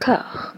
D'accord. 0.00 0.54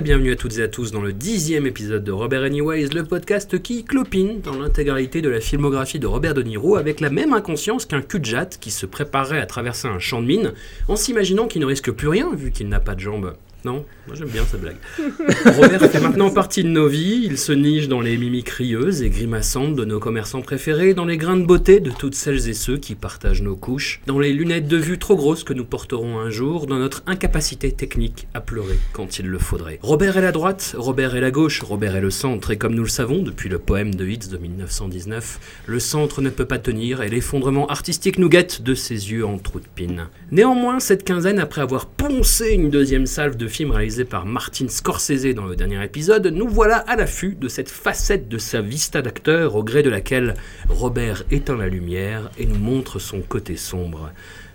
Bienvenue 0.00 0.30
à 0.30 0.36
toutes 0.36 0.58
et 0.58 0.62
à 0.62 0.68
tous 0.68 0.92
dans 0.92 1.00
le 1.00 1.12
dixième 1.12 1.66
épisode 1.66 2.04
de 2.04 2.12
Robert 2.12 2.44
Anyways, 2.44 2.88
le 2.88 3.02
podcast 3.02 3.60
qui 3.60 3.84
clopine 3.84 4.40
dans 4.40 4.56
l'intégralité 4.56 5.22
de 5.22 5.28
la 5.28 5.40
filmographie 5.40 5.98
de 5.98 6.06
Robert 6.06 6.34
De 6.34 6.42
Niro 6.42 6.76
avec 6.76 7.00
la 7.00 7.10
même 7.10 7.32
inconscience 7.32 7.84
qu'un 7.84 8.00
cul 8.00 8.20
de 8.20 8.24
jatte 8.24 8.58
qui 8.60 8.70
se 8.70 8.86
préparerait 8.86 9.40
à 9.40 9.46
traverser 9.46 9.88
un 9.88 9.98
champ 9.98 10.22
de 10.22 10.26
mine 10.26 10.52
en 10.86 10.94
s'imaginant 10.94 11.48
qu'il 11.48 11.62
ne 11.62 11.66
risque 11.66 11.90
plus 11.90 12.06
rien 12.06 12.32
vu 12.32 12.52
qu'il 12.52 12.68
n'a 12.68 12.78
pas 12.78 12.94
de 12.94 13.00
jambes. 13.00 13.34
Non, 13.64 13.84
moi 14.06 14.14
j'aime 14.14 14.28
bien 14.28 14.44
cette 14.48 14.60
blague. 14.60 14.76
Robert 15.56 15.90
fait 15.90 16.00
maintenant 16.00 16.30
partie 16.30 16.62
de 16.62 16.68
nos 16.68 16.86
vies, 16.86 17.22
il 17.24 17.38
se 17.38 17.50
niche 17.50 17.88
dans 17.88 18.00
les 18.00 18.16
mimiques 18.16 18.50
rieuses 18.50 19.02
et 19.02 19.10
grimaçantes 19.10 19.74
de 19.74 19.84
nos 19.84 19.98
commerçants 19.98 20.42
préférés, 20.42 20.94
dans 20.94 21.04
les 21.04 21.16
grains 21.16 21.36
de 21.36 21.44
beauté 21.44 21.80
de 21.80 21.90
toutes 21.90 22.14
celles 22.14 22.48
et 22.48 22.54
ceux 22.54 22.78
qui 22.78 22.94
partagent 22.94 23.42
nos 23.42 23.56
couches, 23.56 24.00
dans 24.06 24.20
les 24.20 24.32
lunettes 24.32 24.68
de 24.68 24.76
vue 24.76 24.96
trop 24.96 25.16
grosses 25.16 25.42
que 25.42 25.52
nous 25.54 25.64
porterons 25.64 26.20
un 26.20 26.30
jour, 26.30 26.68
dans 26.68 26.78
notre 26.78 27.02
incapacité 27.08 27.72
technique 27.72 28.28
à 28.32 28.40
pleurer 28.40 28.78
quand 28.92 29.18
il 29.18 29.26
le 29.26 29.38
faudrait. 29.38 29.80
Robert 29.82 30.16
est 30.16 30.22
la 30.22 30.32
droite, 30.32 30.76
Robert 30.78 31.16
est 31.16 31.20
la 31.20 31.32
gauche, 31.32 31.60
Robert 31.62 31.96
est 31.96 32.00
le 32.00 32.10
centre, 32.10 32.52
et 32.52 32.58
comme 32.58 32.76
nous 32.76 32.84
le 32.84 32.88
savons 32.88 33.22
depuis 33.22 33.48
le 33.48 33.58
poème 33.58 33.92
de 33.92 34.06
Hitz 34.06 34.28
de 34.28 34.38
1919, 34.38 35.64
le 35.66 35.80
centre 35.80 36.22
ne 36.22 36.30
peut 36.30 36.44
pas 36.44 36.58
tenir 36.58 37.02
et 37.02 37.08
l'effondrement 37.08 37.66
artistique 37.66 38.18
nous 38.18 38.28
guette 38.28 38.62
de 38.62 38.74
ses 38.74 39.10
yeux 39.10 39.26
en 39.26 39.38
trou 39.38 39.58
de 39.58 39.66
pine. 39.74 40.06
Néanmoins, 40.30 40.78
cette 40.78 41.02
quinzaine, 41.02 41.40
après 41.40 41.60
avoir 41.60 41.86
poncé 41.86 42.50
une 42.50 42.70
deuxième 42.70 43.06
salve 43.06 43.36
de 43.36 43.47
film 43.48 43.70
réalisé 43.70 44.04
par 44.04 44.26
Martin 44.26 44.68
Scorsese 44.68 45.34
dans 45.34 45.46
le 45.46 45.56
dernier 45.56 45.82
épisode, 45.84 46.26
nous 46.26 46.48
voilà 46.48 46.78
à 46.78 46.96
l'affût 46.96 47.34
de 47.34 47.48
cette 47.48 47.68
facette 47.68 48.28
de 48.28 48.38
sa 48.38 48.60
vista 48.60 49.02
d'acteur 49.02 49.56
au 49.56 49.62
gré 49.62 49.82
de 49.82 49.90
laquelle 49.90 50.34
Robert 50.68 51.24
éteint 51.30 51.56
la 51.56 51.68
lumière 51.68 52.30
et 52.38 52.46
nous 52.46 52.58
montre 52.58 52.98
son 52.98 53.20
côté 53.20 53.56
sombre. 53.56 54.10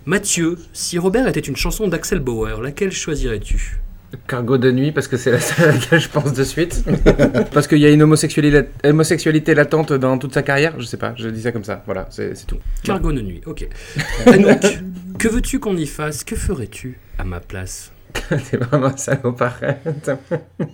Mathieu, 0.06 0.58
si 0.72 0.98
Robert 0.98 1.26
était 1.28 1.40
une 1.40 1.56
chanson 1.56 1.88
d'Axel 1.88 2.20
Bauer, 2.20 2.60
laquelle 2.60 2.92
choisirais-tu? 2.92 3.80
Cargo 4.26 4.58
de 4.58 4.70
nuit, 4.70 4.92
parce 4.92 5.08
que 5.08 5.16
c'est 5.16 5.30
la 5.30 5.40
seule 5.40 5.70
à 5.70 5.72
laquelle 5.72 6.00
je 6.00 6.08
pense 6.08 6.32
de 6.32 6.44
suite. 6.44 6.84
parce 7.52 7.66
qu'il 7.66 7.78
y 7.78 7.86
a 7.86 7.90
une 7.90 8.02
homosexualité, 8.02 8.68
homosexualité 8.84 9.54
latente 9.54 9.92
dans 9.92 10.18
toute 10.18 10.34
sa 10.34 10.42
carrière? 10.42 10.78
Je 10.78 10.84
sais 10.84 10.96
pas, 10.96 11.14
je 11.16 11.28
dis 11.28 11.42
ça 11.42 11.52
comme 11.52 11.64
ça. 11.64 11.82
Voilà, 11.86 12.06
c'est 12.10 12.34
c'est 12.36 12.46
tout. 12.46 12.58
Cargo 12.82 13.12
de 13.12 13.20
nuit, 13.20 13.40
ok. 13.46 13.66
Anouk, 14.26 14.78
que 15.18 15.28
veux-tu 15.28 15.58
qu'on 15.58 15.76
y 15.76 15.86
fasse? 15.86 16.22
Que 16.22 16.36
ferais-tu 16.36 16.98
à 17.18 17.24
ma 17.24 17.40
place? 17.40 17.93
c'est 18.44 18.56
vraiment 18.56 18.86
un 18.86 18.96
salopard. 18.96 19.56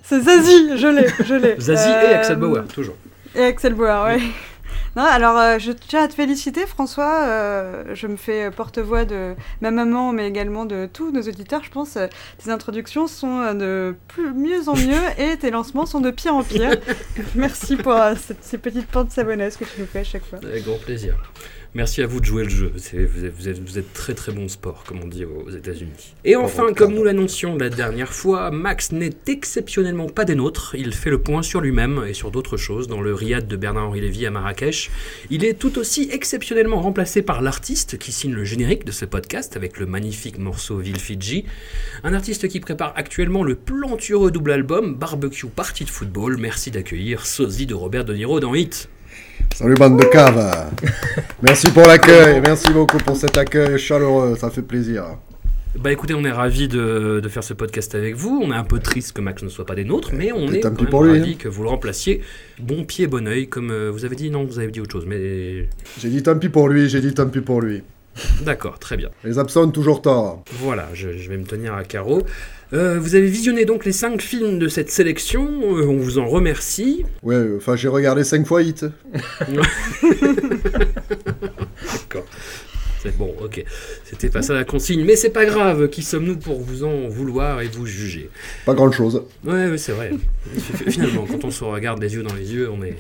C'est 0.03 0.21
Zazie, 0.21 0.77
je 0.77 0.87
l'ai, 0.89 1.07
je 1.25 1.35
l'ai. 1.35 1.57
Zazie 1.61 1.89
et 1.89 2.15
Euh, 2.15 2.19
Axel 2.19 2.37
Bauer, 2.37 2.65
toujours. 2.73 2.95
Et 3.35 3.45
Axel 3.45 3.75
Bauer, 3.75 4.05
ouais. 4.07 4.21
Non, 4.97 5.05
alors 5.05 5.39
euh, 5.39 5.59
je 5.61 5.71
tiens 5.71 6.03
à 6.05 6.09
te 6.09 6.15
féliciter 6.15 6.67
François, 6.67 7.23
euh, 7.23 7.85
je 7.95 8.09
me 8.09 8.17
fais 8.17 8.51
porte-voix 8.51 9.05
de 9.05 9.35
ma 9.61 9.71
maman 9.71 10.11
mais 10.13 10.27
également 10.27 10.65
de 10.65 10.89
tous 10.93 11.13
nos 11.13 11.23
auditeurs, 11.23 11.63
je 11.63 11.71
pense. 11.71 11.97
euh, 11.97 12.09
tes 12.43 12.51
introductions 12.51 13.07
sont 13.07 13.39
euh, 13.41 13.55
de 13.55 13.95
plus, 14.09 14.33
mieux 14.33 14.69
en 14.69 14.75
mieux 14.75 15.01
et 15.19 15.37
tes 15.37 15.51
lancements 15.53 15.87
sont 15.87 16.01
de 16.01 16.11
pire 16.11 16.35
en 16.35 16.43
pire. 16.43 16.71
Merci 17.37 17.77
pour 17.77 17.93
euh, 17.93 18.15
cette- 18.21 18.43
ces 18.43 18.59
petites 18.59 18.89
pentes 18.89 19.13
savonneuses 19.13 19.57
que 19.57 19.65
tu 19.65 19.81
nous 19.81 19.87
fais 19.87 20.01
à 20.01 20.05
chaque 20.05 20.25
fois. 20.25 20.41
Avec 20.43 20.65
grand 20.65 20.79
plaisir. 20.79 21.15
Merci 21.73 22.03
à 22.03 22.07
vous 22.09 22.19
de 22.19 22.25
jouer 22.25 22.43
le 22.43 22.49
jeu. 22.51 22.73
C'est- 22.79 23.05
Vous 23.05 23.25
êtes, 23.25 23.33
vous, 23.39 23.49
êtes, 23.49 23.59
vous 23.61 23.79
êtes 23.79 23.93
très 23.93 24.13
très 24.13 24.33
bon 24.33 24.49
sport, 24.49 24.83
comme 24.85 25.01
on 25.05 25.07
dit 25.07 25.25
aux 25.25 25.51
États-Unis. 25.51 26.15
Et 26.25 26.35
enfin, 26.35 26.73
comme 26.75 26.93
nous 26.95 27.05
l'annoncions 27.05 27.57
la 27.57 27.69
dernière 27.71 28.13
fois, 28.13 28.51
Max 28.51 28.91
n'est 28.91 29.13
exceptionnellement 29.29 30.09
pas 30.09 30.25
des 30.25 30.35
nôtres. 30.35 30.75
Il 30.77 30.93
fait 30.93 31.11
le 31.11 31.19
point 31.23 31.43
sur 31.43 31.61
lui-même 31.61 32.03
et 32.09 32.13
sur 32.13 32.33
d'autres 32.33 32.57
choses 32.57 32.89
dans 32.89 33.01
le 33.01 33.15
riad 33.15 33.47
de 33.47 33.55
Bernard-Henri 33.57 34.01
Lévy 34.01 34.27
à 34.27 34.33
Marrakech. 34.33 34.91
Il 35.31 35.45
est 35.45 35.55
tout 35.55 35.79
aussi 35.79 36.09
exceptionnellement 36.11 36.81
remplacé 36.81 37.23
par 37.23 37.41
l'artiste 37.41 37.99
qui 37.99 38.11
signe 38.11 38.33
le 38.33 38.43
générique 38.45 38.85
de 38.85 38.91
ce 38.93 39.05
podcast 39.05 39.57
avec 39.57 39.79
le 39.79 39.87
magnifique 39.87 40.39
morceau 40.39 40.79
Ville 40.79 40.99
Fidji. 40.99 41.45
Un 42.03 42.15
artiste 42.15 42.49
qui 42.49 42.59
prépare 42.59 42.93
actuellement 42.97 43.45
le 43.45 43.55
plantureux 43.55 44.33
double 44.33 44.51
album 44.51 44.97
Barbecue 44.97 45.47
Party 45.47 45.85
de 45.85 45.91
football. 45.91 46.37
Merci 46.37 46.73
d'accueillir 46.73 47.25
Sosie 47.27 47.67
de 47.67 47.75
Robert 47.75 48.05
De 48.05 48.15
Niro 48.15 48.41
dans 48.41 48.55
Hit. 48.57 48.89
Salut 49.55 49.75
bande 49.75 49.99
de 49.99 50.05
cave 50.05 50.71
Merci 51.43 51.71
pour 51.71 51.83
l'accueil, 51.87 52.41
merci 52.41 52.73
beaucoup 52.73 52.99
pour 52.99 53.17
cet 53.17 53.37
accueil 53.37 53.79
chaleureux, 53.79 54.37
ça 54.37 54.51
fait 54.51 54.63
plaisir. 54.63 55.05
Bah 55.79 55.93
écoutez, 55.93 56.15
on 56.15 56.25
est 56.25 56.33
ravis 56.33 56.67
de, 56.67 57.21
de 57.23 57.29
faire 57.29 57.45
ce 57.45 57.55
podcast 57.55 57.95
avec 57.95 58.17
vous. 58.17 58.41
On 58.43 58.51
est 58.51 58.57
un 58.57 58.65
peu 58.65 58.81
triste 58.81 59.13
que 59.13 59.21
Max 59.21 59.43
ne 59.43 59.49
soit 59.49 59.67
pas 59.67 59.77
des 59.77 59.85
nôtres, 59.85 60.11
mais 60.13 60.33
on 60.33 60.51
est 60.53 60.61
quand 60.61 60.73
même 60.77 60.89
pour 60.89 61.05
lui, 61.05 61.21
ravis 61.21 61.37
que 61.37 61.49
vous 61.49 61.63
le 61.63 61.69
remplaciez. 61.69 62.23
Bon 62.59 62.85
pied, 62.85 63.07
bon 63.07 63.27
oeil, 63.29 63.49
comme 63.49 63.71
euh, 63.71 63.91
vous 63.91 64.05
avez 64.05 64.17
dit. 64.17 64.31
Non, 64.31 64.45
vous 64.45 64.59
avez 64.59 64.71
dit 64.73 64.81
autre 64.81 64.91
chose, 64.93 65.07
mais 65.07 65.69
J'ai 66.01 66.09
dit 66.09 66.23
tant 66.25 66.37
pis 66.37 66.49
pour 66.49 66.69
lui, 66.69 66.89
j'ai 66.89 67.01
dit 67.01 67.15
tant 67.15 67.29
pis 67.29 67.41
pour 67.41 67.61
lui. 67.61 67.83
d'accord, 68.43 68.81
très 68.81 68.97
bien. 68.97 69.11
Les 69.23 69.39
absents 69.39 69.63
ont 69.63 69.71
toujours 69.71 70.03
tort. 70.03 70.43
Voilà, 70.59 70.89
je, 70.93 71.17
je 71.17 71.29
vais 71.29 71.37
me 71.37 71.45
tenir 71.45 71.75
à 71.75 71.85
carreau. 71.85 72.23
Euh, 72.73 72.99
vous 73.01 73.17
avez 73.17 73.27
visionné 73.27 73.65
donc 73.65 73.85
les 73.85 73.93
5 73.93 74.23
films 74.23 74.59
de 74.61 74.69
cette 74.69 74.91
sélection. 74.91 75.49
euh, 75.77 75.87
on 75.87 75.97
vous 75.97 76.19
en 76.19 76.27
remercie. 76.27 77.05
Ouais, 77.23 77.45
enfin 77.57 77.75
j'ai 77.77 77.89
regardé 77.89 78.23
5 78.23 78.47
fois 78.47 78.63
Hit. 78.63 78.85
D'accord. 81.93 82.25
C'est 83.03 83.17
bon, 83.17 83.35
ok. 83.43 83.65
C'était 84.05 84.29
pas 84.29 84.43
ça 84.43 84.53
la 84.53 84.65
consigne, 84.65 85.05
mais 85.05 85.17
c'est 85.17 85.31
pas 85.31 85.47
grave. 85.47 85.89
Qui 85.89 86.03
sommes-nous 86.03 86.37
pour 86.37 86.61
vous 86.61 86.85
en 86.85 87.09
vouloir 87.09 87.63
et 87.63 87.69
vous 87.69 87.87
juger? 87.87 88.29
Pas 88.67 88.75
grand 88.75 88.93
chose. 88.93 89.23
Ouais, 89.45 89.79
c'est 89.79 89.93
vrai. 89.93 90.11
Finalement, 90.89 91.27
quand 91.27 91.45
on 91.45 91.51
se 91.51 91.65
regarde 91.65 92.03
les 92.03 92.15
yeux 92.15 92.23
dans 92.23 92.35
les 92.35 92.53
yeux, 92.53 92.71
on 92.71 92.83
est, 92.83 92.97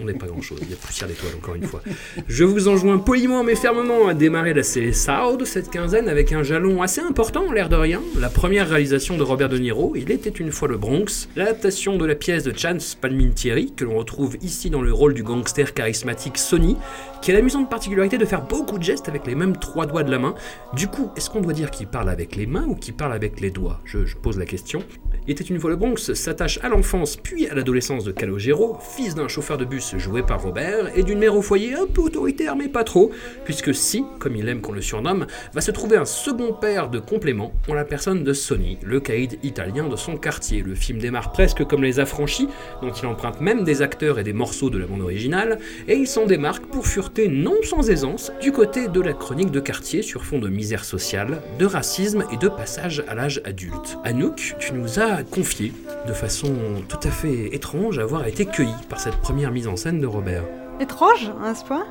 on 0.00 0.04
n'est 0.04 0.14
pas 0.14 0.26
grand-chose. 0.26 0.60
Il 0.62 0.70
y 0.70 0.72
a 0.72 0.76
poussière 0.76 1.08
d'étoiles, 1.08 1.34
encore 1.36 1.56
une 1.56 1.64
fois. 1.64 1.82
Je 2.28 2.44
vous 2.44 2.68
enjoins 2.68 2.98
poliment 2.98 3.42
mais 3.42 3.56
fermement 3.56 4.06
à 4.06 4.14
démarrer 4.14 4.54
la 4.54 4.62
série 4.62 4.94
Sao 4.94 5.36
de 5.36 5.44
cette 5.44 5.70
quinzaine 5.70 6.08
avec 6.08 6.32
un 6.32 6.44
jalon 6.44 6.82
assez 6.82 7.00
important, 7.00 7.52
l'air 7.52 7.68
de 7.68 7.76
rien. 7.76 8.00
La 8.18 8.28
première 8.28 8.68
réalisation 8.68 9.16
de 9.16 9.22
Robert 9.24 9.48
De 9.48 9.58
Niro, 9.58 9.94
Il 9.96 10.12
était 10.12 10.30
une 10.30 10.52
fois 10.52 10.68
le 10.68 10.76
Bronx. 10.76 11.28
L'adaptation 11.34 11.96
de 11.96 12.06
la 12.06 12.14
pièce 12.14 12.44
de 12.44 12.56
Chance 12.56 12.96
Palminteri, 13.00 13.72
que 13.76 13.84
l'on 13.84 13.98
retrouve 13.98 14.36
ici 14.42 14.70
dans 14.70 14.82
le 14.82 14.92
rôle 14.92 15.14
du 15.14 15.24
gangster 15.24 15.74
charismatique 15.74 16.38
Sonny, 16.38 16.76
qui 17.20 17.32
a 17.32 17.34
l'amusante 17.34 17.68
particularité 17.68 18.16
de 18.16 18.24
faire 18.24 18.42
beaucoup 18.42 18.78
de 18.78 18.82
gestes 18.82 19.08
avec 19.08 19.26
les 19.26 19.34
mêmes 19.40 19.56
trois 19.56 19.86
doigts 19.86 20.02
de 20.02 20.10
la 20.10 20.18
main. 20.18 20.34
Du 20.74 20.86
coup, 20.86 21.10
est-ce 21.16 21.30
qu'on 21.30 21.40
doit 21.40 21.52
dire 21.52 21.70
qu'il 21.70 21.86
parle 21.86 22.08
avec 22.08 22.36
les 22.36 22.46
mains 22.46 22.66
ou 22.68 22.74
qu'il 22.74 22.94
parle 22.94 23.12
avec 23.12 23.40
les 23.40 23.50
doigts 23.50 23.80
je, 23.84 23.98
pose 24.14 24.38
la 24.38 24.44
question. 24.44 24.82
Était 25.26 25.44
une 25.44 25.58
fois 25.58 25.70
le 25.70 25.76
Bronx 25.76 26.14
s'attache 26.14 26.58
à 26.62 26.68
l'enfance 26.68 27.16
puis 27.16 27.46
à 27.46 27.54
l'adolescence 27.54 28.04
de 28.04 28.12
Calogero, 28.12 28.78
fils 28.80 29.14
d'un 29.14 29.28
chauffeur 29.28 29.58
de 29.58 29.64
bus 29.64 29.96
joué 29.96 30.22
par 30.22 30.42
Robert 30.42 30.96
et 30.96 31.02
d'une 31.02 31.18
mère 31.18 31.36
au 31.36 31.42
foyer 31.42 31.74
un 31.74 31.86
peu 31.86 32.02
autoritaire 32.02 32.56
mais 32.56 32.68
pas 32.68 32.84
trop, 32.84 33.10
puisque 33.44 33.74
si, 33.74 34.04
comme 34.18 34.36
il 34.36 34.48
aime 34.48 34.60
qu'on 34.60 34.72
le 34.72 34.80
surnomme, 34.80 35.26
va 35.52 35.60
se 35.60 35.70
trouver 35.70 35.96
un 35.96 36.04
second 36.04 36.52
père 36.52 36.88
de 36.88 36.98
complément 36.98 37.52
en 37.68 37.74
la 37.74 37.84
personne 37.84 38.24
de 38.24 38.32
Sonny, 38.32 38.78
le 38.82 39.00
caïd 39.00 39.38
italien 39.42 39.88
de 39.88 39.96
son 39.96 40.16
quartier. 40.16 40.62
Le 40.62 40.74
film 40.74 40.98
démarre 40.98 41.32
presque 41.32 41.64
comme 41.64 41.82
Les 41.82 42.00
Affranchis, 42.00 42.48
dont 42.82 42.90
il 42.92 43.06
emprunte 43.06 43.40
même 43.40 43.64
des 43.64 43.82
acteurs 43.82 44.18
et 44.18 44.24
des 44.24 44.32
morceaux 44.32 44.70
de 44.70 44.78
la 44.78 44.86
bande 44.86 45.02
originale, 45.02 45.58
et 45.88 45.96
il 45.96 46.06
s'en 46.06 46.26
démarque 46.26 46.66
pour 46.66 46.86
fureter 46.86 47.28
non 47.28 47.56
sans 47.62 47.88
aisance 47.90 48.32
du 48.40 48.52
côté 48.52 48.88
de 48.88 49.00
la 49.00 49.12
chronique 49.30 49.52
de 49.52 49.60
quartier 49.60 50.02
sur 50.02 50.24
fond 50.24 50.40
de 50.40 50.48
misère 50.48 50.84
sociale, 50.84 51.40
de 51.56 51.64
racisme 51.64 52.24
et 52.32 52.36
de 52.36 52.48
passage 52.48 53.04
à 53.06 53.14
l'âge 53.14 53.40
adulte. 53.44 53.96
Anouk, 54.02 54.56
tu 54.58 54.72
nous 54.74 54.98
as 54.98 55.22
confié, 55.22 55.72
de 56.08 56.12
façon 56.12 56.52
tout 56.88 56.98
à 57.04 57.12
fait 57.12 57.54
étrange, 57.54 58.00
avoir 58.00 58.26
été 58.26 58.44
cueilli 58.44 58.74
par 58.88 58.98
cette 58.98 59.14
première 59.18 59.52
mise 59.52 59.68
en 59.68 59.76
scène 59.76 60.00
de 60.00 60.06
Robert. 60.08 60.42
Étrange, 60.80 61.30
à 61.44 61.54
ce 61.54 61.64
point? 61.64 61.86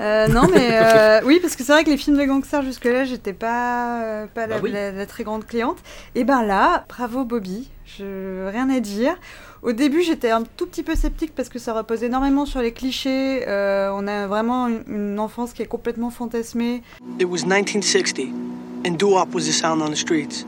Euh, 0.00 0.26
Non, 0.26 0.48
mais 0.52 0.70
euh, 0.72 1.20
oui, 1.24 1.38
parce 1.40 1.54
que 1.54 1.62
c'est 1.62 1.70
vrai 1.72 1.84
que 1.84 1.90
les 1.90 1.96
films 1.96 2.16
de 2.18 2.24
gangsters 2.24 2.62
jusque-là, 2.62 3.04
j'étais 3.04 3.32
pas, 3.32 4.02
euh, 4.02 4.26
pas 4.34 4.48
la, 4.48 4.56
Bah 4.56 4.60
oui. 4.64 4.72
la- 4.72 4.90
la 4.90 5.06
très 5.06 5.22
grande 5.22 5.46
cliente. 5.46 5.78
Et 6.16 6.24
ben 6.24 6.42
là, 6.42 6.84
bravo 6.88 7.24
Bobby, 7.24 7.70
je 7.98 8.48
rien 8.48 8.68
à 8.70 8.80
dire. 8.80 9.16
Au 9.62 9.72
début, 9.72 10.02
j'étais 10.02 10.30
un 10.30 10.42
tout 10.42 10.66
petit 10.66 10.82
peu 10.82 10.94
sceptique 10.94 11.32
parce 11.34 11.48
que 11.48 11.58
ça 11.58 11.72
repose 11.72 12.02
énormément 12.02 12.46
sur 12.46 12.60
les 12.60 12.72
clichés. 12.72 13.44
Euh, 13.46 13.90
on 13.94 14.06
a 14.06 14.26
vraiment 14.26 14.66
une, 14.68 14.82
une 14.88 15.18
enfance 15.18 15.52
qui 15.52 15.62
est 15.62 15.66
complètement 15.66 16.10
fantasmée. 16.10 16.82
It 17.20 17.26
was 17.26 17.44
1960, 17.44 18.28
and 18.86 18.96
doo-wop 18.98 19.34
was 19.34 19.42
the 19.42 19.52
sound 19.52 19.82
on 19.82 19.90
the 19.90 19.96
streets. 19.96 20.46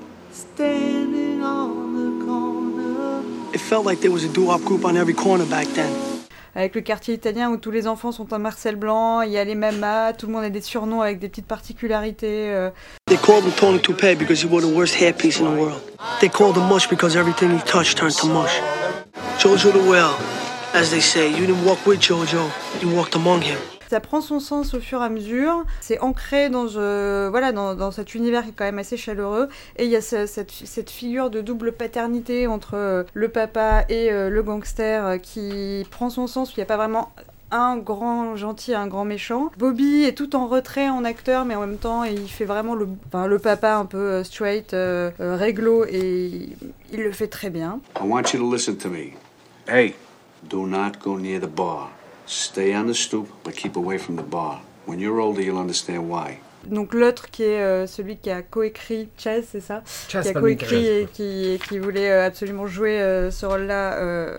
It 3.53 3.61
felt 3.61 3.87
like 3.87 4.01
there 4.01 4.11
was 4.11 4.25
a 4.25 4.29
doo-wop 4.29 4.63
group 4.65 4.85
on 4.85 4.97
every 4.97 5.15
corner 5.15 5.45
back 5.47 5.67
then. 5.75 6.14
Avec 6.57 6.75
le 6.77 6.83
quartier 6.83 7.15
italien 7.15 7.51
où 7.51 7.57
tous 7.57 7.73
les 7.73 7.89
enfants 7.89 8.13
sont 8.13 8.33
en 8.33 8.39
Marcel 8.39 8.77
Blanc, 8.77 9.23
il 9.23 9.33
y 9.33 9.39
a 9.39 9.45
les 9.45 9.57
mamas, 9.57 10.13
tout 10.13 10.27
le 10.27 10.33
monde 10.33 10.45
a 10.45 10.51
des 10.51 10.61
surnoms 10.61 11.01
avec 11.03 11.19
des 11.19 11.29
petites 11.29 11.47
particularités. 11.49 12.49
euh. 12.51 12.71
They 13.07 13.19
called 13.19 13.45
him 13.45 13.53
Tony 13.57 13.81
Toupee 13.81 14.15
because 14.15 14.41
he 14.41 14.47
wore 14.49 14.63
the 14.63 14.73
worst 14.73 14.95
hairpiece 14.95 15.41
in 15.41 15.47
the 15.47 15.59
world. 15.61 15.81
They 16.21 16.29
called 16.29 16.57
him 16.57 16.69
Mush 16.69 16.89
because 16.89 17.17
everything 17.17 17.51
he 17.51 17.63
touched 17.65 17.99
turned 17.99 18.15
to 18.19 18.27
mush. 18.29 18.61
Jojo 19.39 19.73
the 19.73 19.81
Whale, 19.91 20.17
As 20.75 20.91
they 20.91 21.01
say, 21.01 21.29
you 21.31 21.47
didn't 21.47 21.65
walk 21.65 21.87
with 21.87 22.01
Jojo, 22.01 22.51
you 22.83 22.89
walked 22.95 23.15
among 23.15 23.43
him. 23.43 23.59
Ça 23.95 24.01
prend 24.01 24.21
son 24.21 24.41
sens 24.41 24.75
au 24.75 24.81
fur 24.81 25.01
et 25.03 25.05
à 25.05 25.09
mesure. 25.09 25.63
C'est 25.81 26.01
ancré 26.01 26.51
dans, 26.51 26.67
euh, 26.75 27.29
voilà, 27.31 27.53
dans, 27.53 27.77
dans 27.77 27.93
cet 27.93 28.17
univers 28.17 28.43
qui 28.43 28.49
est 28.49 28.53
quand 28.53 28.65
même 28.65 28.81
assez 28.81 28.97
chaleureux. 28.97 29.49
Et 29.77 29.85
il 29.85 29.91
y 29.91 29.95
a 29.95 30.01
ce- 30.01 30.27
cette, 30.27 30.51
cette 30.51 30.91
figure 30.91 31.31
de 31.31 31.41
double 31.41 31.71
paternité 31.71 32.49
entre 32.49 32.73
euh, 32.75 33.05
le 33.15 33.29
papa 33.29 33.85
et 33.89 34.11
euh, 34.11 34.31
le 34.31 34.43
gangster 34.43 35.21
qui 35.23 35.87
prend 35.93 36.11
son 36.11 36.27
sens. 36.27 36.51
Il 36.51 36.59
n'y 36.59 36.65
a 36.65 36.67
pas 36.67 36.77
vraiment 36.77 37.13
un 37.53 37.77
grand 37.77 38.35
gentil 38.35 38.75
un 38.75 38.89
grand 38.89 39.05
méchant. 39.05 39.53
Bobby 39.59 40.03
est 40.03 40.19
tout 40.19 40.35
en 40.35 40.49
retrait 40.49 40.89
en 40.89 41.05
acteur, 41.05 41.45
mais 41.45 41.55
en 41.55 41.61
même 41.61 41.79
temps, 41.79 42.03
il 42.03 42.29
fait 42.29 42.47
vraiment 42.47 42.75
le, 42.75 42.89
enfin, 43.07 43.29
le 43.29 43.39
papa 43.39 43.77
un 43.77 43.85
peu 43.87 44.25
straight, 44.25 44.75
euh, 44.75 45.13
euh, 45.21 45.37
réglo, 45.37 45.85
et 45.89 46.49
il 46.93 47.01
le 47.01 47.13
fait 47.13 47.29
très 47.29 47.49
bien. 47.49 47.79
I 48.01 48.03
want 48.09 48.23
you 48.35 48.41
to 48.41 48.53
listen 48.53 48.77
to 48.77 48.89
me. 48.89 49.13
Hey, 49.69 49.95
do 50.43 50.67
not 50.67 50.95
go 51.01 51.17
near 51.17 51.39
the 51.41 51.47
bar. 51.47 51.93
Stay 52.27 52.75
on 52.75 52.87
the 52.87 52.95
stoop, 52.95 53.29
but 53.45 53.55
keep 53.55 53.77
away 53.77 53.99
from 53.99 54.17
the 54.17 54.23
bar. 54.23 54.61
When 54.87 54.99
you're 54.99 55.21
older, 55.21 55.43
you'll 55.43 55.59
understand 55.59 56.09
why. 56.09 56.39
Donc 56.67 56.95
l'autre 56.95 57.31
qui 57.31 57.43
est 57.43 57.61
euh, 57.61 57.87
celui 57.87 58.17
qui 58.17 58.31
a 58.31 58.43
coécrit 58.43 59.09
Chaz, 59.19 59.43
c'est 59.51 59.61
ça 59.61 59.83
Chaz 60.09 60.23
qui 60.23 60.29
a 60.29 60.33
coécrit 60.33 60.87
et 60.87 61.09
qui, 61.13 61.61
qui 61.69 61.79
voulait 61.79 62.11
euh, 62.11 62.27
absolument 62.27 62.67
jouer 62.67 63.01
euh, 63.01 63.31
ce 63.31 63.45
rôle-là 63.45 63.95
euh, 63.99 64.39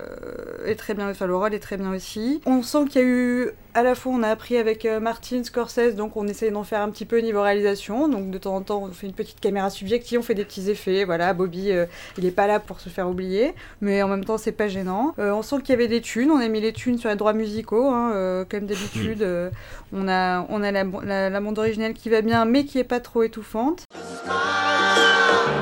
est 0.66 0.74
très 0.74 0.94
bien, 0.94 1.08
enfin 1.08 1.26
le 1.26 1.36
rôle 1.36 1.54
est 1.54 1.60
très 1.60 1.76
bien 1.76 1.92
aussi. 1.92 2.40
On 2.46 2.62
sent 2.62 2.86
qu'il 2.90 3.02
y 3.02 3.04
a 3.04 3.06
eu, 3.06 3.50
à 3.76 3.82
la 3.82 3.94
fois 3.94 4.12
on 4.14 4.22
a 4.22 4.28
appris 4.30 4.56
avec 4.56 4.86
euh, 4.86 5.00
Martin 5.00 5.44
Scorsese, 5.44 5.94
donc 5.96 6.16
on 6.16 6.26
essaye 6.26 6.50
d'en 6.50 6.64
faire 6.64 6.80
un 6.80 6.88
petit 6.88 7.04
peu 7.04 7.18
niveau 7.18 7.42
réalisation, 7.42 8.08
donc 8.08 8.30
de 8.30 8.38
temps 8.38 8.56
en 8.56 8.62
temps 8.62 8.82
on 8.82 8.90
fait 8.90 9.06
une 9.06 9.12
petite 9.12 9.38
caméra 9.38 9.68
subjective, 9.68 10.18
on 10.18 10.22
fait 10.22 10.34
des 10.34 10.46
petits 10.46 10.70
effets, 10.70 11.04
voilà, 11.04 11.34
Bobby 11.34 11.70
euh, 11.72 11.84
il 12.16 12.24
est 12.24 12.30
pas 12.30 12.46
là 12.46 12.58
pour 12.58 12.80
se 12.80 12.88
faire 12.88 13.06
oublier, 13.06 13.54
mais 13.82 14.02
en 14.02 14.08
même 14.08 14.24
temps 14.24 14.38
c'est 14.38 14.52
pas 14.52 14.68
gênant. 14.68 15.14
Euh, 15.18 15.30
on 15.30 15.42
sent 15.42 15.56
qu'il 15.58 15.70
y 15.70 15.72
avait 15.74 15.88
des 15.88 16.00
thunes, 16.00 16.30
on 16.30 16.40
a 16.40 16.48
mis 16.48 16.62
les 16.62 16.72
thunes 16.72 16.96
sur 16.96 17.10
les 17.10 17.16
droits 17.16 17.34
musicaux, 17.34 17.90
hein, 17.90 18.12
euh, 18.14 18.44
comme 18.48 18.64
d'habitude, 18.64 19.20
euh, 19.20 19.50
on 19.92 20.08
a, 20.08 20.46
on 20.48 20.62
a 20.62 20.72
la, 20.72 20.84
la, 21.04 21.28
la 21.28 21.40
bande 21.40 21.58
originale 21.58 21.92
qui 21.92 22.08
va 22.08 22.22
bien, 22.22 22.46
mais 22.46 22.64
qui 22.64 22.78
est 22.78 22.84
pas 22.84 23.00
trop 23.00 23.24
étouffante. 23.24 23.84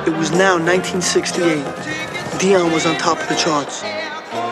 It 0.07 0.13
was 0.17 0.31
now 0.31 0.57
1968. 0.57 1.65
Dion 2.39 2.71
was 2.73 2.87
on 2.87 2.95
top 2.97 3.19
of 3.19 3.29
the 3.29 3.37
charts. 3.37 3.83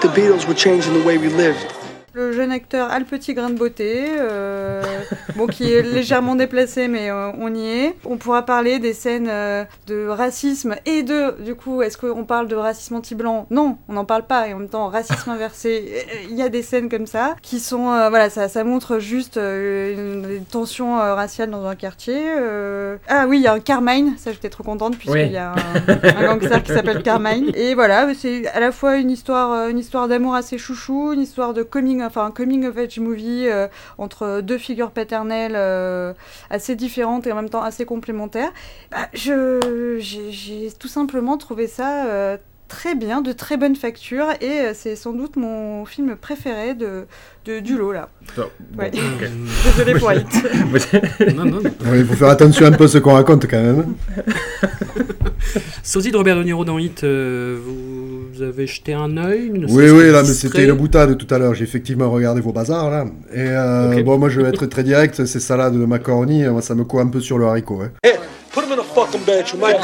The 0.01 0.09
Beatles 0.09 0.49
were 0.49 0.57
changing 0.57 0.95
the 0.95 1.07
way 1.07 1.17
we 1.17 1.29
lived. 1.29 1.82
Le 2.15 2.31
jeune 2.33 2.53
acteur 2.53 2.91
a 2.91 2.99
le 2.99 3.07
petit 3.07 3.33
grain 3.33 3.49
de 3.49 3.55
beauté, 3.59 4.05
euh, 4.19 4.83
bon, 5.35 5.47
qui 5.47 5.73
est 5.73 5.81
légèrement 5.81 6.35
déplacé, 6.35 6.87
mais 6.87 7.11
euh, 7.11 7.31
on 7.39 7.55
y 7.55 7.67
est. 7.67 7.97
On 8.05 8.19
pourra 8.19 8.43
parler 8.43 8.79
des 8.79 8.93
scènes 8.93 9.29
euh, 9.31 9.65
de 9.87 10.07
racisme 10.09 10.75
et 10.85 11.03
de, 11.03 11.43
du 11.43 11.55
coup, 11.55 11.81
est-ce 11.81 11.97
qu'on 11.97 12.25
parle 12.25 12.49
de 12.49 12.55
racisme 12.55 12.97
anti-blanc? 12.97 13.47
Non, 13.51 13.79
on 13.89 13.95
n'en 13.95 14.05
parle 14.05 14.27
pas. 14.27 14.47
Et 14.47 14.53
en 14.53 14.59
même 14.59 14.69
temps, 14.69 14.89
racisme 14.89 15.31
inversé, 15.31 16.05
il 16.29 16.37
y 16.37 16.43
a 16.43 16.51
des 16.51 16.61
scènes 16.61 16.91
comme 16.91 17.07
ça 17.07 17.35
qui 17.41 17.59
sont, 17.61 17.85
voilà, 17.85 18.29
ça, 18.29 18.47
ça 18.49 18.63
montre 18.63 18.99
juste 18.99 19.37
une, 19.39 20.27
une 20.31 20.45
tension 20.45 20.97
raciale 20.97 21.51
dans 21.51 21.65
un 21.65 21.77
quartier. 21.77 22.21
Ah 23.09 23.25
oui, 23.27 23.39
il 23.39 23.43
y 23.43 23.47
a 23.47 23.55
un 23.55 23.61
Carmine, 23.61 24.17
ça 24.19 24.33
j'étais 24.33 24.51
trop 24.51 24.65
contente 24.65 24.99
puisqu'il 24.99 25.29
Oui. 25.29 25.31
y 25.31 25.37
a 25.39 25.53
un, 25.53 26.19
un 26.19 26.37
gangster 26.37 26.63
qui 26.63 26.73
s'appelle 26.75 27.03
Carmine. 27.03 27.53
Et 27.55 27.75
voilà, 27.75 28.07
c'est 28.15 28.47
à 28.49 28.61
la 28.61 28.71
fois 28.71 28.97
une 28.99 29.11
histoire, 29.11 29.71
une 29.71 29.79
histoire 29.79 30.09
d'amour 30.09 30.35
assez 30.35 30.59
chouchou, 30.59 31.15
une 31.15 31.21
histoire 31.23 31.55
de 31.55 31.63
coming, 31.63 32.02
enfin 32.05 32.25
un 32.27 32.31
coming 32.31 32.67
of 32.67 32.77
age 32.79 32.99
movie 32.99 33.47
euh, 33.49 33.69
entre 33.99 34.41
deux 34.41 34.59
figures 34.59 34.91
paternelles 34.91 35.55
euh, 35.57 36.13
assez 36.51 36.77
différentes 36.77 37.27
et 37.27 37.33
en 37.33 37.37
même 37.37 37.51
temps 37.51 37.63
assez 37.63 37.85
complémentaires. 37.85 38.53
Bah, 38.91 39.09
je, 39.13 39.99
j'ai, 40.01 40.31
j'ai 40.33 40.73
tout 40.73 40.89
simplement 40.89 41.37
trouvé 41.37 41.67
ça. 41.67 42.39
Euh, 42.73 42.77
Très 42.77 42.95
bien, 42.95 43.21
de 43.21 43.33
très 43.33 43.57
bonne 43.57 43.77
facture, 43.77 44.27
et 44.41 44.47
euh, 44.61 44.73
c'est 44.75 44.97
sans 44.97 45.13
doute 45.13 45.37
mon 45.37 45.85
film 45.85 46.17
préféré 46.17 46.75
de, 46.75 47.05
de 47.45 47.61
du 47.61 47.77
lot 47.77 47.93
là. 47.93 48.09
Oh, 48.39 48.43
Ouais. 48.79 48.91
bon, 48.91 48.99
ok. 48.99 49.31
Désolé 49.77 49.99
pour 49.99 50.13
Hit. 50.13 51.35
Non, 51.37 51.45
non, 51.45 51.61
non. 51.61 51.71
Ouais, 51.91 51.99
il 52.01 52.07
faut 52.07 52.15
faire 52.15 52.29
attention 52.31 52.67
un 52.67 52.73
peu 52.73 52.85
à 52.85 52.89
ce 52.89 52.99
qu'on 52.99 53.13
raconte 53.15 53.47
quand 53.49 53.63
même. 53.63 53.95
Sosie 55.83 56.11
de 56.11 56.17
Robert 56.17 56.37
De 56.37 56.43
Niro 56.45 56.65
dans 56.65 56.79
Hit, 56.79 57.05
euh, 57.05 57.59
vous 57.63 58.43
avez 58.43 58.67
jeté 58.67 58.95
un 58.95 59.17
œil 59.17 59.51
Oui, 59.69 59.91
oui, 59.91 60.11
là, 60.11 60.23
mais 60.23 60.29
c'était 60.33 60.65
une 60.65 60.73
boutade 60.73 61.17
tout 61.19 61.33
à 61.35 61.39
l'heure. 61.39 61.55
J'ai 61.55 61.65
effectivement 61.65 62.11
regardé 62.11 62.41
vos 62.41 62.53
bazars, 62.53 62.91
là. 62.91 63.05
Et 63.33 63.41
euh, 63.49 64.03
bon, 64.03 64.19
moi, 64.19 64.29
je 64.29 64.41
vais 64.41 64.49
être 64.49 64.67
très 64.67 64.83
direct. 64.83 65.25
Ces 65.25 65.41
salades 65.41 65.75
de 65.79 65.85
macaroni, 65.85 66.45
moi, 66.45 66.63
ça 66.63 66.75
me 66.75 66.85
court 66.85 67.01
un 67.01 67.09
peu 67.09 67.21
sur 67.21 67.39
le 67.39 67.47
haricot. 67.47 67.83
Hein. 67.83 67.91
Put 68.53 68.65
him 68.65 68.73
in 68.73 68.81
a 68.81 68.83
fucking 68.83 69.23
you 69.27 69.59
might. 69.59 69.79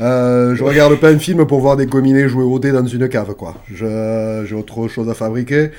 Euh, 0.00 0.56
je 0.56 0.64
regarde 0.64 0.98
pas 0.98 1.10
un 1.10 1.18
film 1.18 1.46
pour 1.46 1.60
voir 1.60 1.76
des 1.76 1.86
gominés 1.86 2.28
jouer 2.28 2.42
au 2.42 2.58
dé 2.58 2.72
dans 2.72 2.84
une 2.84 3.08
cave, 3.08 3.34
quoi. 3.34 3.54
J'ai 3.72 4.54
autre 4.54 4.88
chose 4.88 5.08
à 5.08 5.14
fabriquer. 5.14 5.70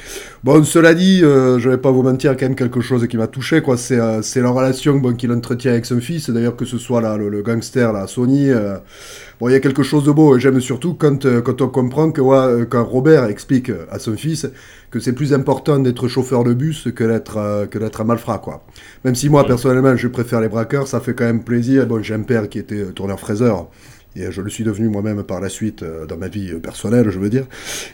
Bon, 0.43 0.63
cela 0.63 0.93
dit, 0.93 1.21
euh, 1.21 1.59
je 1.59 1.69
vais 1.69 1.77
pas 1.77 1.91
vous 1.91 2.01
mentir, 2.01 2.37
quand 2.37 2.45
même 2.45 2.55
quelque 2.55 2.79
chose 2.79 3.05
qui 3.07 3.17
m'a 3.17 3.27
touché, 3.27 3.61
quoi. 3.61 3.75
C'est 3.77 3.99
euh, 3.99 4.21
la 4.35 4.49
relation 4.49 5.01
qu'il 5.13 5.31
entretient 5.31 5.71
avec 5.71 5.85
son 5.85 5.99
fils. 5.99 6.29
D'ailleurs, 6.29 6.55
que 6.55 6.65
ce 6.65 6.77
soit 6.77 7.01
là, 7.01 7.17
le, 7.17 7.27
le 7.29 7.41
gangster, 7.41 7.91
là, 7.91 8.07
Sony. 8.07 8.51
Euh, 9.35 9.39
bon, 9.39 9.49
il 9.49 9.53
y 9.53 9.55
a 9.55 9.59
quelque 9.59 9.83
chose 9.83 10.03
de 10.03 10.11
beau. 10.11 10.37
Et 10.37 10.39
j'aime 10.39 10.59
surtout 10.59 10.93
quand, 10.93 11.25
euh, 11.25 11.41
quand 11.41 11.61
on 11.61 11.67
comprend 11.69 12.11
que 12.11 12.21
ouais, 12.21 12.37
euh, 12.37 12.65
quand 12.65 12.83
Robert 12.83 13.25
explique 13.25 13.71
à 13.91 13.99
son 13.99 14.15
fils 14.15 14.47
que 14.91 14.99
c'est 14.99 15.13
plus 15.13 15.33
important 15.33 15.79
d'être 15.79 16.07
chauffeur 16.07 16.43
de 16.43 16.53
bus 16.53 16.87
que 16.95 17.03
d'être 17.03 17.37
euh, 17.37 17.65
que 17.65 17.77
d'être 17.79 18.01
un 18.01 18.05
malfrat, 18.05 18.39
quoi. 18.39 18.65
Même 19.03 19.15
si 19.15 19.29
moi, 19.29 19.45
personnellement, 19.45 19.95
je 19.95 20.07
préfère 20.07 20.41
les 20.41 20.49
braqueurs, 20.49 20.87
ça 20.87 20.99
fait 20.99 21.13
quand 21.13 21.25
même 21.25 21.43
plaisir. 21.43 21.85
Bon, 21.87 22.01
j'ai 22.01 22.13
un 22.13 22.21
père 22.21 22.47
qui 22.49 22.59
était 22.59 22.75
euh, 22.81 22.91
tourneur-fraiseur. 22.91 23.67
Et 24.15 24.23
euh, 24.23 24.31
je 24.31 24.41
le 24.41 24.49
suis 24.49 24.63
devenu 24.63 24.87
moi-même 24.87 25.23
par 25.23 25.41
la 25.41 25.49
suite 25.49 25.83
euh, 25.83 26.05
dans 26.05 26.17
ma 26.17 26.29
vie 26.29 26.51
euh, 26.51 26.59
personnelle, 26.59 27.09
je 27.09 27.19
veux 27.19 27.29
dire. 27.29 27.45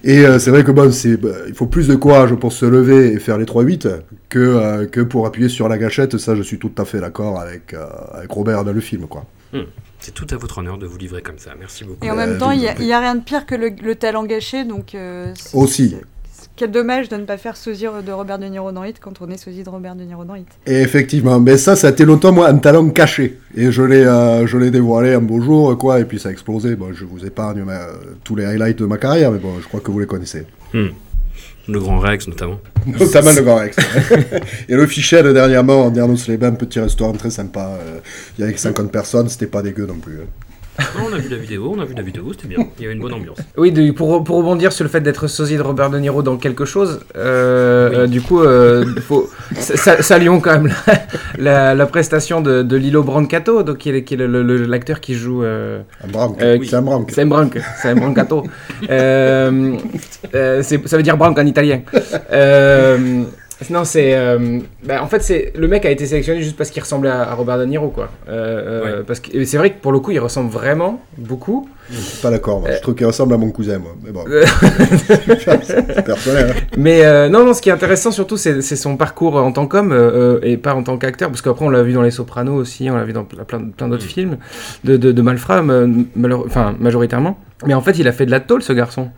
Et 0.04 0.26
euh, 0.26 0.38
c'est 0.38 0.52
vrai 0.52 0.64
que 0.64 0.72
bon, 0.72 0.92
c'est, 0.92 1.18
bah, 1.18 1.30
il 1.48 1.56
faut 1.56 1.66
plus 1.66 1.88
de 1.88 1.96
courage 1.96 2.36
pour 2.36 2.54
se 2.54 2.66
lever 2.66 3.14
et 3.14 3.20
faire 3.20 3.38
les 3.40 3.46
3-8 3.46 3.88
que, 4.30 4.40
euh, 4.40 4.86
que 4.86 5.02
pour 5.02 5.26
appuyer 5.26 5.50
sur 5.50 5.68
la 5.68 5.78
gâchette. 5.80 6.18
Ça, 6.18 6.36
je 6.36 6.44
suis 6.44 6.60
tout 6.60 6.72
à 6.78 6.86
fait 6.86 7.00
d'accord 7.00 7.40
avec, 7.40 7.74
euh, 7.74 7.86
avec 8.14 8.30
Robert 8.30 8.64
dans 8.64 8.74
le 8.74 8.82
film, 8.82 9.08
quoi. 9.08 9.26
C'est 10.02 10.14
tout 10.14 10.28
à 10.32 10.36
votre 10.36 10.58
honneur 10.58 10.78
de 10.78 10.86
vous 10.88 10.98
livrer 10.98 11.22
comme 11.22 11.38
ça. 11.38 11.52
Merci 11.60 11.84
beaucoup. 11.86 12.04
Et 12.06 12.10
en 12.12 12.14
Euh, 12.14 12.18
même 12.28 12.38
temps, 12.38 12.52
il 12.52 12.60
n'y 12.60 12.68
a, 12.94 13.00
rien 13.00 13.16
de 13.16 13.22
pire 13.22 13.46
que 13.46 13.56
le, 13.56 13.70
le 13.84 13.96
talent 13.96 14.24
gâché, 14.26 14.64
donc. 14.66 14.96
euh, 14.96 15.32
Aussi. 15.54 15.96
Quel 16.56 16.72
dommage 16.72 17.08
de 17.08 17.16
ne 17.16 17.24
pas 17.26 17.38
faire 17.38 17.56
sosie 17.56 17.86
de 18.06 18.12
Robert 18.12 18.38
De 18.38 18.46
Niro 18.46 18.72
dans 18.72 18.84
Hit 18.84 19.00
quand 19.00 19.14
on 19.22 19.30
est 19.30 19.38
sosie 19.38 19.64
de 19.64 19.70
Robert 19.70 19.96
De 19.96 20.04
Niro 20.04 20.26
dans 20.26 20.36
Hit. 20.36 20.48
Et 20.68 20.82
effectivement, 20.82 21.40
mais 21.40 21.58
ça, 21.58 21.76
ça 21.76 21.88
a 21.88 21.90
été 21.92 22.04
longtemps, 22.04 22.32
moi, 22.32 22.50
un 22.50 22.58
talent 22.58 22.88
caché. 22.90 23.40
Et 23.56 23.72
je 23.72 23.82
l'ai, 23.84 24.04
euh, 24.04 24.46
je 24.48 24.58
l'ai 24.58 24.70
dévoilé 24.70 25.14
un 25.14 25.22
beau 25.22 25.40
jour, 25.40 25.78
quoi, 25.78 26.00
et 26.00 26.06
puis 26.06 26.20
ça 26.20 26.30
a 26.30 26.32
explosé. 26.32 26.76
Bon, 26.76 26.92
je 26.94 27.06
vous 27.06 27.26
épargne 27.26 27.64
mais, 27.66 27.74
euh, 27.74 28.16
tous 28.24 28.36
les 28.36 28.46
highlights 28.46 28.80
de 28.80 28.86
ma 28.86 28.98
carrière, 28.98 29.32
mais 29.32 29.40
bon, 29.40 29.60
je 29.62 29.68
crois 29.68 29.80
que 29.80 29.92
vous 29.92 30.00
les 30.00 30.08
connaissez. 30.08 30.46
Le 31.72 31.80
grand 31.80 32.00
Rex, 32.00 32.28
notamment. 32.28 32.60
Notamment 32.86 33.32
le 33.32 33.42
Grand 33.44 33.56
Rex. 33.58 33.78
et 34.70 34.76
le 34.76 34.86
Fichel, 34.88 35.32
dernièrement, 35.34 35.86
en 35.86 35.90
Dernos 35.90 36.28
les 36.28 36.36
Bains, 36.38 36.52
petit 36.52 36.80
restaurant 36.80 37.14
très 37.14 37.30
sympa. 37.30 37.78
euh, 37.80 38.00
Il 38.38 38.42
y 38.42 38.44
avait 38.44 38.54
que 38.54 38.60
50 38.60 38.92
personnes, 38.92 39.30
c'était 39.30 39.48
pas 39.48 39.62
dégueu 39.62 39.86
non 39.86 39.96
plus. 40.00 40.20
Ah, 40.80 40.84
on 41.10 41.14
a 41.14 41.18
vu 41.18 41.30
la 41.30 41.38
vidéo, 41.38 41.74
on 41.76 41.80
a 41.82 41.86
vu 41.86 41.94
la 41.94 42.02
vidéo, 42.02 42.24
c'était 42.32 42.48
bien. 42.48 42.66
Il 42.78 42.84
y 42.84 42.86
avait 42.86 42.96
une 42.96 43.02
bonne 43.02 43.14
ambiance. 43.14 43.38
Oui, 43.58 43.72
de- 43.72 43.92
pour, 43.92 44.24
pour 44.24 44.38
rebondir 44.38 44.72
sur 44.72 44.84
le 44.84 44.90
fait 44.90 45.02
d'être 45.02 45.28
sosie 45.28 45.58
de 45.58 45.62
Robert 45.62 45.90
De 45.90 46.00
Niro 46.00 46.24
dans 46.24 46.38
quelque 46.38 46.66
chose, 46.66 47.02
euh, 47.16 47.90
Oui. 47.90 47.96
euh, 47.98 48.08
du 48.08 48.22
coup, 48.22 48.42
euh, 48.42 48.86
faut, 49.02 49.30
sa- 49.58 49.78
sa- 49.78 50.02
saluons 50.02 50.40
quand 50.40 50.54
même 50.60 50.74
la, 50.88 50.96
la, 51.38 51.76
la 51.76 51.86
prestation 51.86 52.42
de, 52.42 52.64
de 52.64 52.76
Lilo 52.78 53.04
Brancato, 53.04 53.64
donc 53.64 53.78
qui 53.80 53.90
est, 53.90 54.04
qui 54.04 54.14
est 54.14 54.18
le- 54.18 54.28
le- 54.44 54.66
l'acteur 54.66 55.02
qui 55.02 55.14
joue 55.14 55.44
euh, 55.44 55.82
Un 56.04 56.08
branque. 56.08 56.42
Euh, 56.42 56.58
c'est 56.64 56.76
un 56.76 56.82
branque. 56.82 57.12
Sam 57.12 57.30
Branc, 57.30 57.60
Sam 57.82 58.00
Brancato. 58.00 58.44
Euh, 58.90 59.76
euh, 60.34 60.64
c'est- 60.64 60.88
ça 60.88 60.98
veut 60.98 61.04
dire 61.04 61.18
branque 61.18 61.38
en 61.38 61.46
italien. 61.46 61.82
Euh, 62.32 63.24
non, 63.70 63.84
c'est. 63.84 64.16
euh, 64.16 64.60
bah, 64.84 65.04
en 65.04 65.08
fait, 65.08 65.22
c'est 65.22 65.54
le 65.56 65.68
mec 65.68 65.86
a 65.86 65.92
été 65.92 66.06
sélectionné 66.06 66.42
juste 66.42 66.58
parce 66.58 66.70
qu'il 66.72 66.82
ressemblait 66.82 67.10
à, 67.12 67.22
à 67.30 67.34
Robert 67.36 67.58
De 67.60 67.66
Niro, 67.66 67.90
quoi. 67.90 68.10
Euh, 68.28 68.32
euh, 68.32 68.98
Ouais. 69.00 69.04
Parce 69.06 69.20
que 69.20 69.36
et 69.38 69.46
c'est 69.46 69.58
vrai 69.58 69.70
que 69.72 69.80
pour 69.80 69.92
le 69.92 70.00
coup, 70.00 70.12
il 70.12 70.20
ressemble 70.20 70.50
vraiment 70.50 71.00
beaucoup. 71.18 71.70
Je 71.90 71.98
suis 72.00 72.22
pas 72.22 72.32
d'accord, 72.32 72.62
moi. 72.62 72.70
Euh. 72.70 72.76
Je 72.78 72.82
trouve 72.82 72.96
qu'il 72.96 73.06
ressemble 73.06 73.34
à 73.34 73.38
mon 73.38 73.52
cousin, 73.52 73.78
moi. 73.80 73.96
Mais 74.04 74.12
bon, 74.12 74.24
c'est 75.64 76.04
personnel. 76.06 76.52
hein. 76.58 76.62
Mais 76.78 77.04
euh, 77.06 77.30
non, 77.30 77.46
non, 77.46 77.54
ce 77.54 77.62
qui 77.62 77.70
est 77.70 77.74
intéressant 77.74 78.12
surtout, 78.12 78.38
c'est 78.38 78.62
c'est 78.62 78.76
son 78.76 78.98
parcours 78.98 79.36
en 79.38 79.52
tant 79.52 79.68
qu'homme 79.68 80.40
et 80.44 80.58
pas 80.58 80.74
en 80.74 80.84
tant 80.84 80.98
qu'acteur, 80.98 81.30
parce 81.30 81.42
qu'après 81.42 81.66
on 81.66 81.70
l'a 81.70 81.84
vu 81.84 81.94
dans 81.94 82.02
Les 82.02 82.12
Sopranos 82.12 82.56
aussi, 82.56 82.90
on 82.90 82.96
l'a 82.96 83.04
vu 83.04 83.14
dans 83.14 83.24
plein, 83.26 83.44
plein, 83.44 83.88
d'autres 83.88 84.06
Mm. 84.06 84.08
films 84.08 84.38
de, 84.84 84.98
de, 84.98 85.12
de 85.12 85.22
malfrats, 85.22 85.62
ma- 85.62 85.86
malheureux- 86.16 86.46
enfin 86.48 86.76
majoritairement. 86.80 87.38
Mais 87.66 87.74
en 87.74 87.82
fait, 87.82 88.00
il 88.00 88.08
a 88.08 88.12
fait 88.12 88.26
de 88.26 88.32
la 88.32 88.40
tôle, 88.40 88.64
ce 88.64 88.74
garçon. 88.74 89.10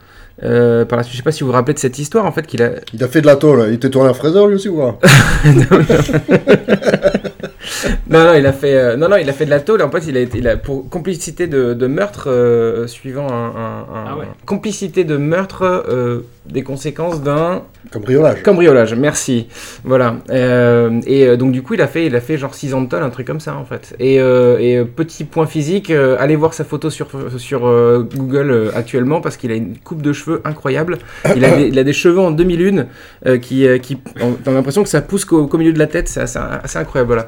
Euh, 0.42 0.86
par 0.86 0.98
la 0.98 1.04
suite, 1.04 1.14
je 1.14 1.18
sais 1.18 1.24
pas 1.24 1.32
si 1.32 1.42
vous 1.42 1.48
vous 1.48 1.54
rappelez 1.54 1.76
de 1.76 1.80
cette 1.80 2.00
histoire, 2.00 2.26
en 2.26 2.32
fait, 2.32 2.48
qu'il 2.48 2.64
a. 2.64 2.72
Il 2.94 3.04
a 3.04 3.08
fait 3.08 3.22
de 3.22 3.28
la 3.28 3.36
tôle. 3.36 3.66
Il 3.68 3.76
était 3.76 3.90
tourneur 3.90 4.16
fraiseur, 4.16 4.48
lui 4.48 4.56
aussi, 4.56 4.70
ou 4.70 4.76
quoi 4.76 5.00
non, 8.10 8.26
non, 8.26 8.34
il 8.34 8.46
a 8.46 8.54
fait, 8.54 8.76
euh, 8.76 8.96
non, 8.98 9.10
non, 9.10 9.18
il 9.18 9.30
a 9.30 9.34
fait 9.34 9.46
de 9.46 9.50
la 9.50 9.60
tôle. 9.60 9.82
En 9.82 9.90
fait, 9.92 10.04
il 10.08 10.18
a 10.18 10.20
été, 10.20 10.38
il 10.40 10.48
a, 10.48 10.58
pour 10.58 10.90
complicité 10.90 11.48
de, 11.48 11.74
de 11.74 11.88
meurtre 11.88 12.30
euh, 12.30 12.88
suivant 12.88 13.28
un, 13.32 13.46
un- 13.48 13.86
un- 13.96 14.06
Ah 14.08 14.18
ouais. 14.18 14.26
complicité 14.46 15.04
de 15.04 15.18
meurtre 15.18 15.64
euh, 15.64 16.22
des 16.46 16.64
conséquences 16.64 17.22
d'un 17.22 17.64
Cambriolage. 17.92 18.42
cambriolage. 18.44 18.96
Merci. 18.96 19.48
Voilà. 19.84 20.16
Euh, 20.30 21.00
et 21.06 21.38
donc 21.38 21.52
du 21.52 21.62
coup, 21.62 21.74
il 21.76 21.82
a 21.82 21.88
fait, 21.88 22.06
il 22.06 22.16
a 22.16 22.22
fait 22.22 22.38
genre 22.38 22.54
6 22.56 22.74
ans 22.74 22.82
de 22.82 22.88
tôle, 22.90 23.04
un 23.04 23.10
truc 23.10 23.28
comme 23.28 23.40
ça 23.40 23.56
en 23.56 23.66
fait. 23.66 23.96
Et, 24.00 24.16
et 24.16 24.84
petit 24.86 25.24
point 25.26 25.46
physique, 25.46 25.90
euh, 25.92 26.16
allez 26.20 26.36
voir 26.36 26.54
sa 26.54 26.64
photo 26.64 26.90
sur 26.90 27.10
sur 27.38 27.68
euh, 27.68 28.08
Google 28.16 28.52
euh, 28.52 28.72
actuellement 28.76 29.22
parce 29.22 29.38
qu'il 29.38 29.52
a 29.52 29.56
une 29.56 29.78
coupe 29.78 30.02
de 30.02 30.12
cheveux 30.14 30.42
incroyable. 30.46 30.98
Il 31.36 31.44
a 31.46 31.56
des, 31.56 31.68
il 31.68 31.78
a 31.80 31.84
des 31.84 31.94
cheveux 31.94 32.20
en 32.20 32.32
demi-lune 32.32 32.88
euh, 33.26 33.38
qui, 33.38 33.68
euh, 33.68 33.78
qui, 33.78 33.98
on- 34.22 34.34
t'as 34.34 34.52
l'impression 34.52 34.84
que 34.84 34.90
ça 34.90 35.02
pousse 35.02 35.26
qu'au 35.26 35.48
qu'au 35.48 35.58
milieu 35.58 35.74
de 35.74 35.80
la 35.80 35.88
tête. 35.88 36.08
C'est 36.08 36.22
assez, 36.22 36.40
assez 36.64 36.78
incroyable. 36.80 37.08
Voilà. 37.08 37.26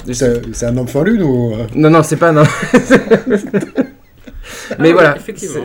C'est 0.53 0.65
un 0.65 0.77
enfant 0.77 1.03
lune 1.03 1.23
ou. 1.23 1.53
euh, 1.53 1.65
Non, 1.75 1.89
non, 1.89 2.03
c'est 2.03 2.17
pas 2.17 2.31
non. 2.31 2.43
Mais 4.79 4.89
Ah, 4.89 4.93
voilà, 4.93 5.15
c'est- 5.35 5.59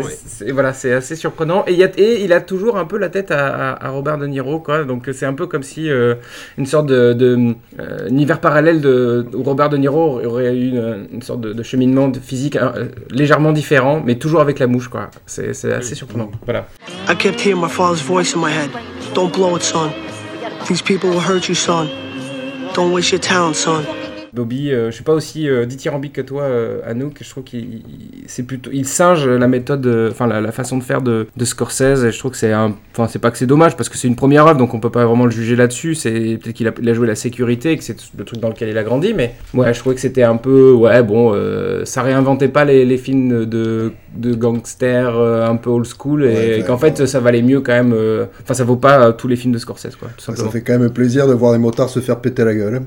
ouais. 0.45 0.53
voilà, 0.53 0.73
c'est 0.73 0.93
assez 0.93 1.17
surprenant. 1.17 1.65
Et 1.67 1.73
il, 1.73 1.79
y 1.79 1.85
a, 1.85 1.89
et 1.97 2.23
il 2.25 2.33
a 2.33 2.41
toujours 2.41 2.77
un 2.77 2.85
peu 2.85 2.99
la 2.99 3.09
tête 3.09 3.31
à, 3.31 3.47
à- 3.73 3.87
à 3.87 3.91
Robert 3.91 4.19
De 4.19 4.27
Niro, 4.27 4.61
quoi. 4.61 4.85
Donc 4.85 5.09
c'est 5.13 5.25
un 5.27 5.33
peu 5.35 5.47
comme 5.47 5.63
si 5.63 5.91
euh, 5.91 6.15
une 6.59 6.67
sorte 6.67 6.87
de, 6.87 7.13
de 7.15 7.55
euh, 7.79 8.09
univers 8.09 8.41
parallèle 8.41 8.81
de 8.81 9.27
où 9.35 9.43
Robert 9.43 9.69
De 9.71 9.77
Niro 9.79 10.21
aurait 10.25 10.55
eu 10.55 10.69
une, 10.69 11.07
une 11.13 11.23
sorte 11.23 11.41
de, 11.41 11.53
de 11.53 11.63
cheminement 11.63 12.09
de 12.09 12.19
physique 12.19 12.57
euh, 12.57 12.87
légèrement 13.11 13.53
différent, 13.53 14.03
mais 14.05 14.17
toujours 14.17 14.41
avec 14.41 14.59
la 14.59 14.67
mouche, 14.67 14.89
quoi. 14.89 15.11
C'est 15.27 15.55
c'est 15.55 15.73
assez 15.73 15.95
surprenant. 15.95 16.31
Voilà. 16.45 16.67
I 17.09 17.17
kept 17.17 17.41
hearing 17.45 17.61
my 17.63 17.69
father's 17.71 18.03
voice 18.03 18.35
in 18.37 18.41
my 18.41 18.51
head. 18.53 18.71
Don't 19.15 19.31
blow 19.33 19.57
it, 19.57 19.63
son. 19.63 19.91
These 20.69 20.83
people 20.83 21.11
will 21.11 21.21
hurt 21.27 21.49
you, 21.49 21.55
son. 21.55 21.87
Don't 22.75 22.93
waste 22.93 23.13
your 23.13 23.21
talent, 23.21 23.55
son. 23.57 23.83
Bobby, 24.33 24.71
euh, 24.73 24.91
je 24.91 24.95
suis 24.95 25.05
pas 25.05 25.13
aussi 25.13 25.49
euh, 25.49 25.67
dithyrambique 25.67 26.13
que 26.13 26.21
toi, 26.21 26.43
euh, 26.43 26.81
Anouk. 26.87 27.19
Je 27.21 27.29
trouve 27.29 27.43
qu'il 27.45 27.61
il- 27.61 28.25
c'est 28.27 28.45
plutôt, 28.45 28.71
il 28.73 28.87
singe 28.87 29.27
la 29.27 29.49
méthode, 29.49 29.85
euh, 29.87 30.11
enfin 30.11 30.27
la, 30.27 30.41
la 30.41 30.53
façon 30.53 30.79
de 30.79 30.83
faire 30.85 31.03
de, 31.03 31.27
de 31.37 31.45
Scorsese. 31.45 32.05
Et 32.05 32.13
je 32.13 32.19
trouve 32.19 32.31
que 32.31 32.37
c'est 32.37 32.53
un, 32.53 32.75
enfin 32.93 33.09
c'est 33.09 33.19
pas 33.19 33.31
que 33.31 33.39
c'est 33.39 33.47
dommage 33.47 33.77
parce 33.77 33.89
que 33.89 33.97
c'est 33.99 34.07
une 34.09 34.17
première 34.17 34.47
œuvre, 34.47 34.59
donc 34.59 34.73
on 34.75 34.79
peut 34.81 34.91
pas 34.91 35.05
vraiment 35.05 35.25
le 35.25 35.31
juger 35.33 35.57
là-dessus. 35.57 35.95
C'est 35.97 36.39
peut-être 36.41 36.53
qu'il 36.55 36.69
a, 36.69 36.95
joué 36.95 37.07
la 37.07 37.15
sécurité, 37.17 37.77
que 37.77 37.83
c'est 37.83 37.97
le 38.17 38.25
truc 38.25 38.39
dans 38.41 38.49
lequel 38.49 38.69
il 38.69 38.79
a 38.79 38.85
grandi, 38.85 39.15
mais 39.15 39.35
ouais, 39.55 39.75
je 39.75 39.79
trouvais 39.81 39.95
que 39.97 40.01
c'était 40.01 40.23
un 40.23 40.37
peu, 40.37 40.73
ouais, 40.73 41.03
bon, 41.03 41.33
euh, 41.35 41.85
ça 41.85 42.03
réinventait 42.03 42.49
pas 42.49 42.65
les, 42.65 42.85
les 42.85 42.99
films 42.99 43.47
de, 43.47 43.93
de 44.15 44.35
gangsters 44.35 45.19
un 45.19 45.57
peu 45.57 45.71
old 45.71 45.87
school 45.87 46.25
et, 46.25 46.29
Ouais, 46.29 46.59
et 46.61 46.63
qu'en 46.63 46.79
fait 46.79 47.07
ça 47.07 47.19
valait 47.21 47.43
mieux 47.43 47.61
quand 47.61 47.73
même. 47.73 47.95
Enfin, 48.43 48.55
ça 48.55 48.65
vaut 48.65 48.77
pas 48.77 49.13
tous 49.13 49.27
les 49.27 49.37
films 49.37 49.53
de 49.53 49.59
Scorsese, 49.59 49.97
quoi, 49.97 50.09
tout 50.17 50.35
Ça 50.35 50.49
fait 50.51 50.61
quand 50.63 50.79
même 50.79 50.91
plaisir 50.91 51.27
de 51.27 51.33
voir 51.35 51.53
les 51.53 51.59
motards 51.59 51.89
se 51.91 52.01
faire 52.01 52.21
péter 52.21 52.45
la 52.45 52.55
gueule. 52.55 52.83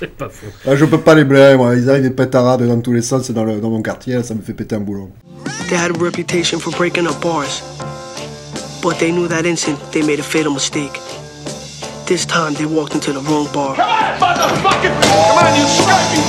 C'est 0.00 0.16
pas 0.16 0.28
faux. 0.28 0.46
Ah, 0.66 0.76
je 0.76 0.84
peux 0.84 1.00
pas 1.00 1.14
les 1.14 1.24
blairer, 1.24 1.56
moi. 1.56 1.74
Ils 1.74 1.88
arrivent 1.90 2.02
des 2.02 2.10
pétarades 2.10 2.66
dans 2.66 2.80
tous 2.80 2.92
les 2.92 3.02
sens 3.02 3.30
dans, 3.30 3.44
le, 3.44 3.60
dans 3.60 3.70
mon 3.70 3.82
quartier, 3.82 4.22
ça 4.22 4.34
me 4.34 4.42
fait 4.42 4.54
péter 4.54 4.76
un 4.76 4.80
boulot. 4.80 5.10
They 5.68 5.76
had 5.76 5.90
a 5.90 5.98
reputation 5.98 6.58
for 6.58 6.72
breaking 6.76 7.06
up 7.06 7.20
bars. 7.20 7.62
But 8.82 8.98
they 8.98 9.10
knew 9.12 9.28
that 9.28 9.46
instant 9.46 9.78
they 9.92 10.02
made 10.02 10.20
a 10.20 10.22
fatal 10.22 10.52
mistake. 10.52 10.98
This 12.06 12.26
time 12.26 12.54
they 12.54 12.66
walked 12.66 12.94
into 12.94 13.12
the 13.12 13.20
wrong 13.20 13.48
bar. 13.52 13.76
J'ai 15.54 15.60
juste 15.60 16.21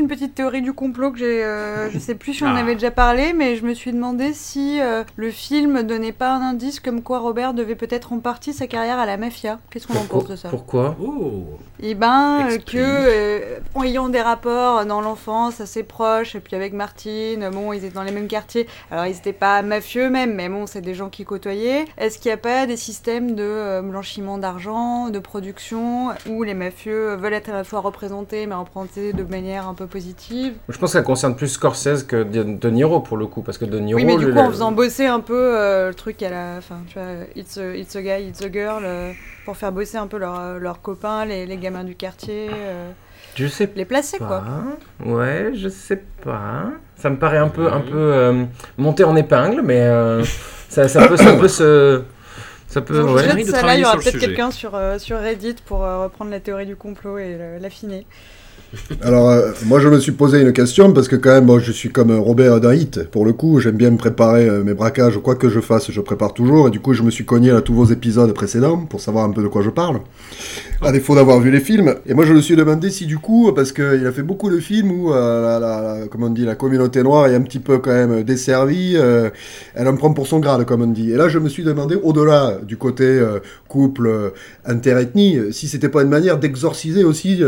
une 0.00 0.08
petite 0.08 0.34
théorie 0.34 0.62
du 0.62 0.72
complot 0.72 1.12
que 1.12 1.18
j'ai. 1.18 1.44
euh, 1.44 1.90
je 1.90 1.98
sais 1.98 2.14
plus 2.14 2.34
si 2.34 2.42
on 2.42 2.48
en 2.48 2.56
Ah. 2.56 2.60
avait 2.60 2.74
déjà 2.74 2.90
parlé, 2.90 3.32
mais 3.32 3.56
je 3.56 3.64
me 3.64 3.74
suis 3.74 3.92
demandé 3.92 4.32
si 4.32 4.80
euh, 4.80 5.04
le 5.16 5.30
film 5.30 5.82
donnait 5.82 6.12
pas 6.12 6.30
un 6.32 6.40
indice 6.50 6.80
comme 6.80 7.02
quoi 7.02 7.18
Robert 7.20 7.54
devait 7.54 7.74
peut-être 7.76 8.12
en 8.12 8.18
partie 8.18 8.52
sa 8.52 8.66
carrière 8.66 8.98
à 8.98 9.06
la 9.06 9.16
mafia. 9.16 9.58
Qu'est-ce 9.70 9.86
qu'on 9.86 9.94
en 9.98 10.04
pense 10.04 10.26
de 10.26 10.36
ça 10.36 10.48
Pourquoi 10.48 10.96
Eh 11.82 11.94
ben, 11.94 12.40
euh, 12.40 12.54
Explique. 12.54 12.66
que 12.72 12.78
euh, 12.80 13.58
en 13.74 13.82
ayant 13.84 14.08
des 14.08 14.20
rapports 14.22 14.84
dans 14.86 15.00
l'enfance 15.00 15.60
assez 15.60 15.82
proches, 15.82 16.34
et 16.34 16.40
puis 16.40 16.56
avec 16.56 16.72
Martine, 16.72 17.48
bon, 17.52 17.72
ils 17.72 17.84
étaient 17.84 17.94
dans 17.94 18.02
les 18.02 18.12
mêmes 18.12 18.28
quartiers. 18.28 18.66
Alors, 18.90 19.06
ils 19.06 19.12
n'étaient 19.14 19.32
pas 19.32 19.62
mafieux 19.62 20.08
même, 20.10 20.34
mais 20.34 20.48
bon, 20.48 20.66
c'est 20.66 20.80
des 20.80 20.94
gens 20.94 21.08
qui 21.10 21.24
côtoyaient. 21.24 21.84
Est-ce 21.98 22.18
qu'il 22.18 22.30
n'y 22.30 22.34
a 22.34 22.38
pas 22.38 22.66
des 22.66 22.76
systèmes 22.76 23.34
de 23.34 23.80
blanchiment 23.82 24.38
d'argent, 24.38 25.08
de 25.10 25.18
production, 25.18 26.08
où 26.28 26.42
les 26.42 26.54
mafieux 26.54 27.14
veulent 27.16 27.34
être 27.34 27.50
à 27.50 27.52
la 27.52 27.64
fois 27.64 27.80
représentés, 27.80 28.46
mais 28.46 28.54
représentés 28.54 29.12
de 29.12 29.22
manière 29.24 29.68
un 29.68 29.74
peu 29.74 29.86
positive 29.90 30.54
Je 30.68 30.78
pense 30.78 30.92
que 30.92 30.98
ça 30.98 31.02
concerne 31.02 31.36
plus 31.36 31.48
Scorsese 31.48 32.04
que 32.04 32.22
De, 32.22 32.42
De 32.42 32.70
Niro 32.70 33.00
pour 33.00 33.16
le 33.18 33.26
coup, 33.26 33.42
parce 33.42 33.58
que 33.58 33.64
De 33.66 33.78
Niro. 33.78 33.98
Oui, 33.98 34.04
mais 34.06 34.16
du 34.16 34.26
le- 34.26 34.32
coup, 34.32 34.38
en 34.38 34.50
faisant 34.50 34.72
bosser 34.72 35.06
un 35.06 35.20
peu 35.20 35.34
euh, 35.58 35.88
le 35.88 35.94
truc 35.94 36.22
à 36.22 36.30
la 36.30 36.60
fin, 36.62 36.78
tu 36.88 36.94
vois, 36.98 37.08
it's 37.36 37.58
a, 37.58 37.74
it's 37.74 37.94
a 37.96 38.00
guy, 38.02 38.26
it's 38.28 38.40
a 38.42 38.50
girl, 38.50 38.82
euh, 38.84 39.12
pour 39.44 39.56
faire 39.56 39.72
bosser 39.72 39.98
un 39.98 40.06
peu 40.06 40.16
leurs 40.18 40.58
leurs 40.58 40.80
copains, 40.80 41.24
les, 41.26 41.44
les 41.44 41.56
gamins 41.58 41.84
du 41.84 41.94
quartier, 41.96 42.48
euh, 42.50 42.90
je 43.34 43.46
sais 43.46 43.70
les 43.76 43.84
placer 43.84 44.18
quoi. 44.18 44.42
Ouais, 45.04 45.52
je 45.54 45.68
sais 45.68 46.02
pas. 46.24 46.70
Ça 46.96 47.10
me 47.10 47.16
paraît 47.16 47.38
un 47.38 47.48
peu, 47.48 47.72
un 47.72 47.80
peu 47.80 47.96
euh, 47.96 48.44
monté 48.76 49.04
en 49.04 49.16
épingle, 49.16 49.62
mais 49.62 49.80
euh, 49.80 50.22
ça, 50.68 50.88
ça 50.88 51.06
peut, 51.08 51.16
ça 51.16 51.32
peut 51.34 51.48
se, 51.48 52.02
ça 52.68 52.80
peut. 52.82 53.00
Faut 53.02 53.14
ouais. 53.14 53.24
que 53.26 53.30
je 53.30 53.46
de 53.46 53.50
ça 53.50 53.62
là, 53.62 53.74
il 53.76 53.80
y 53.80 53.84
aura 53.84 53.96
peut-être 53.96 54.18
quelqu'un 54.18 54.50
sur, 54.50 54.74
euh, 54.74 54.98
sur 54.98 55.18
Reddit 55.18 55.56
pour 55.64 55.84
euh, 55.84 56.04
reprendre 56.04 56.30
la 56.30 56.40
théorie 56.40 56.66
du 56.66 56.76
complot 56.76 57.18
et 57.18 57.38
l'affiner. 57.60 58.06
Alors, 59.02 59.28
euh, 59.30 59.50
moi, 59.66 59.80
je 59.80 59.88
me 59.88 59.98
suis 59.98 60.12
posé 60.12 60.40
une 60.40 60.52
question 60.52 60.92
parce 60.92 61.08
que, 61.08 61.16
quand 61.16 61.30
même, 61.30 61.46
bon, 61.46 61.58
je 61.58 61.72
suis 61.72 61.90
comme 61.90 62.12
Robert 62.12 62.60
d'un 62.60 62.72
hit. 62.74 63.02
Pour 63.10 63.24
le 63.24 63.32
coup, 63.32 63.58
j'aime 63.58 63.76
bien 63.76 63.90
me 63.90 63.96
préparer 63.96 64.48
euh, 64.48 64.62
mes 64.62 64.74
braquages. 64.74 65.18
Quoi 65.18 65.34
que 65.34 65.48
je 65.48 65.58
fasse, 65.60 65.90
je 65.90 66.00
prépare 66.00 66.34
toujours. 66.34 66.68
Et 66.68 66.70
du 66.70 66.78
coup, 66.78 66.92
je 66.92 67.02
me 67.02 67.10
suis 67.10 67.24
cogné 67.24 67.50
à 67.50 67.62
tous 67.62 67.74
vos 67.74 67.86
épisodes 67.86 68.32
précédents 68.32 68.78
pour 68.78 69.00
savoir 69.00 69.24
un 69.24 69.30
peu 69.32 69.42
de 69.42 69.48
quoi 69.48 69.62
je 69.62 69.70
parle. 69.70 70.00
À 70.82 70.92
défaut 70.92 71.14
d'avoir 71.16 71.40
vu 71.40 71.50
les 71.50 71.58
films. 71.60 71.96
Et 72.06 72.14
moi, 72.14 72.24
je 72.24 72.32
me 72.32 72.40
suis 72.40 72.54
demandé 72.54 72.90
si, 72.90 73.06
du 73.06 73.18
coup, 73.18 73.52
parce 73.52 73.72
qu'il 73.72 74.06
a 74.06 74.12
fait 74.12 74.22
beaucoup 74.22 74.50
de 74.50 74.60
films 74.60 74.92
où, 74.92 75.12
euh, 75.12 75.42
la, 75.42 75.58
la- 75.58 76.00
la- 76.00 76.06
comment 76.06 76.26
on 76.26 76.30
dit, 76.30 76.44
la 76.44 76.54
communauté 76.54 77.02
noire 77.02 77.26
est 77.26 77.34
un 77.34 77.42
petit 77.42 77.58
peu, 77.58 77.78
quand 77.78 77.90
même, 77.92 78.22
desservie. 78.22 78.96
elle 79.74 79.88
en 79.88 79.96
prend 79.96 80.12
pour 80.12 80.26
son 80.28 80.38
grade, 80.38 80.64
comme 80.64 80.82
on 80.82 80.86
dit. 80.86 81.10
Et 81.10 81.16
là, 81.16 81.28
je 81.28 81.38
me 81.40 81.48
suis 81.48 81.64
demandé, 81.64 81.96
au-delà 82.00 82.58
du 82.66 82.76
côté 82.76 83.20
couple, 83.68 84.32
interethnie, 84.64 85.38
si 85.52 85.66
c'était 85.68 85.88
pas 85.88 86.02
une 86.02 86.08
manière 86.08 86.38
d'exorciser 86.38 87.02
aussi 87.04 87.42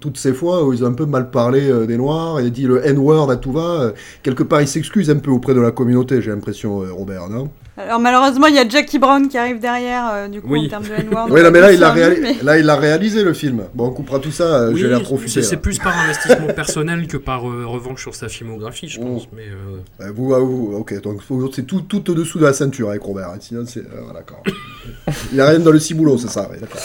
toutes 0.00 0.16
ces 0.18 0.32
fois 0.32 0.64
où 0.68 0.72
ils 0.72 0.84
ont 0.84 0.88
un 0.88 0.92
peu 0.92 1.06
mal 1.06 1.30
parlé 1.30 1.68
euh, 1.70 1.86
des 1.86 1.96
Noirs 1.96 2.40
et 2.40 2.50
dit 2.50 2.64
le 2.64 2.84
N-word 2.86 3.30
à 3.30 3.36
tout 3.36 3.52
va. 3.52 3.60
euh, 3.80 3.92
quelque 4.22 4.42
part, 4.42 4.60
il 4.62 4.68
s'excuse 4.68 5.10
un 5.10 5.16
peu 5.18 5.30
auprès 5.30 5.54
de 5.54 5.60
la 5.60 5.70
communauté, 5.70 6.22
j'ai 6.22 6.30
l'impression, 6.30 6.82
euh, 6.82 6.92
Robert, 6.92 7.28
non? 7.28 7.48
Alors 7.76 8.00
malheureusement, 8.00 8.48
il 8.48 8.56
y 8.56 8.58
a 8.58 8.68
Jackie 8.68 8.98
Brown 8.98 9.28
qui 9.28 9.38
arrive 9.38 9.60
derrière, 9.60 10.10
euh, 10.12 10.28
du 10.28 10.40
coup, 10.40 10.48
Oui. 10.50 10.66
en 10.66 10.68
termes 10.68 10.84
de 10.84 10.94
N-word. 11.00 11.28
Oui, 11.30 11.42
là, 11.42 11.50
mais 11.52 11.60
là, 11.60 11.72
il 11.72 11.78
l'a 11.78 11.94
servi, 11.94 12.00
réali- 12.00 12.20
mais- 12.22 12.42
là, 12.44 12.58
il 12.58 12.66
l'a 12.66 12.74
réalisé, 12.76 13.22
le 13.22 13.32
film. 13.34 13.62
Bon, 13.74 13.86
on 13.86 13.90
coupera 13.92 14.18
tout 14.18 14.32
ça, 14.32 14.62
euh, 14.62 14.72
Oui, 14.72 14.80
j'ai 14.80 14.88
l'air 14.88 15.02
trop 15.04 15.16
c'est 15.18 15.28
futé. 15.28 15.42
c'est 15.42 15.56
plus 15.58 15.78
par 15.78 15.96
investissement 15.96 16.48
personnel 16.54 17.06
que 17.06 17.16
par 17.16 17.48
euh, 17.48 17.64
revanche 17.66 18.02
sur 18.02 18.14
sa 18.16 18.28
filmographie, 18.28 18.88
je 18.88 18.98
Oh. 19.00 19.04
pense. 19.04 19.28
Mais 19.34 19.42
euh, 19.44 20.04
Euh, 20.06 20.12
vous, 20.14 20.34
ah, 20.34 20.40
vous, 20.40 20.74
ok, 20.76 21.00
donc 21.02 21.20
c'est 21.54 21.66
tout, 21.66 21.82
tout 21.82 22.10
au-dessous 22.10 22.38
de 22.38 22.44
la 22.44 22.52
ceinture 22.52 22.90
avec 22.90 23.02
Robert, 23.02 23.28
hein, 23.28 23.38
sinon 23.40 23.62
c'est... 23.64 23.80
euh, 23.80 24.12
d'accord. 24.12 24.42
il 25.32 25.40
a 25.40 25.48
rien 25.50 25.60
dans 25.60 25.70
le 25.70 25.78
ciboulot, 25.78 26.18
c'est 26.18 26.30
ça, 26.30 26.48
oui, 26.50 26.58
d'accord. 26.60 26.80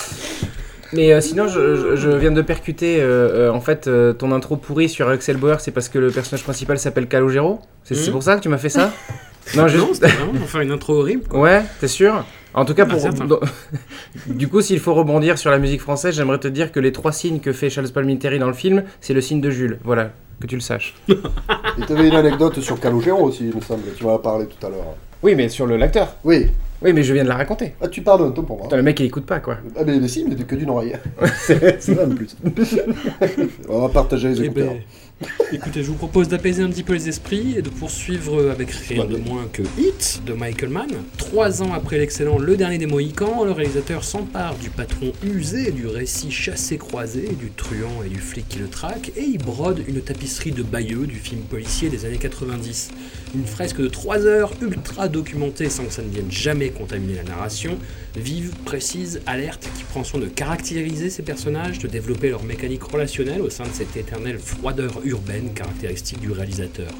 Mais 0.94 1.12
euh, 1.14 1.22
sinon, 1.22 1.48
je, 1.48 1.76
je- 1.76 1.96
je 1.96 2.10
viens 2.10 2.32
de 2.32 2.42
percuter 2.42 3.02
euh, 3.02 3.48
euh, 3.50 3.52
en 3.52 3.62
fait 3.62 3.88
euh, 3.88 4.14
ton 4.14 4.32
intro 4.32 4.56
pourri 4.58 4.90
sur 4.90 5.08
Axel 5.10 5.38
Bauer, 5.38 5.60
c'est 5.60 5.72
parce 5.72 5.90
que 5.90 5.98
le 6.00 6.12
personnage 6.12 6.44
principal 6.44 6.78
s'appelle 6.80 7.08
Calogero 7.08 7.60
C'est 7.84 7.96
c'est 7.96 8.08
Mhm. 8.08 8.12
pour 8.14 8.24
ça 8.24 8.36
que 8.36 8.42
tu 8.42 8.50
m'as 8.50 8.58
fait 8.58 8.70
ça 8.70 8.92
Non, 9.58 9.68
juste. 9.68 9.84
non, 9.84 9.94
c'était 9.94 10.08
vraiment 10.08 10.40
pour 10.40 10.50
faire 10.50 10.62
une 10.62 10.72
intro 10.72 10.94
horrible. 11.00 11.28
Quoi. 11.28 11.40
Ouais, 11.42 11.64
t'es 11.82 11.88
sûr? 11.88 12.26
En 12.54 12.66
tout 12.66 12.74
cas, 12.76 12.86
Ah, 12.90 12.96
pour... 13.28 13.40
du 14.28 14.48
coup, 14.48 14.62
s'il 14.62 14.80
faut 14.80 14.94
rebondir 14.94 15.38
sur 15.40 15.50
la 15.52 15.58
musique 15.58 15.82
française, 15.82 16.16
j'aimerais 16.16 16.38
te 16.38 16.48
dire 16.48 16.72
que 16.72 16.80
les 16.80 16.92
trois 16.92 17.12
signes 17.12 17.40
que 17.40 17.52
fait 17.52 17.70
Charles 17.70 17.90
Palminteri 17.90 18.38
dans 18.40 18.48
le 18.48 18.54
film, 18.54 18.84
c'est 19.02 19.14
le 19.14 19.22
signe 19.22 19.42
de 19.42 19.50
Jules. 19.50 19.80
Voilà, 19.84 20.12
que 20.40 20.46
tu 20.48 20.56
le 20.56 20.62
saches. 20.62 20.94
Et 21.10 21.86
t'avais 21.88 22.08
une 22.08 22.16
anecdote 22.16 22.60
sur 22.62 22.80
Calogero 22.80 23.24
aussi, 23.24 23.50
il 23.50 23.56
me 23.56 23.62
semble, 23.62 23.82
tu 23.98 24.04
m'en 24.06 24.16
as 24.16 24.20
parlé 24.20 24.46
tout 24.46 24.66
à 24.66 24.70
l'heure. 24.70 24.96
Oui, 25.24 25.34
mais 25.36 25.50
sur 25.50 25.66
le 25.66 25.78
l'acteur. 25.78 26.16
Oui, 26.24 26.48
Oui, 26.84 26.94
mais 26.94 27.04
je 27.04 27.14
viens 27.14 27.24
de 27.24 27.30
la 27.30 27.36
raconter. 27.36 27.74
ah, 27.82 27.88
tu 27.88 28.02
parles 28.02 28.26
un 28.28 28.32
peu 28.32 28.44
pour 28.44 28.58
moi. 28.58 28.66
Putain, 28.66 28.78
le 28.78 28.84
mec, 28.84 29.00
il 29.00 29.06
écoute 29.06 29.26
pas, 29.26 29.40
quoi. 29.40 29.58
Ah 29.76 29.84
mais, 29.86 30.00
mais 30.00 30.08
si, 30.08 30.26
mais 30.28 30.36
que 30.36 30.56
d'une 30.56 30.70
oreille. 30.70 30.94
c'est 31.38 31.82
c'est 31.82 31.94
vrai 31.94 32.06
en 32.06 32.10
plus. 32.10 32.36
On 33.70 33.82
va 33.82 33.90
partager 33.90 34.30
les 34.30 34.42
Eh 34.42 34.46
écouteurs. 34.46 34.74
ben, 35.22 35.28
écoutez, 35.54 35.82
je 35.84 35.88
vous 35.88 35.96
propose 35.96 36.28
d'apaiser 36.28 36.62
un 36.64 36.70
petit 36.70 36.84
peu 36.84 36.94
les 36.94 37.08
esprits 37.08 37.56
et 37.58 37.62
de 37.62 37.70
poursuivre 37.70 38.50
avec 38.52 38.72
rien 38.72 39.06
de 39.06 39.18
moins 39.18 39.46
que 39.54 39.62
Hit 39.78 40.22
de 40.26 40.34
Michael 40.34 40.70
Mann. 40.70 40.90
Trois 41.18 41.64
ans 41.64 41.72
après 41.74 41.98
l'excellent 41.98 42.38
Le 42.38 42.58
Dernier 42.58 42.78
des 42.78 42.88
Mohicans, 42.88 43.46
le 43.46 43.52
réalisateur 43.52 44.04
s'empare 44.04 44.56
du 44.56 44.70
patron 44.70 45.14
usé 45.26 45.72
du 45.72 45.88
récit 45.88 46.32
chassé-croisé, 46.32 47.30
du 47.40 47.52
truand 47.52 48.04
et 48.06 48.10
du 48.10 48.20
flic 48.20 48.48
qui 48.50 48.60
le 48.60 48.68
traque, 48.68 49.12
et 49.16 49.22
il 49.24 49.38
brode 49.38 49.82
une 49.88 50.02
tapisserie 50.02 50.52
de 50.52 50.64
Bayeux 50.64 51.08
du 51.08 51.16
film 51.16 51.42
policier 51.42 51.90
des 51.90 52.06
années 52.06 52.18
90. 52.18 52.90
Une 53.36 53.48
fresque 53.48 53.82
de 53.82 53.88
3 53.88 54.28
heures, 54.28 54.54
ultra 54.62 55.08
documentée 55.08 55.68
sans 55.68 55.86
que 55.86 55.92
ça 55.92 56.04
ne 56.04 56.10
vienne 56.10 56.32
jamais 56.32 56.70
contaminer 56.70 57.16
la 57.16 57.24
narration, 57.24 57.80
vive, 58.16 58.52
précise, 58.64 59.22
alerte, 59.26 59.68
qui 59.76 59.84
prend 59.86 60.04
soin 60.04 60.20
de 60.20 60.28
caractériser 60.28 61.10
ses 61.10 61.24
personnages, 61.24 61.80
de 61.80 61.88
développer 61.88 62.30
leur 62.30 62.44
mécanique 62.44 62.84
relationnelle 62.84 63.42
au 63.42 63.50
sein 63.50 63.64
de 63.64 63.74
cette 63.74 63.98
éternelle 63.98 64.38
froideur 64.38 65.00
urbaine 65.04 65.52
caractéristique 65.56 66.20
du 66.20 66.32
réalisateur. 66.32 66.92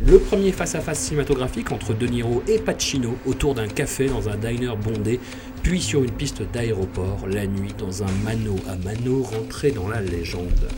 Le 0.00 0.18
premier 0.18 0.52
face-à-face 0.52 0.98
cinématographique 0.98 1.72
entre 1.72 1.92
De 1.92 2.06
Niro 2.06 2.42
et 2.48 2.58
Pacino 2.58 3.16
autour 3.26 3.54
d'un 3.54 3.68
café 3.68 4.08
dans 4.08 4.28
un 4.28 4.36
diner 4.36 4.76
bondé 4.76 5.20
puis 5.62 5.82
sur 5.82 6.04
une 6.04 6.12
piste 6.12 6.42
d'aéroport, 6.52 7.26
la 7.26 7.46
nuit 7.46 7.74
dans 7.76 8.02
un 8.02 8.12
mano 8.24 8.54
à 8.68 8.76
mano 8.76 9.22
rentré 9.22 9.72
dans 9.72 9.88
la 9.88 10.00
légende. 10.00 10.68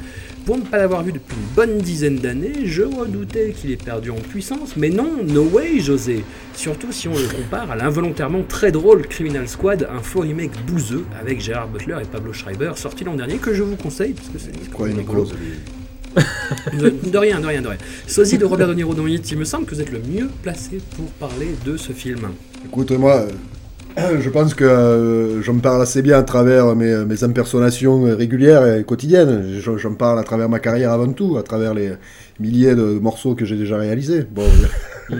Pour 0.49 0.57
ne 0.57 0.63
pas 0.63 0.79
l'avoir 0.79 1.03
vu 1.03 1.13
depuis 1.13 1.37
une 1.37 1.55
bonne 1.55 1.77
dizaine 1.77 2.17
d'années, 2.17 2.65
je 2.65 2.83
redoutais 2.83 3.51
qu'il 3.51 3.71
ait 3.71 3.77
perdu 3.77 4.11
en 4.11 4.15
puissance, 4.15 4.79
mais 4.79 4.89
non, 4.89 5.23
no 5.23 5.43
way 5.43 5.79
José 5.79 6.25
Surtout 6.55 6.91
si 6.91 7.07
on 7.07 7.13
le 7.13 7.29
compare 7.29 7.71
à 7.71 7.77
l'involontairement 7.77 8.43
très 8.45 8.73
drôle 8.73 9.07
Criminal 9.07 9.47
Squad, 9.47 9.87
un 9.95 10.01
faux 10.01 10.21
remake 10.21 10.53
bouseux 10.65 11.05
avec 11.21 11.43
Gérard 11.43 11.69
Butler 11.69 11.99
et 12.01 12.07
Pablo 12.07 12.33
Schreiber, 12.33 12.73
sorti 12.77 13.05
l'an 13.05 13.15
dernier, 13.15 13.37
que 13.37 13.53
je 13.53 13.63
vous 13.63 13.77
conseille, 13.77 14.15
parce 14.15 14.29
que 14.29 14.39
c'est 14.39 14.71
Quoi, 14.71 14.89
une 14.89 14.97
De, 16.79 16.95
de 17.11 17.19
rien, 17.19 17.41
de 17.41 17.47
rien, 17.47 17.61
de 17.61 17.69
rien. 17.69 17.79
Sosie 18.07 18.39
de 18.39 18.47
Robert 18.47 18.69
De 18.69 18.75
Niro 18.75 18.95
il 19.07 19.37
me 19.37 19.45
semble 19.45 19.67
que 19.67 19.75
vous 19.75 19.83
êtes 19.83 19.93
le 19.93 20.01
mieux 20.01 20.31
placé 20.43 20.81
pour 20.97 21.11
parler 21.29 21.49
de 21.67 21.77
ce 21.77 21.93
film. 21.93 22.31
Écoute, 22.65 22.91
moi, 22.93 23.17
euh, 23.17 23.29
je 24.21 24.31
pense 24.31 24.55
que 24.55 24.65
euh, 24.65 25.43
je 25.43 25.51
me 25.51 25.61
parle 25.61 25.83
assez 25.83 26.03
bien 26.03 26.19
à 26.19 26.23
travers 26.23 26.75
mes, 26.77 27.05
mes 27.05 27.25
impersonations 27.25 28.03
régulières 28.17 28.67
et 28.77 28.85
quotidiennes. 28.85 29.45
Je, 29.61 29.77
je 29.77 29.89
me 29.89 29.97
parle 29.97 30.19
à 30.19 30.23
travers 30.23 30.49
ma 30.49 30.59
carrière 30.59 30.93
avant 30.93 31.13
tout, 31.13 31.37
à 31.37 31.43
travers 31.43 31.75
les 31.75 31.93
milliers 32.41 32.75
de 32.75 32.99
morceaux 32.99 33.35
que 33.35 33.45
j'ai 33.45 33.57
déjà 33.57 33.77
réalisés. 33.77 34.25
Bon, 34.31 34.45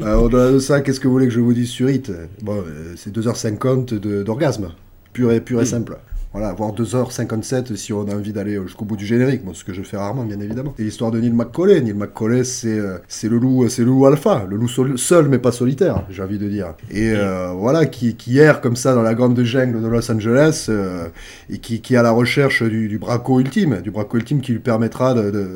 euh, 0.00 0.14
au-delà 0.16 0.52
de 0.52 0.58
ça, 0.58 0.80
qu'est-ce 0.80 1.00
que 1.00 1.06
vous 1.08 1.12
voulez 1.14 1.26
que 1.28 1.32
je 1.32 1.40
vous 1.40 1.54
dise 1.54 1.68
sur 1.70 1.88
Hit 1.88 2.12
Bon, 2.42 2.56
euh, 2.58 2.94
c'est 2.96 3.14
2h50 3.16 3.98
de- 3.98 4.22
d'orgasme, 4.22 4.68
pur 5.12 5.32
et, 5.32 5.40
pur 5.40 5.60
et 5.62 5.66
simple. 5.66 5.96
Voilà, 6.38 6.52
voire 6.52 6.72
2h57 6.72 7.76
si 7.76 7.94
on 7.94 8.06
a 8.08 8.14
envie 8.14 8.34
d'aller 8.34 8.60
jusqu'au 8.62 8.84
bout 8.84 8.96
du 8.96 9.06
générique, 9.06 9.42
bon, 9.42 9.54
ce 9.54 9.64
que 9.64 9.72
je 9.72 9.82
fais 9.82 9.96
rarement, 9.96 10.22
bien 10.22 10.38
évidemment. 10.38 10.74
Et 10.78 10.82
l'histoire 10.84 11.10
de 11.10 11.18
Neil 11.18 11.30
McCauley. 11.32 11.80
Neil 11.80 11.94
McCauley, 11.94 12.44
c'est 12.44 12.78
euh, 12.78 12.98
c'est 13.08 13.30
le 13.30 13.38
loup, 13.38 13.66
c'est 13.70 13.80
le 13.82 13.86
loup 13.88 14.04
alpha, 14.04 14.44
le 14.46 14.56
loup 14.56 14.68
sol- 14.68 14.98
seul 14.98 15.28
mais 15.30 15.38
pas 15.38 15.50
solitaire, 15.50 16.02
j'ai 16.10 16.22
envie 16.22 16.36
de 16.38 16.46
dire. 16.46 16.74
Et 16.90 17.12
euh, 17.14 17.52
voilà, 17.56 17.86
qui, 17.86 18.16
qui 18.16 18.38
erre 18.38 18.60
comme 18.60 18.76
ça 18.76 18.94
dans 18.94 19.00
la 19.00 19.14
grande 19.14 19.40
jungle 19.44 19.80
de 19.82 19.88
Los 19.88 20.10
Angeles 20.12 20.66
euh, 20.68 21.08
et 21.48 21.56
qui, 21.56 21.80
qui 21.80 21.94
est 21.94 21.96
à 21.96 22.02
la 22.02 22.10
recherche 22.10 22.62
du, 22.62 22.88
du 22.88 22.98
braco 22.98 23.40
ultime, 23.40 23.80
du 23.80 23.90
braco 23.90 24.18
ultime 24.18 24.42
qui 24.42 24.52
lui 24.52 24.58
permettra 24.58 25.14
de, 25.14 25.30
de, 25.30 25.48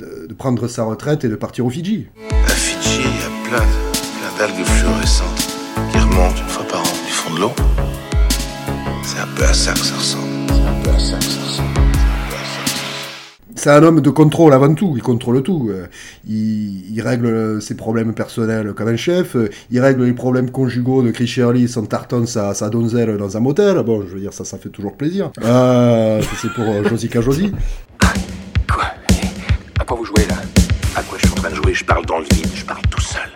de- 0.00 0.26
de 0.26 0.34
prendre 0.34 0.66
sa 0.66 0.82
retraite 0.82 1.24
et 1.24 1.28
de 1.28 1.36
partir 1.36 1.64
aux 1.64 1.70
Fidji. 1.70 2.08
À 2.46 2.50
Fidji, 2.50 3.02
il 3.04 3.20
y 3.20 3.24
a 3.24 3.48
plein, 3.48 3.64
plein 3.64 4.38
d'algues 4.48 4.64
fluorescentes 4.66 5.46
qui 5.92 5.98
remontent 5.98 6.40
une 6.42 6.48
fois 6.48 6.64
par 6.68 6.80
an 6.80 6.84
du 7.06 7.12
fond 7.12 7.34
de 7.36 7.40
l'eau. 7.40 7.52
C'est 9.04 9.18
un 9.18 9.26
peu 9.36 9.44
à 9.44 9.52
ça 9.52 9.72
que 9.72 9.80
ça 9.80 9.96
ressemble. 9.96 10.24
C'est 10.48 10.62
un 10.62 10.82
peu 10.82 10.90
à 10.90 10.98
ça 10.98 11.16
que 11.18 11.24
ça 11.24 11.40
ressemble. 11.40 11.68
C'est 11.74 12.02
un 12.02 12.28
peu 12.30 12.36
à 12.36 12.44
ça 12.44 12.64
que 12.64 12.70
ça 12.70 12.76
ressemble. 12.76 13.52
C'est 13.54 13.70
un 13.70 13.82
homme 13.82 14.00
de 14.00 14.10
contrôle 14.10 14.52
avant 14.54 14.74
tout, 14.74 14.94
il 14.96 15.02
contrôle 15.02 15.42
tout. 15.42 15.68
Euh, 15.70 15.86
Il, 16.26 16.94
il 16.94 17.00
règle 17.02 17.60
ses 17.60 17.76
problèmes 17.76 18.14
personnels 18.14 18.72
comme 18.74 18.88
un 18.88 18.96
chef, 18.96 19.36
euh, 19.36 19.50
il 19.70 19.80
règle 19.80 20.04
les 20.04 20.12
problèmes 20.12 20.50
conjugaux 20.50 21.02
de 21.02 21.10
Chris 21.10 21.26
Shirley 21.26 21.66
sans 21.66 21.84
tartonne 21.84 22.26
sa, 22.26 22.54
sa 22.54 22.70
donzelle 22.70 23.16
dans 23.16 23.36
un 23.36 23.40
motel. 23.40 23.82
Bon, 23.82 24.02
je 24.08 24.14
veux 24.14 24.20
dire, 24.20 24.32
ça, 24.32 24.44
ça 24.44 24.56
fait 24.58 24.70
toujours 24.70 24.96
plaisir. 24.96 25.30
Euh, 25.42 26.22
c'est 26.40 26.52
pour 26.52 26.64
euh, 26.64 26.84
Josica 26.88 27.20
Josie. 27.20 27.52
Quoi? 28.68 28.84
À 29.78 29.84
quoi 29.84 29.96
vous 29.96 30.04
jouez 30.04 30.26
là? 30.28 30.36
À 30.96 31.02
quoi 31.02 31.18
je 31.20 31.26
suis 31.26 31.32
en 31.32 31.40
train 31.40 31.50
de 31.50 31.54
jouer? 31.56 31.74
Je 31.74 31.84
parle 31.84 32.06
dans 32.06 32.18
le 32.18 32.24
vide, 32.24 32.48
je 32.54 32.64
parle 32.64 32.82
tout 32.90 33.00
seul. 33.00 33.31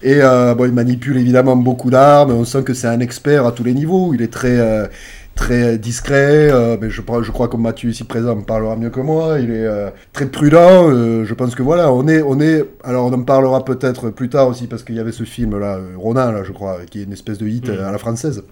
Et 0.00 0.20
euh, 0.22 0.54
bon, 0.54 0.66
il 0.66 0.72
manipule 0.72 1.16
évidemment 1.16 1.56
beaucoup 1.56 1.90
d'armes, 1.90 2.30
on 2.30 2.44
sent 2.44 2.62
que 2.62 2.72
c'est 2.72 2.86
un 2.86 3.00
expert 3.00 3.46
à 3.46 3.52
tous 3.52 3.64
les 3.64 3.74
niveaux, 3.74 4.14
il 4.14 4.22
est 4.22 4.32
très, 4.32 4.56
euh, 4.60 4.86
très 5.34 5.76
discret, 5.76 6.50
euh, 6.52 6.76
mais 6.80 6.88
je, 6.88 7.02
je 7.22 7.30
crois 7.32 7.48
que 7.48 7.56
Mathieu 7.56 7.90
ici 7.90 8.04
présent 8.04 8.36
me 8.36 8.42
parlera 8.42 8.76
mieux 8.76 8.90
que 8.90 9.00
moi, 9.00 9.40
il 9.40 9.50
est 9.50 9.66
euh, 9.66 9.90
très 10.12 10.26
prudent, 10.26 10.88
euh, 10.88 11.24
je 11.24 11.34
pense 11.34 11.56
que 11.56 11.64
voilà, 11.64 11.92
on 11.92 12.06
est, 12.06 12.22
on 12.22 12.40
est, 12.40 12.64
alors 12.84 13.06
on 13.06 13.12
en 13.12 13.22
parlera 13.22 13.64
peut-être 13.64 14.10
plus 14.10 14.28
tard 14.28 14.46
aussi, 14.46 14.68
parce 14.68 14.84
qu'il 14.84 14.94
y 14.94 15.00
avait 15.00 15.10
ce 15.10 15.24
film 15.24 15.58
là, 15.58 15.78
euh, 15.78 15.94
Ronin 15.96 16.30
là 16.30 16.44
je 16.44 16.52
crois, 16.52 16.78
qui 16.88 17.00
est 17.00 17.04
une 17.04 17.12
espèce 17.12 17.38
de 17.38 17.48
hit 17.48 17.68
euh, 17.68 17.88
à 17.88 17.90
la 17.90 17.98
française. 17.98 18.44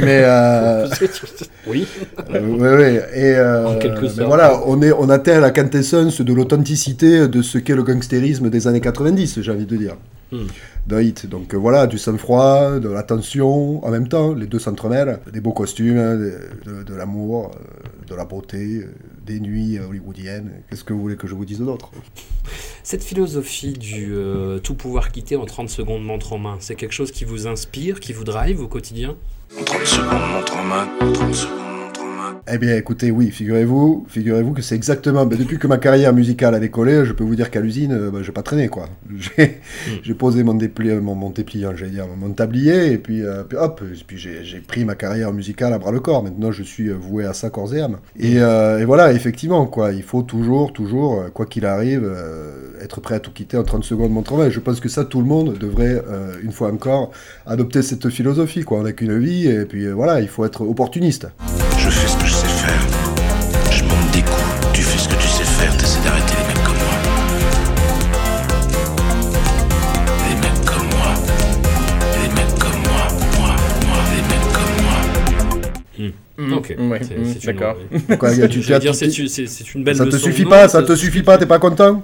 Mais 0.00 0.22
euh, 0.24 0.88
Oui. 1.66 1.86
euh, 2.30 2.40
ouais, 2.56 2.76
ouais, 2.76 3.08
et 3.14 3.34
euh, 3.36 3.66
En 3.68 3.78
quelque 3.78 4.02
mais 4.02 4.08
sorte. 4.08 4.26
voilà, 4.26 4.60
on 4.66 4.80
est, 4.82 4.92
on 4.92 5.08
atteint 5.10 5.38
la 5.40 5.50
quintessence 5.50 6.20
de 6.20 6.32
l'authenticité 6.32 7.28
de 7.28 7.42
ce 7.42 7.58
qu'est 7.58 7.74
le 7.74 7.82
gangstérisme 7.82 8.48
des 8.50 8.66
années 8.66 8.80
90, 8.80 9.40
j'ai 9.42 9.50
envie 9.52 9.66
de 9.66 9.76
dire. 9.76 9.96
Hmm. 10.30 10.46
D'un 10.86 11.00
hit. 11.02 11.26
Donc 11.28 11.52
euh, 11.52 11.58
voilà, 11.58 11.86
du 11.86 11.98
sang-froid, 11.98 12.78
de 12.80 12.88
l'attention, 12.88 13.84
en 13.84 13.90
même 13.90 14.08
temps, 14.08 14.32
les 14.34 14.46
deux 14.46 14.58
s'entremêlent, 14.58 15.18
des 15.32 15.40
beaux 15.40 15.52
costumes, 15.52 15.96
de, 15.96 16.38
de- 16.64 16.82
de 16.84 16.94
l'amour, 16.94 17.50
de 18.08 18.14
la 18.14 18.24
beauté, 18.24 18.86
des 19.26 19.40
nuits 19.40 19.78
hollywoodiennes. 19.78 20.50
Qu'est-ce 20.70 20.84
que 20.84 20.92
vous 20.94 21.00
voulez 21.00 21.16
que 21.16 21.26
je 21.26 21.34
vous 21.34 21.44
dise 21.44 21.58
d'autre? 21.58 21.90
Cette 22.82 23.04
philosophie 23.04 23.74
du 23.74 24.12
tout 24.64 24.74
pouvoir 24.74 25.12
quitter 25.12 25.36
en 25.36 25.44
30 25.44 25.68
secondes 25.68 26.02
montre 26.04 26.32
en 26.32 26.38
main, 26.38 26.56
c'est 26.60 26.74
quelque 26.76 26.94
chose 26.94 27.12
qui 27.12 27.24
vous 27.24 27.46
inspire, 27.46 28.00
qui 28.00 28.12
vous 28.12 28.24
drive 28.24 28.60
au 28.60 28.66
quotidien? 28.68 29.16
30 29.54 29.86
secondes, 29.86 30.28
montre 30.32 30.56
en 30.56 30.62
main. 30.64 30.88
30 30.98 31.34
secondes. 31.34 31.71
Eh 32.50 32.58
bien, 32.58 32.74
écoutez, 32.74 33.12
oui, 33.12 33.30
figurez-vous, 33.30 34.04
figurez-vous 34.08 34.52
que 34.52 34.62
c'est 34.62 34.74
exactement. 34.74 35.24
ben, 35.26 35.38
depuis 35.38 35.60
que 35.60 35.68
ma 35.68 35.78
carrière 35.78 36.12
musicale 36.12 36.56
a 36.56 36.58
décollé, 36.58 37.04
je 37.04 37.12
peux 37.12 37.22
vous 37.22 37.36
dire 37.36 37.52
qu'à 37.52 37.60
l'usine, 37.60 37.92
euh, 37.92 38.10
ben, 38.10 38.24
j'ai 38.24 38.32
pas 38.32 38.42
traîné, 38.42 38.66
quoi. 38.66 38.88
J'ai 39.16 39.60
j'ai 40.02 40.14
posé 40.14 40.42
mon 40.42 40.54
dépliant, 40.54 41.00
mon, 41.00 41.14
mon 41.14 41.30
dépliant, 41.30 41.76
j'allais 41.76 41.92
dire, 41.92 42.06
mon 42.18 42.30
tablier, 42.32 42.90
et 42.92 42.98
puis, 42.98 43.22
euh, 43.22 43.44
puis 43.44 43.56
hop, 43.56 43.80
et 43.84 44.04
puis 44.04 44.18
j'ai 44.18 44.58
pris 44.58 44.84
ma 44.84 44.96
carrière 44.96 45.32
musicale 45.32 45.72
à 45.72 45.78
bras 45.78 45.92
le 45.92 46.00
corps. 46.00 46.24
Maintenant, 46.24 46.50
je 46.50 46.64
suis 46.64 46.88
euh, 46.88 46.94
voué 46.94 47.24
à 47.24 47.32
ça 47.32 47.48
corps 47.48 47.72
et 47.76 47.80
âme. 47.80 47.98
Et, 48.18 48.40
euh, 48.40 48.80
et 48.80 48.84
voilà, 48.86 49.12
effectivement, 49.12 49.64
quoi, 49.66 49.92
il 49.92 50.02
faut 50.02 50.22
toujours, 50.22 50.72
toujours, 50.72 51.20
euh, 51.20 51.28
quoi 51.32 51.46
qu'il 51.46 51.64
arrive, 51.64 52.02
euh, 52.04 52.82
être 52.82 53.00
prêt 53.00 53.14
à 53.14 53.20
tout 53.20 53.30
quitter 53.30 53.56
en 53.56 53.62
30 53.62 53.84
secondes 53.84 54.10
mon 54.10 54.22
travail. 54.22 54.50
Je 54.50 54.58
pense 54.58 54.80
que 54.80 54.88
ça, 54.88 55.04
tout 55.04 55.20
le 55.20 55.26
monde 55.26 55.56
devrait, 55.58 56.02
euh, 56.08 56.34
une 56.42 56.50
fois 56.50 56.72
encore, 56.72 57.12
adopter 57.46 57.82
cette 57.82 58.08
philosophie, 58.10 58.64
quoi. 58.64 58.78
On 58.80 58.82
n'a 58.82 58.92
qu'une 58.92 59.16
vie, 59.16 59.46
et 59.46 59.64
puis 59.64 59.84
euh, 59.86 59.92
voilà, 59.92 60.20
il 60.20 60.28
faut 60.28 60.44
être 60.44 60.62
opportuniste. 60.62 61.28
Je 61.78 61.90
fais 61.90 62.06
ce 62.06 62.16
que 62.16 62.31
Ok, 76.78 77.00
Mm, 77.00 77.20
mm, 77.20 77.24
une- 77.34 77.46
d'accord. 77.46 77.76
Quoi, 78.18 78.30
tu- 78.34 78.48
tu 78.48 78.62
tu- 79.08 79.28
c'est 79.28 79.74
une- 79.74 79.84
belle 79.84 79.96
Ça 79.96 80.06
te 80.06 80.16
suffit 80.16 80.44
pas, 80.44 80.68
ça 80.68 80.82
te 80.82 80.94
suffit. 80.94 81.22
pas, 81.22 81.38
t'es 81.38 81.46
pas 81.46 81.58
content? 81.58 82.02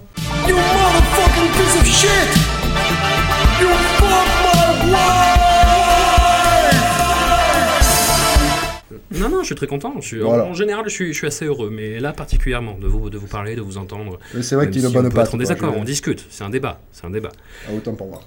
Suis 9.49 9.55
très 9.57 9.67
content. 9.67 9.95
Je 10.01 10.07
suis, 10.07 10.19
Voilà. 10.21 10.45
En 10.45 10.55
général, 10.55 10.85
je 10.87 10.91
suis, 10.91 11.13
je 11.13 11.19
suis 11.19 11.27
assez 11.27 11.45
heureux, 11.45 11.71
mais 11.71 12.01
là 12.01 12.13
particulièrement, 12.13 12.79
de 12.81 12.87
vous, 12.87 13.11
de 13.11 13.19
vous 13.19 13.27
parler, 13.27 13.55
de 13.57 13.61
vous 13.61 13.77
entendre. 13.79 14.19
C'est 14.41 14.55
vrai 14.55 14.67
que 14.69 14.73
tu 14.73 14.81
si 14.81 14.93
peut 14.93 15.09
patte. 15.11 15.27
être 15.29 15.35
en 15.35 15.39
désaccord, 15.39 15.73
je- 15.75 15.79
on 15.81 15.85
discute, 15.85 16.25
c'est 16.31 16.45
un 16.45 16.51
débat, 16.51 16.81
c'est 16.93 17.05
un 17.07 17.11
débat. 17.11 17.31
Ah, 17.69 17.73
autant 17.77 17.95
pour 17.95 18.09
moi. 18.09 18.21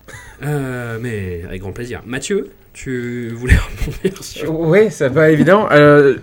Euh, 0.44 0.98
mais 1.02 1.44
avec 1.48 1.62
grand 1.62 1.72
plaisir. 1.72 2.02
Mathieu, 2.06 2.52
tu 2.74 3.30
voulais 3.30 3.56
rebondir 3.86 4.24
sur... 4.24 4.60
Oui, 4.60 4.88
c'est 4.92 5.10
pas 5.14 5.30
évident. 5.32 5.68
Euh, 5.72 6.18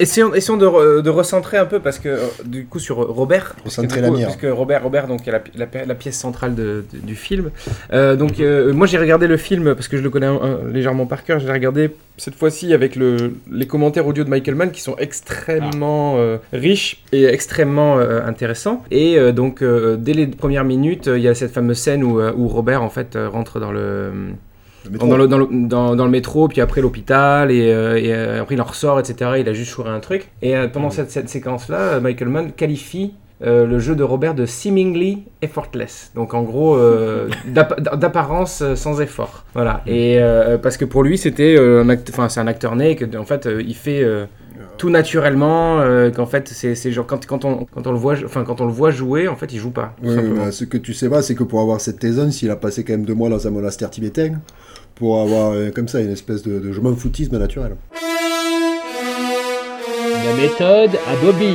essayons 0.00 0.34
essayons 0.34 0.56
de, 0.56 0.66
re- 0.66 1.02
de 1.02 1.10
recentrer 1.10 1.56
un 1.58 1.64
peu 1.66 1.80
parce 1.80 1.98
que 1.98 2.08
euh, 2.08 2.18
du 2.44 2.66
coup 2.66 2.78
sur 2.78 2.96
Robert, 2.96 3.54
parce 3.62 3.76
que, 3.76 3.82
Recentrer 3.82 4.00
la 4.00 4.10
mire. 4.10 4.26
parce 4.26 4.36
que 4.38 4.46
Robert, 4.46 4.82
Robert 4.82 5.06
donc 5.06 5.26
est 5.26 5.30
la, 5.32 5.42
la 5.56 5.66
la 5.86 5.94
pièce 5.94 6.16
centrale 6.18 6.54
de- 6.54 6.84
de- 6.92 6.98
du 6.98 7.14
film. 7.14 7.50
Euh, 7.92 8.16
donc 8.16 8.40
euh, 8.40 8.72
moi 8.72 8.86
j'ai 8.86 8.98
regardé 8.98 9.26
le 9.26 9.36
film 9.36 9.74
parce 9.74 9.88
que 9.88 9.96
je 9.96 10.02
le 10.02 10.10
connais 10.10 10.26
un- 10.26 10.40
un- 10.40 10.68
légèrement 10.72 11.06
par 11.06 11.24
cœur. 11.24 11.38
J'ai 11.40 11.50
regardé 11.50 11.90
cette 12.16 12.34
fois-ci 12.34 12.74
avec 12.74 12.96
le, 12.96 13.34
les 13.50 13.66
commentaires 13.66 14.06
audio 14.06 14.24
de 14.24 14.30
Michael 14.30 14.54
Mann 14.56 14.70
qui 14.70 14.80
sont 14.80 14.96
extrêmement 14.98 16.16
euh, 16.18 16.38
riches 16.52 17.02
et 17.12 17.24
extrêmement 17.26 17.98
euh, 17.98 18.20
intéressants. 18.26 18.82
Et 18.90 19.18
euh, 19.18 19.32
donc 19.32 19.62
euh, 19.62 19.96
dès 19.96 20.12
les 20.14 20.26
premières 20.26 20.64
minutes, 20.64 21.08
euh, 21.08 21.16
il 21.18 21.22
y 21.24 21.28
a 21.28 21.34
cette 21.34 21.52
fameuse 21.52 21.78
scène 21.78 22.02
où, 22.04 22.20
où 22.20 22.48
Robert 22.48 22.82
en 22.82 22.90
fait 22.90 23.14
euh, 23.16 23.28
rentre 23.28 23.60
dans 23.60 23.70
le 23.72 24.10
Le 24.88 24.92
métro. 24.92 25.06
dans 25.08 25.16
le, 25.16 25.26
dans, 25.28 25.38
le, 25.38 25.48
dans, 25.50 25.94
dans 25.96 26.04
le 26.04 26.10
métro, 26.10 26.48
puis 26.48 26.60
après 26.60 26.80
l'hôpital, 26.80 27.50
et, 27.50 27.72
euh, 27.72 27.96
et, 27.96 28.12
euh, 28.12 28.42
après 28.42 28.54
il 28.54 28.60
en 28.60 28.64
ressort, 28.64 28.98
etc. 28.98 29.32
Il 29.38 29.48
a 29.48 29.52
juste 29.52 29.70
chouré 29.70 29.90
un 29.90 30.00
truc. 30.00 30.28
Et 30.42 30.56
euh, 30.56 30.66
pendant 30.68 30.90
cette, 30.90 31.10
cette 31.10 31.28
séquence-là, 31.28 32.00
Michael 32.00 32.28
Mann 32.28 32.52
qualifie 32.52 33.12
euh, 33.40 33.66
le 33.66 33.78
jeu 33.78 33.94
de 33.94 34.02
Robert 34.02 34.34
de 34.34 34.46
seemingly 34.46 35.22
effortless. 35.42 36.10
Donc 36.16 36.34
en 36.34 36.42
gros, 36.42 36.74
euh, 36.76 37.28
d'app- 37.46 37.96
d'apparence 37.96 38.64
sans 38.74 39.00
effort. 39.00 39.44
Voilà. 39.54 39.82
Et 39.86 40.16
euh, 40.18 40.58
parce 40.58 40.76
que 40.76 40.84
pour 40.84 41.02
lui, 41.04 41.18
c'était 41.18 41.56
un 41.58 41.88
acte- 41.88 42.10
enfin 42.10 42.28
c'est 42.28 42.40
un 42.40 42.48
acteur 42.48 42.74
né, 42.74 42.96
que 42.96 43.04
en 43.16 43.24
fait 43.24 43.48
il 43.64 43.74
fait 43.76 44.04
tout 44.76 44.90
naturellement, 44.90 45.80
qu'en 46.14 46.26
fait 46.26 46.48
c'est 46.48 46.90
genre 46.92 47.06
quand, 47.06 47.26
quand 47.26 47.44
on 47.44 47.64
quand 47.72 47.86
on 47.86 47.92
le 47.92 47.98
voit, 47.98 48.14
enfin 48.24 48.42
quand 48.44 48.60
on 48.60 48.66
le 48.66 48.72
voit 48.72 48.90
jouer, 48.90 49.28
en 49.28 49.36
fait 49.36 49.52
il 49.52 49.58
joue 49.60 49.70
pas. 49.70 49.94
Oui, 50.02 50.16
ce 50.50 50.64
que 50.64 50.76
tu 50.76 50.92
sais 50.94 51.08
pas, 51.08 51.22
c'est 51.22 51.34
que 51.36 51.44
pour 51.44 51.60
avoir 51.60 51.80
cette 51.80 52.02
aisance, 52.02 52.42
il 52.42 52.50
a 52.50 52.56
passé 52.56 52.82
quand 52.84 52.92
même 52.94 53.04
deux 53.04 53.14
mois 53.14 53.28
dans 53.28 53.46
un 53.46 53.50
monastère 53.50 53.90
tibétain 53.90 54.34
pour 54.98 55.20
avoir 55.20 55.52
euh, 55.52 55.70
comme 55.70 55.88
ça 55.88 56.00
une 56.00 56.12
espèce 56.12 56.42
de, 56.42 56.58
de 56.58 56.72
je 56.72 56.80
m'en 56.80 56.94
foutisme 56.94 57.38
naturel. 57.38 57.76
La 60.24 60.34
méthode 60.36 60.90
à 61.06 61.16
Bobby. 61.24 61.54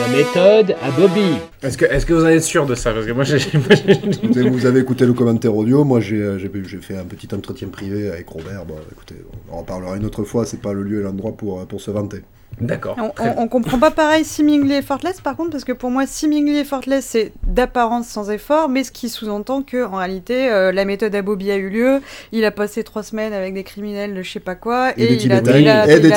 La 0.00 0.16
méthode 0.16 0.76
à 0.82 0.90
Bobby. 0.90 1.36
Est-ce 1.62 1.76
que, 1.76 1.84
est 1.84 2.04
que 2.06 2.12
vous 2.14 2.24
en 2.24 2.28
êtes 2.28 2.42
sûr 2.42 2.66
de 2.66 2.74
ça? 2.74 2.92
Parce 2.92 3.06
que 3.06 3.12
moi, 3.12 3.24
j'ai- 3.24 3.36
Écoutez, 4.22 4.48
vous 4.48 4.66
avez 4.66 4.80
écouté 4.80 5.04
le 5.06 5.12
commentaire 5.12 5.54
audio, 5.54 5.84
moi 5.84 6.00
j'ai 6.00 6.16
euh, 6.16 6.38
j'ai- 6.38 6.78
fait 6.80 6.96
un 6.96 7.04
petit 7.04 7.28
entretien 7.34 7.68
privé 7.68 8.08
avec 8.10 8.28
Robert. 8.28 8.64
Bon, 8.66 8.74
écoutez, 8.92 9.16
on 9.50 9.58
en 9.58 9.62
parlera 9.64 9.96
une 9.96 10.04
autre 10.06 10.24
fois, 10.24 10.44
c'est 10.46 10.60
pas 10.60 10.72
le 10.72 10.82
lieu 10.82 11.00
et 11.00 11.02
l'endroit 11.02 11.32
pour, 11.36 11.60
euh, 11.60 11.64
pour 11.64 11.80
se 11.80 11.90
vanter. 11.90 12.22
D'accord. 12.60 12.96
On, 12.98 13.12
on- 13.22 13.42
on 13.42 13.46
comprend 13.48 13.78
pas 13.78 13.92
pareil 13.92 14.24
Seemingly 14.24 14.74
Effortless 14.74 15.20
par 15.20 15.36
contre 15.36 15.50
parce 15.50 15.62
que 15.62 15.70
pour 15.72 15.90
moi 15.90 16.06
Seemingly 16.08 16.58
Effortless 16.58 17.04
c'est 17.04 17.32
d'apparence 17.46 18.08
sans 18.08 18.30
effort 18.30 18.68
mais 18.68 18.82
ce 18.82 18.90
qui 18.90 19.08
sous-entend 19.08 19.62
que 19.62 19.84
en 19.84 19.96
réalité 19.96 20.50
euh, 20.50 20.72
la 20.72 20.84
méthode 20.84 21.14
à 21.14 21.22
Bobby 21.22 21.52
a 21.52 21.56
eu 21.56 21.68
lieu 21.68 22.00
il 22.32 22.44
a 22.44 22.50
passé 22.50 22.82
trois 22.82 23.04
semaines 23.04 23.32
avec 23.32 23.54
des 23.54 23.62
criminels 23.62 24.12
de 24.12 24.22
je 24.22 24.32
sais 24.32 24.40
pas 24.40 24.56
quoi 24.56 24.90
Et 24.96 25.04
et, 25.04 25.12
il 25.26 25.32
a, 25.32 25.40
il 25.60 25.68
a- 25.68 25.84
Et 25.86 26.00
il 26.00 26.12
a- 26.12 26.16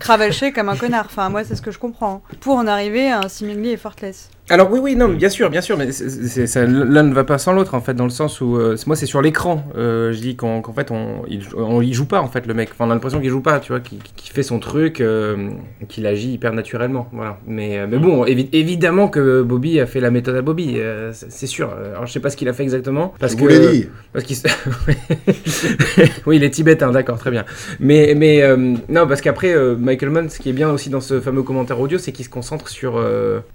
cravaché 0.00 0.50
comme 0.52 0.68
un 0.68 0.76
connard. 0.76 1.06
Enfin 1.06 1.28
moi 1.28 1.44
c'est 1.44 1.54
ce 1.54 1.62
que 1.62 1.70
je 1.70 1.78
comprends 1.78 2.22
pour 2.40 2.56
en 2.56 2.66
arriver 2.66 3.08
à 3.08 3.20
un 3.20 3.28
Seemingly 3.28 3.70
Effortless 3.70 4.28
Alors 4.50 4.70
oui, 4.72 4.80
oui, 4.82 4.96
non, 4.96 5.08
bien 5.08 5.28
sûr, 5.28 5.48
bien 5.48 5.60
sûr, 5.60 5.78
mais 5.78 5.86
l'un 5.86 7.02
ne 7.04 7.14
va 7.14 7.22
pas 7.22 7.38
sans 7.38 7.52
l'autre 7.52 7.74
en 7.74 7.80
fait, 7.80 7.94
dans 7.94 8.04
le 8.04 8.10
sens 8.10 8.40
où 8.40 8.56
euh, 8.56 8.76
moi 8.86 8.96
c'est 8.96 9.06
sur 9.06 9.22
l'écran. 9.22 9.64
euh, 9.76 10.12
je 10.12 10.18
dis 10.18 10.34
qu'en 10.34 10.60
fait 10.74 10.90
on 10.90 11.22
il, 11.28 11.42
on 11.56 11.80
y 11.80 11.92
joue 11.92 12.04
pas 12.06 12.20
en 12.20 12.26
fait 12.26 12.46
le 12.46 12.54
mec. 12.54 12.70
Enfin, 12.72 12.86
on 12.86 12.90
a 12.90 12.94
l'impression 12.94 13.20
qu'il 13.20 13.30
joue 13.30 13.40
pas, 13.42 13.60
tu 13.60 13.70
vois, 13.70 13.78
qu'il 13.80 14.00
fait 14.18 14.42
son 14.42 14.58
truc, 14.58 15.00
euh, 15.00 15.50
qu'il 15.88 16.04
agit 16.06 16.32
hyper 16.32 16.52
naturellement. 16.52 17.08
Voilà. 17.12 17.38
Mais 17.46 17.86
mais 17.86 17.98
bon, 17.98 18.24
évi- 18.24 18.48
évidemment 18.52 19.06
que 19.08 19.42
Bobby 19.42 19.78
a 19.78 19.86
fait 19.86 20.00
la 20.00 20.10
méthode 20.10 20.34
à 20.34 20.42
Bobby, 20.42 20.78
c'est 21.12 21.46
sûr. 21.46 21.70
Alors 21.92 22.06
je 22.06 22.12
sais 22.12 22.20
pas 22.20 22.30
ce 22.30 22.36
qu'il 22.36 22.48
a 22.48 22.52
fait 22.52 22.64
exactement 22.64 23.14
parce 23.20 23.32
Je 23.32 23.38
que 23.38 23.44
vous 23.44 23.70
dit. 23.72 23.86
parce 24.12 24.24
qu'il 24.24 24.34
se- 24.36 24.48
oui, 26.26 26.36
il 26.36 26.44
est 26.44 26.50
tibétain, 26.50 26.90
d'accord, 26.90 27.18
très 27.18 27.30
bien. 27.30 27.44
Mais, 27.78 28.14
mais 28.16 28.42
non, 28.88 29.06
parce 29.06 29.20
qu'après, 29.20 29.54
Michael 29.78 30.10
Mann, 30.10 30.28
ce 30.28 30.40
qui 30.40 30.48
est 30.50 30.52
bien 30.54 30.70
aussi 30.70 30.90
dans 30.90 31.00
ce 31.00 31.20
fameux 31.20 31.42
commentaire 31.44 31.78
audio, 31.80 31.98
c'est 31.98 32.10
qu'il 32.12 32.24
se 32.24 32.30
concentre 32.30 32.68
sur 32.68 33.00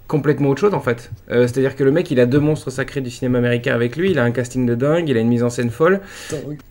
complètement 0.08 0.48
autre 0.50 0.60
chose 0.62 0.72
en 0.74 0.80
fait. 0.80 0.85
Euh, 1.30 1.42
C'est-à-dire 1.42 1.76
que 1.76 1.84
le 1.84 1.92
mec, 1.92 2.10
il 2.10 2.20
a 2.20 2.26
deux 2.26 2.40
monstres 2.40 2.70
sacrés 2.70 3.00
du 3.00 3.10
cinéma 3.10 3.38
américain 3.38 3.74
avec 3.74 3.96
lui, 3.96 4.10
il 4.10 4.18
a 4.18 4.24
un 4.24 4.30
casting 4.30 4.66
de 4.66 4.74
dingue, 4.74 5.08
il 5.08 5.16
a 5.16 5.20
une 5.20 5.28
mise 5.28 5.42
en 5.42 5.50
scène 5.50 5.70
folle, 5.70 6.00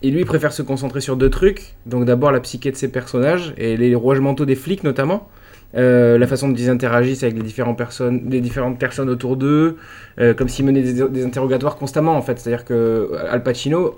et 0.02 0.12
lui, 0.12 0.22
il 0.22 0.26
préfère 0.26 0.54
se 0.54 0.62
concentrer 0.62 1.02
sur 1.02 1.18
deux 1.18 1.30
trucs. 1.30 1.76
Donc 1.86 2.06
d'abord 2.06 2.32
la 2.32 2.40
psyché 2.40 2.72
de 2.72 2.78
ses 2.78 2.88
personnages 2.88 3.54
et 3.58 3.78
les 3.78 3.96
rouages 3.96 4.20
mentaux 4.20 4.46
des 4.46 4.56
flics 4.56 4.84
notamment. 4.84 5.28
Euh, 5.76 6.18
la 6.18 6.28
façon 6.28 6.48
dont 6.48 6.56
ils 6.56 6.70
interagissent 6.70 7.24
avec 7.24 7.36
les, 7.36 7.44
différentes 7.44 7.78
personnes, 7.78 8.30
les 8.30 8.40
différentes 8.40 8.80
personnes 8.80 9.10
autour 9.10 9.36
d'eux, 9.36 9.76
euh, 10.20 10.34
comme 10.34 10.48
s'ils 10.48 10.64
menaient 10.64 10.82
des, 10.82 11.10
des 11.10 11.26
interrogatoires 11.26 11.76
constamment 11.76 12.16
en 12.16 12.22
fait. 12.22 12.40
C'est-à-dire 12.40 12.64
que 12.64 13.12
Al 13.30 13.44
Pacino, 13.44 13.96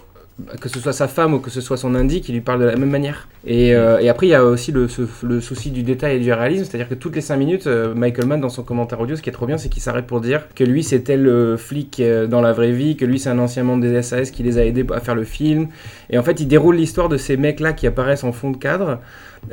que 0.62 0.70
ce 0.70 0.80
soit 0.80 0.94
sa 0.94 1.08
femme 1.08 1.34
ou 1.34 1.40
que 1.40 1.50
ce 1.50 1.62
soit 1.62 1.78
son 1.78 1.96
indique, 1.96 2.30
il 2.30 2.34
lui 2.34 2.42
parle 2.42 2.60
de 2.60 2.66
la 2.66 2.76
même 2.76 2.92
manière. 2.92 3.28
Et, 3.46 3.74
euh, 3.76 3.98
et 4.00 4.08
après, 4.08 4.28
il 4.28 4.30
y 4.30 4.36
a 4.36 4.44
aussi 4.46 4.72
le, 4.72 4.88
ce- 4.88 5.02
le 5.24 5.42
souci 5.42 5.72
du 5.72 5.82
détail 5.82 6.18
et 6.18 6.20
du 6.20 6.32
réalisme, 6.32 6.64
c'est-à-dire 6.66 6.88
que 6.88 6.94
toutes 6.94 7.16
les 7.16 7.22
5 7.22 7.38
minutes, 7.38 7.66
euh, 7.66 7.96
Michael 7.96 8.28
Mann, 8.28 8.40
dans 8.42 8.50
son 8.50 8.62
commentaire 8.62 9.00
audio, 9.00 9.16
ce 9.16 9.24
qui 9.24 9.30
est 9.30 9.34
trop 9.34 9.48
bien, 9.48 9.58
c'est 9.58 9.70
qu'il 9.70 9.82
s'arrête 9.82 10.06
pour 10.06 10.22
dire 10.22 10.48
que 10.54 10.64
lui, 10.64 10.84
c'est 10.84 11.00
tel 11.00 11.58
flic 11.58 12.00
euh, 12.00 12.28
dans 12.28 12.42
la 12.42 12.54
vraie 12.54 12.72
vie, 12.72 12.96
que 12.98 13.06
lui, 13.06 13.18
c'est 13.18 13.30
un 13.30 13.40
ancien 13.40 13.64
membre 13.64 13.82
des 13.82 14.02
SAS 14.04 14.30
qui 14.30 14.44
les 14.44 14.60
a 14.60 14.66
aidés 14.66 14.86
à 14.94 15.00
faire 15.00 15.16
le 15.16 15.24
film. 15.24 15.70
Et 16.12 16.20
en 16.20 16.24
fait, 16.24 16.40
il 16.40 16.48
déroule 16.48 16.76
l'histoire 16.76 17.10
de 17.10 17.18
ces 17.18 17.36
mecs-là 17.36 17.74
qui 17.74 17.88
apparaissent 17.88 18.24
en 18.24 18.32
fond 18.32 18.52
de 18.52 18.58
cadre. 18.58 19.00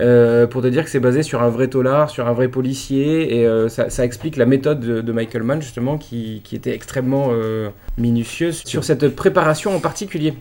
Euh, 0.00 0.46
pour 0.46 0.62
te 0.62 0.66
dire 0.66 0.84
que 0.84 0.90
c'est 0.90 1.00
basé 1.00 1.22
sur 1.22 1.42
un 1.42 1.48
vrai 1.48 1.68
tolard, 1.68 2.10
sur 2.10 2.26
un 2.26 2.32
vrai 2.32 2.48
policier, 2.48 3.38
et 3.38 3.46
euh, 3.46 3.68
ça, 3.68 3.90
ça 3.90 4.04
explique 4.04 4.36
la 4.36 4.46
méthode 4.46 4.80
de, 4.80 5.00
de 5.00 5.12
Michael 5.12 5.42
Mann 5.42 5.62
justement 5.62 5.98
qui, 5.98 6.40
qui 6.44 6.56
était 6.56 6.74
extrêmement 6.74 7.28
euh, 7.32 7.70
minutieuse 7.98 8.62
sur 8.64 8.84
cette 8.84 9.08
préparation 9.14 9.74
en 9.74 9.80
particulier. 9.80 10.34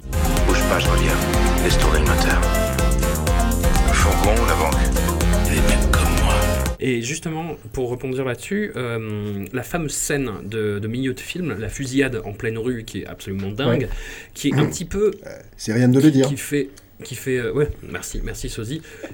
Bouge 0.48 0.63
pas, 0.70 0.80
je 0.80 0.88
reviens. 0.89 1.12
Laisse 1.63 1.78
tourner 1.78 2.00
le 2.00 2.06
moteur. 2.06 2.42
Le 3.88 3.94
fourgon 3.94 4.32
ou 4.42 4.48
la 4.48 4.56
banque 4.56 4.82
Les 5.50 5.56
mecs 5.56 5.92
comme 5.92 6.26
moi. 6.26 6.34
Et 6.80 7.02
justement, 7.02 7.56
pour 7.72 7.89
rebondir 7.89 8.26
là-dessus, 8.26 8.72
euh, 8.76 9.46
la 9.54 9.63
fameuse 9.63 9.94
scène 9.94 10.30
de, 10.44 10.80
de 10.80 10.88
milieu 10.88 11.13
de 11.13 11.20
film, 11.20 11.56
la 11.60 11.70
fusillade 11.70 12.22
en 12.26 12.34
pleine 12.34 12.58
rue, 12.58 12.84
qui 12.84 13.04
est 13.04 13.06
absolument 13.06 13.50
dingue, 13.52 13.88
qui 14.34 14.50
est 14.50 14.56
un 14.56 14.66
petit 14.66 14.86
peu 14.86 15.12
C'est 15.56 15.74
rien 15.74 15.88
de 15.88 16.00
le 16.00 16.12
dire. 16.12 16.28
qui 16.28 16.38
fait 16.38 16.70
qui 17.04 17.16
fait 17.16 17.38
euh, 17.38 17.52
ouais 17.52 17.70
merci 17.89 18.22
merci 18.24 18.52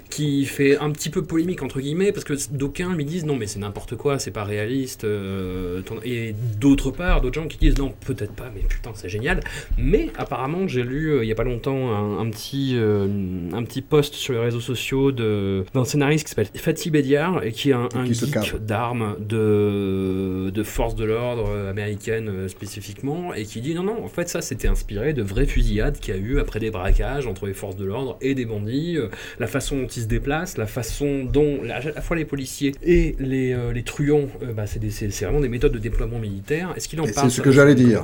qui 0.09 0.45
fait 0.45 0.77
un 0.77 0.91
petit 0.91 1.09
peu 1.09 1.23
polémique 1.23 1.61
entre 1.63 1.79
guillemets 1.79 2.11
parce 2.11 2.23
que 2.23 2.33
d'aucuns 2.51 2.95
lui 2.95 3.05
disent 3.05 3.25
non 3.25 3.35
mais 3.35 3.47
c'est 3.47 3.59
n'importe 3.59 3.95
quoi 3.95 4.19
c'est 4.19 4.31
pas 4.31 4.43
réaliste 4.43 5.03
euh, 5.03 5.81
et 6.03 6.33
d'autre 6.59 6.91
part 6.91 7.21
d'autres 7.21 7.41
gens 7.41 7.47
qui 7.47 7.57
disent 7.57 7.77
non 7.77 7.93
peut-être 8.05 8.33
pas 8.33 8.51
mais 8.53 8.61
putain 8.61 8.91
c'est 8.93 9.09
génial. 9.09 9.41
Mais 9.77 10.11
apparemment 10.17 10.67
j'ai 10.67 10.83
lu 10.83 11.11
euh, 11.11 11.23
il 11.23 11.27
y 11.27 11.31
a 11.31 11.35
pas 11.35 11.43
longtemps 11.43 11.91
un, 11.91 12.19
un 12.19 12.29
petit 12.29 12.75
un 12.77 13.63
petit 13.63 13.81
post 13.81 14.13
sur 14.13 14.33
les 14.33 14.39
réseaux 14.39 14.59
sociaux 14.61 15.11
de 15.11 15.65
d'un 15.73 15.85
scénariste 15.85 16.25
qui 16.25 16.29
s'appelle 16.29 16.49
Fatih 16.53 16.91
Bediar 16.91 17.43
et 17.43 17.51
qui 17.51 17.71
est 17.71 17.73
un, 17.73 17.89
un 17.95 18.05
Qui 18.05 18.13
geek 18.13 18.55
d'armes 18.65 19.15
de 19.19 20.51
de 20.53 20.63
forces 20.63 20.95
de 20.95 21.05
l'ordre 21.05 21.49
américaines 21.69 22.47
spécifiquement 22.47 23.33
et 23.33 23.45
qui 23.45 23.61
dit 23.61 23.73
non 23.73 23.83
non 23.83 24.03
en 24.03 24.09
fait 24.09 24.29
ça 24.29 24.41
c'était 24.41 24.67
inspiré 24.67 25.13
de 25.13 25.21
vraies 25.21 25.45
fusillades 25.45 25.99
qu'il 25.99 26.15
y 26.15 26.17
a 26.17 26.19
eu 26.19 26.39
après 26.39 26.59
des 26.59 26.71
braquages 26.71 27.27
entre 27.27 27.45
les 27.47 27.53
forces 27.53 27.75
de 27.79 27.85
l'ordre 27.85 28.17
et 28.21 28.35
des 28.35 28.45
bandits 28.45 28.97
euh, 28.97 29.07
la 29.39 29.47
façon 29.47 29.77
dont 29.77 29.87
ils 29.87 30.03
se 30.03 30.07
déplacent 30.07 30.57
la 30.57 30.67
façon 30.67 31.23
dont 31.23 31.59
la- 31.63 31.77
à 31.77 31.81
la 31.95 32.01
fois 32.01 32.15
les 32.17 32.25
policiers 32.25 32.73
et 32.83 33.15
les, 33.19 33.53
euh, 33.53 33.71
les 33.73 33.83
truands 33.83 34.27
euh, 34.43 34.53
bah, 34.53 34.67
c'est 34.67 34.79
des- 34.79 34.91
c'est 34.91 35.09
c'est 35.09 35.25
vraiment 35.25 35.41
des 35.41 35.49
méthodes 35.49 35.71
de 35.71 35.79
déploiement 35.79 36.19
militaire 36.19 36.73
est-ce 36.75 36.87
qu'il 36.87 36.99
en 37.01 37.05
Et 37.05 37.11
parle 37.11 37.29
c'est 37.31 37.37
ce 37.37 37.41
que 37.41 37.51
j'allais 37.51 37.75
dire. 37.75 38.01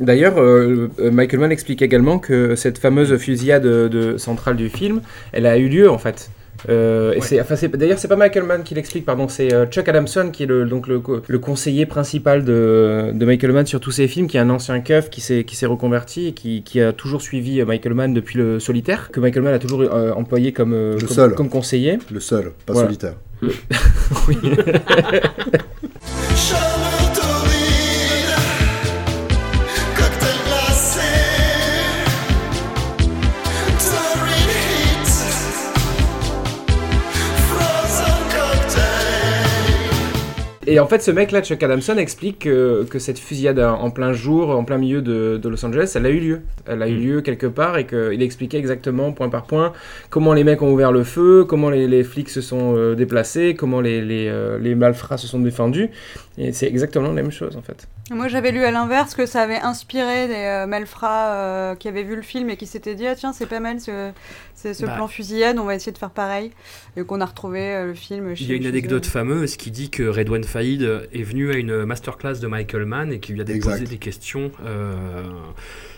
D'ailleurs, 0.00 0.34
Michael 0.98 1.40
Mann 1.40 1.52
explique 1.52 1.82
également 1.82 2.18
que 2.18 2.54
cette 2.56 2.78
fameuse 2.78 3.16
fusillade 3.16 3.62
de, 3.64 3.88
de- 3.88 4.16
centrale 4.18 4.56
du 4.56 4.68
film, 4.68 5.00
elle 5.32 5.46
a 5.46 5.56
eu 5.58 5.68
lieu 5.68 5.90
en 5.90 5.98
fait. 5.98 6.30
Euh, 6.68 7.14
Ouais. 7.18 7.40
enfin, 7.40 7.54
d'ailleurs, 7.74 7.98
c'est 7.98 8.08
pas 8.08 8.16
Michael 8.16 8.44
Mann 8.44 8.62
qui 8.62 8.74
l'explique, 8.74 9.04
pardon, 9.04 9.28
c'est 9.28 9.52
euh, 9.52 9.66
Chuck 9.66 9.88
Adamson 9.88 10.30
qui 10.32 10.44
est 10.44 10.46
le, 10.46 10.64
donc 10.64 10.86
le, 10.86 11.00
co- 11.00 11.20
le 11.26 11.38
conseiller 11.38 11.86
principal 11.86 12.44
de, 12.44 13.10
de 13.12 13.26
Michael 13.26 13.52
Mann 13.52 13.66
sur 13.66 13.80
tous 13.80 13.90
ses 13.90 14.06
films, 14.08 14.26
qui 14.28 14.36
est 14.36 14.40
un 14.40 14.50
ancien 14.50 14.80
keuf 14.80 15.10
qui 15.10 15.20
s'est, 15.20 15.44
reconverti 15.66 16.28
et 16.28 16.32
qui, 16.32 16.62
qui 16.62 16.80
a 16.80 16.92
toujours 16.92 17.22
suivi 17.22 17.60
euh, 17.60 17.66
Michael 17.66 17.94
Mann 17.94 18.14
depuis 18.14 18.38
le 18.38 18.60
solitaire, 18.60 19.10
que 19.12 19.20
Michael 19.20 19.42
Mann 19.42 19.54
a 19.54 19.58
toujours 19.58 19.80
euh, 19.82 20.12
employé 20.12 20.52
comme, 20.52 20.72
euh, 20.72 20.94
Le 20.94 21.00
comme, 21.00 21.08
seul. 21.08 21.34
comme 21.34 21.48
conseiller. 21.48 21.98
Le 22.12 22.20
seul, 22.20 22.52
pas 22.66 22.72
Voilà. 22.72 22.88
solitaire. 22.88 23.14
Oui. 24.28 24.36
Et 40.72 40.80
en 40.80 40.86
fait, 40.86 41.02
ce 41.02 41.10
mec-là, 41.10 41.42
Chuck 41.42 41.62
Adamson, 41.62 41.98
explique 41.98 42.38
que, 42.38 42.84
que 42.88 42.98
cette 42.98 43.18
fusillade 43.18 43.58
en 43.58 43.90
plein 43.90 44.14
jour, 44.14 44.48
en 44.48 44.64
plein 44.64 44.78
milieu 44.78 45.02
de, 45.02 45.36
de 45.36 45.48
Los 45.50 45.62
Angeles, 45.66 45.92
elle 45.96 46.06
a 46.06 46.08
eu 46.08 46.18
lieu. 46.18 46.40
Elle 46.66 46.82
a 46.82 46.88
eu 46.88 46.94
Mm. 46.94 47.00
lieu 47.02 47.20
quelque 47.20 47.46
part 47.46 47.76
et 47.76 47.86
qu'il 47.86 48.22
expliquait 48.22 48.58
exactement, 48.58 49.12
point 49.12 49.28
par 49.28 49.44
point, 49.44 49.72
comment 50.08 50.32
les 50.32 50.44
mecs 50.44 50.62
ont 50.62 50.72
ouvert 50.72 50.90
le 50.92 51.04
feu, 51.04 51.44
comment 51.44 51.68
les, 51.68 51.86
les 51.88 52.04
flics 52.04 52.30
se 52.30 52.40
sont 52.40 52.74
euh, 52.76 52.94
déplacés, 52.94 53.54
comment 53.54 53.80
les, 53.82 54.00
les, 54.00 54.28
euh, 54.28 54.58
les 54.58 54.74
malfrats 54.74 55.18
se 55.18 55.26
sont 55.26 55.40
défendus. 55.40 55.90
Et 56.38 56.52
c'est 56.52 56.66
exactement 56.68 57.08
la 57.08 57.14
même 57.14 57.30
chose, 57.30 57.56
en 57.56 57.62
fait. 57.62 57.86
Moi, 58.14 58.28
j'avais 58.28 58.52
lu 58.52 58.64
à 58.64 58.70
l'inverse 58.70 59.14
que 59.14 59.26
ça 59.26 59.42
avait 59.42 59.60
inspiré 59.60 60.28
des 60.28 60.34
euh, 60.34 60.66
malfrats 60.66 61.32
euh, 61.34 61.74
qui 61.74 61.88
avaient 61.88 62.02
vu 62.02 62.14
le 62.16 62.22
film 62.22 62.50
et 62.50 62.56
qui 62.56 62.66
s'étaient 62.66 62.94
dit 62.94 63.06
ah 63.06 63.14
tiens 63.14 63.32
c'est 63.32 63.46
pas 63.46 63.60
mal 63.60 63.80
ce, 63.80 64.12
Bah. 64.84 64.94
plan 64.94 65.08
fusillade, 65.08 65.58
on 65.58 65.64
va 65.64 65.74
essayer 65.74 65.92
de 65.92 65.98
faire 65.98 66.10
pareil 66.10 66.52
et 66.96 67.02
qu'on 67.04 67.20
a 67.20 67.26
retrouvé 67.26 67.60
euh, 67.74 67.86
le 67.86 67.94
film. 67.94 68.30
Il 68.30 68.36
chez- 68.36 68.44
y 68.44 68.52
a 68.52 68.56
une 68.56 68.66
anecdote 68.66 69.06
eux. 69.06 69.10
fameuse 69.10 69.56
qui 69.56 69.70
dit 69.70 69.90
que 69.90 70.02
Redouane 70.04 70.44
Faïd 70.44 70.82
est 71.12 71.22
venu 71.22 71.50
à 71.52 71.56
une 71.56 71.84
masterclass 71.84 72.38
de 72.40 72.46
Michael 72.46 72.84
Mann 72.84 73.12
et 73.12 73.18
qui 73.20 73.32
lui 73.32 73.40
a 73.40 73.44
déposé 73.44 73.74
Exact. 73.76 73.90
des 73.90 73.98
questions 73.98 74.52
euh, 74.64 74.94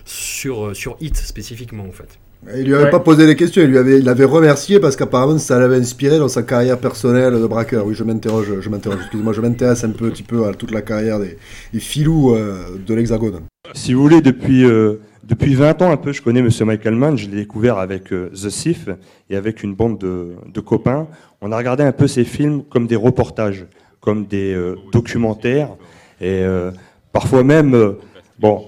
sur, 0.04 0.74
sur 0.74 0.96
Hit 1.00 1.16
spécifiquement 1.16 1.84
en 1.84 1.92
fait. 1.92 2.18
Il 2.56 2.64
lui 2.66 2.74
avait 2.74 2.84
Ouais. 2.84 2.90
pas 2.90 3.00
posé 3.00 3.26
les 3.26 3.36
questions, 3.36 3.62
il 3.62 3.68
lui 3.68 3.78
avait, 3.78 3.98
il 3.98 4.04
l'avait 4.04 4.24
remercié 4.24 4.78
parce 4.80 4.96
qu'apparemment 4.96 5.38
ça 5.38 5.58
l'avait 5.58 5.76
inspiré 5.76 6.18
dans 6.18 6.28
sa 6.28 6.42
carrière 6.42 6.78
personnelle 6.78 7.32
de 7.32 7.46
braqueur. 7.46 7.86
Oui, 7.86 7.94
je 7.94 8.04
m'interroge, 8.04 8.52
je 8.60 8.68
m'interroge, 8.68 8.98
excusez-moi, 9.02 9.32
je 9.32 9.40
m'intéresse 9.40 9.82
un 9.84 9.90
petit 9.90 10.22
peu 10.22 10.46
à 10.46 10.52
toute 10.52 10.70
la 10.70 10.82
carrière 10.82 11.18
des, 11.20 11.38
des 11.72 11.80
filous 11.80 12.34
euh, 12.34 12.78
de 12.86 12.94
l'Hexagone. 12.94 13.40
Si 13.72 13.94
vous 13.94 14.02
voulez, 14.02 14.20
depuis, 14.20 14.64
euh, 14.64 14.96
depuis 15.26 15.54
20 15.54 15.80
ans 15.82 15.90
un 15.90 15.96
peu, 15.96 16.12
je 16.12 16.20
connais 16.20 16.42
Monsieur 16.42 16.66
Michael 16.66 16.94
Mann. 16.96 17.16
Je 17.16 17.28
l'ai 17.30 17.36
découvert 17.36 17.78
avec 17.78 18.12
euh, 18.12 18.28
The 18.30 18.48
Thief 18.48 18.88
et 19.30 19.36
avec 19.36 19.62
une 19.62 19.74
bande 19.74 19.98
de, 19.98 20.32
de 20.52 20.60
copains. 20.60 21.06
On 21.40 21.50
a 21.50 21.56
regardé 21.56 21.82
un 21.82 21.92
peu 21.92 22.06
ces 22.06 22.24
films 22.24 22.62
comme 22.62 22.86
des 22.86 22.96
reportages, 22.96 23.64
comme 24.00 24.26
des 24.26 24.52
euh, 24.52 24.76
documentaires. 24.92 25.70
Et 26.20 26.42
euh, 26.44 26.70
parfois 27.12 27.42
même, 27.42 27.74
euh, 27.74 27.92
bon, 28.38 28.66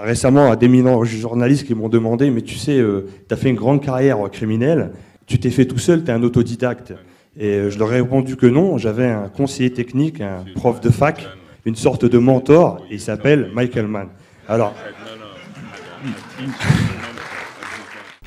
récemment, 0.00 0.50
à 0.50 0.56
d'éminents 0.56 1.04
journalistes 1.04 1.66
qui 1.66 1.74
m'ont 1.74 1.88
demandé, 1.88 2.30
mais 2.30 2.42
tu 2.42 2.56
sais, 2.56 2.82
tu 3.28 3.34
as 3.34 3.36
fait 3.36 3.50
une 3.50 3.56
grande 3.56 3.82
carrière 3.82 4.18
criminelle, 4.30 4.92
tu 5.26 5.38
t'es 5.38 5.50
fait 5.50 5.66
tout 5.66 5.78
seul, 5.78 6.04
tu 6.04 6.10
es 6.10 6.14
un 6.14 6.22
autodidacte. 6.22 6.94
Et 7.38 7.48
euh, 7.48 7.70
je 7.70 7.78
leur 7.78 7.92
ai 7.92 8.00
répondu 8.00 8.36
que 8.36 8.46
non, 8.46 8.78
j'avais 8.78 9.06
un 9.06 9.28
conseiller 9.28 9.70
technique, 9.70 10.22
un 10.22 10.44
prof 10.54 10.80
de 10.80 10.88
fac, 10.88 11.28
une 11.66 11.76
sorte 11.76 12.06
de 12.06 12.18
mentor, 12.18 12.80
et 12.90 12.94
il 12.94 13.00
s'appelle 13.00 13.50
Michael 13.54 13.86
Mann. 13.88 14.08
Alors, 14.48 14.74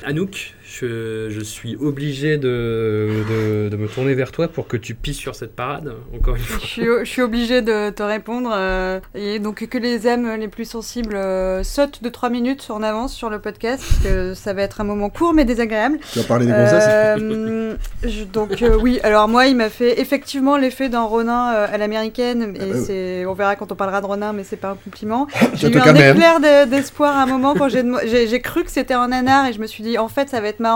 Anouk, 0.04 0.54
je 0.80 1.28
je, 1.28 1.28
je 1.30 1.40
suis 1.40 1.76
obligé 1.76 2.36
de, 2.38 3.08
de, 3.28 3.68
de 3.68 3.76
me 3.76 3.86
tourner 3.88 4.14
vers 4.14 4.32
toi 4.32 4.48
pour 4.48 4.66
que 4.66 4.76
tu 4.76 4.94
pisses 4.94 5.16
sur 5.18 5.34
cette 5.34 5.54
parade, 5.54 5.92
encore 6.14 6.36
une 6.36 6.42
Je 6.42 6.46
fois. 6.46 6.66
suis, 6.66 6.84
je 6.84 7.04
suis 7.04 7.22
obligée 7.22 7.62
de 7.62 7.90
te 7.90 8.02
répondre. 8.02 8.50
euh, 8.54 9.00
et 9.14 9.38
donc, 9.38 9.66
que 9.66 9.78
les 9.78 10.06
âmes 10.06 10.34
les 10.38 10.48
plus 10.48 10.64
sensibles 10.64 11.14
euh, 11.16 11.62
sautent 11.62 12.02
de 12.02 12.08
3 12.08 12.30
minutes 12.30 12.66
en 12.70 12.82
avance 12.82 13.12
sur 13.14 13.30
le 13.30 13.38
podcast, 13.40 13.82
parce 13.86 14.00
que 14.14 14.34
ça 14.34 14.52
va 14.52 14.62
être 14.62 14.80
un 14.80 14.84
moment 14.84 15.10
court 15.10 15.34
mais 15.34 15.44
désagréable. 15.44 15.98
Tu 16.12 16.18
vas 16.20 16.24
parler 16.24 16.46
des 16.46 16.52
gonzesses 16.52 16.84
Euh, 16.88 17.74
je- 18.04 18.24
donc 18.24 18.60
euh, 18.62 18.76
oui, 18.80 19.00
alors 19.02 19.28
moi 19.28 19.46
il 19.46 19.56
m'a 19.56 19.68
fait 19.70 20.00
effectivement 20.00 20.56
l'effet 20.56 20.88
d'un 20.88 21.02
Ronin 21.02 21.52
euh, 21.54 21.66
à 21.70 21.76
l'américaine 21.78 22.54
et 22.56 22.58
Ah 22.60 22.64
bah 22.66 22.72
oui. 22.74 22.82
c'est 22.86 23.26
on 23.26 23.34
verra 23.34 23.56
quand 23.56 23.70
on 23.72 23.74
parlera 23.74 24.00
de 24.00 24.06
Ronin 24.06 24.32
mais 24.32 24.44
c'est 24.44 24.56
pas 24.56 24.70
un 24.70 24.76
compliment. 24.76 25.26
Je 25.54 25.66
J'ai 25.68 25.72
eu 25.72 25.78
un 25.78 25.94
éclair 25.94 26.40
de- 26.40 26.68
d'espoir 26.70 27.16
à 27.16 27.22
un 27.22 27.26
moment 27.26 27.54
quand 27.54 27.68
j'ai 27.68 27.82
demo- 27.82 27.98
j'ai 28.06 28.26
j'ai 28.28 28.40
cru 28.40 28.64
que 28.64 28.70
c'était 28.70 28.94
un 28.94 29.08
nanar 29.08 29.46
et 29.46 29.52
je 29.52 29.60
me 29.60 29.66
suis 29.66 29.82
dit 29.82 29.98
en 29.98 30.08
fait 30.08 30.28
ça 30.28 30.40
va 30.40 30.48
être 30.48 30.60
marrant 30.60 30.69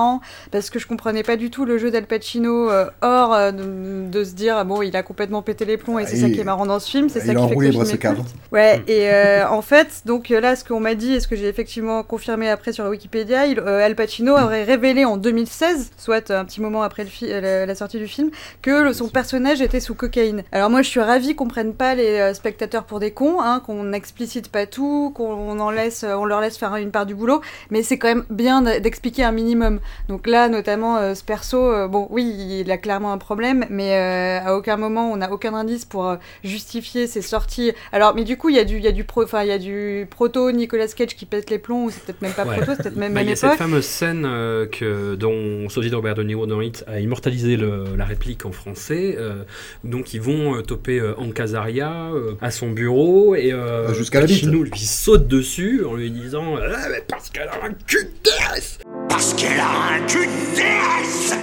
parce 0.50 0.70
que 0.70 0.78
je 0.78 0.86
comprenais 0.86 1.22
pas 1.22 1.36
du 1.36 1.50
tout 1.50 1.64
le 1.64 1.78
jeu 1.78 1.90
d'Al 1.90 2.04
Pacino 2.06 2.70
euh, 2.70 2.86
hors 3.02 3.32
euh, 3.34 3.52
de, 3.52 4.08
de 4.10 4.24
se 4.24 4.32
dire 4.34 4.64
bon 4.64 4.82
il 4.82 4.96
a 4.96 5.02
complètement 5.02 5.42
pété 5.42 5.64
les 5.64 5.76
plombs 5.76 5.98
et 5.98 6.06
c'est 6.06 6.16
Ah, 6.16 6.20
ça 6.22 6.26
il- 6.28 6.34
qui 6.34 6.40
est 6.40 6.44
marrant 6.44 6.66
dans 6.66 6.78
ce 6.78 6.90
film, 6.90 7.08
c'est 7.08 7.20
il 7.20 7.26
ça 7.26 7.32
a 7.32 7.34
qui 7.34 7.40
fait 7.40 7.46
que 7.48 7.50
enroulé 7.52 7.66
le 7.68 7.72
film 7.72 7.84
est 7.94 7.98
culte. 7.98 8.20
Ouais, 8.52 8.82
et 8.86 9.08
euh, 9.10 9.48
en 9.48 9.62
fait, 9.62 10.02
donc 10.04 10.28
là, 10.28 10.56
ce 10.56 10.64
qu'on 10.64 10.80
m'a 10.80 10.94
dit 10.94 11.14
et 11.14 11.20
ce 11.20 11.28
que 11.28 11.36
j'ai 11.36 11.48
effectivement 11.48 12.02
confirmé 12.02 12.48
après 12.50 12.72
sur 12.72 12.84
Wikipédia, 12.86 13.46
il- 13.46 13.58
euh, 13.58 13.84
Al 13.84 13.94
Pacino 13.94 14.32
aurait 14.34 14.64
révélé 14.64 15.04
en 15.04 15.16
2016, 15.16 15.90
soit 15.96 16.30
un 16.30 16.44
petit 16.44 16.60
moment 16.60 16.82
après 16.82 17.04
le 17.04 17.10
fi- 17.10 17.28
la, 17.28 17.66
la 17.66 17.74
sortie 17.74 17.98
du 17.98 18.06
film, 18.08 18.30
que 18.62 18.82
le- 18.84 18.92
son 18.92 19.08
personnage 19.08 19.60
était 19.60 19.80
sous 19.80 19.94
cocaïne. 19.94 20.42
Alors 20.52 20.70
moi, 20.70 20.82
je 20.82 20.88
suis 20.88 21.00
ravie 21.00 21.34
qu'on 21.34 21.48
prenne 21.48 21.74
pas 21.74 21.94
les 21.94 22.18
euh, 22.18 22.34
spectateurs 22.34 22.84
pour 22.84 23.00
des 23.00 23.10
cons, 23.10 23.40
hein, 23.40 23.60
qu'on 23.64 23.84
n'explicite 23.84 24.48
pas 24.50 24.66
tout, 24.66 25.12
qu'on 25.14 25.58
en 25.60 25.70
laisse, 25.70 26.04
on 26.08 26.24
leur 26.24 26.40
laisse 26.40 26.56
faire 26.58 26.74
une 26.76 26.90
part 26.90 27.06
du 27.06 27.14
boulot, 27.14 27.40
mais 27.70 27.82
c'est 27.82 27.98
quand 27.98 28.08
même 28.08 28.24
bien 28.30 28.62
d'expliquer 28.62 29.24
un 29.24 29.32
minimum. 29.32 29.80
Donc 30.08 30.26
là, 30.26 30.48
notamment, 30.48 30.96
euh, 30.98 31.14
ce 31.14 31.24
perso, 31.24 31.58
euh, 31.72 31.88
bon, 31.88 32.06
oui, 32.10 32.34
il 32.64 32.70
a 32.70 32.78
clairement 32.78 33.12
un 33.12 33.18
problème, 33.18 33.66
mais 33.70 33.94
euh, 33.96 34.40
à 34.46 34.56
aucun 34.56 34.76
moment 34.76 35.10
on 35.12 35.16
n'a 35.16 35.30
aucun 35.32 35.54
indice 35.54 35.84
pour 35.84 36.08
euh, 36.08 36.16
justifier 36.42 37.06
ses 37.06 37.22
sorties. 37.22 37.72
Alors, 37.92 38.14
mais 38.14 38.24
du 38.24 38.36
coup, 38.36 38.48
il 38.48 38.56
y 38.56 38.58
a 38.58 38.64
du, 38.64 38.76
il 38.76 38.84
y 38.84 38.88
a 38.88 38.92
du 38.92 39.04
pro, 39.04 39.22
enfin, 39.24 39.42
il 39.42 39.48
y 39.48 39.52
a 39.52 39.58
du 39.58 40.06
proto 40.10 40.50
Nicolas 40.52 40.86
Cage 40.88 41.14
qui 41.16 41.26
pète 41.26 41.50
les 41.50 41.58
plombs, 41.58 41.84
ou 41.84 41.90
c'est 41.90 42.02
peut-être 42.04 42.22
même 42.22 42.32
pas 42.32 42.44
Ouais. 42.44 42.56
proto, 42.56 42.72
c'est 42.76 42.82
peut-être 42.84 42.96
même 42.96 43.14
Bah, 43.14 43.22
il 43.22 43.26
y 43.26 43.30
a 43.30 43.32
époque. 43.32 43.50
cette 43.50 43.58
fameuse 43.58 43.84
scène 43.84 44.24
euh, 44.26 44.66
que, 44.66 45.14
dont 45.14 45.68
Sosie 45.68 45.90
de 45.90 45.96
Robert 45.96 46.14
De 46.14 46.22
Niro 46.22 46.46
dans 46.46 46.60
Hit 46.60 46.84
a 46.86 47.00
immortalisé 47.00 47.56
le- 47.56 47.84
la 47.96 48.04
réplique 48.04 48.44
en 48.46 48.52
français. 48.52 49.16
euh, 49.18 49.42
donc 49.84 50.14
ils 50.14 50.20
vont 50.20 50.56
euh, 50.56 50.62
toper 50.62 51.00
euh, 51.00 51.14
Azaria 51.38 51.90
euh, 52.12 52.34
à 52.40 52.50
son 52.50 52.70
bureau 52.70 53.34
et 53.34 53.52
jusqu'à 53.96 54.20
la. 54.20 54.26
Pacino 54.26 54.62
lui 54.62 54.78
saute 54.78 55.26
dessus 55.26 55.84
en 55.84 55.94
lui 55.94 56.10
disant 56.10 56.56
Ah, 56.56 56.88
mais 56.90 57.02
parce 57.08 57.28
qu'elle 57.30 57.48
a 57.48 57.64
un 57.64 57.72
cul 57.86 58.04
de 58.04 58.10
déesse 58.30 58.78
Parce 59.08 59.34
qu'elle 59.34 59.58
a 59.60 59.94
un 59.96 60.06
cul 60.06 60.26
de 60.26 60.56
déesse 60.56 61.34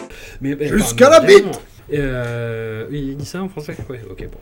Mais- 0.41 0.56
mais- 0.60 0.67
Jusqu'à 0.67 1.10
la 1.10 1.19
bite. 1.21 1.45
Euh, 1.93 2.86
Il 2.91 3.17
dit 3.17 3.26
ça 3.26 3.41
en 3.43 3.50
français? 3.50 3.76
Ouais, 3.89 4.02
ok, 4.10 4.28
bon. 4.32 4.38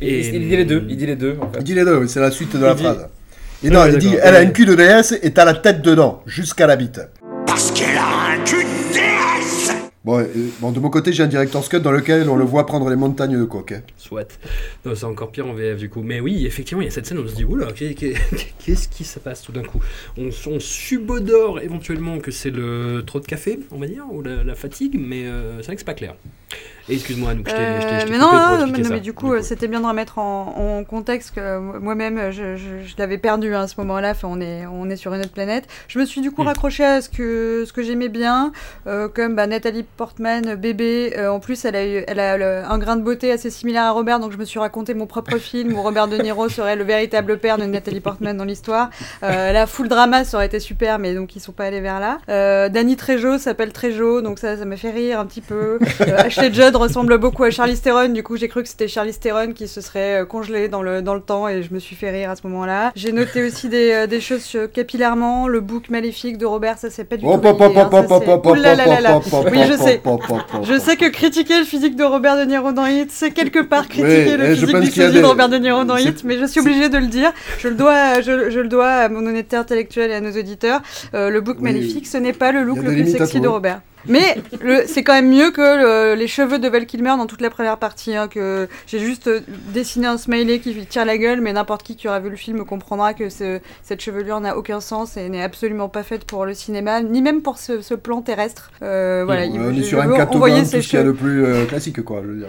Il, 0.00 0.08
il 0.08 0.48
dit 0.48 0.56
les 0.56 0.64
deux, 0.64 0.84
il 0.88 0.96
dit 0.96 1.06
les 1.06 1.16
deux 1.16 1.36
en 1.40 1.50
fait. 1.50 1.58
Il 1.58 1.64
dit 1.64 1.74
les 1.74 1.84
deux, 1.84 1.98
oui, 1.98 2.08
c'est 2.08 2.20
la 2.20 2.30
suite 2.30 2.56
de 2.56 2.64
la 2.64 2.70
Il 2.72 2.76
dit- 2.76 2.82
phrase. 2.82 3.08
Et 3.62 3.70
non, 3.70 3.80
ouais, 3.82 3.92
il 3.92 3.98
dit 3.98 4.16
elle 4.22 4.34
a 4.36 4.38
un 4.38 4.46
cul 4.46 4.64
de 4.66 4.74
déesse 4.74 5.14
et 5.22 5.30
t'as 5.32 5.44
la 5.44 5.54
tête 5.54 5.82
dedans, 5.82 6.22
jusqu'à 6.26 6.66
la 6.66 6.76
bite. 6.76 7.00
Parce 7.46 7.70
qu'elle 7.72 7.96
a 7.96 8.32
un 8.32 8.44
cul 8.44 8.56
de 8.56 8.62
déesse 8.62 8.73
Bon, 10.04 10.18
euh, 10.18 10.26
bon, 10.60 10.70
de 10.70 10.80
mon 10.80 10.90
côté, 10.90 11.14
j'ai 11.14 11.22
un 11.22 11.26
director's 11.26 11.68
cut 11.70 11.80
dans 11.80 11.90
lequel 11.90 12.28
on 12.28 12.36
le 12.36 12.44
voit 12.44 12.66
prendre 12.66 12.90
les 12.90 12.96
montagnes 12.96 13.38
de 13.38 13.44
coke. 13.44 13.72
hein. 13.72 13.82
Soit. 13.96 14.38
C'est 14.84 15.04
encore 15.04 15.30
pire 15.30 15.46
en 15.46 15.54
VF 15.54 15.78
du 15.78 15.88
coup. 15.88 16.02
Mais 16.02 16.20
oui, 16.20 16.44
effectivement, 16.44 16.82
il 16.82 16.84
y 16.84 16.88
a 16.88 16.90
cette 16.90 17.06
scène 17.06 17.18
où 17.18 17.22
on 17.22 17.28
se 17.28 17.34
dit, 17.34 17.44
oula, 17.44 17.72
qu'est- 17.72 17.94
qu'est- 17.94 18.14
qu'est-ce 18.58 18.88
qui 18.88 19.04
se 19.04 19.18
passe 19.18 19.40
tout 19.42 19.52
d'un 19.52 19.62
coup? 19.62 19.80
On, 20.18 20.30
subodore 20.60 21.60
éventuellement 21.60 22.18
que 22.18 22.30
c'est 22.30 22.50
le 22.50 23.02
trop 23.06 23.18
de 23.18 23.24
café, 23.26 23.58
on 23.70 23.78
va 23.78 23.86
dire, 23.86 24.04
ou 24.12 24.20
la, 24.22 24.44
la 24.44 24.54
fatigue, 24.54 24.96
mais 25.00 25.24
euh, 25.24 25.58
c'est 25.60 25.66
vrai 25.66 25.76
que 25.76 25.80
c'est 25.80 25.86
pas 25.86 25.94
clair. 25.94 26.14
Excuse-moi, 26.88 27.30
Anouk, 27.30 27.48
je 27.48 27.52
t'ai 27.54 28.04
t'ai 28.04 28.10
mais 28.10 28.18
non, 28.18 28.30
non, 28.30 28.66
mais, 28.66 28.78
non, 28.78 28.84
ça, 28.84 28.90
mais 28.94 29.00
du 29.00 29.14
coup, 29.14 29.32
euh, 29.32 29.40
c'était 29.40 29.68
bien 29.68 29.80
de 29.80 29.86
remettre 29.86 30.18
en, 30.18 30.78
en 30.80 30.84
contexte 30.84 31.34
que 31.34 31.40
euh, 31.40 31.58
moi-même, 31.60 32.30
je, 32.30 32.56
je- 32.56 32.86
je 32.86 32.94
l'avais 32.98 33.16
perdu 33.16 33.54
hein, 33.54 33.62
à 33.62 33.68
ce 33.68 33.74
moment-là. 33.80 34.10
Enfin, 34.10 34.28
on 34.30 34.38
est, 34.38 34.66
on 34.66 34.90
est 34.90 34.96
sur 34.96 35.14
une 35.14 35.20
autre 35.20 35.32
planète. 35.32 35.64
Je 35.88 35.98
me 35.98 36.04
suis 36.04 36.20
du 36.20 36.30
coup 36.30 36.42
Mm. 36.42 36.48
raccrochée 36.48 36.84
à 36.84 37.00
ce 37.00 37.08
que, 37.08 37.64
ce 37.66 37.72
que 37.72 37.82
j'aimais 37.82 38.10
bien, 38.10 38.52
euh, 38.86 39.08
comme 39.08 39.34
bah, 39.34 39.46
Nathalie 39.46 39.84
Portman, 39.96 40.56
bébé. 40.56 41.14
Euh, 41.16 41.28
en 41.30 41.40
plus, 41.40 41.64
elle 41.64 41.74
a, 41.76 41.86
eu, 41.86 42.04
elle 42.06 42.20
a 42.20 42.36
le- 42.36 42.62
un 42.70 42.76
grain 42.76 42.96
de 42.96 43.02
beauté 43.02 43.32
assez 43.32 43.48
similaire 43.48 43.84
à 43.84 43.90
Robert, 43.92 44.20
donc 44.20 44.32
je 44.32 44.36
me 44.36 44.44
suis 44.44 44.58
raconté 44.58 44.92
mon 44.92 45.06
propre 45.06 45.38
film 45.38 45.72
où 45.74 45.80
Robert 45.80 46.06
De 46.08 46.18
Niro 46.18 46.50
serait 46.50 46.76
le 46.76 46.84
véritable 46.84 47.38
père 47.38 47.56
de 47.56 47.64
Nathalie 47.64 48.00
Portman 48.00 48.36
dans 48.36 48.44
l'histoire. 48.44 48.90
Euh, 49.22 49.52
la 49.52 49.66
full 49.66 49.88
drama, 49.88 50.24
ça 50.24 50.36
aurait 50.36 50.46
été 50.46 50.60
super, 50.60 50.98
mais 50.98 51.14
donc 51.14 51.34
ils 51.34 51.40
sont 51.40 51.52
pas 51.52 51.64
allés 51.64 51.80
vers 51.80 51.98
là. 51.98 52.18
Euh, 52.28 52.68
Danny 52.68 52.96
Trejo 52.96 53.38
s'appelle 53.38 53.72
Trejo, 53.72 54.20
donc 54.20 54.38
ça, 54.38 54.58
ça 54.58 54.66
m'a 54.66 54.76
fait 54.76 54.90
rire 54.90 55.18
un 55.18 55.24
petit 55.24 55.40
peu. 55.40 55.78
Euh, 56.02 56.16
Ashley 56.18 56.52
Judd 56.52 56.73
ressemble 56.78 57.18
beaucoup 57.18 57.44
à 57.44 57.50
Charlize 57.50 57.80
Theron, 57.80 58.08
du 58.08 58.22
coup 58.22 58.36
j'ai 58.36 58.48
cru 58.48 58.62
que 58.62 58.68
c'était 58.68 58.88
Charlize 58.88 59.18
Theron 59.18 59.52
qui 59.52 59.68
se 59.68 59.80
serait 59.80 60.22
euh, 60.22 60.24
congelée 60.24 60.68
dans 60.68 60.82
le, 60.82 61.02
dans 61.02 61.14
le 61.14 61.20
temps 61.20 61.48
et 61.48 61.62
je 61.62 61.72
me 61.72 61.78
suis 61.78 61.96
fait 61.96 62.10
rire 62.10 62.30
à 62.30 62.36
ce 62.36 62.46
moment-là. 62.46 62.92
J'ai 62.94 63.12
noté 63.12 63.44
aussi 63.46 63.68
des, 63.68 63.92
euh, 63.92 64.06
des 64.06 64.20
choses 64.20 64.56
capillairement, 64.72 65.48
le 65.48 65.60
book 65.60 65.88
maléfique 65.88 66.38
de 66.38 66.46
Robert, 66.46 66.78
ça 66.78 66.90
c'est 66.90 67.04
pas 67.04 67.16
du 67.16 67.22
tout 67.22 67.28
Oui, 69.52 69.60
je 69.68 69.76
sais. 69.76 70.02
Je 70.62 70.78
sais 70.78 70.96
que 70.96 71.08
critiquer 71.10 71.58
le 71.58 71.64
physique 71.64 71.96
de 71.96 72.04
Robert 72.04 72.36
De 72.36 72.44
Niro 72.44 72.72
dans 72.72 72.86
Hit, 72.86 73.10
c'est 73.10 73.30
quelque 73.30 73.60
part 73.60 73.88
critiquer 73.88 74.36
le 74.36 74.54
je 74.54 74.66
physique 74.66 75.10
du 75.10 75.20
de 75.20 75.24
Robert 75.24 75.48
De 75.48 75.56
Niro 75.56 75.84
dans 75.84 75.96
Hit, 75.96 76.24
mais 76.24 76.38
je 76.38 76.44
suis 76.46 76.60
obligée 76.60 76.88
de 76.88 76.98
le 76.98 77.06
dire. 77.06 77.32
Je 77.58 77.68
le 77.68 77.74
dois, 77.74 78.20
je, 78.20 78.50
je 78.50 78.60
le 78.60 78.68
dois 78.68 78.88
à 78.88 79.08
mon 79.08 79.26
honnêteté 79.26 79.56
intellectuelle 79.56 80.10
et 80.10 80.14
à 80.14 80.20
nos 80.20 80.32
auditeurs. 80.32 80.80
Euh, 81.14 81.30
le 81.30 81.40
book 81.40 81.56
Oui. 81.58 81.64
maléfique, 81.72 82.06
ce 82.06 82.16
n'est 82.18 82.32
pas 82.32 82.52
le 82.52 82.62
look 82.62 82.78
le 82.78 82.90
plus 82.92 83.10
sexy 83.10 83.40
de. 83.40 83.48
Robert. 83.48 83.80
Mais 84.06 84.36
le- 84.60 84.84
c'est 84.86 85.02
quand 85.02 85.14
même 85.14 85.28
mieux 85.30 85.50
que 85.50 85.60
le- 85.60 86.14
les 86.14 86.26
cheveux 86.28 86.58
de 86.58 86.68
Val 86.68 86.86
Kilmer 86.86 87.14
dans 87.16 87.26
toute 87.26 87.40
la 87.40 87.50
première 87.50 87.78
partie. 87.78 88.14
hein, 88.16 88.28
que 88.28 88.68
j'ai 88.86 88.98
juste 88.98 89.28
euh, 89.28 89.40
dessiné 89.72 90.06
un 90.06 90.18
smiley 90.18 90.58
qui 90.58 90.74
tire 90.86 91.04
la 91.04 91.16
gueule, 91.18 91.40
mais 91.40 91.52
n'importe 91.52 91.82
qui 91.82 91.96
qui 91.96 92.06
aura 92.08 92.20
vu 92.20 92.28
le 92.30 92.36
film 92.36 92.64
comprendra 92.64 93.14
que 93.14 93.28
ce- 93.28 93.60
cette 93.82 94.00
chevelure 94.02 94.40
n'a 94.40 94.56
aucun 94.56 94.80
sens 94.80 95.16
et 95.16 95.28
n'est 95.28 95.42
absolument 95.42 95.88
pas 95.88 96.02
faite 96.02 96.24
pour 96.24 96.44
le 96.44 96.54
cinéma, 96.54 97.00
ni 97.02 97.22
même 97.22 97.40
pour 97.42 97.58
ce, 97.58 97.80
ce 97.80 97.94
plan 97.94 98.20
terrestre. 98.22 98.70
Euh, 98.82 99.22
voilà, 99.24 99.42
on 99.46 99.72
est 99.72 99.82
sur 99.82 99.98
je 99.98 100.04
un 100.04 100.08
veux 100.08 100.16
catogan, 100.16 100.36
envoyer 100.36 100.62
tout 100.62 100.68
ses 100.68 100.82
ce 100.82 100.88
qu'il 100.88 100.98
y 100.98 101.00
a 101.00 101.04
cheveux. 101.04 101.12
de 101.12 101.18
plus 101.18 101.44
euh, 101.44 101.64
classique, 101.66 102.02
quoi. 102.02 102.20
Je 102.22 102.28
veux 102.28 102.36
dire. 102.36 102.48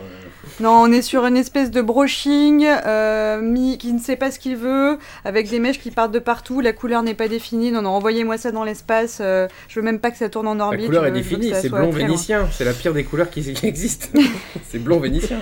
Non, 0.61 0.71
on 0.71 0.91
est 0.91 1.01
sur 1.01 1.25
une 1.25 1.35
espèce 1.35 1.69
de 1.69 1.81
brushing 1.81 2.65
euh, 2.65 3.41
mi- 3.41 3.77
qui 3.77 3.91
ne 3.91 3.99
sait 3.99 4.15
pas 4.15 4.31
ce 4.31 4.39
qu'il 4.39 4.55
veut, 4.55 4.97
avec 5.25 5.49
des 5.49 5.59
mèches 5.59 5.79
qui 5.81 5.91
partent 5.91 6.13
de 6.13 6.19
partout. 6.19 6.61
La 6.61 6.71
couleur 6.71 7.03
n'est 7.03 7.13
pas 7.13 7.27
définie. 7.27 7.71
Non, 7.73 7.81
non, 7.81 7.89
envoyez-moi 7.89 8.37
ça 8.37 8.51
dans 8.51 8.63
l'espace. 8.63 9.17
euh, 9.19 9.47
je 9.67 9.79
veux 9.79 9.83
même 9.85 9.99
pas 9.99 10.11
que 10.11 10.17
ça 10.17 10.29
tourne 10.29 10.47
en 10.47 10.55
La 10.55 10.65
orbite. 10.67 10.85
couleur 10.85 11.03
je 11.03 11.09
est 11.09 11.11
définie, 11.11 11.51
c'est 11.61 11.67
blond 11.69 11.89
vénitien. 11.89 12.47
C'est 12.53 12.63
la 12.63 12.71
pire 12.73 12.93
des 12.93 13.03
couleurs 13.03 13.29
qui, 13.29 13.53
qui 13.53 13.67
existent. 13.67 14.07
c'est 14.69 14.79
blond 14.79 14.99
vénitien. 15.01 15.39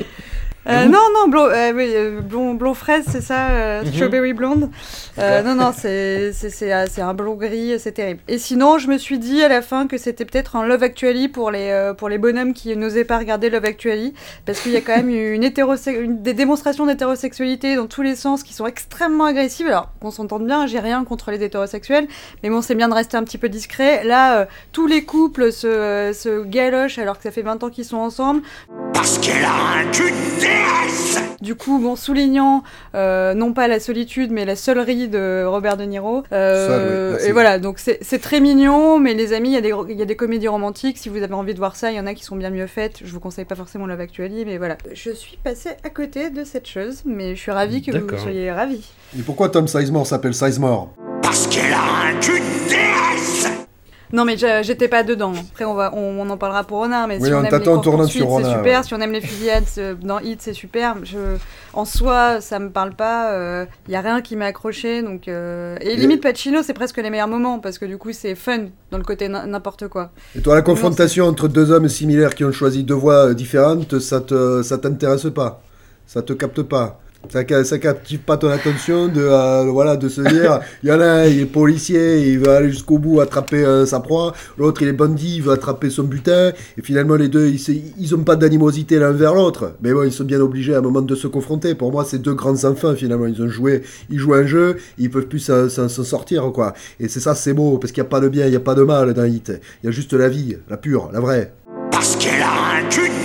Euh, 0.70 0.86
non, 0.86 1.00
non, 1.14 1.28
blond, 1.28 1.46
euh, 1.50 1.74
oui, 1.76 1.92
euh, 1.94 2.22
blond, 2.22 2.54
blond 2.54 2.74
fraise, 2.74 3.04
c'est 3.10 3.22
ça, 3.22 3.50
euh, 3.50 3.84
Mhm. 3.84 3.94
strawberry 3.94 4.34
blonde. 4.34 4.70
Euh, 5.20 5.42
non, 5.44 5.56
non, 5.56 5.72
c'est 5.78 6.32
c'est- 6.34 6.50
c'est 6.50 6.74
euh, 6.74 6.86
c'est 6.90 7.02
un 7.02 7.14
blond 7.14 7.36
gris, 7.36 7.74
c'est 7.80 7.92
terrible. 7.92 8.22
Et 8.30 8.38
sinon, 8.38 8.78
je 8.78 8.88
me 8.88 8.98
suis 8.98 9.20
dit 9.20 9.44
à 9.44 9.50
la 9.50 9.62
fin 9.62 9.88
que 9.88 9.98
c'était 9.98 10.24
peut-être 10.26 10.56
un 10.56 10.66
Love 10.66 10.84
Actually 10.84 11.28
pour 11.28 11.52
les, 11.52 11.70
euh, 11.70 11.94
pour 11.94 12.08
les 12.08 12.18
bonhommes 12.18 12.54
qui 12.54 12.76
n'osaient 12.78 13.04
pas 13.04 13.18
regarder 13.18 13.50
Love 13.50 13.66
Actually, 13.66 14.14
parce 14.46 14.62
qu'il 14.62 14.72
y 14.72 14.78
a 14.78 14.82
quand 14.82 14.96
même 14.96 15.10
une 15.10 15.44
une- 15.44 16.22
des 16.24 16.34
démonstrations 16.34 16.86
d'hétérosexualité 16.86 17.76
dans 17.76 17.88
tous 17.88 18.02
les 18.02 18.16
sens 18.16 18.42
qui 18.44 18.54
sont 18.54 18.66
extrêmement 18.66 19.26
agressives. 19.26 19.68
Alors, 19.68 19.90
qu'on 20.00 20.12
s'entende 20.12 20.46
bien, 20.46 20.66
j'ai 20.68 20.80
rien 20.80 21.04
contre 21.04 21.32
les 21.32 21.44
hétérosexuels, 21.44 22.08
mais 22.42 22.50
bon, 22.50 22.62
c'est 22.62 22.76
bien 22.76 22.88
de 22.88 22.94
rester 22.94 23.18
un 23.18 23.24
petit 23.24 23.38
peu 23.38 23.50
discret. 23.50 24.04
Là, 24.06 24.38
euh, 24.40 24.46
tous 24.72 24.88
les 24.88 25.04
couples 25.04 25.52
se, 25.52 25.68
euh, 25.68 26.14
se 26.14 26.44
galochent 26.46 27.00
alors 27.00 27.18
que 27.18 27.24
ça 27.24 27.32
fait 27.32 27.42
20 27.42 27.62
ans 27.64 27.70
qu'ils 27.70 27.86
sont 27.86 27.98
ensemble. 27.98 28.42
Parce 28.94 29.18
qu'elle 29.20 29.44
a 29.44 29.80
un 29.82 29.92
cul 29.92 30.14
Du 31.42 31.56
coup, 31.56 31.78
bon, 31.78 31.98
soulignant 31.98 32.64
euh, 32.96 33.34
non 33.34 33.52
pas 33.52 33.68
la 33.68 33.82
solitude, 33.82 34.32
mais 34.32 34.46
la 34.46 34.56
seulerie 34.56 35.10
de 35.10 35.44
Robert 35.46 35.76
De 35.76 35.84
Niro. 35.84 36.24
Euh, 36.32 37.18
oui, 37.20 37.28
et 37.28 37.32
voilà, 37.34 37.60
donc 37.60 37.80
c'est 37.80 38.20
très 38.22 38.40
mignon, 38.40 38.98
mais 38.98 39.14
les 39.14 39.34
amis, 39.34 39.50
il 39.50 39.54
y, 39.54 39.58
a 39.58 39.62
des- 39.62 39.74
il 39.90 39.98
y 39.98 40.02
a 40.02 40.06
des 40.06 40.16
comédies 40.16 40.48
romantiques. 40.48 40.98
Si 40.98 41.10
vous 41.10 41.22
avez 41.22 41.34
envie 41.34 41.54
de 41.54 41.60
voir 41.60 41.76
ça, 41.76 41.92
il 41.92 41.98
y 41.98 42.00
en 42.00 42.08
a 42.08 42.14
qui 42.14 42.24
sont 42.24 42.38
bien 42.38 42.50
mieux 42.50 42.68
faites. 42.68 43.00
Je 43.04 43.12
vous 43.12 43.20
conseille 43.20 43.44
pas 43.46 43.56
forcément 43.56 43.86
Love 43.88 44.00
Actually, 44.00 44.46
mais 44.46 44.58
voilà. 44.58 44.78
Je 44.94 45.12
suis 45.12 45.38
passée 45.44 45.72
à 45.84 45.90
côté 45.90 46.30
de 46.30 46.46
cette 46.46 46.68
chose, 46.68 47.02
mais 47.06 47.36
je 47.36 47.42
suis 47.42 47.52
ravie 47.52 47.82
que 47.82 47.92
vous 47.92 48.18
soyez 48.18 48.50
ravis. 48.52 48.90
Et 49.18 49.22
pourquoi 49.22 49.50
Tom 49.50 49.68
Sizemore 49.68 50.08
s'appelle 50.08 50.34
Sizemore? 50.34 50.94
Parce 51.22 51.48
qu'elle 51.48 51.74
a 51.74 52.08
un 52.16 52.20
cul 52.22 52.42
Non, 54.14 54.26
mais 54.26 54.38
j'étais 54.38 54.88
pas 54.88 55.04
dedans. 55.04 55.34
Après, 55.52 55.66
on, 55.66 55.74
va, 55.74 55.92
on, 55.94 56.20
on 56.20 56.30
en 56.30 56.38
parlera 56.38 56.64
pour 56.64 56.78
Ronin, 56.78 57.08
mais 57.08 57.18
Oui, 57.20 57.28
si 57.28 57.34
on 57.34 57.38
on 57.38 57.40
aime 57.40 57.44
les 57.46 57.50
t'attend 57.50 57.74
en 57.74 57.80
tournant 57.80 58.06
sur 58.06 58.22
c'est 58.22 58.26
Ronin, 58.28 58.58
super. 58.58 58.80
ouais. 58.80 58.84
Si 58.86 58.94
on 58.94 59.02
aime 59.02 59.12
les 59.12 59.22
fusillades 59.22 59.64
euh, 59.80 59.96
dans 60.00 60.20
Hit, 60.20 60.42
c'est 60.42 60.54
super. 60.54 60.98
Je, 61.04 61.18
en 61.74 61.84
soi, 61.84 62.40
ça 62.40 62.60
me 62.60 62.70
parle 62.70 62.94
pas. 62.96 63.66
Il 63.88 63.92
y 63.92 63.96
a 63.96 64.02
rien 64.02 64.22
qui 64.22 64.36
m'a 64.36 64.46
accroché. 64.46 65.02
Donc, 65.02 65.28
euh, 65.28 65.76
et, 65.82 65.96
limite, 65.96 66.22
Pacino, 66.22 66.62
c'est 66.62 66.74
presque 66.74 66.98
les 66.98 67.10
meilleurs 67.10 67.28
moments 67.28 67.60
parce 67.60 67.78
que 67.80 67.86
du 67.86 67.98
coup, 67.98 68.14
c'est 68.14 68.36
fun 68.36 68.66
dans 68.92 68.98
le 69.00 69.04
côté 69.04 69.28
n'importe 69.28 69.88
quoi. 69.88 70.12
Et 70.38 70.42
toi, 70.42 70.56
la 70.56 70.62
confrontation 70.62 71.26
entre 71.26 71.48
deux 71.48 71.72
hommes 71.72 71.90
similaires 71.90 72.36
qui 72.36 72.46
ont 72.46 72.52
choisi 72.52 72.84
deux 72.84 72.94
voies 72.94 73.30
euh, 73.30 73.34
différentes, 73.34 74.00
ça 74.00 74.22
te, 74.22 74.62
ça 74.62 74.78
t'intéresse 74.78 75.28
pas? 75.34 75.62
Ça 76.06 76.22
te 76.22 76.34
capte 76.34 76.62
pas? 76.62 77.00
Ça, 77.30 77.64
ça 77.64 77.80
captive 77.80 78.20
pas 78.20 78.38
ton 78.38 78.50
attention 78.50 79.08
de, 79.08 79.22
euh, 79.22 79.64
voilà, 79.72 79.96
de 79.96 80.10
se 80.10 80.22
dire, 80.22 80.60
il 80.84 80.90
y 80.90 80.92
en 80.92 81.00
a 81.00 81.06
un, 81.06 81.26
il 81.26 81.40
est 81.40 81.46
policier, 81.46 82.28
il 82.28 82.38
veut 82.38 82.50
aller 82.50 82.70
jusqu'au 82.70 83.00
bout, 83.00 83.22
attraper 83.22 83.64
euh, 83.64 83.86
sa 83.86 84.02
proie, 84.02 84.34
l'autre 84.58 84.82
il 84.82 84.90
est 84.90 84.94
bandit, 84.94 85.38
il 85.38 85.42
veut 85.42 85.54
attraper 85.54 85.90
son 85.90 86.04
butin, 86.04 86.52
et 86.78 86.82
finalement 86.84 87.16
les 87.16 87.30
deux, 87.30 87.48
ils, 87.48 87.94
ils 87.98 88.14
ont 88.14 88.24
pas 88.24 88.36
d'animosité 88.36 89.00
l'un 89.00 89.14
vers 89.14 89.34
l'autre, 89.34 89.74
mais 89.82 89.94
bon, 89.94 90.04
ils 90.04 90.12
sont 90.12 90.26
bien 90.26 90.42
obligés 90.42 90.76
à 90.76 90.80
un 90.80 90.82
moment 90.82 91.02
de 91.02 91.16
se 91.16 91.28
confronter. 91.28 91.74
Pour 91.76 91.92
moi, 91.92 92.06
c'est 92.06 92.20
deux 92.20 92.34
grands 92.34 92.66
enfants 92.66 92.94
finalement, 92.94 93.26
ils 93.26 93.42
ont 93.42 93.50
joué, 93.50 93.84
ils 94.10 94.20
jouent 94.20 94.36
un 94.36 94.46
jeu, 94.46 94.76
ils 94.98 95.10
peuvent 95.10 95.28
plus 95.28 95.40
s'en 95.40 95.90
sortir, 95.90 96.52
quoi. 96.54 96.74
Et 97.00 97.08
c'est 97.08 97.22
ça, 97.22 97.36
c'est 97.36 97.54
beau, 97.54 97.78
parce 97.78 97.94
qu'il 97.94 98.04
n'y 98.04 98.08
a 98.08 98.12
pas 98.12 98.20
de 98.20 98.28
bien, 98.28 98.46
il 98.46 98.52
n'y 98.52 98.58
a 98.58 98.60
pas 98.60 98.76
de 98.76 98.84
mal 98.84 99.14
dans 99.14 99.24
Hit, 99.24 99.54
il 99.82 99.86
y 99.86 99.90
a 99.90 99.92
juste 99.92 100.14
la 100.14 100.28
vie, 100.28 100.58
la 100.70 100.78
pure, 100.78 101.10
la 101.14 101.22
vraie. 101.22 101.54
Parce 101.90 102.18
qu'elle 102.18 102.42
a 102.42 102.80
un 102.80 102.90
cul 102.90 103.23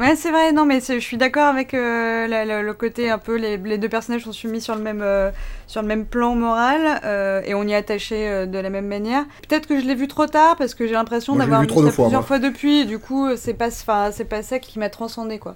Ouais, 0.00 0.16
c'est 0.16 0.30
vrai, 0.30 0.52
non, 0.52 0.64
mais 0.64 0.80
je 0.80 0.98
suis 0.98 1.18
d'accord 1.18 1.44
avec 1.46 1.74
euh, 1.74 2.26
la- 2.26 2.46
la- 2.46 2.62
le 2.62 2.72
côté 2.72 3.10
un 3.10 3.18
peu, 3.18 3.36
les, 3.36 3.58
les 3.58 3.76
deux 3.76 3.88
personnages 3.90 4.22
sont 4.24 4.32
soumis 4.32 4.60
sur 4.62 4.74
le 4.74 4.80
même, 4.80 5.02
euh, 5.02 5.30
sur 5.66 5.82
le 5.82 5.88
même 5.88 6.06
plan 6.06 6.34
moral 6.34 7.00
euh, 7.04 7.42
et 7.44 7.54
on 7.54 7.64
y 7.64 7.72
est 7.72 7.76
attaché 7.76 8.46
de 8.46 8.58
la 8.58 8.70
même 8.70 8.86
manière. 8.86 9.24
Peut-être 9.46 9.66
que 9.66 9.78
je 9.78 9.84
l'ai 9.84 9.94
vu 9.94 10.08
trop 10.08 10.26
tard 10.26 10.56
parce 10.56 10.74
que 10.74 10.86
j'ai 10.86 10.94
l'impression 10.94 11.34
d'avoir 11.40 11.60
vu 11.62 11.66
ça 11.90 11.92
plusieurs 12.04 12.26
fois 12.26 12.38
depuis 12.38 12.80
et 12.80 12.84
du 12.86 12.98
coup, 12.98 13.28
c'est 13.36 13.52
pas, 13.54 13.68
pas 13.86 14.42
ça 14.42 14.58
qui 14.58 14.78
m'a 14.78 14.88
transcendé 14.88 15.38
quoi. 15.38 15.54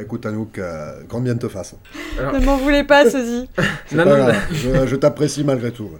Écoute, 0.00 0.26
Anouk, 0.26 0.58
euh, 0.58 0.92
grand 1.08 1.20
bien 1.20 1.34
te 1.36 1.48
fasse. 1.48 1.74
Alors- 2.18 2.32
Ne 2.32 2.44
m'en 2.44 2.56
voulez 2.56 2.84
pas. 2.84 3.04
C'est 3.10 3.22
Non, 3.96 4.04
pas 4.04 4.04
non, 4.04 4.16
grave, 4.16 4.36
je, 4.52 4.86
je 4.86 4.96
t'apprécie 4.96 5.44
malgré 5.44 5.70
tout. 5.70 5.90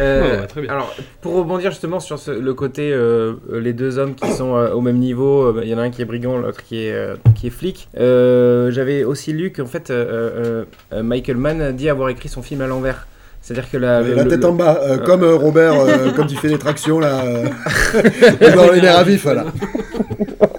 Euh, 0.00 0.40
Ouais, 0.40 0.46
très 0.46 0.60
bien. 0.62 0.72
Alors, 0.72 0.94
pour 1.20 1.34
rebondir 1.34 1.70
justement 1.70 2.00
sur 2.00 2.18
ce- 2.18 2.30
le 2.30 2.54
côté 2.54 2.92
euh, 2.92 3.34
euh, 3.52 3.60
les 3.60 3.72
deux 3.72 3.98
hommes 3.98 4.14
qui 4.14 4.30
sont 4.32 4.54
euh, 4.56 4.70
au 4.70 4.80
même 4.80 4.98
niveau, 4.98 5.42
euh, 5.56 5.60
il 5.64 5.68
y 5.68 5.74
en 5.74 5.78
a 5.78 5.82
un 5.82 5.90
qui 5.90 6.02
est 6.02 6.04
brigand, 6.04 6.38
l'autre 6.38 6.62
qui 6.62 6.84
est 6.86 6.92
euh, 6.92 7.16
qui 7.34 7.48
est 7.48 7.50
flic. 7.50 7.88
Euh, 7.98 8.70
J'avais 8.70 9.02
aussi 9.04 9.32
lu 9.32 9.50
qu'en 9.52 9.66
fait 9.66 9.90
euh, 9.90 10.64
euh, 10.92 11.02
Michael 11.02 11.36
Mann 11.36 11.72
dit 11.72 11.88
avoir 11.88 12.08
écrit 12.10 12.28
son 12.28 12.42
film 12.42 12.60
à 12.60 12.66
l'envers. 12.66 13.06
C'est-à-dire 13.40 13.70
que 13.70 13.76
la, 13.76 14.02
le- 14.02 14.28
tête 14.28 14.40
le- 14.40 14.46
en 14.46 14.52
bas, 14.52 14.78
euh, 14.82 14.88
Euh. 15.00 15.04
comme 15.04 15.22
euh, 15.22 15.34
Robert, 15.36 15.74
euh, 15.80 16.10
quand 16.14 16.26
il 16.30 16.36
fait 16.38 16.48
les 16.48 16.58
tractions, 16.58 16.98
là. 17.00 17.22
euh, 17.24 18.54
dans 18.54 18.70
les 18.72 18.80
nerfs 18.80 18.98
à 18.98 19.04
vif, 19.04 19.24
là. 19.24 19.46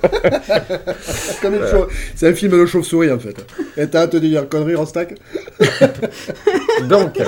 Comme 1.42 1.56
une 1.56 1.68
chauve- 1.68 1.90
C'est 2.16 2.28
un 2.30 2.34
film 2.34 2.52
de 2.60 2.66
chauve-souris, 2.66 3.12
en 3.12 3.20
fait. 3.20 3.36
Et 3.78 3.88
t'as 3.88 4.02
à 4.02 4.08
te 4.08 4.18
dire 4.18 4.48
connerie, 4.50 4.76
Rostack 4.76 5.16
Donc, 6.90 7.20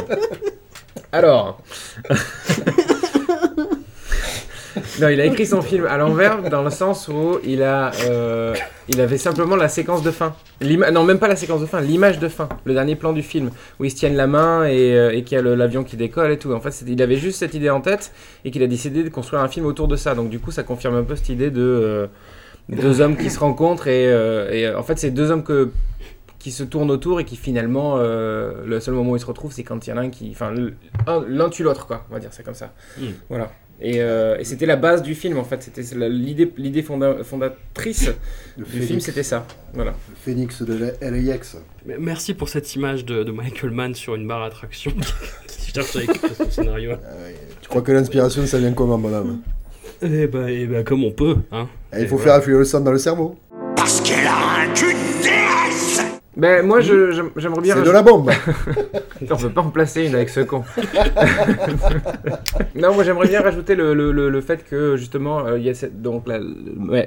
alors. 1.11 1.61
non, 5.01 5.09
il 5.09 5.19
a 5.19 5.25
écrit 5.25 5.45
son 5.45 5.61
film 5.61 5.85
à 5.85 5.97
l'envers 5.97 6.41
dans 6.49 6.63
le 6.63 6.69
sens 6.69 7.09
où 7.09 7.39
il 7.43 7.61
a, 7.61 7.91
euh, 8.05 8.53
il 8.87 9.01
avait 9.01 9.17
simplement 9.17 9.57
la 9.57 9.67
séquence 9.67 10.01
de 10.01 10.11
fin. 10.11 10.33
L'ima- 10.61 10.91
non, 10.91 11.03
même 11.03 11.19
pas 11.19 11.27
la 11.27 11.35
séquence 11.35 11.59
de 11.59 11.65
fin, 11.65 11.81
l'image 11.81 12.19
de 12.19 12.29
fin, 12.29 12.47
le 12.63 12.73
dernier 12.73 12.95
plan 12.95 13.11
du 13.11 13.21
film 13.23 13.49
où 13.79 13.85
ils 13.85 13.91
se 13.91 13.97
tiennent 13.97 14.15
la 14.15 14.27
main 14.27 14.63
et, 14.65 14.93
euh, 14.95 15.11
et 15.11 15.23
qu'il 15.23 15.35
y 15.35 15.39
a 15.39 15.41
le- 15.41 15.55
l'avion 15.55 15.83
qui 15.83 15.97
décolle 15.97 16.31
et 16.31 16.37
tout. 16.37 16.53
En 16.53 16.61
fait, 16.61 16.83
il 16.87 17.01
avait 17.01 17.17
juste 17.17 17.39
cette 17.39 17.53
idée 17.53 17.69
en 17.69 17.81
tête 17.81 18.11
et 18.45 18.51
qu'il 18.51 18.63
a 18.63 18.67
décidé 18.67 19.03
de 19.03 19.09
construire 19.09 19.41
un 19.43 19.49
film 19.49 19.65
autour 19.65 19.87
de 19.89 19.97
ça. 19.97 20.15
Donc, 20.15 20.29
du 20.29 20.39
coup, 20.39 20.51
ça 20.51 20.63
confirme 20.63 20.95
un 20.95 21.03
peu 21.03 21.15
cette 21.17 21.29
idée 21.29 21.51
de 21.51 21.61
euh, 21.61 22.07
deux 22.69 23.01
hommes 23.01 23.17
qui 23.17 23.29
se 23.29 23.39
rencontrent 23.39 23.87
et, 23.87 24.07
euh, 24.07 24.51
et, 24.51 24.65
euh, 24.67 24.79
en 24.79 24.83
fait, 24.83 24.97
c'est 24.99 25.11
deux 25.11 25.29
hommes 25.31 25.43
que 25.43 25.71
qui 26.39 26.51
se 26.51 26.63
tournent 26.63 26.89
autour 26.89 27.19
et 27.19 27.25
qui 27.25 27.35
finalement 27.35 27.97
euh, 27.97 28.63
le 28.65 28.79
seul 28.79 28.95
moment 28.95 29.11
où 29.11 29.15
ils 29.15 29.19
se 29.19 29.27
retrouvent 29.27 29.51
c'est 29.51 29.61
quand 29.63 29.85
il 29.85 29.91
y 29.91 29.93
en 29.93 29.97
a 29.97 30.01
un 30.01 30.09
qui 30.09 30.31
enfin 30.33 30.49
le- 30.49 30.73
un- 31.05 31.23
l'un 31.27 31.49
tue 31.49 31.61
l'autre 31.61 31.85
quoi 31.85 32.03
on 32.09 32.13
va 32.15 32.19
dire 32.19 32.29
c'est 32.33 32.41
comme 32.41 32.55
ça 32.55 32.73
Mm. 32.97 33.03
voilà 33.29 33.51
et, 33.79 34.01
euh, 34.01 34.37
et 34.39 34.43
c'était 34.43 34.65
la 34.65 34.75
base 34.75 35.03
du 35.03 35.13
film 35.13 35.37
en 35.37 35.43
fait 35.43 35.61
c'était 35.61 35.83
l'idée 36.09 36.51
l'idée 36.57 36.81
fonda- 36.81 37.23
fondatrice 37.23 38.09
Le 38.57 38.65
du 38.65 38.81
film 38.81 38.99
c'était 38.99 39.21
ça 39.21 39.45
voilà 39.75 39.93
Phoenix 40.25 40.63
de 40.63 40.73
la- 41.01 41.11
LAX. 41.11 41.57
Mais 41.85 41.97
Merci 41.99 42.33
pour 42.33 42.49
cette 42.49 42.73
image 42.75 43.05
de, 43.05 43.21
de 43.23 43.31
Michael 43.31 43.69
Mann 43.69 43.93
sur 43.93 44.15
une 44.15 44.27
barre 44.27 44.41
à 44.41 44.49
traction 44.49 44.91
qui 45.47 45.71
cherche 45.75 45.95
à 45.95 46.01
écrire 46.01 46.35
son 46.35 46.49
scénario. 46.49 46.93
Ah. 47.03 47.07
Tu 47.61 47.69
crois 47.69 47.83
que 47.83 47.91
l'inspiration, 47.91 48.47
ça 48.47 48.57
vient 48.57 48.73
comment, 48.73 48.97
bonhomme 48.97 49.41
Eh 50.03 50.27
ben, 50.27 50.47
eh 50.47 50.65
ben, 50.65 50.83
comme 50.83 51.03
on 51.03 51.11
peut, 51.11 51.37
hein. 51.51 51.67
Eh, 51.93 51.97
Il 51.99 52.03
Et 52.03 52.07
faut 52.07 52.15
voilà. 52.17 52.31
faire 52.33 52.39
affluer 52.39 52.57
le 52.57 52.65
sang 52.65 52.81
dans 52.81 52.91
le 52.91 52.97
cerveau. 52.97 53.35
Parce 53.75 54.01
qu'elle 54.01 54.25
a 54.25 54.63
un 54.63 54.73
cul 54.73 54.95
ben 56.37 56.65
moi 56.65 56.79
je- 56.79 57.11
j'aime- 57.11 57.31
j'aimerais 57.35 57.61
bien 57.61 57.75
C'est 57.75 57.83
de 57.83 57.91
la 57.91 58.01
bombe. 58.01 58.31
on 59.29 59.35
peut 59.35 59.49
pas 59.49 59.61
en 59.61 59.69
placer 59.69 60.05
une 60.05 60.15
avec 60.15 60.29
ce 60.29 60.39
con. 60.41 60.63
Non 62.75 62.93
moi 62.93 63.03
j'aimerais 63.03 63.27
bien 63.27 63.41
rajouter 63.41 63.75
le, 63.75 63.93
le, 63.93 64.11
le, 64.11 64.29
le 64.29 64.41
fait 64.41 64.63
que 64.67 64.95
justement 64.97 65.45
euh, 65.45 65.57
il 65.59 65.65
y 65.65 65.69
a 65.69 65.73
cette, 65.73 66.01
donc 66.01 66.27
la, 66.27 66.39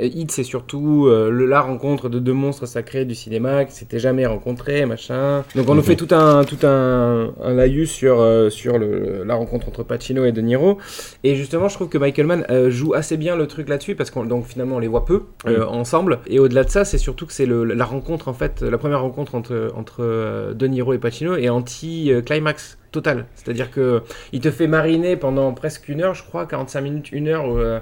Hit 0.02 0.30
c'est 0.30 0.42
surtout 0.44 1.06
euh, 1.08 1.30
la 1.48 1.60
rencontre 1.60 2.08
de 2.08 2.18
deux 2.18 2.32
monstres 2.32 2.66
sacrés 2.66 3.04
du 3.04 3.14
cinéma 3.14 3.64
qui 3.64 3.72
s'étaient 3.74 3.98
jamais 3.98 4.26
rencontrés 4.26 4.84
machin. 4.87 5.42
Donc 5.54 5.68
on 5.68 5.74
nous 5.74 5.82
fait 5.82 5.96
tout 5.96 6.08
un 6.14 6.44
tout 6.44 6.58
un, 6.66 7.32
un 7.42 7.54
laïus 7.54 7.90
sur 7.90 8.20
euh, 8.20 8.50
sur 8.50 8.78
le, 8.78 9.24
la 9.24 9.34
rencontre 9.34 9.68
entre 9.68 9.82
Pacino 9.82 10.24
et 10.24 10.32
De 10.32 10.40
Niro. 10.40 10.78
Et 11.24 11.34
justement 11.34 11.68
je 11.68 11.74
trouve 11.74 11.88
que 11.88 11.98
Michael 11.98 12.26
Mann 12.26 12.46
joue 12.68 12.94
assez 12.94 13.16
bien 13.16 13.37
le 13.37 13.46
truc 13.46 13.68
là-dessus 13.68 13.94
parce 13.94 14.10
qu'on 14.10 14.24
donc 14.24 14.46
finalement 14.46 14.76
on 14.76 14.80
les 14.80 14.88
voit 14.88 15.04
peu 15.04 15.22
ensemble. 15.68 16.20
Et 16.26 16.38
au-delà 16.38 16.64
de 16.64 16.70
ça 16.70 16.84
c'est 16.84 16.98
surtout 16.98 17.26
que 17.26 17.32
c'est 17.32 17.46
le- 17.46 17.64
la 17.64 17.84
rencontre 17.84 18.28
en 18.28 18.34
fait 18.34 18.60
la 18.62 18.76
première 18.78 19.00
rencontre 19.00 19.13
entre 19.18 19.70
entre 19.77 19.96
euh, 20.03 20.55
De 20.55 20.66
Niro 20.66 20.92
et 20.92 20.98
Pacino 20.98 21.37
est 21.37 21.48
anti 21.48 22.12
euh, 22.12 22.20
climax 22.22 22.79
total 22.92 23.27
c'est 23.35 23.48
à 23.48 23.53
dire 23.53 23.72
que 23.72 24.03
il 24.33 24.40
te 24.40 24.53
fait 24.53 24.68
mariner 24.68 25.16
pendant 25.16 25.53
presque 25.53 25.88
une 25.88 26.00
heure 26.00 26.14
je 26.14 26.22
crois 26.22 26.46
45 26.46 26.81
minutes 26.81 27.11
une 27.11 27.27
heure 27.27 27.48
où, 27.48 27.59
euh, 27.59 27.81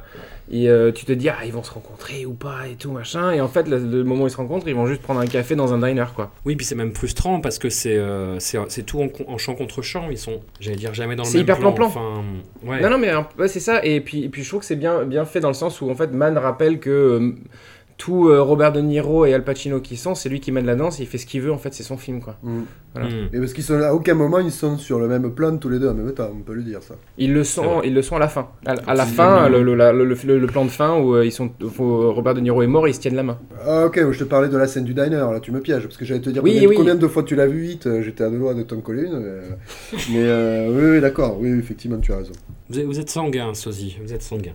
et 0.50 0.70
euh, 0.70 0.90
tu 0.90 1.04
te 1.04 1.12
dis 1.12 1.28
ah 1.28 1.36
ils 1.44 1.52
vont 1.52 1.62
se 1.62 1.70
rencontrer 1.70 2.24
ou 2.24 2.32
pas 2.32 2.66
et 2.70 2.76
tout 2.76 2.90
machin 2.92 3.30
et 3.30 3.42
en 3.42 3.48
fait 3.48 3.68
le, 3.68 3.76
le 3.78 4.04
moment 4.04 4.24
où 4.24 4.26
ils 4.26 4.30
se 4.30 4.38
rencontrent 4.38 4.66
ils 4.68 4.74
vont 4.74 4.86
juste 4.86 5.02
prendre 5.02 5.20
un 5.20 5.26
café 5.26 5.54
dans 5.54 5.74
un 5.74 5.86
diner 5.86 6.06
quoi 6.16 6.30
Oui, 6.46 6.56
puis 6.56 6.64
c'est 6.64 6.74
même 6.74 6.94
frustrant 6.94 7.40
parce 7.42 7.58
que 7.58 7.68
c'est 7.68 7.96
euh, 7.98 8.38
c'est 8.38 8.86
tout 8.86 9.02
en, 9.02 9.08
en 9.30 9.36
champ 9.36 9.54
contre 9.54 9.82
champ. 9.82 10.08
Ils 10.10 10.18
sont, 10.18 10.40
j'allais 10.60 10.76
dire, 10.76 10.94
jamais 10.94 11.14
dans 11.14 11.24
le 11.24 11.28
C'est 11.28 11.38
même 11.38 11.44
hyper 11.44 11.58
plan. 11.58 11.72
plan-plan. 11.72 11.86
Enfin, 12.02 12.22
ouais. 12.66 12.80
Non, 12.80 12.90
non, 12.90 12.98
mais 12.98 13.12
ouais, 13.38 13.48
c'est 13.48 13.60
ça. 13.60 13.84
Et 13.84 14.00
puis, 14.00 14.24
et 14.24 14.28
puis 14.28 14.42
je 14.42 14.48
trouve 14.48 14.60
que 14.60 14.66
c'est 14.66 14.76
bien, 14.76 15.04
bien 15.04 15.24
fait 15.24 15.40
dans 15.40 15.48
le 15.48 15.54
sens 15.54 15.80
où, 15.80 15.90
en 15.90 15.94
fait, 15.94 16.12
Mann 16.12 16.36
rappelle 16.38 16.80
que 16.80 17.34
tout 18.02 18.28
euh, 18.28 18.42
Robert 18.42 18.72
De 18.72 18.80
Niro 18.80 19.26
et 19.26 19.32
Al 19.32 19.44
Pacino 19.44 19.78
qui 19.78 19.96
sont, 19.96 20.16
c'est 20.16 20.28
lui 20.28 20.40
qui 20.40 20.50
mène 20.50 20.66
la 20.66 20.74
danse, 20.74 20.98
il 20.98 21.06
fait 21.06 21.18
ce 21.18 21.24
qu'il 21.24 21.40
veut, 21.40 21.52
en 21.52 21.56
fait, 21.58 21.72
c'est 21.72 21.84
son 21.84 21.96
film, 21.96 22.20
quoi. 22.20 22.36
Voilà. 22.94 23.08
Mm. 23.08 23.28
Et 23.32 23.38
parce 23.38 23.52
qu'ils 23.54 23.64
sont 23.64 23.80
à 23.80 23.92
aucun 23.94 24.14
moment 24.14 24.38
ils 24.38 24.50
sont 24.52 24.76
sur 24.76 24.98
le 24.98 25.08
même 25.08 25.32
plan 25.32 25.56
tous 25.56 25.68
les 25.70 25.78
deux 25.78 25.88
en 25.88 25.94
même 25.94 26.12
temps, 26.12 26.30
on 26.34 26.40
peut 26.42 26.52
le 26.54 26.62
dire 26.62 26.82
ça. 26.82 26.94
Ils 27.16 27.32
le 27.32 27.42
sont, 27.44 27.80
ils 27.82 27.94
le 27.94 28.02
sont 28.02 28.16
à 28.16 28.18
la 28.18 28.28
fin. 28.28 28.48
À, 28.66 28.74
à 28.86 28.94
la 28.94 29.06
fin, 29.06 29.48
le, 29.48 29.62
le, 29.62 29.74
la- 29.74 29.92
le- 29.92 30.04
le- 30.04 30.38
le 30.38 30.46
plan 30.46 30.64
de 30.64 30.70
fin 30.70 30.98
où 30.98 31.14
euh, 31.14 31.24
ils 31.24 31.32
sont, 31.32 31.50
Robert 31.78 32.34
De 32.34 32.40
Niro 32.40 32.62
est 32.62 32.66
mort 32.66 32.86
et 32.86 32.90
ils 32.90 32.94
se 32.94 33.00
tiennent 33.00 33.16
la 33.16 33.22
main. 33.22 33.38
Ah 33.66 33.86
ok, 33.86 34.10
je 34.10 34.18
te 34.18 34.24
parlais 34.24 34.48
de 34.48 34.56
la 34.56 34.66
scène 34.66 34.84
du 34.84 34.92
diner, 34.94 35.10
là 35.32 35.38
tu 35.40 35.52
me 35.52 35.60
pièges, 35.60 35.84
parce 35.84 35.96
que 35.96 36.04
j'allais 36.04 36.20
te 36.20 36.30
dire 36.30 36.42
Oui, 36.44 36.52
combien, 36.54 36.68
oui. 36.68 36.76
combien 36.76 36.94
de 36.94 37.08
fois 37.08 37.22
tu 37.22 37.34
l'as 37.34 37.46
vu 37.46 37.60
vite, 37.60 37.88
j'étais 38.02 38.24
à 38.24 38.30
deux 38.30 38.38
doigts 38.38 38.54
de 38.54 38.62
t'en 38.62 38.80
coller 38.80 39.04
une. 39.04 39.14
euh, 39.14 39.40
Mais 40.10 40.18
euh, 40.24 40.68
oui, 40.70 40.90
oui 40.96 41.00
d'accord, 41.00 41.38
oui, 41.40 41.50
effectivement 41.58 41.98
tu 41.98 42.12
as 42.12 42.18
raison. 42.18 42.32
Vous 42.68 42.78
êtes, 42.78 42.86
vous 42.86 43.00
êtes 43.00 43.10
sanguin, 43.10 43.52
Sozy. 43.54 43.96
Vous 44.02 44.12
êtes 44.12 44.22
sanguin. 44.22 44.52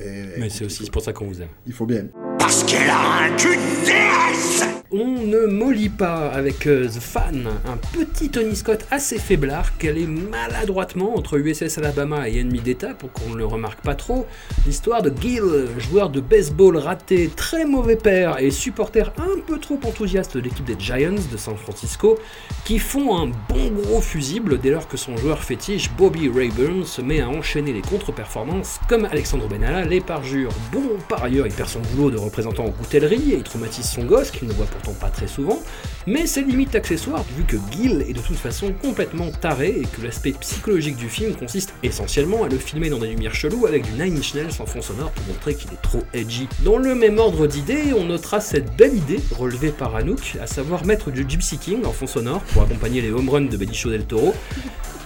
Et- 0.00 0.38
Mais 0.40 0.48
c'est 0.48 0.64
aussi 0.64 0.88
pour 0.90 1.02
ça 1.02 1.12
qu'on 1.12 1.26
vous 1.26 1.40
aime. 1.42 1.48
Il 1.66 1.72
faut 1.72 1.86
bien. 1.86 2.04
Parce 2.38 2.64
qu'elle 2.64 2.88
a 2.88 3.24
un 3.26 3.36
cul 3.36 3.56
de 3.56 3.84
déesse 3.84 4.64
On 4.94 5.06
ne 5.08 5.46
mollit 5.46 5.88
pas 5.88 6.28
avec 6.28 6.66
euh, 6.66 6.86
The 6.86 7.00
Fan, 7.00 7.48
un 7.64 7.78
petit 7.78 8.28
Tony 8.28 8.54
Scott 8.54 8.84
assez 8.90 9.18
faiblard 9.18 9.78
calé 9.78 10.06
maladroitement 10.06 11.16
entre 11.16 11.38
USS 11.38 11.78
Alabama 11.78 12.28
et 12.28 12.36
Ennemi 12.36 12.60
d'État 12.60 12.92
pour 12.92 13.10
qu'on 13.10 13.30
ne 13.30 13.36
le 13.36 13.46
remarque 13.46 13.80
pas 13.80 13.94
trop. 13.94 14.26
L'histoire 14.66 15.00
de 15.00 15.10
Gil, 15.18 15.42
joueur 15.78 16.10
de 16.10 16.20
baseball 16.20 16.76
raté, 16.76 17.30
très 17.34 17.64
mauvais 17.64 17.96
père 17.96 18.38
et 18.38 18.50
supporter 18.50 19.14
un 19.16 19.40
peu 19.46 19.58
trop 19.58 19.80
enthousiaste 19.82 20.36
de 20.36 20.42
l'équipe 20.42 20.66
des 20.66 20.76
Giants 20.78 21.14
de 21.32 21.36
San 21.38 21.56
Francisco, 21.56 22.18
qui 22.66 22.78
font 22.78 23.16
un 23.16 23.28
bon 23.48 23.70
gros 23.70 24.02
fusible 24.02 24.60
dès 24.60 24.72
lors 24.72 24.88
que 24.88 24.98
son 24.98 25.16
joueur 25.16 25.42
fétiche 25.42 25.90
Bobby 25.96 26.28
Rayburn 26.28 26.84
se 26.84 27.00
met 27.00 27.22
à 27.22 27.30
enchaîner 27.30 27.72
les 27.72 27.80
contre-performances 27.80 28.78
comme 28.90 29.06
Alexandre 29.06 29.48
Benalla 29.48 29.86
les 29.86 30.02
parjure. 30.02 30.52
Bon, 30.70 30.98
par 31.08 31.24
ailleurs, 31.24 31.46
il 31.46 31.54
perd 31.54 31.70
son 31.70 31.80
boulot 31.80 32.10
de 32.10 32.18
représentant 32.18 32.66
en 32.66 32.72
coutellerie 32.72 33.32
et 33.32 33.36
il 33.36 33.42
traumatise 33.42 33.88
son 33.88 34.04
gosse 34.04 34.30
qu'il 34.30 34.48
ne 34.48 34.52
voit 34.52 34.66
pas 34.90 35.08
très 35.08 35.28
souvent, 35.28 35.62
mais 36.06 36.26
c'est 36.26 36.42
limite 36.42 36.74
accessoire 36.74 37.24
vu 37.36 37.44
que 37.44 37.56
Gil 37.70 38.04
est 38.08 38.12
de 38.12 38.20
toute 38.20 38.36
façon 38.36 38.72
complètement 38.72 39.30
taré 39.30 39.68
et 39.68 39.86
que 39.86 40.02
l'aspect 40.02 40.32
psychologique 40.32 40.96
du 40.96 41.08
film 41.08 41.34
consiste 41.34 41.74
essentiellement 41.82 42.44
à 42.44 42.48
le 42.48 42.58
filmer 42.58 42.90
dans 42.90 42.98
des 42.98 43.08
lumières 43.08 43.34
cheloues 43.34 43.66
avec 43.66 43.84
du 43.84 43.92
Nine 43.92 44.18
Inch 44.18 44.34
Nails 44.34 44.60
en 44.60 44.66
fond 44.66 44.82
sonore 44.82 45.12
pour 45.12 45.24
montrer 45.26 45.54
qu'il 45.54 45.72
est 45.72 45.82
trop 45.82 46.02
edgy. 46.12 46.48
Dans 46.64 46.78
le 46.78 46.94
même 46.94 47.18
ordre 47.18 47.46
d'idées, 47.46 47.92
on 47.96 48.04
notera 48.04 48.40
cette 48.40 48.76
belle 48.76 48.94
idée 48.94 49.20
relevée 49.38 49.70
par 49.70 49.94
Anouk, 49.94 50.36
à 50.40 50.46
savoir 50.46 50.84
mettre 50.84 51.10
du 51.10 51.24
Gypsy 51.28 51.58
King 51.58 51.84
en 51.84 51.92
fond 51.92 52.06
sonore 52.06 52.40
pour 52.52 52.62
accompagner 52.62 53.00
les 53.00 53.10
home 53.10 53.28
runs 53.28 53.42
de 53.42 53.56
Benicio 53.56 53.90
del 53.90 54.04
Toro. 54.04 54.34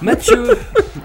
Mathieu, 0.02 0.48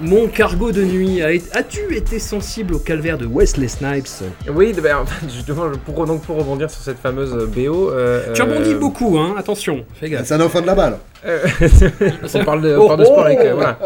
mon 0.02 0.28
cargo 0.28 0.72
de 0.72 0.84
nuit, 0.84 1.22
a- 1.22 1.28
as-tu 1.58 1.96
été 1.96 2.20
sensible 2.20 2.74
au 2.76 2.80
calvaire 2.80 3.18
de 3.18 3.26
Wesley 3.26 3.68
Snipes? 3.70 4.08
Oui, 4.54 4.74
ben, 4.74 4.98
en 4.98 5.06
fait, 5.06 5.32
justement, 5.34 5.64
pour, 5.86 6.06
donc, 6.06 6.24
pour 6.24 6.38
rebondir 6.38 6.70
sur 6.70 6.82
cette 6.82 7.00
fameuse 7.00 7.34
BO. 7.48 7.90
euh, 7.92 8.34
Tu 8.34 8.42
rebondis 8.42 8.74
euh, 8.74 8.80
beaucoup, 8.80 9.18
hein, 9.18 9.36
attention, 9.38 9.86
fais 10.00 10.10
gaffe. 10.10 10.26
C'est 10.26 10.34
un 10.34 10.42
enfant 10.42 10.62
de 10.62 10.68
la 10.68 10.76
balle. 10.76 10.98
Euh, 11.26 11.40
on 12.34 12.44
parle 12.44 12.62
de, 12.62 12.76
on 12.76 12.82
Oh, 12.84 12.88
parle 12.88 13.00
de 13.00 13.06
sport 13.06 13.26
avec. 13.26 13.40
euh, 13.40 13.52
oh 13.54 13.56
voilà. 13.56 13.78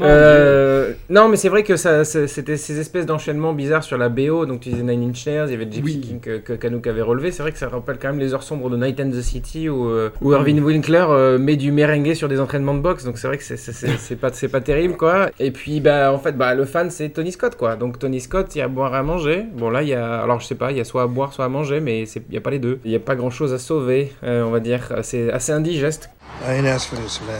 Euh, 0.00 0.92
non, 1.08 1.28
mais 1.28 1.36
c'est 1.36 1.48
vrai 1.48 1.62
que 1.62 1.76
ça, 1.76 2.04
c'était 2.04 2.56
ces 2.56 2.78
espèces 2.78 3.06
d'enchaînements 3.06 3.52
bizarres 3.52 3.82
sur 3.84 3.98
la 3.98 4.08
BO. 4.08 4.46
Donc, 4.46 4.60
tu 4.60 4.68
disais 4.70 4.82
Nine 4.82 5.10
Inch 5.10 5.26
Nails, 5.26 5.46
il 5.48 5.52
y 5.52 5.54
avait 5.54 5.64
Gypsy 5.70 5.82
Oui. 5.82 6.00
King 6.00 6.20
que, 6.20 6.38
que 6.38 6.52
Kanouk 6.52 6.86
avait 6.86 7.02
relevé. 7.02 7.32
C'est 7.32 7.42
vrai 7.42 7.52
que 7.52 7.58
ça 7.58 7.68
rappelle 7.68 7.98
quand 8.00 8.08
même 8.08 8.18
les 8.18 8.32
heures 8.34 8.42
sombres 8.42 8.70
de 8.70 8.76
Night 8.76 9.00
and 9.00 9.10
the 9.10 9.20
City 9.20 9.68
où, 9.68 9.88
euh, 9.88 10.10
où 10.20 10.32
Irving 10.32 10.60
Winkler 10.62 11.04
euh, 11.08 11.38
met 11.38 11.56
du 11.56 11.72
merengue 11.72 12.14
sur 12.14 12.28
des 12.28 12.40
entraînements 12.40 12.74
de 12.74 12.80
boxe. 12.80 13.04
Donc, 13.04 13.18
c'est 13.18 13.26
vrai 13.26 13.38
que 13.38 13.44
c'est- 13.44 13.56
c'est 13.56 13.72
c'est- 13.72 13.96
c'est 13.98 14.16
pas, 14.16 14.30
c'est 14.32 14.48
pas 14.48 14.60
terrible, 14.60 14.96
quoi. 14.96 15.30
Et 15.38 15.50
puis, 15.50 15.80
bah, 15.80 16.12
en 16.12 16.18
fait, 16.18 16.32
bah, 16.36 16.54
le 16.54 16.64
fan, 16.64 16.90
c'est 16.90 17.08
Tony 17.10 17.32
Scott, 17.32 17.56
quoi. 17.56 17.76
Donc, 17.76 17.98
Tony 17.98 18.20
Scott, 18.20 18.54
il 18.54 18.58
y 18.58 18.62
a 18.62 18.64
à 18.66 18.68
boire 18.68 18.94
et 18.94 18.98
à 18.98 19.02
manger. 19.02 19.44
Bon, 19.54 19.70
là, 19.70 19.82
il 19.82 19.88
y 19.88 19.94
a. 19.94 20.20
Alors, 20.20 20.40
je 20.40 20.46
sais 20.46 20.54
pas, 20.54 20.70
il 20.70 20.76
y 20.76 20.80
a 20.80 20.84
soit 20.84 21.02
à 21.02 21.06
boire, 21.06 21.32
soit 21.32 21.44
à 21.44 21.48
manger, 21.48 21.80
mais 21.80 22.02
il 22.04 22.34
y 22.34 22.36
a 22.36 22.40
pas 22.40 22.50
les 22.50 22.58
deux. 22.58 22.78
Il 22.84 22.90
y 22.90 22.96
a 22.96 23.00
pas 23.00 23.16
grand 23.16 23.30
chose 23.30 23.52
à 23.52 23.58
sauver, 23.58 24.12
euh, 24.24 24.42
on 24.44 24.50
va 24.50 24.60
dire. 24.60 24.92
C'est 25.02 25.30
assez 25.32 25.52
indigeste. 25.52 26.10
I 26.48 26.58
ain't 26.58 26.66
asked 26.66 26.88
for 26.94 26.98
this, 27.04 27.20
man. 27.26 27.36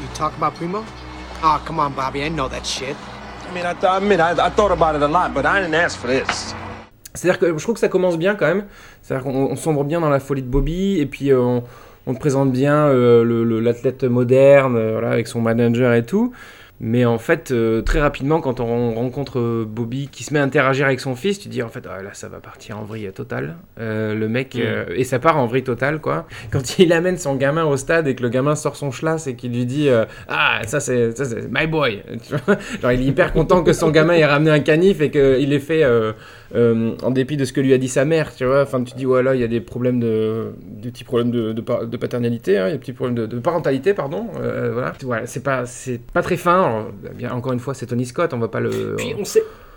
You 0.00 0.08
talk 0.14 0.32
about 0.40 0.54
Primo? 0.56 0.82
Oh, 1.44 1.60
come 1.66 1.80
on, 1.80 1.90
Bobby. 1.90 2.22
I 2.22 2.28
know 2.28 2.48
that 2.48 2.64
shit. 2.64 2.96
I 3.50 3.54
mean, 3.54 3.66
I, 3.66 3.72
th- 3.74 3.84
I 3.84 3.96
admit, 3.98 4.20
I, 4.20 4.32
I 4.46 4.50
thought 4.50 4.70
about 4.72 4.94
it 4.94 5.02
a 5.02 5.08
lot, 5.08 5.34
but 5.34 5.44
I 5.44 5.60
didn't 5.60 5.74
ask 5.74 5.98
for 5.98 6.08
this. 6.08 6.54
C'est-à-dire 7.14 7.38
que 7.38 7.58
je 7.58 7.62
trouve 7.62 7.74
que 7.74 7.80
ça 7.80 7.88
commence 7.88 8.16
bien 8.16 8.34
quand 8.36 8.46
même. 8.46 8.64
C'est-à-dire 9.02 9.24
qu'on 9.24 9.50
on 9.50 9.56
sombre 9.56 9.84
bien 9.84 10.00
dans 10.00 10.08
la 10.08 10.20
folie 10.20 10.42
de 10.42 10.46
Bobby 10.48 10.98
et 11.00 11.06
puis 11.06 11.30
euh, 11.30 11.40
on, 11.40 11.64
on 12.06 12.14
te 12.14 12.18
présente 12.20 12.52
bien 12.52 12.74
euh, 12.86 13.22
le- 13.24 13.44
le- 13.44 13.60
l'athlète 13.60 14.04
moderne 14.04 14.76
euh, 14.76 14.92
voilà, 14.92 15.10
avec 15.10 15.26
son 15.28 15.40
manager 15.40 15.92
et 15.92 16.04
tout. 16.06 16.32
Mais 16.84 17.04
en 17.04 17.18
fait, 17.18 17.52
euh, 17.52 17.80
très 17.80 18.00
rapidement, 18.00 18.40
quand 18.40 18.58
on 18.58 18.92
rencontre 18.94 19.38
euh, 19.38 19.64
Bobby 19.64 20.08
qui 20.10 20.24
se 20.24 20.34
met 20.34 20.40
à 20.40 20.42
interagir 20.42 20.84
avec 20.86 20.98
son 20.98 21.14
fils, 21.14 21.38
tu 21.38 21.48
dis 21.48 21.62
en 21.62 21.68
fait, 21.68 21.86
ah, 21.88 22.02
là, 22.02 22.10
ça 22.12 22.28
va 22.28 22.40
partir 22.40 22.76
en 22.76 22.82
vrille 22.82 23.08
totale. 23.14 23.54
Euh, 23.78 24.14
le 24.16 24.28
mec, 24.28 24.56
Mm. 24.56 24.60
euh, 24.62 24.84
et 24.96 25.04
ça 25.04 25.20
part 25.20 25.38
en 25.38 25.46
vrille 25.46 25.62
totale, 25.62 26.00
quoi. 26.00 26.26
Quand 26.50 26.80
il 26.80 26.92
amène 26.92 27.18
son 27.18 27.36
gamin 27.36 27.64
au 27.64 27.76
stade 27.76 28.08
et 28.08 28.16
que 28.16 28.22
le 28.24 28.30
gamin 28.30 28.56
sort 28.56 28.74
son 28.74 28.90
schlass 28.90 29.28
et 29.28 29.36
qu'il 29.36 29.52
lui 29.52 29.64
dit 29.64 29.88
Ah, 30.26 30.60
ça 30.66 30.80
c'est 30.80 31.16
ça, 31.16 31.24
c'est 31.24 31.48
my 31.52 31.68
boy. 31.68 32.02
Genre, 32.82 32.90
il 32.92 33.00
est 33.02 33.04
hyper 33.04 33.32
content 33.32 33.62
que 33.62 33.72
son 33.72 33.90
gamin 33.90 34.14
ait 34.14 34.26
ramené 34.26 34.50
un 34.50 34.58
canif 34.60 35.00
et 35.00 35.10
qu'il 35.12 35.50
l'ait 35.50 35.58
fait 35.60 35.84
en 36.54 37.10
dépit 37.12 37.36
de 37.36 37.44
ce 37.44 37.52
que 37.52 37.60
lui 37.60 37.72
a 37.74 37.78
dit 37.78 37.88
sa 37.88 38.04
mère, 38.04 38.34
tu 38.34 38.44
vois. 38.44 38.62
Enfin, 38.62 38.82
tu 38.82 38.94
dis, 38.96 39.06
ouais, 39.06 39.22
là, 39.22 39.36
il 39.36 39.40
y 39.40 39.44
a 39.44 39.48
des 39.48 39.60
problèmes 39.60 40.00
de. 40.00 40.52
des 40.60 40.90
petits 40.90 41.04
problèmes 41.04 41.30
de, 41.30 41.52
de, 41.52 41.62
de 41.86 41.96
paternalité, 41.96 42.58
hein, 42.58 42.66
il 42.66 42.70
y 42.70 42.72
a 42.72 42.76
des 42.76 42.80
petits 42.80 42.92
problèmes 42.92 43.14
de, 43.16 43.26
de 43.26 43.38
parentalité, 43.38 43.94
pardon. 43.94 44.26
Voilà. 44.32 44.92
Voilà, 45.02 45.26
c'est 45.26 45.42
pas, 45.44 45.64
c'est 45.66 46.00
pas 46.12 46.22
très 46.22 46.36
fin. 46.36 46.71
Encore 47.30 47.52
une 47.52 47.60
fois, 47.60 47.74
c'est 47.74 47.86
Tony 47.86 48.06
Scott, 48.06 48.32
on 48.34 48.38
va 48.38 48.48
pas 48.48 48.60
le. 48.60 48.96
Puis 48.96 49.14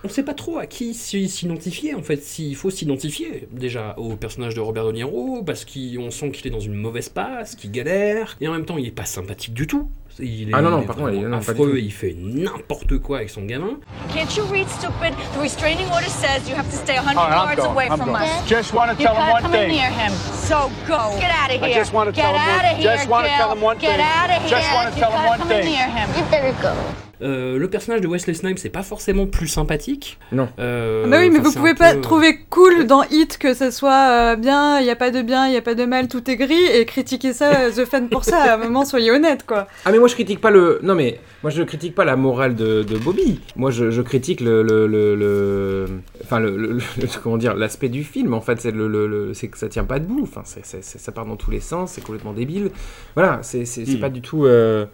on 0.06 0.10
sait 0.10 0.24
pas 0.24 0.34
trop 0.34 0.58
à 0.60 0.66
qui 0.68 0.94
s'identifier 0.94 1.94
en 1.96 2.02
fait. 2.02 2.24
S'il 2.24 2.56
faut 2.56 2.70
s'identifier 2.70 3.48
déjà 3.52 3.96
au 3.98 4.16
personnage 4.16 4.54
de 4.56 4.62
Robert 4.62 4.86
De 4.86 4.92
Niro 4.94 5.44
parce 5.44 5.66
qu'on 5.66 6.12
sent 6.12 6.32
qu'il 6.32 6.48
est 6.48 6.52
dans 6.52 6.60
une 6.60 6.76
mauvaise 6.76 7.10
passe, 7.10 7.56
qu'il 7.56 7.72
galère, 7.72 8.38
et 8.42 8.48
en 8.48 8.52
même 8.54 8.66
temps 8.66 8.78
il 8.78 8.88
est 8.88 8.92
pas 8.92 9.06
sympathique 9.06 9.54
du 9.54 9.68
tout. 9.68 9.90
Il 10.18 10.48
est, 10.50 10.52
Ah 10.54 10.62
non, 10.62 10.70
non, 10.70 10.78
il 10.80 10.84
est 10.84 10.88
par 10.88 10.96
contre, 10.96 11.12
il 11.14 11.24
est- 11.24 11.34
affreux, 11.36 11.72
tout. 11.72 11.76
il 11.76 11.92
fait 11.92 12.16
n'importe 12.18 13.00
quoi 13.00 13.18
avec 13.18 13.30
son 13.30 13.42
gamin. 13.44 13.80
Can't 14.14 14.34
you 14.38 14.46
read, 14.50 14.66
stupid? 14.70 15.12
The 15.36 15.42
restraining 15.42 15.88
order 15.92 16.08
says 16.08 16.48
you 16.48 16.56
have 16.56 16.70
to 16.72 16.78
stay 16.78 16.96
100 16.98 17.18
All 17.18 17.28
right, 17.28 17.34
I'm 17.36 17.48
yards 17.50 17.62
going, 17.62 17.72
away 17.72 17.88
I'm 17.92 17.98
from 17.98 18.12
going. 18.14 18.24
us. 18.24 18.48
Just 18.48 18.74
wanna 18.74 18.94
You 18.94 19.06
tell 19.06 19.16
him 19.16 19.30
one 19.30 19.42
come 19.42 19.52
thing. 19.52 19.64
in 19.72 19.76
near 19.76 19.90
him. 19.90 20.14
So 20.48 20.72
go. 20.88 21.20
Get 21.20 21.32
out 21.32 21.52
of 21.52 21.62
I 21.62 21.68
here. 21.68 21.76
just 21.76 21.92
wanna 21.92 22.12
Get 22.14 22.22
tell 22.22 22.32
him 22.34 22.40
out 22.40 22.64
one- 22.64 22.72
of 22.72 22.78
here, 22.78 22.92
just 22.96 23.10
wanna 23.10 23.28
Gil. 23.28 23.38
tell 23.38 23.52
him 23.52 23.62
one 23.62 23.78
Get 23.78 23.92
thing. 23.92 24.06
out 24.06 24.30
of 24.30 24.38
here. 24.42 24.50
Just 24.56 24.74
wanna 24.74 24.90
you 24.92 25.02
tell 25.04 25.12
him 25.12 25.26
one 25.28 25.48
thing. 25.50 25.66
near 25.66 25.88
him. 25.90 26.08
You 26.16 26.24
better 26.32 26.56
go. 26.62 27.05
Euh, 27.22 27.58
le 27.58 27.70
personnage 27.70 28.02
de 28.02 28.08
Wesley 28.08 28.34
Snipes 28.34 28.60
c'est 28.60 28.70
pas 28.70 28.84
forcément 28.84 29.26
plus 29.26 29.48
sympathique. 29.48 30.20
Non. 30.32 30.50
Euh, 30.60 31.08
bah 31.08 31.18
oui, 31.20 31.30
mais 31.30 31.40
vous 31.40 31.52
pouvez 31.54 31.74
pas 31.74 31.94
peu- 31.96 32.02
trouver 32.02 32.40
cool 32.50 32.86
dans 32.88 33.04
Hit 33.04 33.38
que 33.38 33.54
ça 33.54 33.72
soit 33.72 34.10
euh, 34.34 34.36
bien, 34.36 34.80
il 34.80 34.84
n'y 34.84 34.90
a 34.90 34.96
pas 34.96 35.12
de 35.12 35.22
bien, 35.22 35.48
il 35.48 35.52
n'y 35.52 35.58
a 35.58 35.62
pas 35.62 35.76
de 35.76 35.86
mal, 35.86 36.08
tout 36.08 36.30
est 36.30 36.36
gris, 36.36 36.66
et 36.74 36.86
critiquer 36.86 37.32
ça, 37.34 37.62
euh, 37.68 37.72
The 37.72 37.86
Fan 37.86 38.10
pour 38.10 38.24
ça, 38.26 38.42
à 38.44 38.54
un 38.56 38.58
moment, 38.58 38.84
soyez 38.86 39.12
honnête, 39.12 39.46
quoi. 39.46 39.68
Ah 39.86 39.92
mais 39.92 40.00
moi 40.00 40.08
je 40.08 40.14
critique 40.16 40.42
pas 40.42 40.52
le 40.52 40.80
non 40.84 40.96
mais 40.96 41.20
moi 41.44 41.52
je 41.52 41.64
critique 41.64 41.96
pas 41.96 42.06
la 42.06 42.16
morale 42.16 42.56
de, 42.56 42.84
de 42.84 42.98
Bobby 42.98 43.40
moi 43.56 43.72
je, 43.72 43.92
je 43.92 44.02
critique 44.02 44.42
le, 44.42 44.64
le, 44.64 44.88
le, 44.88 45.16
le- 45.16 45.86
enfin 46.24 46.40
le, 46.40 46.56
le- 46.58 46.74
le- 46.74 47.08
comment 47.24 47.38
dire 47.38 47.54
l'aspect 47.56 47.90
du 47.90 48.04
film 48.04 48.34
en 48.34 48.42
fait 48.42 48.60
c'est 48.60 48.72
le, 48.72 48.88
le- 48.88 49.08
le- 49.08 49.34
c'est 49.34 49.48
que 49.48 49.58
ça 49.58 49.70
tient 49.70 49.84
pas 49.84 50.00
debout 50.00 50.22
enfin 50.24 50.42
c'est, 50.44 50.66
c'est- 50.66 50.84
c'est- 50.84 50.98
ça 50.98 51.12
part 51.12 51.26
dans 51.26 51.36
tous 51.36 51.52
les 51.52 51.60
sens 51.60 51.92
c'est 51.94 52.04
complètement 52.04 52.34
débile 52.34 52.72
voilà 53.16 53.40
c'est, 53.44 53.66
c'est, 53.66 53.86
c'est 53.86 53.98
Mm. 53.98 54.00
pas 54.00 54.10
du 54.10 54.22
tout 54.22 54.46
euh, 54.46 54.86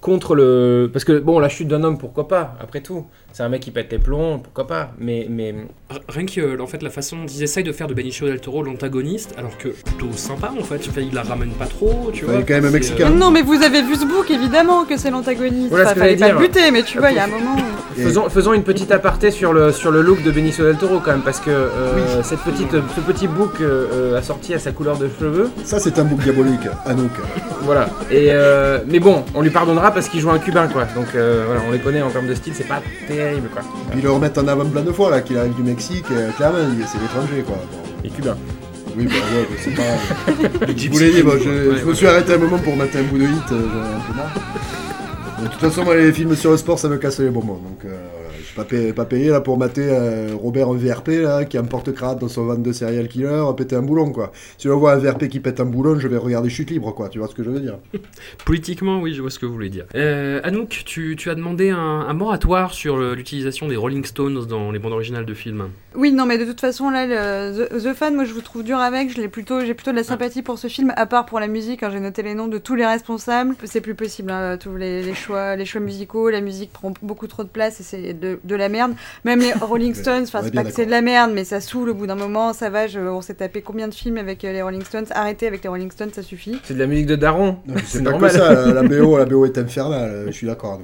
contre 0.00 0.34
le 0.34 0.90
parce 0.92 1.04
que 1.04 1.18
bon 1.18 1.38
la 1.38 1.48
chute 1.48 1.68
d'un 1.68 1.84
homme 1.84 1.98
pourquoi 1.98 2.28
pas 2.28 2.56
après 2.60 2.80
tout 2.80 3.06
c'est 3.32 3.42
un 3.42 3.48
mec 3.48 3.60
qui 3.62 3.70
pète 3.70 3.90
les 3.92 3.98
plombs 3.98 4.38
pourquoi 4.38 4.66
pas 4.66 4.92
mais 4.98 5.26
mais 5.30 5.54
Rien 6.08 6.24
que 6.24 6.40
euh, 6.40 6.60
en 6.62 6.66
fait 6.68 6.82
la 6.84 6.90
façon 6.90 7.16
dont 7.16 7.26
ils 7.26 7.42
essayent 7.42 7.64
de 7.64 7.72
faire 7.72 7.88
de 7.88 7.94
Benicio 7.94 8.28
del 8.28 8.40
Toro 8.40 8.62
l'antagoniste, 8.62 9.34
alors 9.36 9.58
que 9.58 9.68
plutôt 9.70 10.12
sympa 10.14 10.52
en 10.56 10.62
fait, 10.62 10.80
Enfin, 10.88 11.00
il 11.00 11.12
la 11.12 11.22
ramène 11.22 11.50
pas 11.50 11.66
trop, 11.66 12.10
tu 12.12 12.24
Enfin, 12.24 12.32
vois. 12.32 12.40
il 12.40 12.42
est 12.42 12.46
quand 12.46 12.54
même 12.54 12.64
c'est, 12.66 12.70
mexicain. 12.70 13.06
euh, 13.10 13.14
Non, 13.16 13.32
mais 13.32 13.42
vous 13.42 13.60
avez 13.60 13.82
vu 13.82 13.96
ce 13.96 14.06
book, 14.06 14.30
évidemment, 14.30 14.84
que 14.84 14.96
c'est 14.96 15.10
l'antagoniste. 15.10 15.70
Voilà 15.70 15.86
Enfin, 15.86 15.94
que 15.94 15.98
fallait 16.00 16.16
pas 16.16 16.28
le 16.30 16.38
buter, 16.38 16.70
mais 16.70 16.84
tu 16.84 16.98
vois, 16.98 17.10
il 17.10 17.16
y 17.16 17.18
a 17.18 17.24
un 17.24 17.26
moment. 17.26 17.56
où- 17.56 18.00
Et- 18.00 18.04
Faisons, 18.04 18.28
faisons 18.30 18.52
une 18.52 18.62
petite 18.62 18.92
aparté 18.92 19.32
sur 19.32 19.52
le, 19.52 19.72
sur 19.72 19.90
le 19.90 20.00
look 20.00 20.22
de 20.22 20.30
Benicio 20.30 20.64
del 20.64 20.76
Toro 20.76 21.00
quand 21.04 21.10
même, 21.10 21.22
parce 21.22 21.40
que 21.40 21.50
euh, 21.50 22.22
cette 22.22 22.38
petite, 22.40 22.70
ce 22.70 23.00
petit 23.00 23.26
bouc 23.26 23.60
euh, 23.60 23.86
euh, 23.92 24.18
assorti 24.18 24.54
à 24.54 24.60
sa 24.60 24.70
couleur 24.70 24.96
de 24.96 25.08
cheveux, 25.18 25.50
Ça, 25.64 25.80
c'est 25.80 25.98
un 25.98 26.04
bouc 26.04 26.20
diabolique, 26.20 26.60
Anouk. 26.86 27.10
voilà. 27.62 27.88
Et, 28.12 28.28
euh, 28.30 28.78
mais 28.86 29.00
bon, 29.00 29.24
on 29.34 29.42
lui 29.42 29.50
pardonnera 29.50 29.92
parce 29.92 30.08
qu'il 30.08 30.20
joue 30.20 30.30
un 30.30 30.38
cubain, 30.38 30.68
quoi. 30.68 30.84
Donc 30.94 31.08
euh, 31.16 31.42
voilà, 31.46 31.62
on 31.68 31.72
les 31.72 31.80
connaît 31.80 32.00
en 32.02 32.10
termes 32.10 32.28
de 32.28 32.34
style, 32.36 32.52
c'est 32.54 32.68
pas 32.68 32.80
terrible, 33.08 33.19
quoi. 33.52 33.62
Puis 33.92 34.00
le 34.00 34.10
remettre 34.10 34.42
en 34.42 34.48
avant 34.48 34.64
plein 34.66 34.82
de 34.82 34.92
fois, 34.92 35.10
là, 35.10 35.20
qu'il 35.20 35.36
arrive 35.38 35.54
du 35.54 35.62
Mexique, 35.62 36.06
euh, 36.10 36.30
clairement, 36.32 36.58
c'est 36.86 37.00
l'étranger, 37.00 37.42
quoi. 37.46 37.56
Bon. 37.72 37.78
Et 38.04 38.10
cubain. 38.10 38.36
Oui, 38.96 39.06
bah 39.06 39.14
ouais, 39.14 39.46
bah, 39.48 39.56
c'est 39.62 39.74
pas. 39.74 40.66
le 40.66 40.76
Je 40.76 40.88
vous 40.88 40.98
Ouais, 40.98 41.84
me 41.84 41.94
suis 41.94 42.06
arrêté 42.06 42.34
un 42.34 42.38
moment 42.38 42.58
pour 42.58 42.76
mettre 42.76 42.96
un 42.96 43.02
bout 43.02 43.18
de 43.18 43.24
hit, 43.24 43.52
euh, 43.52 43.68
j'en 43.72 43.84
ai 43.84 43.94
un 43.94 44.00
peu 44.00 44.16
marre. 44.16 44.34
De 45.42 45.48
toute 45.48 45.60
façon, 45.60 45.84
moi, 45.84 45.96
les 45.96 46.12
films 46.12 46.34
sur 46.34 46.50
le 46.50 46.56
sport, 46.56 46.78
ça 46.78 46.88
me 46.88 46.98
casse 46.98 47.18
les 47.20 47.30
bonbons. 47.30 47.54
Donc, 47.54 47.84
euh, 47.84 47.96
pas 48.56 48.64
payé, 48.64 48.92
pas 48.92 49.04
payé 49.04 49.28
là 49.30 49.40
pour 49.40 49.58
mater 49.58 49.86
euh, 49.88 50.28
Robert 50.34 50.68
en 50.68 50.74
VRP 50.74 51.08
là, 51.22 51.44
qui 51.44 51.56
a 51.56 51.60
un 51.60 51.64
porte-crabe 51.64 52.20
dans 52.20 52.28
son 52.28 52.44
van 52.46 52.56
de 52.56 52.72
serial 52.72 53.08
killer, 53.08 53.44
péter 53.56 53.76
un 53.76 53.82
boulon 53.82 54.12
quoi. 54.12 54.32
Si 54.58 54.68
on 54.68 54.78
voit 54.78 54.92
un 54.92 54.96
VRP 54.98 55.28
qui 55.28 55.40
pète 55.40 55.60
un 55.60 55.64
boulon, 55.64 55.98
je 55.98 56.08
vais 56.08 56.16
regarder 56.16 56.48
Chute 56.50 56.70
libre 56.70 56.92
quoi. 56.94 57.08
Tu 57.08 57.18
vois 57.18 57.28
ce 57.28 57.34
que 57.34 57.42
je 57.42 57.50
veux 57.50 57.60
dire 57.60 57.78
Politiquement, 58.44 59.00
oui, 59.00 59.14
je 59.14 59.20
vois 59.22 59.30
ce 59.30 59.38
que 59.38 59.46
vous 59.46 59.52
voulez 59.52 59.68
dire. 59.68 59.86
Euh, 59.94 60.40
Anouk, 60.44 60.82
tu, 60.84 61.16
tu 61.16 61.30
as 61.30 61.34
demandé 61.34 61.70
un, 61.70 61.78
un 61.78 62.12
moratoire 62.12 62.72
sur 62.74 62.98
l'utilisation 62.98 63.68
des 63.68 63.76
Rolling 63.76 64.04
Stones 64.04 64.46
dans 64.46 64.70
les 64.70 64.78
bandes 64.78 64.92
originales 64.92 65.26
de 65.26 65.34
films. 65.34 65.68
Oui, 65.94 66.12
non, 66.12 66.26
mais 66.26 66.38
de 66.38 66.44
toute 66.44 66.60
façon, 66.60 66.90
là, 66.90 67.06
le- 67.06 67.66
The, 67.68 67.82
The 67.82 67.94
Fan, 67.94 68.14
moi, 68.14 68.24
je 68.24 68.32
vous 68.32 68.40
trouve 68.40 68.62
dur 68.64 68.78
avec. 68.78 69.10
Je 69.14 69.20
l'ai 69.20 69.28
plutôt, 69.28 69.60
j'ai 69.60 69.74
plutôt 69.74 69.90
de 69.90 69.96
la 69.96 70.04
sympathie 70.04 70.42
pour 70.42 70.58
ce 70.58 70.68
film, 70.68 70.92
à 70.96 71.06
part 71.06 71.26
pour 71.26 71.40
la 71.40 71.48
musique. 71.48 71.82
hein, 71.82 71.90
j'ai 71.92 72.00
noté 72.00 72.22
les 72.22 72.34
noms 72.34 72.46
de 72.48 72.58
tous 72.58 72.74
les 72.74 72.86
responsables. 72.86 73.54
C'est 73.64 73.80
plus 73.80 73.94
possible. 73.94 74.30
hein, 74.30 74.56
tous 74.58 74.76
les, 74.76 75.02
les 75.02 75.14
choix, 75.14 75.56
les 75.56 75.64
choix 75.64 75.80
musicaux, 75.80 76.30
la 76.30 76.40
musique 76.40 76.72
prend 76.72 76.92
beaucoup 77.02 77.26
trop 77.26 77.42
de 77.44 77.48
place 77.48 77.80
et 77.80 77.82
c'est 77.82 78.12
de, 78.14 78.39
de 78.44 78.54
la 78.56 78.68
merde. 78.68 78.92
Même 79.24 79.40
les 79.40 79.52
Rolling 79.60 79.94
Stones, 79.94 80.24
enfin, 80.24 80.40
c'est 80.42 80.54
pas 80.54 80.64
que 80.64 80.72
c'est 80.72 80.86
de 80.86 80.90
la 80.90 81.02
merde, 81.02 81.30
mais 81.34 81.44
ça 81.44 81.60
saoule 81.60 81.90
au 81.90 81.94
bout 81.94 82.06
d'un 82.06 82.14
moment. 82.14 82.52
Ça 82.52 82.70
va. 82.70 82.86
Je, 82.86 83.00
on 83.00 83.22
s'est 83.22 83.34
tapé 83.34 83.62
combien 83.62 83.88
de 83.88 83.94
films 83.94 84.18
avec 84.18 84.44
euh, 84.44 84.52
les 84.52 84.62
Rolling 84.62 84.84
Stones? 84.84 85.06
Arrêtez 85.10 85.46
avec 85.46 85.62
les 85.62 85.68
Rolling 85.68 85.90
Stones, 85.90 86.12
ça 86.12 86.22
suffit. 86.22 86.60
C'est 86.64 86.74
de 86.74 86.78
la 86.78 86.86
musique 86.86 87.06
de 87.06 87.16
Daron. 87.16 87.58
C'est 87.84 88.02
pas 88.02 88.10
normal. 88.10 88.30
que 88.30 88.36
ça, 88.36 88.54
la, 88.54 88.82
la 88.82 88.82
BO, 88.82 89.18
la 89.18 89.24
BO 89.24 89.44
est 89.44 89.58
infernale, 89.58 90.10
euh, 90.10 90.26
je 90.26 90.32
suis 90.32 90.46
d'accord. 90.46 90.80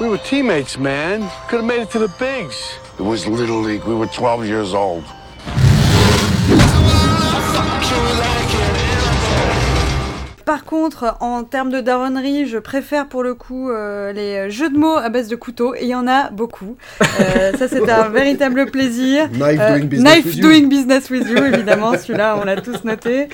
We 0.00 0.08
were 0.08 0.18
teammates, 0.18 0.78
man. 0.78 1.22
Could 1.48 1.60
have 1.60 1.66
made 1.66 1.82
it 1.82 1.90
to 1.90 1.98
the 1.98 2.10
bigs. 2.18 2.56
It 2.98 3.04
was 3.04 3.26
Little 3.26 3.62
League. 3.62 3.82
We 3.86 3.94
were 3.94 4.08
12 4.08 4.46
years 4.46 4.74
old. 4.74 5.04
Par 10.50 10.64
contre, 10.64 11.16
en 11.20 11.44
termes 11.44 11.70
de 11.70 11.80
daronnerie, 11.80 12.46
je 12.48 12.58
préfère 12.58 13.06
pour 13.06 13.22
le 13.22 13.34
coup 13.34 13.70
euh, 13.70 14.10
les 14.12 14.50
jeux 14.50 14.68
de 14.68 14.76
mots 14.76 14.96
à 14.96 15.08
base 15.08 15.28
de 15.28 15.36
couteau, 15.36 15.76
et 15.76 15.82
il 15.82 15.88
y 15.88 15.94
en 15.94 16.08
a 16.08 16.30
beaucoup. 16.30 16.76
Euh, 17.20 17.52
ça, 17.56 17.68
c'est 17.68 17.88
un 17.88 18.08
véritable 18.08 18.66
plaisir. 18.66 19.28
Knife 19.30 19.60
Euh, 19.60 19.78
doing 19.78 19.86
business 19.88 20.12
Knife 20.16 20.24
with 20.26 20.34
you. 20.34 20.42
doing 20.42 20.68
business 20.68 21.08
with 21.08 21.28
you, 21.28 21.36
évidemment, 21.44 21.96
celui-là, 21.96 22.36
on 22.42 22.44
l'a 22.44 22.60
tous 22.60 22.82
noté. 22.82 23.28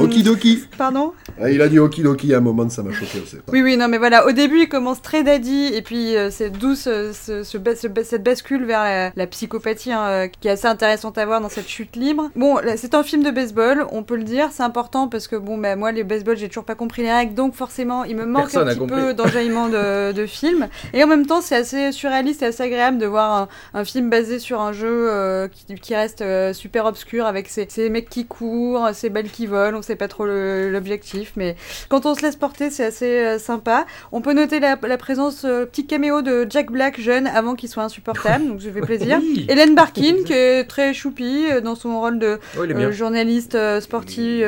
Okidoki. 0.00 0.64
Pardon 0.76 1.12
Ah, 1.40 1.50
il 1.50 1.62
a 1.62 1.68
dit 1.68 1.78
Okidoki 1.78 2.34
à 2.34 2.38
un 2.38 2.40
moment, 2.40 2.68
ça 2.68 2.82
m'a 2.82 2.92
choqué 2.92 3.20
aussi. 3.22 3.36
Oui, 3.52 3.62
oui, 3.62 3.76
non, 3.76 3.86
mais 3.86 3.98
voilà, 3.98 4.26
au 4.26 4.32
début, 4.32 4.62
il 4.62 4.68
commence 4.68 5.02
très 5.02 5.22
daddy, 5.22 5.70
et 5.72 5.82
puis 5.82 6.14
c'est 6.30 6.50
douce, 6.50 6.82
ce, 7.12 7.44
ce 7.44 7.58
bas- 7.58 7.76
ce 7.76 7.86
bas- 7.86 8.02
cette 8.02 8.24
bascule 8.24 8.64
vers 8.64 8.82
la, 8.82 9.12
la 9.14 9.26
psychopathie, 9.28 9.92
hein, 9.92 10.26
qui 10.40 10.48
est 10.48 10.52
assez 10.52 10.66
intéressante 10.66 11.16
à 11.16 11.24
voir 11.26 11.40
dans 11.40 11.48
cette 11.48 11.68
chute 11.68 11.94
libre. 11.94 12.28
Bon, 12.34 12.56
c'est 12.74 12.94
un 12.94 13.04
film 13.04 13.22
de 13.22 13.30
baseball, 13.30 13.86
on 13.92 14.02
peut 14.02 14.16
le 14.16 14.24
dire, 14.24 14.48
c'est 14.50 14.64
important 14.64 15.06
parce 15.06 15.28
que, 15.28 15.36
bon, 15.36 15.58
bah, 15.58 15.76
moi, 15.76 15.91
les 15.92 16.04
baseball, 16.04 16.36
j'ai 16.36 16.48
toujours 16.48 16.64
pas 16.64 16.74
compris 16.74 17.02
les 17.02 17.12
règles, 17.12 17.34
donc 17.34 17.54
forcément, 17.54 18.04
il 18.04 18.16
me 18.16 18.24
manque 18.26 18.42
Personne 18.50 18.62
un 18.68 18.70
a 18.70 18.74
petit 18.74 18.78
compris. 18.80 18.96
peu 19.00 19.14
d'enjaillement 19.14 19.68
de, 19.68 20.12
de 20.12 20.26
film. 20.26 20.68
Et 20.92 21.04
en 21.04 21.06
même 21.06 21.26
temps, 21.26 21.40
c'est 21.40 21.56
assez 21.56 21.92
surréaliste 21.92 22.42
et 22.42 22.46
assez 22.46 22.62
agréable 22.62 22.98
de 22.98 23.06
voir 23.06 23.32
un, 23.32 23.48
un 23.80 23.84
film 23.84 24.10
basé 24.10 24.38
sur 24.38 24.60
un 24.60 24.72
jeu 24.72 24.88
euh, 25.10 25.48
qui, 25.48 25.74
qui 25.76 25.94
reste 25.94 26.20
euh, 26.22 26.52
super 26.52 26.86
obscur 26.86 27.26
avec 27.26 27.48
ces, 27.48 27.66
ces 27.68 27.88
mecs 27.90 28.08
qui 28.08 28.26
courent, 28.26 28.88
ces 28.92 29.08
balles 29.10 29.30
qui 29.30 29.46
volent, 29.46 29.78
on 29.78 29.82
sait 29.82 29.96
pas 29.96 30.08
trop 30.08 30.26
le- 30.26 30.70
l'objectif, 30.70 31.32
mais 31.36 31.56
quand 31.88 32.06
on 32.06 32.14
se 32.14 32.22
laisse 32.22 32.36
porter, 32.36 32.70
c'est 32.70 32.84
assez 32.84 33.18
euh, 33.20 33.38
sympa. 33.38 33.86
On 34.12 34.20
peut 34.20 34.32
noter 34.32 34.60
la, 34.60 34.76
la 34.82 34.98
présence, 34.98 35.44
euh, 35.44 35.66
petit 35.66 35.86
caméo 35.86 36.22
de 36.22 36.46
Jack 36.48 36.70
Black 36.70 37.00
jeune 37.00 37.26
avant 37.26 37.54
qu'il 37.54 37.68
soit 37.68 37.82
insupportable, 37.84 38.46
donc 38.48 38.62
ça 38.62 38.70
fait 38.70 38.80
plaisir. 38.80 39.18
Oui. 39.22 39.46
Hélène 39.48 39.74
Barkin 39.74 40.16
qui 40.24 40.32
est 40.32 40.64
très 40.64 40.92
choupie 40.94 41.46
euh, 41.50 41.60
dans 41.60 41.74
son 41.74 42.00
rôle 42.00 42.18
de 42.18 42.38
Oh, 42.58 42.62
euh, 42.62 42.92
journaliste 42.92 43.54
euh, 43.54 43.80
sportive, 43.80 44.46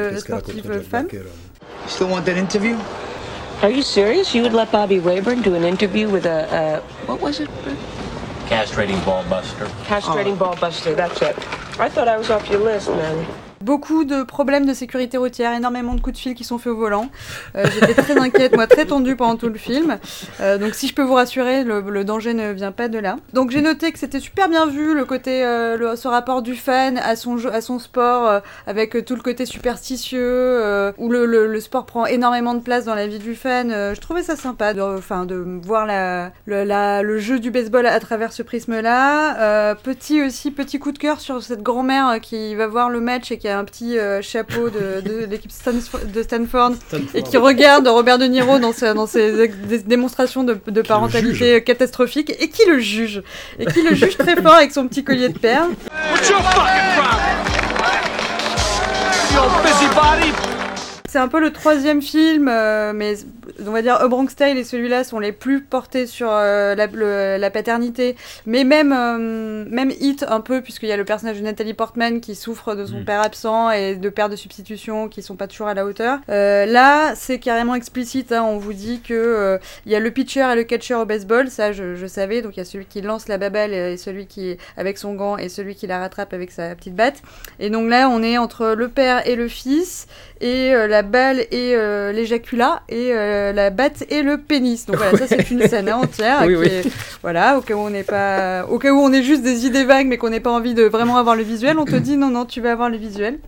femme. 0.91 1.07
Black, 1.07 1.23
You 1.85 1.91
still 1.91 2.09
want 2.09 2.25
that 2.27 2.37
interview? 2.37 2.79
Are 3.63 3.71
you 3.71 3.83
serious? 3.83 4.35
You 4.35 4.43
would 4.43 4.53
let 4.53 4.73
Bobby 4.73 4.99
Rayburn 4.99 5.43
do 5.43 5.55
an 5.55 5.65
interview 5.65 6.09
with 6.09 6.27
a, 6.27 6.53
uh, 6.53 6.81
what 7.07 7.21
was 7.21 7.41
it? 7.41 7.49
Castrating 8.47 9.05
ball 9.05 9.25
buster. 9.29 9.67
Castrating 9.85 10.39
ball 10.39 10.57
buster, 10.57 10.95
that's 10.95 11.21
it. 11.23 11.37
I 11.79 11.89
thought 11.89 12.09
I 12.09 12.17
was 12.17 12.31
off 12.31 12.49
your 12.49 12.61
list, 12.61 12.89
man. 12.89 13.27
Beaucoup 13.65 14.05
de 14.05 14.25
problèmes 14.25 14.67
de 14.67 14.75
sécurité 14.75 15.17
routière, 15.17 15.55
énormément 15.55 15.95
de 15.95 16.01
coups 16.03 16.17
de 16.17 16.21
fil 16.21 16.35
qui 16.35 16.45
sont 16.45 16.59
faits 16.59 16.75
au 16.75 16.77
volant. 16.77 17.09
Euh, 17.57 17.65
J'étais 17.73 17.95
très 17.95 18.19
inquiète, 18.19 18.55
moi, 18.55 18.67
très 18.67 18.85
tendue 18.85 19.17
pendant 19.17 19.37
tout 19.37 19.49
le 19.49 19.57
film. 19.57 19.97
Euh, 20.43 20.59
donc, 20.59 20.75
si 20.75 20.87
je 20.87 20.95
peux 20.95 21.03
vous 21.03 21.15
rassurer, 21.15 21.65
le, 21.65 22.05
danger 22.05 22.35
ne 22.35 22.53
vient 22.53 22.73
pas 22.73 22.89
de 22.89 22.99
là. 22.99 23.17
Donc, 23.33 23.53
j'ai 23.53 23.63
noté 23.63 23.91
que 23.91 23.99
c'était 23.99 24.21
super 24.21 24.51
bien 24.51 24.67
vu, 24.67 24.95
le 24.95 25.07
côté, 25.07 25.43
euh, 25.47 25.97
ce 25.97 26.07
rapport 26.09 26.43
du 26.43 26.57
fan 26.57 26.99
à 26.99 27.17
son, 27.17 27.39
jeu, 27.39 27.51
à 27.55 27.63
son 27.63 27.79
sport, 27.79 28.43
avec 28.67 29.03
tout 29.07 29.15
le 29.15 29.23
côté 29.23 29.47
superstitieux, 29.47 30.93
où 30.99 31.09
le, 31.09 31.61
sport 31.61 31.87
prend 31.87 32.05
énormément 32.05 32.53
de 32.53 32.61
place 32.61 32.85
dans 32.85 32.95
la 32.95 33.07
vie 33.07 33.19
du 33.19 33.35
fan. 33.35 33.71
Je 33.71 34.01
trouvais 34.01 34.23
ça 34.23 34.37
sympa, 34.37 34.75
de, 34.75 34.83
enfin, 34.83 35.25
de 35.25 35.43
voir 35.63 35.87
le, 36.47 37.19
jeu 37.19 37.39
du 37.39 37.51
baseball 37.51 37.87
à 37.87 37.99
travers 37.99 38.35
ce 38.35 38.43
prisme-là. 38.43 39.75
Petit 39.77 40.23
aussi, 40.23 40.51
petit 40.51 40.79
coup 40.79 40.93
de 40.93 40.99
cœur 40.99 41.19
sur 41.19 41.43
cette 41.43 41.63
grand-mère 41.63 42.21
qui 42.21 42.55
va 42.57 42.67
voir 42.67 42.91
le 42.91 43.01
match 43.01 43.33
et 43.33 43.39
qui 43.39 43.49
a 43.49 43.54
un 43.55 43.65
petit 43.65 43.99
euh, 43.99 44.23
chapeau 44.23 44.69
de, 44.71 45.01
de 45.01 45.25
l'équipe 45.31 45.51
Stanford, 45.51 46.01
de 46.05 46.23
Stanford, 46.23 46.73
et 47.15 47.23
qui 47.23 47.37
regarde 47.37 47.87
Robert 47.87 48.19
De 48.19 48.27
Niro 48.27 48.59
dans, 48.59 48.73
ses 48.73 49.49
démonstrations 49.87 50.45
de, 50.45 50.59
de 50.67 50.83
parentalité 50.83 51.63
catastrophique 51.63 52.31
et 52.39 52.49
qui 52.49 52.69
le 52.69 52.79
juge. 52.79 53.23
Et 53.59 53.67
qui 53.67 53.83
le 53.83 53.95
juge 53.95 54.17
très 54.17 54.41
fort 54.41 54.55
avec 54.55 54.73
son 54.73 54.87
petit 54.89 55.05
collier 55.05 55.29
de 55.29 55.39
perles. 55.39 55.71
What's 56.13 56.29
your 56.29 56.41
fucking 56.43 56.97
problem? 56.97 57.64
C'est 61.15 61.21
un 61.21 61.29
peu 61.29 61.39
le 61.39 61.53
troisième 61.53 62.03
film, 62.03 62.49
euh, 62.51 62.93
mais 62.93 63.15
on 63.65 63.71
va 63.71 63.83
dire 63.83 63.95
A 63.95 64.09
Bronx 64.09 64.35
Tale 64.37 64.59
et 64.59 64.65
celui-là 64.65 65.05
sont 65.05 65.21
les 65.21 65.31
plus 65.31 65.61
portés 65.61 66.09
sur 66.09 66.27
euh, 66.29 66.75
la, 66.75 66.89
le- 66.89 67.37
la 67.39 67.51
paternité. 67.53 68.17
Mais 68.47 68.65
même, 68.65 68.93
euh, 68.93 69.65
même 69.71 69.93
Hit 70.01 70.25
un 70.29 70.41
peu, 70.41 70.61
puisqu'il 70.61 70.89
y 70.89 70.93
a 70.93 70.97
le 70.97 71.05
personnage 71.05 71.39
de 71.39 71.45
Nathalie 71.45 71.73
Portman 71.73 72.21
qui 72.21 72.35
souffre 72.35 72.75
de 72.75 72.85
son 72.85 72.99
Mm. 72.99 73.05
père 73.05 73.21
absent 73.23 73.71
et 73.71 73.95
de 73.95 74.09
pères 74.09 74.29
de 74.29 74.35
substitution 74.35 75.07
qui 75.09 75.23
sont 75.23 75.37
pas 75.37 75.47
toujours 75.47 75.69
à 75.69 75.75
la 75.75 75.87
hauteur. 75.87 76.19
Là, 76.27 77.15
c'est 77.15 77.39
carrément 77.39 77.77
explicite. 77.77 78.33
hein, 78.33 78.43
on 78.43 78.59
vous 78.59 78.73
dit 78.73 79.01
que 79.01 79.61
il 79.87 79.93
y 79.93 79.95
a 79.95 80.01
le 80.01 80.11
pitcher 80.11 80.49
et 80.53 80.57
le 80.57 80.65
catcher 80.65 80.95
au 80.95 81.05
baseball, 81.05 81.49
ça 81.49 81.71
je, 81.71 81.95
je 81.95 82.07
savais. 82.09 82.43
Donc 82.43 82.57
il 82.57 82.59
y 82.59 82.63
a 82.63 82.65
celui 82.65 82.87
qui 82.87 83.03
lance 83.03 83.29
la 83.29 83.39
baballe 83.39 83.73
et 83.73 83.97
celui 83.99 84.27
qui 84.27 84.57
avec 84.77 84.99
son 84.99 85.15
gant 85.15 85.37
et 85.37 85.49
celui 85.49 85.77
qui 85.77 85.87
la 85.87 86.01
rattrape 86.01 86.33
avec 86.33 86.51
sa 86.51 86.75
petite 86.75 86.97
batte. 86.97 87.23
Et 87.61 87.71
donc 87.71 87.89
là, 87.89 88.09
on 88.09 88.21
est 88.25 88.37
entre 88.37 88.75
le 88.77 88.89
père 88.89 89.25
et 89.29 89.37
le 89.37 89.47
fils 89.47 90.09
et 90.41 90.73
la 90.73 91.04
balle 91.05 91.41
et 91.53 91.75
euh, 91.77 92.11
l'éjaculat 92.13 92.83
et 92.89 93.13
euh, 93.13 93.53
la 93.53 93.71
batte 93.71 94.05
et 94.11 94.23
le 94.23 94.39
pénis. 94.39 94.87
Donc 94.87 94.97
voilà, 94.97 95.17
ça 95.17 95.27
c'est 95.29 95.51
une 95.51 95.67
scène 95.69 95.89
hein, 95.89 95.99
entière. 96.03 96.39
Oui, 96.43 96.49
qui 96.55 96.57
oui. 96.57 96.67
est- 96.67 96.91
voilà, 97.23 97.57
au 97.59 97.61
cas 97.61 97.75
où 97.75 97.79
on 97.79 97.91
n'est 97.91 98.03
pas, 98.03 98.65
au 98.67 98.79
cas 98.79 98.91
où 98.91 98.99
on 98.99 99.13
est 99.13 99.23
juste 99.23 99.43
des 99.43 99.67
idées 99.67 99.85
vagues 99.85 100.07
mais 100.09 100.17
qu'on 100.17 100.31
n'ait 100.31 100.41
pas 100.41 100.51
envie 100.53 100.75
de 100.75 100.83
vraiment 100.85 101.17
avoir 101.17 101.37
le 101.37 101.43
visuel, 101.45 101.79
on 101.79 101.85
te 101.85 101.97
dit 101.97 102.17
non 102.17 102.31
non, 102.31 102.45
tu 102.45 102.61
vas 102.61 102.73
avoir 102.73 102.91
le 102.91 102.97
visuel. 102.97 103.39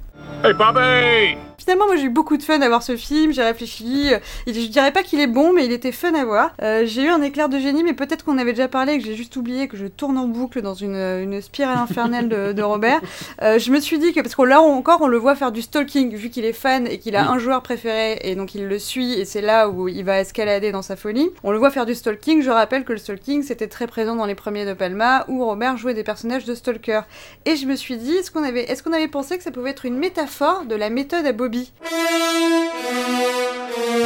Hey, 0.44 0.52
Bobby! 0.52 1.36
Finalement, 1.58 1.86
moi 1.86 1.96
j'ai 1.96 2.04
eu 2.04 2.10
beaucoup 2.10 2.36
de 2.36 2.42
fun 2.42 2.60
à 2.60 2.68
voir 2.68 2.82
ce 2.82 2.96
film, 2.96 3.32
j'ai 3.32 3.42
réfléchi. 3.42 4.12
euh, 4.12 4.18
je 4.46 4.66
dirais 4.66 4.92
pas 4.92 5.02
qu'il 5.02 5.20
est 5.20 5.26
bon, 5.26 5.52
mais 5.52 5.64
il 5.64 5.72
était 5.72 5.92
fun 5.92 6.14
à 6.14 6.24
voir. 6.24 6.52
Euh, 6.62 6.84
j'ai 6.86 7.02
eu 7.04 7.08
un 7.08 7.22
éclair 7.22 7.48
de 7.48 7.58
génie, 7.58 7.82
mais 7.82 7.92
peut-être 7.92 8.24
qu'on 8.24 8.38
avait 8.38 8.52
déjà 8.52 8.68
parlé 8.68 8.94
et 8.94 8.98
que 8.98 9.04
j'ai 9.04 9.14
juste 9.14 9.36
oublié 9.36 9.68
que 9.68 9.76
je 9.76 9.86
tourne 9.86 10.18
en 10.18 10.26
boucle 10.26 10.62
dans 10.62 10.74
une, 10.74 10.94
une 10.96 11.40
spirale 11.40 11.78
infernale 11.78 12.28
de, 12.28 12.52
de 12.52 12.62
Robert. 12.62 13.00
Euh, 13.42 13.58
je 13.58 13.70
me 13.70 13.80
suis 13.80 13.98
dit 13.98 14.12
que, 14.12 14.20
parce 14.20 14.34
que 14.34 14.42
là 14.42 14.60
encore, 14.62 15.02
on 15.02 15.08
le 15.08 15.18
voit 15.18 15.34
faire 15.34 15.52
du 15.52 15.60
stalking, 15.60 16.14
vu 16.14 16.30
qu'il 16.30 16.44
est 16.44 16.52
fan 16.54 16.86
et 16.86 16.98
qu'il 16.98 17.16
a 17.16 17.30
un 17.30 17.38
joueur 17.38 17.62
préféré, 17.62 18.18
et 18.22 18.34
donc 18.34 18.54
il 18.54 18.66
le 18.66 18.78
suit, 18.78 19.12
et 19.14 19.24
c'est 19.24 19.42
là 19.42 19.68
où 19.68 19.88
il 19.88 20.04
va 20.04 20.20
escalader 20.20 20.72
dans 20.72 20.80
sa 20.82 20.96
folie. 20.96 21.28
On 21.42 21.50
le 21.50 21.58
voit 21.58 21.70
faire 21.70 21.84
du 21.86 21.94
stalking. 21.94 22.42
Je 22.42 22.50
rappelle 22.50 22.84
que 22.84 22.92
le 22.92 22.98
stalking 22.98 23.42
c'était 23.42 23.66
très 23.68 23.86
présent 23.86 24.16
dans 24.16 24.24
les 24.26 24.34
premiers 24.34 24.64
de 24.64 24.72
Palma, 24.72 25.24
où 25.28 25.44
Robert 25.44 25.76
jouait 25.76 25.92
des 25.94 26.04
personnages 26.04 26.44
de 26.44 26.54
stalker. 26.54 27.02
Et 27.44 27.56
je 27.56 27.66
me 27.66 27.76
suis 27.76 27.96
dit, 27.96 28.12
est-ce 28.12 28.30
qu'on 28.30 28.42
avait, 28.44 28.62
est-ce 28.64 28.82
qu'on 28.82 28.92
avait 28.92 29.08
pensé 29.08 29.36
que 29.36 29.42
ça 29.42 29.50
pouvait 29.50 29.70
être 29.70 29.84
une 29.84 29.98
métaphore 29.98 30.64
de 30.64 30.74
la 30.74 30.88
méthode 30.88 31.26
à 31.26 31.32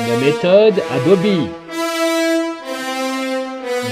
La 0.09 0.17
méthode 0.19 0.75
à 0.79 0.99
Bobby. 1.07 1.49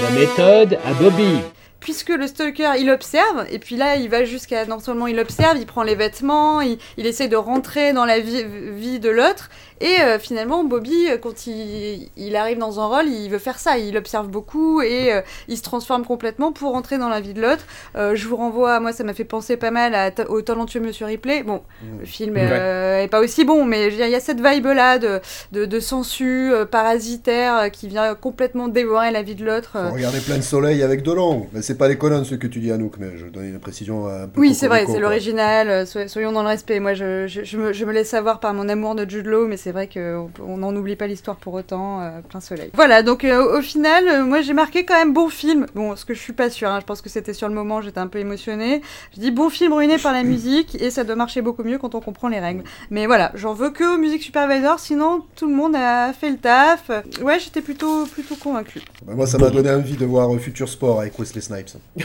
La 0.03 0.09
méthode 0.11 0.77
à 0.85 0.93
Bobby. 0.93 1.39
puisque 1.79 2.09
le 2.09 2.27
stalker 2.27 2.73
il 2.77 2.89
observe 2.91 3.45
et 3.49 3.57
puis 3.57 3.75
là 3.75 3.95
il 3.95 4.09
va 4.09 4.23
jusqu'à 4.25 4.65
non 4.65 4.79
seulement 4.79 5.07
il 5.07 5.17
observe 5.19 5.57
il 5.57 5.65
prend 5.65 5.81
les 5.81 5.95
vêtements 5.95 6.61
il, 6.61 6.77
il 6.97 7.07
essaie 7.07 7.29
de 7.29 7.37
rentrer 7.37 7.93
dans 7.93 8.05
la 8.05 8.19
vie, 8.19 8.43
vie 8.75 8.99
de 8.99 9.09
l'autre 9.09 9.49
et 9.81 10.01
euh, 10.01 10.19
finalement 10.19 10.63
Bobby 10.63 11.07
euh, 11.09 11.17
quand 11.17 11.47
il, 11.47 12.09
il 12.17 12.35
arrive 12.35 12.57
dans 12.57 12.79
un 12.79 12.85
rôle 12.85 13.07
il 13.07 13.29
veut 13.29 13.39
faire 13.39 13.59
ça 13.59 13.77
il 13.77 13.95
observe 13.97 14.27
beaucoup 14.27 14.81
et 14.81 15.13
euh, 15.13 15.21
il 15.47 15.57
se 15.57 15.63
transforme 15.63 16.05
complètement 16.05 16.51
pour 16.51 16.71
rentrer 16.71 16.97
dans 16.97 17.09
la 17.09 17.21
vie 17.21 17.33
de 17.33 17.41
l'autre 17.41 17.65
Euh, 17.95 18.15
je 18.15 18.27
vous 18.27 18.35
renvoie 18.35 18.79
moi 18.79 18.91
ça 18.93 19.03
m'a 19.03 19.13
fait 19.13 19.23
penser 19.23 19.57
pas 19.57 19.71
mal 19.71 19.95
à, 19.95 20.11
au 20.29 20.41
talentueux 20.41 20.79
Monsieur 20.79 21.05
Ripley 21.05 21.43
bon 21.43 21.61
le 21.99 22.05
film 22.05 22.37
est 22.37 23.07
pas 23.09 23.19
aussi 23.21 23.45
bon 23.45 23.65
mais 23.65 23.87
il 23.87 23.95
y 24.09 24.15
a 24.15 24.19
cette 24.19 24.41
vibe 24.45 24.65
là 24.67 24.99
de, 24.99 25.19
de, 25.51 25.65
de 25.65 25.79
sensu 25.79 26.51
parasitaire 26.71 27.71
qui 27.71 27.87
vient 27.87 28.15
complètement 28.15 28.67
dévorer 28.67 29.11
la 29.11 29.21
vie 29.21 29.35
de 29.35 29.45
l'autre 29.45 29.77
regarder 29.93 30.19
plein 30.19 30.37
de 30.37 30.41
soleil 30.41 30.81
avec 30.83 31.03
Delon. 31.03 31.47
Mais 31.53 31.61
c'est 31.61 31.77
pas 31.77 31.87
les 31.87 31.97
colonnes 31.97 32.25
ce 32.25 32.35
que 32.35 32.47
tu 32.47 32.59
dis, 32.59 32.71
Anouk, 32.71 32.95
mais 32.99 33.17
je 33.17 33.25
donne 33.27 33.45
une 33.45 33.59
précision 33.59 34.07
un 34.07 34.27
peu. 34.27 34.39
Oui, 34.41 34.53
c'est 34.53 34.67
vrai, 34.67 34.85
c'est 34.87 34.99
l'original. 34.99 35.85
soy- 35.87 36.07
soyons 36.09 36.31
dans 36.31 36.41
le 36.41 36.47
respect. 36.49 36.79
Moi, 36.79 36.93
je, 36.93 37.27
je, 37.27 37.43
je 37.43 37.57
me, 37.57 37.73
je 37.73 37.85
me 37.85 37.91
laisse 37.93 38.09
savoir 38.09 38.39
par 38.39 38.53
mon 38.53 38.67
amour 38.69 38.95
de 38.95 39.09
Jude 39.09 39.25
Law, 39.27 39.47
mais 39.47 39.57
c'est 39.57 39.68
vrai 39.71 39.87
qu'on 39.87 40.29
on 40.43 40.57
n'en 40.57 40.75
oublie 40.75 40.95
pas 40.95 41.07
l'histoire 41.07 41.37
pour 41.37 41.53
autant. 41.53 42.01
euh, 42.01 42.21
plein 42.21 42.39
soleil. 42.39 42.69
Voilà, 42.73 43.03
donc 43.03 43.23
euh, 43.23 43.59
au 43.59 43.61
final, 43.61 44.07
euh, 44.07 44.23
moi 44.25 44.41
j'ai 44.41 44.53
marqué 44.53 44.85
quand 44.85 44.95
même 44.95 45.13
bon 45.13 45.29
film. 45.29 45.65
Bon, 45.75 45.95
ce 45.95 46.05
que 46.05 46.13
je 46.13 46.19
suis 46.19 46.33
pas 46.33 46.49
sûre, 46.49 46.69
hein, 46.69 46.79
je 46.81 46.85
pense 46.85 47.01
que 47.01 47.09
c'était 47.09 47.33
sur 47.33 47.47
le 47.47 47.53
moment, 47.53 47.81
j'étais 47.81 47.99
un 47.99 48.07
peu 48.07 48.19
émotionnée. 48.19 48.81
Je 49.15 49.19
dis 49.19 49.31
bon 49.31 49.49
film 49.49 49.73
ruiné 49.73 49.97
par 49.97 50.13
la 50.13 50.23
musique, 50.33 50.81
et 50.81 50.91
ça 50.91 51.03
doit 51.03 51.15
marcher 51.15 51.41
beaucoup 51.41 51.63
mieux 51.63 51.77
quand 51.77 51.95
on 51.95 52.01
comprend 52.01 52.27
les 52.27 52.39
règles. 52.39 52.63
Mais 52.89 53.05
voilà, 53.05 53.31
j'en 53.35 53.53
veux 53.53 53.69
que 53.69 53.95
aux 53.95 53.97
Music 53.97 54.21
Supervisor, 54.21 54.79
sinon 54.79 55.23
tout 55.35 55.47
le 55.47 55.55
monde 55.55 55.75
a 55.75 56.13
fait 56.13 56.29
le 56.29 56.37
taf. 56.37 56.89
Ouais, 57.21 57.39
j'étais 57.39 57.61
plutôt, 57.61 58.05
plutôt 58.05 58.35
convaincue. 58.35 58.81
Bah, 59.05 59.13
moi, 59.15 59.27
ça 59.27 59.37
m'a 59.37 59.49
donné 59.49 59.71
envie 59.71 59.97
de 59.97 60.05
voir 60.05 60.29
Future 60.39 60.69
Sport 60.69 61.01
avec 61.01 61.17
Wesley 61.19 61.41
Snipes. 61.41 61.77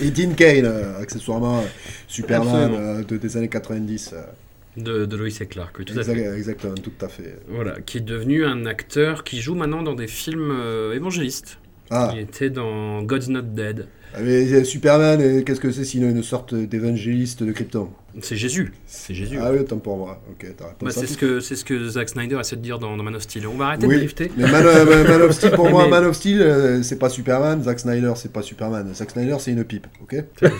Et 0.00 0.10
Dean 0.10 0.32
Kane, 0.34 0.64
euh, 0.64 1.00
accessoirement 1.00 1.58
euh, 1.60 1.62
Superman 2.08 2.72
euh, 2.74 3.02
de- 3.04 3.16
des 3.16 3.36
années 3.36 3.48
90. 3.48 4.10
euh. 4.14 4.22
De, 4.76 5.04
de 5.04 5.16
Lois 5.16 5.28
et 5.28 5.46
Clark, 5.46 5.84
tout 5.84 5.92
à 5.92 5.98
Exact- 6.00 6.14
fait. 6.14 6.34
Exactement, 6.36 6.74
tout 6.74 6.92
à 7.04 7.08
fait. 7.08 7.36
Voilà, 7.48 7.80
qui 7.82 7.98
est 7.98 8.02
devenu 8.02 8.44
un 8.46 8.64
acteur 8.64 9.22
qui 9.22 9.40
joue 9.42 9.54
maintenant 9.54 9.82
dans 9.82 9.94
des 9.94 10.06
films 10.06 10.50
euh, 10.50 10.94
évangélistes. 10.94 11.58
Ah. 11.90 12.10
Il 12.14 12.20
était 12.20 12.48
dans 12.48 13.02
God's 13.02 13.28
Not 13.28 13.42
Dead. 13.42 13.86
Ah, 14.14 14.18
mais, 14.22 14.64
Superman, 14.64 15.42
qu'est-ce 15.44 15.60
que 15.60 15.70
c'est 15.72 15.84
sinon 15.84 16.10
une 16.10 16.22
sorte 16.22 16.54
d'évangéliste 16.54 17.42
de 17.42 17.52
Krypton 17.52 17.88
C'est 18.20 18.36
Jésus. 18.36 18.72
C'est 18.86 19.14
Jésus. 19.14 19.38
Ah 19.40 19.50
oui, 19.52 19.58
autant 19.60 19.78
pour 19.78 19.96
moi. 19.96 20.20
Ok, 20.30 20.46
t'as 20.56 20.66
répondu 20.68 20.84
Bah, 20.84 20.90
c'est 20.90 21.06
ce 21.06 21.16
que 21.16 21.40
c'est 21.40 21.56
ce 21.56 21.64
que 21.64 21.88
Zack 21.88 22.10
Snyder 22.10 22.38
essaie 22.40 22.56
de 22.56 22.60
dire 22.60 22.78
dans, 22.78 22.96
dans 22.96 23.02
Man 23.02 23.14
of 23.16 23.22
Steel. 23.22 23.46
On 23.46 23.54
va 23.56 23.68
arrêter 23.68 23.86
Oui, 23.86 23.94
de 23.94 24.00
drifter. 24.00 24.30
mais 24.36 24.44
Man, 24.50 25.22
of 25.22 25.32
Steel, 25.32 25.52
pour 25.52 25.70
moi, 25.70 25.84
Mais- 25.84 25.90
Man 25.90 26.04
of 26.04 26.16
Steel, 26.16 26.42
euh, 26.42 26.82
c'est 26.82 26.98
pas 26.98 27.08
Superman. 27.08 27.62
Zack 27.62 27.80
Snyder, 27.80 28.12
c'est 28.16 28.32
pas 28.32 28.42
Superman. 28.42 28.92
Zack 28.94 29.10
Snyder, 29.12 29.36
c'est 29.38 29.52
une 29.52 29.64
pipe, 29.64 29.86
ok 30.02 30.16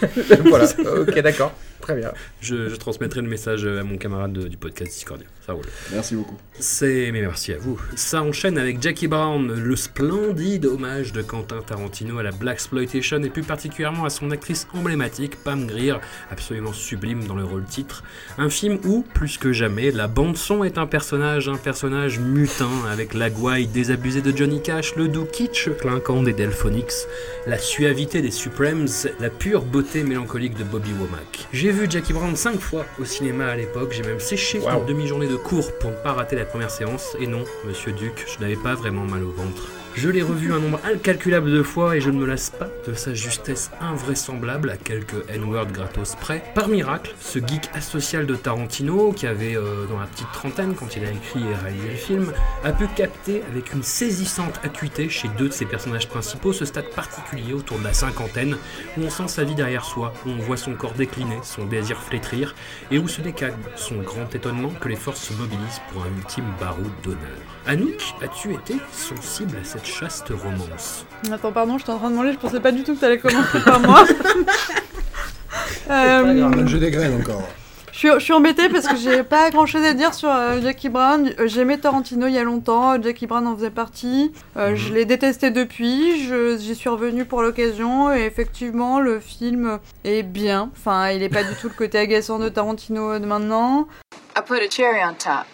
voilà, 0.47 0.67
ok, 1.01 1.19
d'accord. 1.21 1.53
Très 1.81 1.97
bien. 1.97 2.13
Je, 2.41 2.69
je 2.69 2.77
transmettrai 2.77 3.21
le 3.23 3.29
message 3.29 3.67
à 3.67 3.83
mon 3.83 3.97
camarade 3.99 4.33
de- 4.33 4.47
du 4.47 4.57
podcast 4.57 4.93
Discordia. 4.93 5.27
Ça 5.45 5.53
roule. 5.53 5.65
Merci 5.93 6.15
beaucoup. 6.15 6.37
C'est 6.61 7.11
mais 7.13 7.21
merci 7.23 7.53
à 7.53 7.59
vous. 7.59 7.81
Ça 7.97 8.23
enchaîne 8.23 8.57
avec 8.57 8.81
Jackie 8.81 9.09
Brown, 9.09 9.53
le 9.53 9.75
splendide 9.75 10.65
hommage 10.67 11.13
de 11.13 11.23
Quentin 11.23 11.61
Tarantino 11.67 12.19
à 12.19 12.23
la 12.23 12.31
black 12.31 12.55
exploitation 12.55 13.21
et 13.25 13.31
plus 13.43 13.49
particulièrement 13.49 14.05
à 14.05 14.11
son 14.11 14.31
actrice 14.31 14.69
emblématique 14.73 15.37
Pam 15.43 15.67
Grier, 15.67 15.97
absolument 16.31 16.73
sublime 16.73 17.25
dans 17.25 17.35
le 17.35 17.45
rôle 17.45 17.65
titre. 17.65 18.05
Un 18.39 18.49
film 18.49 18.79
où, 18.85 19.05
plus 19.15 19.37
que 19.37 19.53
jamais, 19.53 19.91
la 19.91 20.07
bande 20.07 20.37
son 20.37 20.63
est 20.63 20.79
un 20.79 20.87
personnage, 20.87 21.49
un 21.49 21.57
personnage 21.57 22.21
mutin 22.21 22.71
avec 22.91 23.15
la 23.15 23.31
gouaille 23.31 23.67
désabusée 23.67 24.23
de 24.23 24.37
Johnny 24.37 24.63
Cash, 24.63 24.95
le 24.95 25.09
doux 25.09 25.25
kitsch 25.25 25.71
clinquant 25.81 26.23
des 26.23 26.33
Delphonics, 26.33 26.93
la 27.47 27.59
suavité 27.59 28.23
des 28.23 28.31
Supremes, 28.31 28.87
la 29.19 29.31
pure 29.31 29.63
beauté 29.63 30.05
mélancolique 30.05 30.57
de 30.57 30.65
Bobby 30.65 30.93
Womack. 30.93 31.49
J'ai 31.53 31.73
vu 31.73 31.87
Jackie 31.91 32.13
Brown 32.13 32.37
cinq 32.37 32.61
fois 32.61 32.87
au 33.01 33.05
cinéma 33.05 33.47
à 33.47 33.57
l'époque, 33.57 33.93
j'ai 33.93 34.05
même 34.05 34.21
séché 34.21 34.61
une 34.61 34.87
demi-journée 34.87 35.29
de 35.29 35.37
cours 35.37 35.77
pour 35.79 35.91
ne 35.91 35.97
pas 35.97 36.13
rater 36.13 36.37
la 36.37 36.45
première 36.45 36.71
séance, 36.71 37.17
et 37.19 37.27
non, 37.27 37.43
monsieur 37.67 37.93
Duc, 37.93 38.25
je 38.33 38.41
n'avais 38.41 38.57
pas 38.57 38.75
vraiment 38.75 39.05
mal 39.05 39.25
au 39.25 39.33
ventre. 39.33 39.82
Je 39.95 40.09
l'ai 40.09 40.23
revu 40.23 40.53
un 40.53 40.59
nombre 40.59 40.81
incalculable 40.85 41.53
de 41.53 41.63
fois 41.63 41.97
et 41.97 42.01
je 42.01 42.09
ne 42.09 42.19
me 42.19 42.27
lasse 42.27 42.49
pas 42.49 42.69
de 42.89 42.95
sa 42.95 43.13
justesse 43.13 43.71
invraisemblable 43.79 44.71
à 44.71 44.77
quelques 44.79 45.29
N-word 45.29 45.67
gratos 45.67 46.17
près. 46.17 46.43
Par 46.55 46.69
miracle, 46.69 47.15
ce 47.21 47.39
geek 47.39 47.69
asocial 47.75 48.27
de 48.27 48.35
Tarantino, 48.35 49.13
qui 49.13 49.27
avait 49.27 49.55
euh, 49.55 49.87
dans 49.87 50.01
la 50.01 50.07
petite 50.07 50.33
trentaine 50.33 50.75
quand 50.75 50.97
il 50.97 51.05
a 51.05 51.11
écrit 51.11 51.43
et 51.43 51.55
réalisé 51.55 51.89
le 51.89 51.97
film, 51.97 52.33
a 52.65 52.73
pu 52.73 52.87
capter 52.89 53.43
avec 53.51 53.75
une 53.75 53.83
saisissante 53.83 54.59
acuité 54.65 55.11
chez 55.11 55.29
deux 55.37 55.49
de 55.49 55.53
ses 55.53 55.67
personnages 55.67 56.09
principaux 56.09 56.55
ce 56.55 56.65
stade 56.65 56.89
particulier 56.91 57.53
autour 57.53 57.79
de 57.79 57.85
la 57.85 57.93
cinquantaine 57.93 58.57
où 58.97 59.03
on 59.03 59.11
sent 59.11 59.29
sa 59.29 59.45
vie 59.45 59.55
derrière 59.55 59.85
soi, 59.85 60.15
où 60.27 60.31
on 60.31 60.39
voit 60.39 60.57
son 60.57 60.73
corps 60.73 60.95
décliner, 60.95 61.39
son 61.43 61.67
désir 61.67 62.03
flétrir 62.03 62.55
et 62.91 62.99
où 62.99 63.09
se 63.09 63.21
décale 63.21 63.55
son 63.77 63.97
grand 63.99 64.35
étonnement 64.35 64.71
que 64.81 64.89
les 64.89 64.97
forces 64.97 65.23
se 65.23 65.35
mobilisent 65.35 65.83
pour 65.93 66.03
un 66.03 66.17
ultime 66.19 66.51
baroud 66.59 66.91
d'honneur. 67.03 67.19
Anouk, 67.67 68.03
as-tu 68.23 68.55
été 68.55 68.75
sensible 68.91 69.57
à 69.61 69.65
cette 69.65 69.82
chaste 69.85 70.29
romance 70.31 71.05
Attends, 71.33 71.53
pardon, 71.53 71.79
je 71.79 71.83
suis 71.85 71.93
en 71.93 71.99
train 71.99 72.11
de 72.11 72.17
manger, 72.17 72.33
je 72.33 72.39
pensais 72.39 72.61
pas 72.61 72.73
du 72.73 72.83
tout 72.85 72.95
que 72.95 73.01
t'allais 73.01 73.19
commencer 73.19 73.61
par 73.65 73.81
moi. 73.81 74.05
Euh, 75.91 76.67
J'ai 76.67 76.79
des 76.79 76.91
graines 76.91 77.21
encore. 77.21 77.43
Je 77.93 77.99
suis, 77.99 78.09
je 78.15 78.19
suis 78.21 78.33
embêtée 78.33 78.69
parce 78.71 78.87
que 78.87 78.97
j'ai 78.97 79.23
pas 79.23 79.51
grand 79.51 79.67
chose 79.67 79.85
à 79.85 79.93
dire 79.93 80.15
sur 80.15 80.31
euh, 80.31 80.61
Jackie 80.63 80.89
Brown. 80.89 81.31
Euh, 81.39 81.47
J'aimais 81.47 81.77
Tarantino 81.77 82.27
il 82.27 82.33
y 82.33 82.39
a 82.39 82.45
longtemps, 82.45 83.01
Jackie 83.03 83.27
Brown 83.27 83.47
en 83.47 83.55
faisait 83.57 83.71
partie. 83.71 84.33
Euh, 84.57 84.75
Je 84.75 84.95
l'ai 84.95 85.05
détesté 85.05 85.51
depuis, 85.51 86.25
je- 86.27 86.57
j'y 86.57 86.75
suis 86.75 86.89
revenue 86.89 87.25
pour 87.27 87.43
l'occasion 87.43 88.13
et 88.15 88.23
effectivement 88.23 89.01
le 89.01 89.21
film 89.21 89.79
est 90.05 90.23
bien. 90.23 90.71
Enfin, 90.79 91.11
il 91.11 91.23
est 91.23 91.29
pas 91.29 91.43
du 91.45 91.55
tout 91.61 91.69
le 91.69 91.75
côté 91.75 91.99
agaçant 91.99 92.39
de 92.39 92.49
Tarantino 92.49 93.19
de 93.19 93.27
maintenant. 93.27 93.87
I 94.37 94.41
put 94.47 94.55
a 94.55 94.71
cherry 94.71 95.01
on 95.05 95.15
top. 95.15 95.45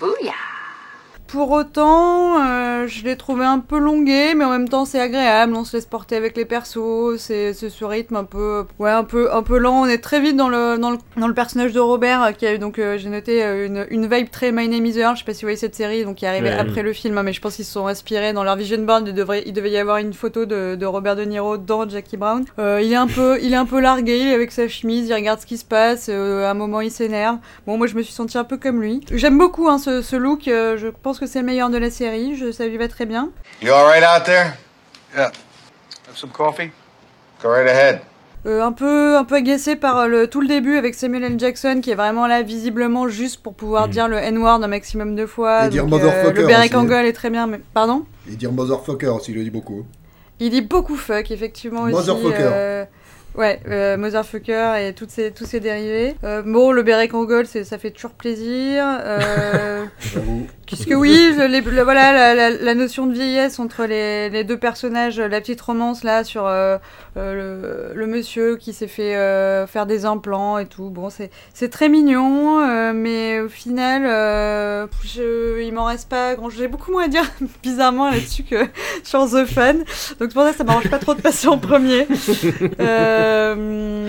Booyah! 0.00 0.32
Pour 1.34 1.50
autant, 1.50 2.40
euh, 2.44 2.86
je 2.86 3.02
l'ai 3.02 3.16
trouvé 3.16 3.44
un 3.44 3.58
peu 3.58 3.76
longué, 3.78 4.34
mais 4.36 4.44
en 4.44 4.50
même 4.50 4.68
temps 4.68 4.84
c'est 4.84 5.00
agréable. 5.00 5.52
On 5.56 5.64
se 5.64 5.76
laisse 5.76 5.84
porter 5.84 6.14
avec 6.14 6.36
les 6.36 6.44
persos, 6.44 7.16
c'est 7.18 7.52
ce 7.54 7.84
rythme 7.84 8.14
un 8.14 8.22
peu, 8.22 8.64
ouais, 8.78 8.92
un 8.92 9.02
peu, 9.02 9.34
un 9.34 9.42
peu 9.42 9.58
lent. 9.58 9.80
On 9.82 9.86
est 9.86 9.98
très 9.98 10.20
vite 10.20 10.36
dans 10.36 10.48
le 10.48 10.78
dans 10.78 10.92
le, 10.92 10.98
dans 11.16 11.26
le 11.26 11.34
personnage 11.34 11.72
de 11.72 11.80
Robert 11.80 12.22
euh, 12.22 12.30
qui 12.30 12.46
a 12.46 12.54
eu 12.54 12.58
donc 12.60 12.78
euh, 12.78 12.98
j'ai 12.98 13.08
noté 13.08 13.42
une, 13.42 13.84
une 13.90 14.06
vibe 14.06 14.30
très 14.30 14.52
My 14.52 14.68
Name 14.68 14.86
Is 14.86 14.96
Earl. 14.96 15.16
Je 15.16 15.22
sais 15.22 15.24
pas 15.24 15.34
si 15.34 15.40
vous 15.42 15.46
voyez 15.46 15.56
cette 15.56 15.74
série, 15.74 16.04
donc 16.04 16.14
qui 16.18 16.24
est 16.24 16.28
arrivée 16.28 16.50
Ouais. 16.50 16.56
après 16.56 16.82
le 16.82 16.92
film, 16.92 17.18
hein, 17.18 17.24
mais 17.24 17.32
je 17.32 17.40
pense 17.40 17.56
qu'ils 17.56 17.64
se 17.64 17.72
sont 17.72 17.88
inspirés 17.88 18.32
dans 18.32 18.44
leur 18.44 18.54
vision 18.54 18.78
board. 18.84 19.08
Il 19.08 19.14
devrait, 19.14 19.42
il 19.44 19.52
devait 19.52 19.72
y 19.72 19.76
avoir 19.78 19.96
une 19.96 20.12
photo 20.12 20.44
de, 20.44 20.76
de 20.76 20.86
Robert 20.86 21.16
De 21.16 21.24
Niro 21.24 21.56
dans 21.56 21.88
Jackie 21.88 22.16
Brown. 22.16 22.44
Euh, 22.60 22.80
il 22.80 22.92
est 22.92 22.96
un 22.96 23.08
peu, 23.08 23.38
il 23.42 23.52
est 23.52 23.56
un 23.56 23.66
peu 23.66 23.80
largué, 23.80 24.18
il 24.20 24.28
est 24.28 24.34
avec 24.34 24.52
sa 24.52 24.68
chemise, 24.68 25.08
il 25.08 25.14
regarde 25.14 25.40
ce 25.40 25.46
qui 25.46 25.56
se 25.58 25.64
passe. 25.64 26.08
à 26.08 26.48
un 26.50 26.54
moment, 26.54 26.80
il 26.80 26.92
s'énerve. 26.92 27.38
Bon, 27.66 27.76
moi 27.76 27.88
je 27.88 27.96
me 27.96 28.02
suis 28.02 28.12
sentie 28.12 28.38
un 28.38 28.44
peu 28.44 28.56
comme 28.56 28.80
lui. 28.80 29.00
J'aime 29.10 29.36
beaucoup 29.36 29.68
hein, 29.68 29.78
ce, 29.78 30.00
ce 30.00 30.14
look. 30.14 30.42
je 30.44 30.88
pense 31.02 31.18
que 31.18 31.23
c'est 31.26 31.40
le 31.40 31.46
meilleur 31.46 31.70
de 31.70 31.78
la 31.78 31.90
série. 31.90 32.36
Je, 32.36 32.52
ça 32.52 32.66
lui 32.66 32.76
va 32.76 32.88
très 32.88 33.06
bien. 33.06 33.30
You 33.62 33.72
all 33.72 33.84
right 33.86 34.02
out 34.04 34.24
there? 34.24 34.54
Yeah. 35.16 35.30
Have 36.08 36.16
some 36.16 36.30
coffee? 36.30 36.70
Go 37.42 37.50
right 37.50 37.68
ahead. 37.68 38.00
Euh, 38.46 38.62
un 38.62 38.72
peu 38.72 39.16
un 39.16 39.24
peu 39.24 39.36
agacé 39.36 39.74
par 39.74 39.96
euh, 40.00 40.06
le, 40.06 40.26
tout 40.28 40.42
le 40.42 40.46
début 40.46 40.76
avec 40.76 40.94
Samuel 40.94 41.24
L. 41.24 41.40
Jackson 41.40 41.80
qui 41.82 41.90
est 41.90 41.94
vraiment 41.94 42.26
là 42.26 42.42
visiblement 42.42 43.08
juste 43.08 43.42
pour 43.42 43.54
pouvoir 43.54 43.88
dire 43.88 44.06
le 44.06 44.18
N-word 44.18 44.62
un 44.62 44.68
maximum 44.68 45.16
de 45.16 45.24
fois. 45.24 45.66
Et 45.66 45.68
dire 45.70 45.86
Donc, 45.86 46.02
euh, 46.02 46.04
motherfucker 46.06 46.40
le 46.42 46.46
Beric 46.46 46.74
aussi. 46.74 46.76
Angle 46.76 47.06
est 47.06 47.12
très 47.14 47.30
bien, 47.30 47.46
mais 47.46 47.60
pardon? 47.72 48.04
Et 48.30 48.36
dire 48.36 48.52
motherfucker 48.52 49.06
aussi, 49.08 49.30
il 49.32 49.38
le 49.38 49.44
dit 49.44 49.50
beaucoup. 49.50 49.86
Il 50.40 50.50
dit 50.50 50.60
beaucoup 50.60 50.96
fuck 50.96 51.30
effectivement 51.30 51.82
aussi. 51.84 51.94
Motherfucker. 51.94 52.36
euh, 52.38 52.84
Ouais, 53.36 53.58
euh, 53.68 53.96
motherfucker 53.96 54.74
et 54.80 54.92
toutes 54.92 55.10
ces, 55.10 55.32
tous 55.32 55.44
ces 55.44 55.58
dérivés. 55.58 56.14
Euh, 56.22 56.42
bon, 56.46 56.70
le 56.70 56.84
Angle, 57.14 57.46
c'est- 57.46 57.64
ça 57.64 57.78
fait 57.78 57.90
toujours 57.90 58.12
plaisir. 58.12 58.84
Euh. 58.86 59.84
Puisque 60.66 60.92
oui, 60.96 61.34
je- 61.36 61.42
les- 61.46 61.60
le- 61.60 61.82
voilà 61.82 62.12
la, 62.12 62.34
la- 62.34 62.50
la 62.50 62.74
notion 62.74 63.06
de 63.06 63.12
vieillesse 63.12 63.58
entre 63.58 63.84
les, 63.84 64.30
les 64.30 64.44
deux 64.44 64.56
personnages, 64.56 65.20
la 65.20 65.40
petite 65.40 65.60
romance 65.60 66.04
là 66.04 66.24
sur 66.24 66.46
euh, 66.46 66.78
euh, 67.18 67.90
le, 67.92 67.98
le 68.00 68.06
monsieur 68.06 68.56
qui 68.56 68.72
s'est 68.72 68.86
fait 68.86 69.14
euh, 69.14 69.66
faire 69.66 69.84
des 69.84 70.04
implants 70.06 70.56
et 70.58 70.64
tout. 70.66 70.88
Bon, 70.88 71.10
c'est 71.10 71.30
c'est 71.52 71.68
très 71.68 71.88
mignon, 71.90 72.60
euh, 72.60 72.92
mais 72.94 73.40
au 73.40 73.48
final, 73.50 74.04
euh, 74.06 74.86
je, 75.04 75.60
il 75.60 75.72
m'en 75.74 75.84
reste 75.84 76.08
pas 76.08 76.34
grand. 76.34 76.48
J'ai 76.48 76.66
beaucoup 76.68 76.92
moins 76.92 77.04
à 77.04 77.08
dire 77.08 77.24
bizarrement 77.62 78.08
là-dessus 78.10 78.44
que 78.44 78.64
sur 79.04 79.28
The 79.28 79.44
Fan. 79.44 79.84
Donc 80.18 80.32
pour 80.32 80.44
ça 80.44 80.52
ça 80.54 80.64
m'arrange 80.64 80.88
pas 80.88 80.98
trop 80.98 81.14
de 81.14 81.20
passer 81.20 81.48
en 81.48 81.58
premier. 81.58 82.06
Euh, 82.80 83.23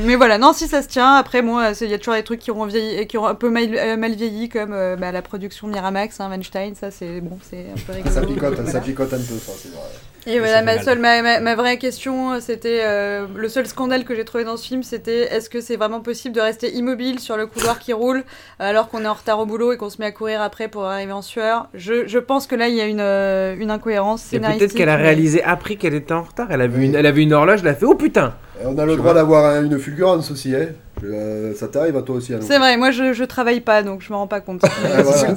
mais 0.05 0.15
voilà, 0.15 0.37
non, 0.37 0.53
si 0.53 0.67
ça 0.67 0.81
se 0.81 0.87
tient. 0.87 1.15
Après, 1.15 1.41
bon, 1.41 1.57
euh, 1.59 1.73
il 1.81 1.89
y 1.89 1.93
a 1.93 1.97
toujours 1.97 2.13
des 2.15 2.23
trucs 2.23 2.39
qui 2.39 2.51
auront 2.51 2.65
vieilli 2.65 3.07
qui 3.07 3.17
ont 3.17 3.25
un 3.25 3.35
peu 3.35 3.49
mal, 3.49 3.75
euh, 3.75 3.97
mal 3.97 4.13
vieilli, 4.15 4.49
comme 4.49 4.73
euh, 4.73 4.95
bah, 4.95 5.11
la 5.11 5.21
production 5.21 5.67
Miramax, 5.67 6.19
hein, 6.19 6.29
Weinstein, 6.29 6.75
ça 6.75 6.91
c'est 6.91 7.21
bon, 7.21 7.37
c'est 7.41 7.65
un 7.71 7.79
peu 7.85 7.93
rigolo. 7.93 8.13
Ça 8.13 8.21
picote, 8.21 8.53
Voilà. 8.55 8.71
ça 8.71 8.79
picote 8.81 9.13
un 9.13 9.17
peu, 9.17 9.23
ça, 9.37 9.51
c'est 9.57 9.69
vrai. 9.69 9.81
Et 10.27 10.39
voilà, 10.39 10.61
ma, 10.63 10.81
seule, 10.81 10.97
ma, 10.99 11.21
ma, 11.21 11.39
ma 11.39 11.55
vraie 11.55 11.77
question, 11.77 12.33
euh, 12.33 12.39
c'était 12.39 12.79
euh, 12.83 13.27
le 13.35 13.47
seul 13.47 13.67
scandale 13.67 14.05
que 14.05 14.15
j'ai 14.15 14.25
trouvé 14.25 14.43
dans 14.43 14.57
ce 14.57 14.65
film, 14.65 14.81
c'était 14.81 15.31
est-ce 15.33 15.49
que 15.51 15.61
c'est 15.61 15.75
vraiment 15.75 15.99
possible 16.01 16.33
de 16.35 16.41
rester 16.41 16.73
immobile 16.73 17.19
sur 17.19 17.37
le 17.37 17.45
couloir 17.45 17.77
qui 17.77 17.93
roule 17.93 18.23
alors 18.59 18.89
qu'on 18.89 19.03
est 19.03 19.07
en 19.07 19.13
retard 19.13 19.39
au 19.39 19.45
boulot 19.45 19.71
et 19.73 19.77
qu'on 19.77 19.89
se 19.91 19.97
met 19.99 20.07
à 20.07 20.11
courir 20.11 20.41
après 20.41 20.67
pour 20.67 20.85
arriver 20.85 21.11
en 21.11 21.21
sueur? 21.21 21.67
Je, 21.75 22.07
je 22.07 22.17
pense 22.17 22.47
que 22.47 22.55
là, 22.55 22.67
il 22.69 22.75
y 22.75 22.81
a 22.81 22.85
une, 22.87 22.99
euh, 23.01 23.55
une 23.57 23.69
incohérence 23.69 24.23
scénaristique. 24.23 24.61
peut-être 24.69 24.77
qu'elle 24.77 24.89
a 24.89 24.95
réalisé 24.95 25.43
après 25.43 25.75
qu'elle 25.75 25.93
était 25.93 26.13
en 26.13 26.23
retard. 26.23 26.47
Elle 26.49 26.61
a 26.61 26.67
vu 26.67 26.83
une, 26.85 26.95
elle 26.95 27.05
a 27.05 27.11
vu 27.11 27.21
une 27.21 27.33
horloge, 27.33 27.59
elle 27.61 27.67
a 27.67 27.75
fait 27.75 27.85
oh 27.85 27.93
putain. 27.95 28.33
Et 28.61 28.65
on 28.65 28.77
a 28.79 28.85
le 28.85 28.95
droit 28.95 29.13
d'avoir 29.13 29.45
un- 29.45 29.63
une 29.65 29.77
fulgurance 29.77 30.31
aussi, 30.31 30.55
hein. 30.55 30.69
Je- 31.01 31.07
euh, 31.07 31.53
ça 31.55 31.67
t'arrive 31.67 31.97
à 31.97 32.01
toi 32.01 32.15
aussi, 32.15 32.33
C'est 32.41 32.57
vrai, 32.57 32.77
moi 32.77 32.91
je, 32.91 33.13
je 33.13 33.23
travaille 33.25 33.59
pas 33.61 33.83
donc 33.83 34.01
je 34.01 34.11
me 34.11 34.17
rends 34.17 34.27
pas 34.27 34.39
compte. 34.41 34.63
Ouais, 34.63 35.03
voilà. 35.03 35.33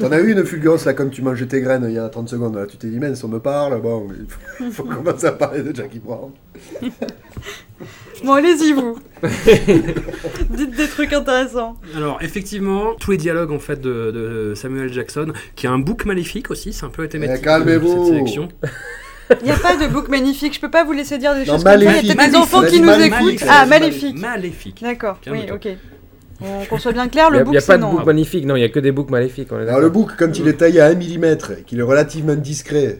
T'en 0.00 0.12
as 0.12 0.20
eu 0.20 0.32
une 0.32 0.44
fulgurance 0.44 0.84
là, 0.84 0.92
comme 0.94 1.10
tu 1.10 1.22
mangeais 1.22 1.46
tes 1.46 1.60
graines 1.60 1.84
il 1.88 1.94
y 1.94 1.98
a 1.98 2.08
30 2.08 2.28
secondes. 2.28 2.54
Là. 2.56 2.66
Tu 2.66 2.76
t'es 2.76 2.86
dit, 2.88 2.98
mince, 2.98 3.22
on 3.24 3.28
me 3.28 3.40
parle. 3.40 3.80
Bon, 3.80 4.06
il 4.18 4.26
faut, 4.70 4.70
faut 4.70 4.84
commencer 4.84 5.26
à 5.26 5.32
parler 5.32 5.62
de 5.62 5.74
Jackie 5.74 5.98
Brown. 5.98 6.30
Bon, 8.24 8.34
allez-y 8.34 8.72
vous 8.72 8.96
Dites 10.50 10.76
des 10.76 10.86
trucs 10.86 11.12
intéressants. 11.12 11.76
Alors 11.96 12.18
effectivement, 12.22 12.94
tous 13.00 13.10
les 13.10 13.16
dialogues 13.16 13.50
en 13.50 13.58
fait 13.58 13.80
de, 13.80 14.12
de 14.12 14.54
Samuel 14.54 14.92
Jackson, 14.92 15.32
qui 15.56 15.66
a 15.66 15.72
un 15.72 15.80
book 15.80 16.04
maléfique 16.04 16.52
aussi, 16.52 16.72
c'est 16.72 16.84
un 16.86 16.90
peu 16.90 17.02
la 17.02 17.08
thématique 17.08 17.38
Eh, 17.40 17.44
calmez-vous. 17.44 17.88
de 17.92 17.98
cette 17.98 18.06
sélection. 18.14 18.48
Il 19.40 19.44
n'y 19.44 19.50
a 19.50 19.56
pas 19.56 19.76
de 19.76 19.86
book 19.86 20.08
magnifique, 20.08 20.54
je 20.54 20.60
peux 20.60 20.70
pas 20.70 20.84
vous 20.84 20.92
laisser 20.92 21.16
dire 21.18 21.32
des 21.34 21.40
Non, 21.40 21.54
choses 21.54 21.64
comme 21.64 21.72
ça. 21.72 21.76
Il 21.76 22.06
y 22.06 22.10
a 22.10 22.14
peut-être 22.14 22.30
des 22.30 22.36
enfants 22.36 22.60
a 22.60 22.66
qui 22.66 22.80
nous 22.80 22.86
maléfique, 22.86 23.14
écoutent. 23.42 23.48
a 23.48 23.60
Ah, 23.62 23.66
maléfique. 23.66 24.18
Maléfique. 24.18 24.82
D'accord, 24.82 25.18
oui, 25.30 25.46
ok. 25.52 25.68
On- 26.40 26.64
Qu'on 26.66 26.78
soit 26.78 26.92
bien 26.92 27.08
clair, 27.08 27.28
Il 27.30 27.34
le 27.34 27.38
n'y 27.38 27.44
book 27.44 27.56
a, 27.56 27.60
c'est 27.60 27.66
pas 27.68 27.78
de 27.78 27.84
bouc 27.84 28.04
magnifique, 28.04 28.44
non, 28.46 28.56
il 28.56 28.60
y 28.60 28.64
a 28.64 28.68
que 28.68 28.80
des 28.80 28.90
boucs 28.92 29.10
maléfiques. 29.10 29.48
On 29.52 29.58
est 29.60 29.68
Alors, 29.68 29.80
le 29.80 29.90
bouc, 29.90 30.10
quand 30.18 30.36
il 30.38 30.48
est 30.48 30.54
taillé 30.54 30.80
à 30.80 30.86
1 30.86 30.94
mm 30.94 31.24
et 31.60 31.62
qu'il 31.64 31.78
est 31.78 31.82
relativement 31.82 32.34
discret, 32.34 32.98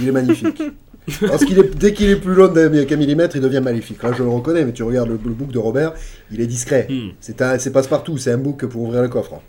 il 0.00 0.08
est 0.08 0.12
magnifique. 0.12 0.62
Parce 1.26 1.44
qu'il 1.44 1.58
est, 1.58 1.76
dès 1.76 1.92
qu'il 1.92 2.08
est 2.08 2.16
plus 2.16 2.34
long 2.34 2.48
d'un- 2.48 2.84
qu'un 2.86 2.96
millimètre, 2.96 3.36
il 3.36 3.42
devient 3.42 3.60
maléfique. 3.60 4.02
Là, 4.02 4.12
je 4.16 4.22
le 4.22 4.28
reconnais, 4.30 4.64
mais 4.64 4.72
tu 4.72 4.82
regardes 4.84 5.08
le, 5.10 5.18
le 5.22 5.30
bouc 5.34 5.50
de 5.50 5.58
Robert, 5.58 5.92
il 6.30 6.40
est 6.40 6.46
discret. 6.46 6.86
Hmm. 6.88 7.08
C'est 7.20 7.42
un, 7.42 7.58
c'est 7.58 7.72
passe-partout, 7.72 8.16
c'est 8.16 8.30
un 8.32 8.38
bouc 8.38 8.64
pour 8.64 8.82
ouvrir 8.82 9.02
le 9.02 9.08
coffre. 9.08 9.42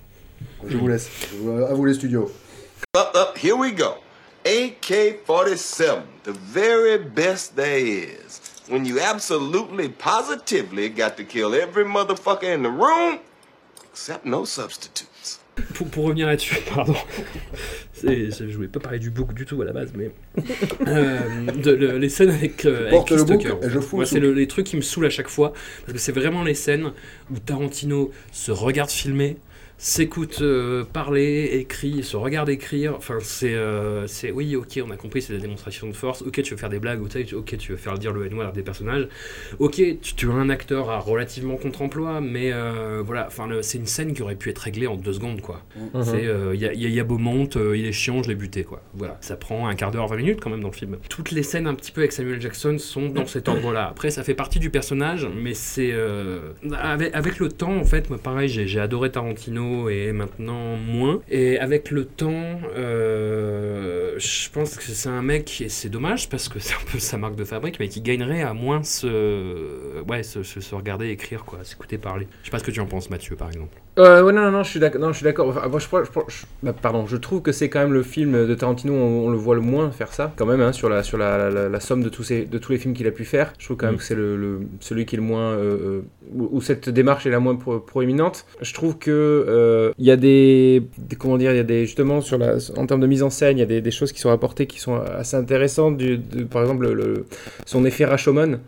Je 0.68 0.76
vous 0.76 0.88
laisse. 0.88 1.08
À 1.70 1.74
vous 1.74 1.86
les 1.86 1.94
studios. 1.94 2.30
Up, 2.98 3.08
up, 3.16 3.38
here 3.42 3.56
we 3.58 3.74
go. 3.74 3.86
AK 4.46 5.26
47, 5.26 6.04
the 6.24 6.32
very 6.34 6.98
best 6.98 7.56
there 7.56 7.78
is. 7.80 8.42
When 8.70 8.86
you 8.86 9.00
absolutely, 9.00 9.90
positively 9.90 10.90
got 10.90 11.18
to 11.18 11.24
kill 11.24 11.54
every 11.56 11.84
motherfucker 11.86 12.54
in 12.54 12.64
the 12.64 12.70
room, 12.70 13.20
except 13.92 14.26
no 14.26 14.46
substitutes. 14.46 15.40
Pour, 15.76 15.88
pour 15.88 16.06
revenir 16.06 16.28
là-dessus, 16.28 16.58
pardon. 16.76 16.96
C'est- 17.94 18.30
Je 18.32 18.56
voulais 18.56 18.68
pas 18.68 18.80
parler 18.80 19.00
du 19.00 19.10
book 19.10 19.34
du 19.34 19.46
tout 19.46 19.62
à 19.62 19.66
la 19.66 19.72
base, 19.72 19.92
mais. 19.96 20.12
Euh, 20.88 21.46
de, 21.52 21.72
le- 21.72 21.98
les 21.98 22.10
scènes 22.10 22.30
avec, 22.32 22.66
euh, 22.66 22.82
avec 22.82 22.92
Porte 22.92 23.08
Chris 23.08 23.16
le 23.18 23.24
book 23.24 23.42
Tucker. 23.42 23.56
le 24.00 24.06
c'est 24.06 24.20
le- 24.20 24.34
les 24.34 24.48
trucs 24.48 24.66
qui 24.68 24.76
me 24.76 24.82
saoulent 24.82 25.06
à 25.06 25.10
chaque 25.10 25.30
fois. 25.30 25.54
Parce 25.82 25.94
que 25.94 26.00
c'est 26.00 26.12
vraiment 26.12 26.44
les 26.44 26.56
scènes 26.56 26.92
où 27.32 27.40
Tarantino 27.40 28.12
se 28.32 28.52
regarde 28.52 28.90
filmer, 28.90 29.38
s'écoute 29.78 30.40
euh, 30.42 30.84
parler, 30.84 31.50
écrit, 31.54 32.04
se 32.04 32.16
regarde 32.16 32.50
écrire. 32.50 32.94
Enfin, 32.98 33.18
c'est. 33.22 33.54
euh, 33.54 34.08
c'est 34.08 34.32
oui, 34.32 34.56
ok, 34.56 34.80
on 34.86 34.92
a 34.92 34.98
compris, 34.98 35.22
c'est 35.22 35.34
la 35.34 35.40
démonstration 35.40 35.88
de 35.88 35.94
force. 35.94 36.22
Ok, 36.22 36.42
tu 36.42 36.52
veux 36.52 36.58
faire 36.60 36.70
des 36.70 36.80
blagues, 36.80 37.02
ok, 37.02 37.58
tu 37.58 37.72
veux 37.72 37.78
faire 37.78 37.98
dire 37.98 38.14
le 38.14 38.26
à 38.42 38.52
des 38.52 38.64
personnages. 38.64 39.08
Ok, 39.60 39.76
tu, 39.76 40.16
tu 40.16 40.30
as 40.30 40.34
un 40.34 40.50
acteur 40.50 40.90
à 40.90 41.00
relativement 41.00 41.56
contre-emploi, 41.56 42.22
mais 42.22 42.52
euh, 42.52 43.02
voilà, 43.06 43.28
enfin, 43.28 43.48
c'est 43.62 43.78
une 43.78 43.86
scène 43.86 44.14
qui 44.14 44.22
aurait 44.22 44.36
pu 44.36 44.50
être 44.50 44.60
réglée 44.60 44.88
en 44.88 44.96
deux 44.96 45.14
secondes, 45.14 45.42
quoi. 45.42 45.62
Mhm. 45.76 46.04
C'est, 46.04 46.26
il 46.54 46.60
y, 46.60 46.66
a, 46.66 46.74
y 46.74 46.92
y 46.92 47.00
a 47.00 47.04
Beaumont, 47.04 47.48
il 47.56 47.86
est 47.86 47.92
chiant, 47.92 48.24
je 48.24 48.30
l'ai 48.30 48.36
buté, 48.36 48.64
quoi. 48.64 48.82
Voilà, 48.94 49.18
ça 49.22 49.36
prend 49.36 49.68
un 49.68 49.76
quart 49.76 49.92
d'heure, 49.92 50.08
20 50.08 50.18
minutes 50.18 50.40
quand 50.42 50.50
même 50.50 50.62
dans 50.62 50.70
le 50.70 50.74
film. 50.74 50.98
Toutes 51.10 51.32
les 51.32 51.44
scènes 51.44 51.68
un 51.68 51.76
petit 51.76 51.92
peu 51.92 52.02
avec 52.02 52.12
Samuel 52.12 52.42
Jackson 52.42 52.78
sont 52.78 53.10
dans 53.10 53.26
cet 53.26 53.48
ordre-là. 53.48 53.88
Après, 53.90 54.10
ça 54.10 54.24
fait 54.24 54.34
partie 54.34 54.60
du 54.60 54.70
personnage, 54.70 55.28
mais 55.36 55.54
c'est. 55.54 55.94
avec, 56.74 57.14
avec 57.16 57.40
le 57.40 57.50
temps, 57.50 57.76
en 57.76 57.86
fait, 57.86 58.10
moi, 58.10 58.20
pareil, 58.22 58.50
j'ai 58.50 58.68
j'ai 58.68 58.80
adoré 58.80 59.12
Tarantino 59.12 59.65
et 59.90 60.12
maintenant 60.12 60.78
moins. 60.78 61.22
Et 61.30 61.58
avec 61.60 61.92
le 61.92 62.06
temps, 62.06 62.60
euh, 62.76 64.16
je 64.18 64.50
pense 64.50 64.76
que 64.76 64.84
c'est 64.84 65.10
un 65.10 65.22
mec, 65.22 65.62
et 65.62 65.70
c'est 65.70 65.90
dommage 65.90 66.30
parce 66.30 66.50
que 66.50 66.60
c'est 66.66 66.76
un 66.76 66.92
peu 66.92 67.00
sa 67.00 67.18
marque 67.18 67.36
de 67.36 67.46
fabrique, 67.46 67.80
mais 67.80 67.88
qui 67.88 68.02
gagnerait 68.02 68.42
à 68.42 68.54
moins 68.54 68.84
se. 68.84 70.02
Ouais, 70.04 70.24
se, 70.24 70.76
regarder 70.76 71.10
écrire, 71.10 71.46
quoi, 71.46 71.64
s'écouter 71.64 71.98
parler. 71.98 72.28
Je 72.42 72.48
sais 72.48 72.52
pas 72.52 72.60
ce 72.60 72.64
que 72.64 72.72
tu 72.72 72.80
en 72.80 72.88
penses, 72.88 73.10
Mathieu, 73.10 73.36
par 73.36 73.48
exemple. 73.48 73.78
Euh, 73.98 74.22
ouais, 74.24 74.34
non, 74.34 74.42
non, 74.42 74.52
non, 74.52 74.64
je 74.64 74.70
suis 74.72 74.80
d'accord. 74.82 75.00
Non, 75.00 75.14
je 75.14 75.18
suis 75.18 75.24
d'accord. 75.24 75.48
Enfin, 75.48 75.70
moi, 75.70 75.80
je, 75.80 75.88
crois- 75.88 76.04
je, 76.04 76.10
crois- 76.10 76.26
je- 76.28 76.44
bah, 76.64 76.74
pardon, 76.74 77.08
je 77.08 77.16
trouve 77.16 77.42
que 77.42 77.54
c'est 77.54 77.70
quand 77.70 77.80
même 77.80 77.94
le 77.94 78.04
film 78.04 78.46
de 78.46 78.54
Tarantino, 78.54 78.94
on, 78.94 79.28
on 79.28 79.30
le 79.30 79.38
voit 79.38 79.56
le 79.56 79.62
moins 79.62 79.90
faire 79.90 80.12
ça, 80.12 80.34
quand 80.36 80.46
même, 80.46 80.60
hein, 80.60 80.74
sur, 80.74 80.90
la, 80.90 81.02
sur 81.02 81.18
la, 81.18 81.50
la- 81.50 81.70
la 81.70 81.80
somme 81.80 82.04
de 82.04 82.10
tous, 82.10 82.24
ces, 82.24 82.44
de 82.46 82.58
tous 82.58 82.74
les 82.74 82.78
films 82.78 82.94
qu'il 82.94 83.08
a 83.08 83.12
pu 83.12 83.24
faire. 83.24 83.54
Je 83.58 83.64
trouve 83.66 83.78
quand 83.78 83.86
même 83.86 83.96
Mm. 83.96 83.98
que 84.00 84.04
c'est 84.04 84.16
le, 84.16 84.36
le- 84.36 84.60
celui 84.82 85.06
qui 85.06 85.16
est 85.16 85.20
le 85.20 85.24
moins. 85.24 85.52
euh, 85.52 85.78
euh, 85.82 86.02
où 86.36 86.50
où 86.58 86.62
cette 86.62 86.90
démarche 86.90 87.26
est 87.26 87.30
la 87.30 87.40
moins 87.40 87.56
pro- 87.56 87.80
proéminente. 87.80 88.46
Je 88.62 88.74
trouve 88.74 88.98
que 88.98 89.12
euh, 89.48 89.92
il 89.98 90.06
y 90.06 90.12
a 90.12 90.18
des, 90.18 90.84
des- 90.98 91.16
Comment 91.16 91.38
dire 91.38 91.52
Il 91.52 91.58
y 91.58 91.60
a 91.60 91.64
des. 91.64 91.86
Justement, 91.86 92.20
sur 92.20 92.38
la, 92.38 92.56
en 92.76 92.86
termes 92.88 93.00
de 93.02 93.08
mise 93.08 93.24
en 93.24 93.30
scène, 93.30 93.56
il 93.58 93.62
y 93.62 93.64
a 93.64 93.66
des, 93.66 93.80
des 93.80 93.92
choses 93.92 94.12
qui 94.12 94.20
sont 94.20 94.30
apportées 94.32 94.68
qui 94.68 94.80
sont 94.82 94.96
assez 95.00 95.38
intéressantes. 95.38 95.96
Du, 95.96 96.18
de- 96.18 96.44
par 96.44 96.62
exemple, 96.64 96.86
le, 96.92 97.26
son 97.66 97.86
effet 97.86 98.04
Rashomon. 98.04 98.60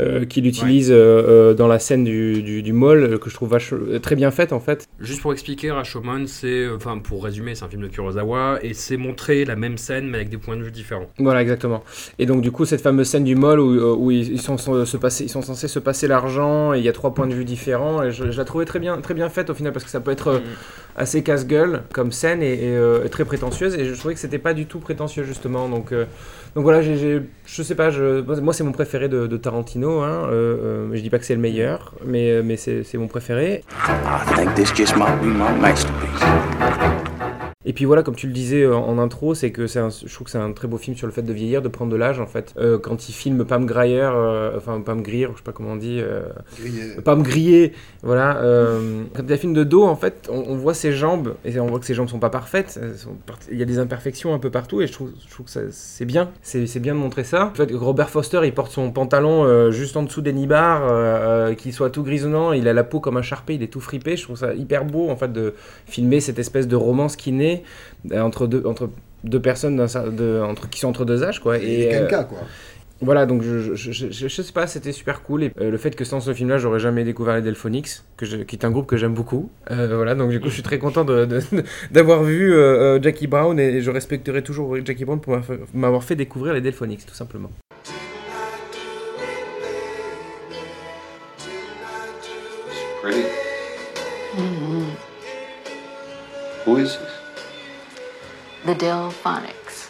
Euh, 0.00 0.24
qu'il 0.24 0.46
utilise 0.46 0.90
euh, 0.90 0.94
euh, 0.96 1.54
dans 1.54 1.68
la 1.68 1.78
scène 1.78 2.04
du, 2.04 2.42
du, 2.42 2.62
du 2.62 2.72
mall, 2.72 3.02
euh, 3.02 3.18
que 3.18 3.28
je 3.30 3.34
trouve 3.34 3.56
très 4.00 4.16
bien 4.16 4.30
faite 4.30 4.52
en 4.52 4.60
fait. 4.60 4.86
Juste 5.00 5.20
pour 5.22 5.32
expliquer, 5.32 5.70
Rashomon, 5.70 6.26
c'est, 6.26 6.68
enfin 6.68 6.98
pour 6.98 7.24
résumer, 7.24 7.54
c'est 7.54 7.64
un 7.64 7.68
film 7.68 7.82
de 7.82 7.88
Kurosawa 7.88 8.58
et 8.62 8.74
c'est 8.74 8.96
montrer 8.96 9.44
la 9.44 9.56
même 9.56 9.76
scène 9.78 10.08
mais 10.08 10.16
avec 10.18 10.30
des 10.30 10.38
points 10.38 10.56
de 10.56 10.62
vue 10.62 10.70
différents. 10.72 11.10
Voilà, 11.18 11.42
exactement. 11.42 11.82
Et 12.18 12.26
donc, 12.26 12.40
du 12.40 12.50
coup, 12.50 12.64
cette 12.64 12.80
fameuse 12.80 13.08
scène 13.08 13.24
du 13.24 13.34
mall 13.34 13.60
où, 13.60 13.94
où 13.96 14.10
ils, 14.10 14.40
sont, 14.40 14.56
sont- 14.58 14.84
se 14.84 14.96
passer, 14.96 15.24
ils 15.24 15.28
sont 15.30 15.42
censés 15.42 15.68
se 15.68 15.78
passer 15.78 16.06
l'argent 16.08 16.72
et 16.74 16.78
il 16.78 16.84
y 16.84 16.88
a 16.88 16.92
trois 16.92 17.12
points 17.14 17.26
de 17.26 17.34
vue 17.34 17.44
différents, 17.44 18.02
et 18.02 18.10
je, 18.12 18.30
je 18.30 18.38
la 18.38 18.44
trouvais 18.44 18.64
très 18.64 18.78
bien, 18.78 19.00
très 19.00 19.14
bien 19.14 19.28
faite 19.28 19.50
au 19.50 19.54
final 19.54 19.72
parce 19.72 19.84
que 19.84 19.90
ça 19.90 20.00
peut 20.00 20.10
être 20.10 20.28
euh, 20.28 20.38
assez 20.96 21.22
casse-gueule 21.22 21.82
comme 21.92 22.12
scène 22.12 22.42
et, 22.42 22.52
et, 22.52 22.76
euh, 22.76 23.08
très 23.08 23.24
prétentieuse, 23.24 23.74
et 23.74 23.84
je 23.84 23.94
trouvais 23.94 24.14
que 24.14 24.20
c'était 24.20 24.38
pas 24.38 24.54
du 24.54 24.66
tout 24.66 24.78
prétentieux 24.78 25.24
justement. 25.24 25.68
Donc, 25.68 25.92
euh, 25.92 26.06
donc 26.54 26.64
voilà, 26.64 26.82
je 26.82 27.62
sais 27.62 27.74
pas, 27.74 27.90
moi 28.42 28.52
c'est 28.52 28.64
mon 28.64 28.72
préféré 28.72 29.08
de, 29.08 29.36
Tarantino. 29.36 30.00
Hein, 30.00 30.28
euh, 30.30 30.88
euh, 30.90 30.90
je 30.92 31.00
dis 31.00 31.10
pas 31.10 31.18
que 31.18 31.24
c'est 31.24 31.34
le 31.34 31.40
meilleur, 31.40 31.94
mais, 32.04 32.56
c'est, 32.56 32.94
mon 32.94 33.08
préféré. 33.08 33.64
I 33.88 34.34
think 34.36 34.54
this 34.54 34.72
just 34.74 34.96
might 34.96 35.18
be 35.20 35.26
my 35.26 35.58
masterpiece. 35.60 36.81
Et 37.64 37.72
puis 37.72 37.84
voilà, 37.84 38.02
comme 38.02 38.16
tu 38.16 38.26
le 38.26 38.32
disais 38.32 38.62
euh, 38.62 38.74
en 38.74 38.98
intro, 38.98 39.34
c'est 39.34 39.50
que 39.52 39.66
c'est 39.66 39.78
un- 39.78 39.90
je 39.90 40.12
trouve 40.12 40.24
que 40.24 40.30
c'est 40.30 40.38
un 40.38 40.52
très 40.52 40.66
beau 40.68 40.78
film 40.78 40.96
sur 40.96 41.06
le 41.06 41.12
fait 41.12 41.22
de 41.22 41.32
vieillir, 41.32 41.62
de 41.62 41.68
prendre 41.68 41.92
de 41.92 41.96
l'âge 41.96 42.18
en 42.20 42.26
fait. 42.26 42.52
Euh, 42.58 42.78
quand 42.78 43.08
il 43.08 43.12
filme 43.12 43.44
Pam 43.44 43.66
Grier, 43.66 44.00
euh, 44.02 44.56
enfin 44.56 44.80
Pam 44.80 45.00
Grier, 45.02 45.28
je 45.32 45.36
sais 45.38 45.42
pas 45.44 45.52
comment 45.52 45.70
on 45.72 45.76
dit, 45.76 45.98
euh. 46.00 46.22
Pam 47.04 47.22
Griller, 47.22 47.72
voilà. 48.02 48.40
quand 49.14 49.22
il 49.28 49.36
filme 49.38 49.54
de 49.54 49.64
dos, 49.64 49.84
en 49.84 49.96
fait, 49.96 50.28
on, 50.30 50.44
on 50.48 50.56
voit 50.56 50.74
ses 50.74 50.92
jambes 50.92 51.34
et 51.44 51.58
on 51.60 51.66
voit 51.66 51.78
que 51.78 51.86
ses 51.86 51.94
jambes 51.94 52.08
sont 52.08 52.18
pas 52.18 52.30
parfaites. 52.30 52.78
elles 52.82 52.96
sont 52.98 53.14
part- 53.26 53.38
Il 53.50 53.58
y 53.58 53.62
a 53.62 53.66
des 53.66 53.78
imperfections 53.78 54.34
un 54.34 54.38
peu 54.38 54.50
partout 54.50 54.80
et 54.82 54.86
je 54.86 54.92
trouve, 54.92 55.10
je 55.24 55.30
trouve 55.32 55.46
que 55.46 55.68
c'est 55.70 56.04
bien, 56.04 56.30
c'est 56.42 56.66
c'est 56.66 56.80
bien 56.80 56.94
de 56.94 56.98
montrer 57.00 57.24
ça. 57.24 57.46
En 57.46 57.54
fait, 57.54 57.70
Robert 57.72 58.10
Foster, 58.10 58.40
il 58.44 58.52
porte 58.52 58.72
son 58.72 58.90
pantalon 58.90 59.70
juste 59.70 59.96
en 59.96 60.02
dessous 60.02 60.20
des 60.22 60.32
nibards, 60.32 61.54
qu'il 61.56 61.72
soit 61.72 61.90
tout 61.90 62.02
grisonnant, 62.02 62.52
il 62.52 62.66
a 62.66 62.72
la 62.72 62.84
peau 62.84 62.98
comme 63.00 63.16
un 63.16 63.22
charpé, 63.22 63.54
il 63.54 63.62
est 63.62 63.68
tout 63.68 63.80
fripé. 63.80 64.16
Je 64.16 64.24
trouve 64.24 64.36
ça 64.36 64.52
hyper 64.54 64.84
beau 64.84 65.08
en 65.10 65.16
fait 65.16 65.32
de 65.32 65.54
filmer 65.86 66.20
cette 66.20 66.38
espèce 66.38 66.66
de 66.66 66.76
romance 66.76 67.16
qui 67.16 67.30
naît 67.32 67.51
euh, 68.12 68.20
entre 68.20 68.46
deux, 68.46 68.62
entre 68.66 68.90
deux 69.24 69.40
personnes 69.40 69.76
de, 69.76 70.40
entre, 70.42 70.68
qui 70.68 70.80
sont 70.80 70.88
entre 70.88 71.04
deux 71.04 71.22
âges 71.22 71.40
quoi. 71.40 71.58
Et 71.58 71.88
euh, 71.88 71.98
quelqu'un, 72.00 72.24
quoi. 72.24 72.38
Voilà, 73.04 73.26
donc 73.26 73.42
je, 73.42 73.58
je, 73.74 73.90
je, 73.90 74.10
je- 74.12 74.28
je 74.28 74.42
sais 74.42 74.52
pas, 74.52 74.68
c'était 74.68 74.92
super 74.92 75.24
cool. 75.24 75.42
Et 75.42 75.52
euh, 75.60 75.70
le 75.72 75.76
fait 75.76 75.96
que 75.96 76.04
sans 76.04 76.20
ce 76.20 76.32
film-là, 76.32 76.58
j'aurais 76.58 76.78
jamais 76.78 77.02
découvert 77.02 77.34
les 77.34 77.42
Delphonics, 77.42 77.88
que 78.16 78.24
je- 78.24 78.36
qui 78.36 78.54
est 78.54 78.64
un 78.64 78.70
groupe 78.70 78.86
que 78.86 78.96
j'aime 78.96 79.12
beaucoup. 79.14 79.50
Euh, 79.72 79.96
voilà, 79.96 80.14
donc 80.14 80.30
du 80.30 80.38
coup, 80.38 80.48
je 80.48 80.54
suis 80.54 80.62
très 80.62 80.78
content 80.78 81.04
de- 81.04 81.24
de- 81.24 81.40
d'avoir 81.90 82.22
vu 82.22 82.54
euh, 82.54 82.58
euh, 82.98 83.02
Jackie 83.02 83.26
Brown 83.26 83.58
et 83.58 83.80
je 83.80 83.90
respecterai 83.90 84.42
toujours 84.44 84.76
Jackie 84.84 85.04
Brown 85.04 85.20
pour 85.20 85.36
m'avoir 85.74 86.04
fait- 86.04 86.14
découvrir 86.14 86.54
les 86.54 86.60
Delphonics, 86.60 87.04
tout 87.04 87.14
simplement. 87.14 87.50
Pretty. 93.02 93.24
Who 96.64 96.78
is 96.78 96.96
this? 96.96 97.21
The 98.66 98.78
Delphonics. 98.78 99.88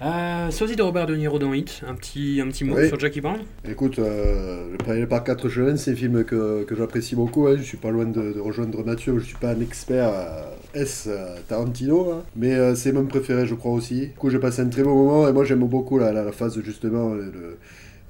Euh, 0.00 0.50
sosie 0.50 0.74
de 0.74 0.82
Robert 0.82 1.06
De 1.06 1.14
Niro 1.14 1.38
dans 1.38 1.52
Hit, 1.52 1.82
un 1.88 1.94
petit, 1.94 2.40
un 2.44 2.48
petit 2.48 2.64
mot 2.64 2.74
Oui. 2.76 2.88
sur 2.88 2.98
Jackie 2.98 3.20
Brown 3.20 3.38
Écoute, 3.68 4.00
euh, 4.00 4.72
Le 4.72 4.78
Premier 4.78 5.06
par 5.06 5.22
quatre 5.22 5.48
chevaux, 5.48 5.76
c'est 5.76 5.92
un 5.92 5.94
film 5.94 6.24
que, 6.24 6.64
que 6.64 6.74
j'apprécie 6.74 7.14
beaucoup. 7.14 7.46
hein. 7.46 7.54
Je 7.58 7.62
suis 7.62 7.76
pas 7.76 7.90
loin 7.90 8.04
de, 8.06 8.32
de 8.32 8.40
rejoindre 8.40 8.84
Mathieu. 8.84 9.16
Je 9.20 9.24
suis 9.24 9.36
pas 9.36 9.50
un 9.50 9.60
expert 9.60 10.08
euh, 10.12 10.42
S 10.74 11.06
euh, 11.08 11.36
Tarantino, 11.48 12.10
hein. 12.12 12.22
mais 12.34 12.54
euh, 12.54 12.74
c'est 12.74 12.90
mon 12.90 13.04
préféré, 13.04 13.46
je 13.46 13.54
crois 13.54 13.72
aussi. 13.72 14.08
Du 14.08 14.14
coup, 14.14 14.30
j'ai 14.30 14.40
passé 14.40 14.62
un 14.62 14.68
très 14.68 14.82
bon 14.82 14.94
moment 14.94 15.28
et 15.28 15.32
moi 15.32 15.44
j'aime 15.44 15.60
beaucoup 15.60 15.98
la, 15.98 16.10
la, 16.12 16.24
la 16.24 16.32
phase 16.32 16.60
justement 16.62 17.10
le, 17.14 17.24
le- 17.26 17.58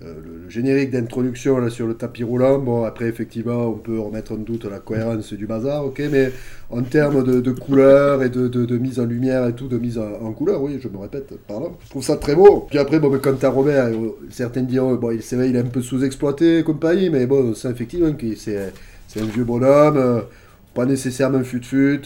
euh, 0.04 0.14
le- 0.24 0.48
générique 0.50 0.90
d'introduction 0.90 1.58
là 1.58 1.70
sur 1.70 1.86
le 1.86 1.94
tapis 1.94 2.24
roulant. 2.24 2.58
Bon, 2.58 2.84
après 2.84 3.06
effectivement, 3.06 3.66
on 3.68 3.74
peut 3.78 3.98
remettre 3.98 4.32
en 4.32 4.36
doute 4.36 4.64
la 4.66 4.78
cohérence 4.80 5.32
du 5.32 5.46
bazar, 5.46 5.86
ok, 5.86 6.02
mais 6.10 6.30
en 6.70 6.82
termes 6.82 7.24
de, 7.24 7.40
de 7.40 7.50
couleur 7.52 8.22
et 8.22 8.28
de, 8.28 8.78
mise 8.78 9.00
en 9.00 9.04
lumière 9.06 9.46
et 9.46 9.54
tout, 9.54 9.68
de 9.68 9.78
mise 9.78 9.98
en, 9.98 10.10
en 10.22 10.32
couleur, 10.32 10.62
oui, 10.62 10.78
je 10.80 10.88
me 10.88 10.98
répète, 10.98 11.32
pardon. 11.48 11.72
Je 11.84 11.90
trouve 11.90 12.04
ça 12.04 12.16
très 12.16 12.34
beau. 12.34 12.66
Puis 12.68 12.78
après, 12.78 12.98
bon, 12.98 13.10
mais 13.10 13.18
quant 13.18 13.34
à 13.40 13.48
Robert, 13.48 13.86
euh, 13.86 14.18
certains 14.30 14.62
diront, 14.62 14.94
bon, 14.96 15.16
c'est 15.20 15.36
vrai, 15.36 15.48
il 15.50 15.56
est 15.56 15.60
un 15.60 15.64
peu 15.64 15.80
sous-exploité 15.82 16.62
compagnie, 16.62 17.08
mais 17.10 17.26
bon, 17.26 17.54
c'est 17.54 17.70
effectivement 17.70 18.12
qu'il 18.12 18.36
c'est 18.36 18.72
un 19.20 19.24
vieux 19.24 19.44
bonhomme. 19.44 19.96
euh, 19.96 20.20
pas 20.74 20.86
nécessairement 20.86 21.42
fut-fut. 21.44 22.00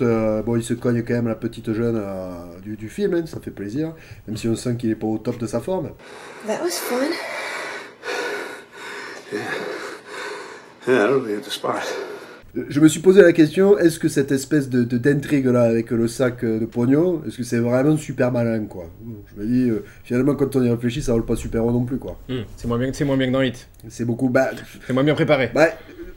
bon, 0.44 0.57
il 0.57 0.62
se 0.62 0.74
cogne 0.74 1.03
quand 1.05 1.14
même 1.14 1.28
la 1.28 1.36
petite 1.36 1.72
jeune 1.72 2.03
du, 2.64 2.88
film, 2.88 3.14
hein, 3.14 3.22
ça 3.26 3.38
fait 3.40 3.53
plaisir. 3.53 3.92
Même 4.26 4.36
si 4.36 4.49
on 4.49 4.57
sent 4.57 4.74
qu'il 4.76 4.90
est 4.90 4.97
pas 4.97 5.07
au 5.07 5.18
top 5.18 5.38
de 5.38 5.47
sa 5.47 5.61
forme. 5.61 5.90
That 6.49 6.61
was 6.64 6.70
fun. 6.72 6.97
Yeah, 6.97 7.05
I 7.05 7.14
don't 7.14 7.14
hit 7.14 8.64
the 8.64 9.12
spot. 9.12 9.16
Je 12.70 12.81
me 12.81 12.89
suis 12.89 13.01
posé 13.01 13.20
la 13.20 13.33
question, 13.35 13.77
est-ce 13.79 13.99
que 13.99 14.09
cette 14.09 14.33
espèce 14.33 14.70
de 14.70 14.83
de- 14.85 14.97
d'intrigue 14.97 15.45
là 15.47 15.62
avec 15.64 15.91
le 15.91 16.09
sac 16.09 16.43
euh, 16.43 16.59
de 16.59 16.64
pognon, 16.64 17.22
est-ce 17.27 17.37
que 17.37 17.43
c'est 17.43 17.59
vraiment 17.59 17.97
super 17.99 18.33
malin 18.33 18.64
quoi? 18.64 18.89
Je 19.37 19.43
me 19.43 19.47
dis, 19.47 19.68
euh, 19.68 19.85
finalement 20.05 20.35
quand 20.35 20.57
on 20.57 20.62
y 20.62 20.70
réfléchit, 20.70 21.03
ça 21.03 21.12
vole 21.12 21.27
pas 21.27 21.37
super 21.37 21.66
haut 21.66 21.72
non 21.72 21.85
plus 21.85 21.99
quoi. 21.99 22.18
C'est 22.57 22.66
moins, 22.66 22.79
bien- 22.79 22.93
c'est 22.95 23.05
moins 23.05 23.16
bien 23.18 23.27
que 23.27 23.33
dans 23.33 23.43
Hit. 23.43 23.68
C'est 23.91 24.07
beaucoup. 24.07 24.31
Bah, 24.31 24.51
c'est 24.87 24.93
moins 24.95 25.05
bien 25.05 25.14
préparé. 25.14 25.51
Bah, 25.55 25.68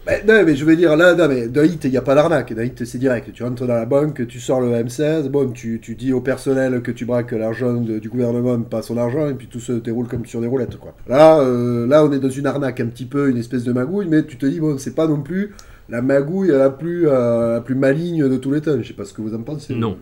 bah, 0.05 0.13
non, 0.27 0.43
mais 0.45 0.55
je 0.55 0.65
veux 0.65 0.75
dire, 0.75 0.95
là, 0.95 1.13
non, 1.13 1.27
mais 1.27 1.47
dans 1.47 1.63
Hit, 1.63 1.83
il 1.83 1.91
n'y 1.91 1.97
a 1.97 2.01
pas 2.01 2.15
d'arnaque. 2.15 2.53
Dans 2.53 2.61
Hit, 2.61 2.85
c'est 2.85 2.97
direct. 2.97 3.31
Tu 3.33 3.43
rentres 3.43 3.65
dans 3.65 3.73
la 3.73 3.85
banque, 3.85 4.27
tu 4.27 4.39
sors 4.39 4.61
le 4.61 4.71
M16, 4.71 5.27
bon, 5.27 5.51
tu, 5.51 5.79
tu 5.81 5.95
dis 5.95 6.13
au 6.13 6.21
personnel 6.21 6.81
que 6.81 6.91
tu 6.91 7.05
braques 7.05 7.31
l'argent 7.31 7.73
du 7.73 8.09
gouvernement, 8.09 8.57
mais 8.57 8.65
pas 8.65 8.81
son 8.81 8.97
argent, 8.97 9.29
et 9.29 9.33
puis 9.33 9.47
tout 9.47 9.59
se 9.59 9.73
déroule 9.73 10.07
comme 10.07 10.25
sur 10.25 10.41
des 10.41 10.47
roulettes, 10.47 10.77
quoi. 10.77 10.95
Là, 11.07 11.39
euh, 11.41 11.85
là, 11.85 12.03
on 12.03 12.11
est 12.11 12.19
dans 12.19 12.29
une 12.29 12.47
arnaque 12.47 12.79
un 12.79 12.87
petit 12.87 13.05
peu, 13.05 13.29
une 13.29 13.37
espèce 13.37 13.63
de 13.63 13.73
magouille, 13.73 14.07
mais 14.07 14.23
tu 14.25 14.37
te 14.37 14.45
dis, 14.45 14.59
bon, 14.59 14.77
c'est 14.77 14.95
pas 14.95 15.07
non 15.07 15.21
plus 15.21 15.51
la 15.89 16.01
magouille 16.01 16.49
la 16.49 16.69
plus, 16.69 17.07
euh, 17.07 17.55
la 17.55 17.61
plus 17.61 17.75
maligne 17.75 18.27
de 18.29 18.37
tous 18.37 18.51
les 18.51 18.61
temps. 18.61 18.77
Je 18.81 18.87
sais 18.87 18.93
pas 18.93 19.05
ce 19.05 19.13
que 19.13 19.21
vous 19.21 19.33
en 19.33 19.41
pensez. 19.41 19.75
Non. 19.75 19.97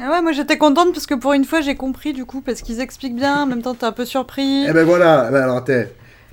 Ah 0.00 0.10
ouais, 0.10 0.22
moi 0.22 0.32
j'étais 0.32 0.58
contente 0.58 0.92
parce 0.92 1.06
que 1.06 1.14
pour 1.14 1.34
une 1.34 1.44
fois 1.44 1.60
j'ai 1.60 1.76
compris 1.76 2.12
du 2.12 2.24
coup, 2.24 2.40
parce 2.40 2.62
qu'ils 2.62 2.80
expliquent 2.80 3.14
bien, 3.14 3.42
en 3.42 3.46
même 3.46 3.62
temps 3.62 3.74
t'es 3.74 3.84
un 3.84 3.92
peu 3.92 4.04
surpris. 4.04 4.64
Eh 4.68 4.72
ben 4.72 4.84
voilà, 4.84 5.30
ben 5.30 5.42
alors, 5.42 5.58
attends. 5.58 5.84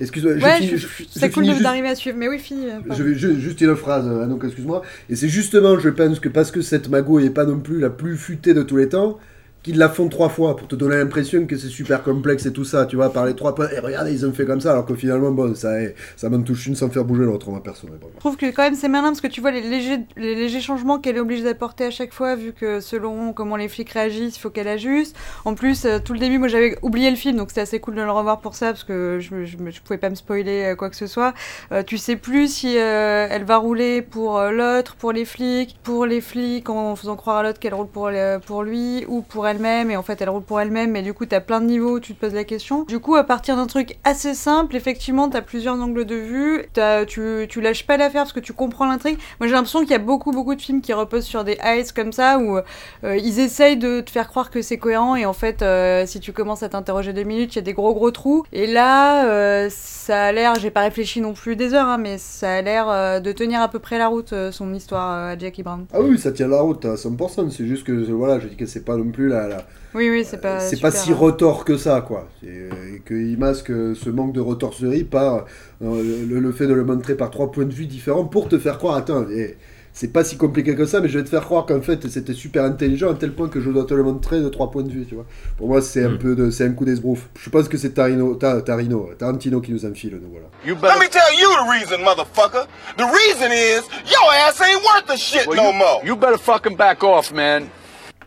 Excuse-moi, 0.02 0.38
je 0.38 0.44
ouais, 0.44 0.78
c'est 1.12 1.30
cool 1.30 1.46
de- 1.46 1.52
juste- 1.52 1.62
d'arriver 1.64 1.88
à 1.90 1.96
suivre, 1.96 2.18
mais 2.18 2.28
oui, 2.28 2.40
fille. 2.40 2.68
euh. 2.68 2.94
Je 2.94 3.04
vais 3.04 3.40
juste 3.40 3.62
une 3.62 3.76
phrase, 3.76 4.08
euh, 4.08 4.26
donc 4.26 4.44
excuse-moi. 4.44 4.82
Et 5.10 5.16
c'est 5.16 5.30
justement, 5.30 5.78
je 5.80 5.90
pense 5.90 6.20
que 6.20 6.28
parce 6.28 6.52
que 6.52 6.62
cette 6.62 6.90
magouille 6.90 7.24
n'est 7.26 7.30
pas 7.30 7.46
non 7.46 7.60
plus 7.60 7.80
la 7.80 7.90
plus 7.90 8.18
futée 8.18 8.54
de 8.54 8.64
tous 8.64 8.78
les 8.78 8.90
temps, 8.90 9.20
qu'ils 9.64 9.78
la 9.78 9.90
font 9.90 10.10
trois 10.10 10.30
fois 10.30 10.56
pour 10.56 10.68
te 10.68 10.76
donner 10.76 10.98
l'impression 10.98 11.46
que 11.46 11.58
c'est 11.58 11.68
super 11.68 12.04
complexe 12.04 12.46
et 12.46 12.54
tout 12.54 12.66
ça, 12.66 12.86
tu 12.86 12.96
vois, 12.96 13.14
par 13.14 13.26
les 13.26 13.36
trois 13.36 13.56
points. 13.56 13.70
Et 13.76 13.80
regardez, 13.80 14.12
ils 14.14 14.26
ont 14.26 14.34
fait 14.34 14.46
comme 14.46 14.62
ça, 14.62 14.72
alors 14.72 14.86
que 14.86 14.96
finalement, 14.96 15.32
bon, 15.32 15.56
ça, 15.56 15.74
ça 16.18 16.30
m'en 16.30 16.42
touche 16.42 16.68
une 16.68 16.76
sans 16.76 16.90
faire 16.90 17.06
bouger 17.06 17.24
l'autre, 17.24 17.50
moi, 17.50 17.62
perso. 17.62 17.88
bon. 17.88 18.08
Je 18.14 18.20
trouve 18.20 18.38
que 18.38 18.48
quand 18.48 18.64
même 18.64 18.76
c'est 18.76 18.90
malin 18.90 19.10
parce 19.10 19.22
que 19.22 19.28
tu 19.28 19.42
vois 19.42 19.52
les 19.52 19.62
légers, 19.62 20.00
les 20.18 20.36
légers 20.36 20.62
changements 20.62 21.00
qu'elle 21.00 21.18
est 21.18 21.22
obligée 21.22 21.44
d'apporter 21.44 21.86
à 21.86 21.92
chaque 21.92 22.14
fois, 22.14 22.36
vu 22.36 22.54
que 22.54 22.80
selon 22.80 23.34
comment 23.34 23.56
les 23.56 23.68
flics 23.68 23.90
réagissent, 23.92 24.38
il 24.38 24.40
faut 24.40 24.50
qu'elle 24.50 24.68
ajuste. 24.68 25.16
En 25.46 25.54
plus, 25.54 25.86
euh, 25.86 26.00
tout 26.04 26.14
le 26.14 26.20
début, 26.20 26.38
moi 26.38 26.48
j'avais 26.48 26.78
oublié 26.82 27.10
le 27.10 27.16
film, 27.16 27.38
donc 27.38 27.50
c'était 27.50 27.62
assez 27.62 27.80
cool 27.80 27.96
de 27.96 28.02
le 28.02 28.12
revoir 28.12 28.42
pour 28.42 28.56
ça, 28.56 28.68
parce 28.68 28.84
que 28.84 29.20
je, 29.20 29.46
je, 29.46 29.82
pouvais 29.82 29.98
pas 29.98 30.10
me 30.10 30.16
spoiler 30.16 30.72
euh, 30.72 30.76
quoi 30.76 30.90
que 30.90 30.96
ce 30.96 31.08
soit. 31.08 31.34
Euh, 31.72 31.84
tu 31.84 31.98
sais 31.98 32.16
plus 32.16 32.52
si 32.52 32.78
euh, 32.78 33.28
elle 33.30 33.44
va 33.44 33.58
rouler 33.58 34.02
pour 34.02 34.42
l'autre, 34.42 34.96
pour 34.96 35.12
les 35.12 35.26
flics, 35.26 35.78
pour 35.84 36.06
les 36.06 36.22
flics 36.22 36.70
en 36.70 36.96
faisant 36.96 37.16
croire 37.16 37.38
à 37.38 37.44
l'autre 37.44 37.60
qu'elle 37.60 37.74
roule 37.74 37.88
pour, 37.88 38.10
pour 38.46 38.64
lui, 38.64 39.06
ou 39.08 39.22
pour 39.22 39.48
elle-même, 39.52 39.92
et 39.92 39.98
en 39.98 40.04
fait 40.04 40.22
elle 40.22 40.30
roule 40.30 40.42
pour 40.44 40.60
elle-même, 40.60 40.92
mais 40.92 41.02
du 41.02 41.14
coup 41.14 41.26
t'as 41.26 41.40
plein 41.40 41.62
de 41.62 41.66
niveaux 41.66 41.96
où 41.98 42.00
tu 42.00 42.14
te 42.14 42.20
poses 42.20 42.34
la 42.34 42.44
question. 42.44 42.84
Du 42.84 43.00
coup, 43.00 43.16
à 43.16 43.24
partir 43.24 43.56
d'un 43.56 43.68
truc 43.68 43.98
assez 44.04 44.34
simple, 44.34 44.76
effectivement, 44.76 45.30
t'as 45.30 45.42
plusieurs 45.42 45.76
angles 45.80 46.06
de 46.06 46.16
vue, 46.16 46.64
t'as- 46.74 47.06
tu, 47.06 47.48
lâches 47.62 47.86
pas 47.86 47.98
l'affaire 47.98 48.24
parce 48.24 48.34
que 48.34 48.40
tu 48.40 48.54
comprends 48.54 48.86
l'intrigue. 48.88 49.18
Moi 49.40 49.48
j'ai 49.48 49.54
l'impression 49.54 49.82
qu'il 49.82 49.92
y 49.92 49.96
a 49.96 50.00
beaucoup 50.00 50.32
beaucoup 50.32 50.56
de 50.56 50.62
films 50.62 50.82
qui 50.82 50.94
reposent 50.94 51.26
sur 51.26 51.44
des 51.44 51.58
highs 51.62 51.92
comme 51.96 52.12
ça, 52.12 52.40
où 52.40 52.58
euh, 53.04 53.18
ils 53.18 53.40
essayent 53.40 53.78
de 53.78 54.02
te 54.02 54.10
faire 54.10 54.28
croire 54.28 54.50
que 54.50 54.62
c'est 54.62 54.78
cohérent, 54.78 55.16
et 55.16 55.26
en 55.26 55.34
fait, 55.34 55.62
euh, 55.62 56.06
si 56.06 56.20
tu 56.20 56.34
commences 56.34 56.64
à 56.64 56.70
t'interroger 56.70 57.14
deux 57.14 57.24
minutes, 57.24 57.54
il 57.56 57.58
y 57.58 57.60
a 57.60 57.64
des 57.64 57.74
gros 57.74 57.94
gros 57.94 58.12
trous. 58.12 58.44
Et 58.52 58.68
là, 58.68 59.26
euh, 59.26 59.68
ça 59.70 60.26
a 60.26 60.32
l'air, 60.32 60.56
j'ai 60.56 60.72
pas 60.72 60.82
réfléchi 60.82 61.22
non 61.22 61.34
plus 61.34 61.56
des 61.56 61.74
heures, 61.74 61.88
hein, 61.88 61.98
mais 61.98 62.18
ça 62.18 62.54
a 62.56 62.62
l'air 62.62 63.22
de 63.22 63.32
tenir 63.32 63.62
à 63.62 63.68
peu 63.68 63.80
près 63.80 63.98
la 63.98 64.08
route, 64.08 64.34
son 64.52 64.74
histoire 64.74 65.10
à 65.12 65.38
Jackie 65.38 65.64
Brown. 65.64 65.86
Ah 65.94 66.02
oui, 66.02 66.18
ça 66.18 66.32
tient 66.32 66.48
la 66.48 66.62
route 66.62 66.86
à 66.86 66.96
100%, 66.96 67.50
c'est 67.50 67.66
juste 67.66 67.84
que, 67.84 67.92
voilà, 68.12 68.40
je 68.40 68.48
dis 68.48 68.56
que 68.56 68.66
c'est 68.66 68.86
pas 68.86 68.96
non 68.96 69.12
plus 69.12 69.28
la... 69.28 69.41
la- 69.48 69.64
Oui, 69.94 70.10
oui, 70.10 70.26
c'est 70.26 70.40
pas. 70.40 70.60
c'est 70.60 70.80
pas 70.80 70.92
super, 70.92 71.04
si 71.04 71.12
hein. 71.12 71.16
retors 71.20 71.66
que 71.66 71.78
ça, 71.78 72.02
quoi. 72.02 72.28
C'est- 72.42 72.48
Et 72.96 73.02
qu'il 73.08 73.38
masque 73.38 73.68
ce 73.68 74.10
manque 74.10 74.34
de 74.34 74.40
retorserie 74.42 75.04
par 75.04 75.46
euh, 75.84 76.26
le, 76.30 76.40
le 76.40 76.52
fait 76.52 76.68
de 76.68 76.74
le 76.74 76.84
montrer 76.86 77.16
par 77.16 77.30
trois 77.32 77.52
points 77.52 77.66
de 77.66 77.74
vue 77.74 77.86
différents 77.88 78.26
pour 78.26 78.48
te 78.48 78.58
faire 78.60 78.78
croire, 78.78 78.96
attends, 78.96 79.26
eh, 79.34 79.58
c'est 79.94 80.14
pas 80.14 80.24
si 80.24 80.38
compliqué 80.38 80.74
que 80.76 80.86
ça, 80.86 81.02
mais 81.02 81.10
je 81.10 81.18
vais 81.18 81.24
te 81.26 81.30
faire 81.30 81.44
croire 81.44 81.66
qu'en 81.66 81.82
fait 81.82 82.08
c'était 82.08 82.32
super 82.34 82.64
intelligent 82.64 83.12
à 83.12 83.14
tel 83.16 83.34
point 83.34 83.50
que 83.50 83.60
je 83.60 83.70
dois 83.70 83.84
te 83.84 83.94
le 83.94 84.04
montrer 84.04 84.40
de 84.40 84.48
trois 84.48 84.72
points 84.72 84.84
de 84.84 84.90
vue, 84.90 85.06
tu 85.06 85.16
vois. 85.16 85.26
Pour 85.58 85.68
moi, 85.68 85.82
c'est 85.82 86.06
un 86.06 86.12
Mm. 86.12 86.18
peu 86.20 86.36
de, 86.36 86.50
c'est 86.50 86.64
un 86.66 86.72
coup 86.72 86.86
d'esbrouf. 86.86 87.28
Je 87.38 87.50
pense 87.50 87.68
que 87.68 87.78
c'est 87.78 87.90
Tarino, 87.90 88.36
Ta- 88.36 88.62
Tarino, 88.62 89.10
Tarantino 89.18 89.60
qui 89.60 89.74
nous 89.74 89.86
enfile, 89.86 90.18
nous 90.22 90.30
voilà. 90.32 90.48
You 90.66 90.76
Let 90.76 90.98
me 91.04 91.10
tell 91.10 91.22
you 91.38 91.50
the 91.50 91.70
reason, 91.70 91.98
motherfucker. 92.06 92.66
The 92.98 93.04
reason 93.04 93.52
is 93.52 93.82
your 94.10 94.32
ass 94.48 94.62
ain't 94.62 94.82
worth 94.82 95.08
the 95.08 95.18
shit 95.18 95.46
no 95.48 95.74
more. 95.74 96.00
You 96.06 96.16
better 96.16 96.38
fucking 96.38 96.78
back 96.78 97.04
off, 97.04 97.34
man. 97.34 97.64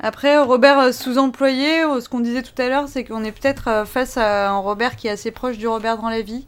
Après, 0.07 0.37
Robert 0.39 0.79
euh, 0.79 0.93
sous-employé, 0.93 1.83
euh, 1.85 1.99
ce 2.01 2.11
qu'on 2.11 2.21
disait 2.21 2.43
tout 2.43 2.61
à 2.61 2.69
l'heure, 2.69 2.85
c'est 2.89 3.05
qu'on 3.05 3.25
est 3.25 3.33
peut-être 3.33 3.69
euh, 3.69 3.85
face 3.87 4.19
à 4.19 4.51
un 4.51 4.59
Robert 4.59 4.97
qui 4.97 5.07
est 5.09 5.11
assez 5.11 5.31
proche 5.31 5.57
du 5.57 5.67
Robert 5.67 5.97
dans 5.97 6.11
la 6.11 6.21
vie. 6.21 6.47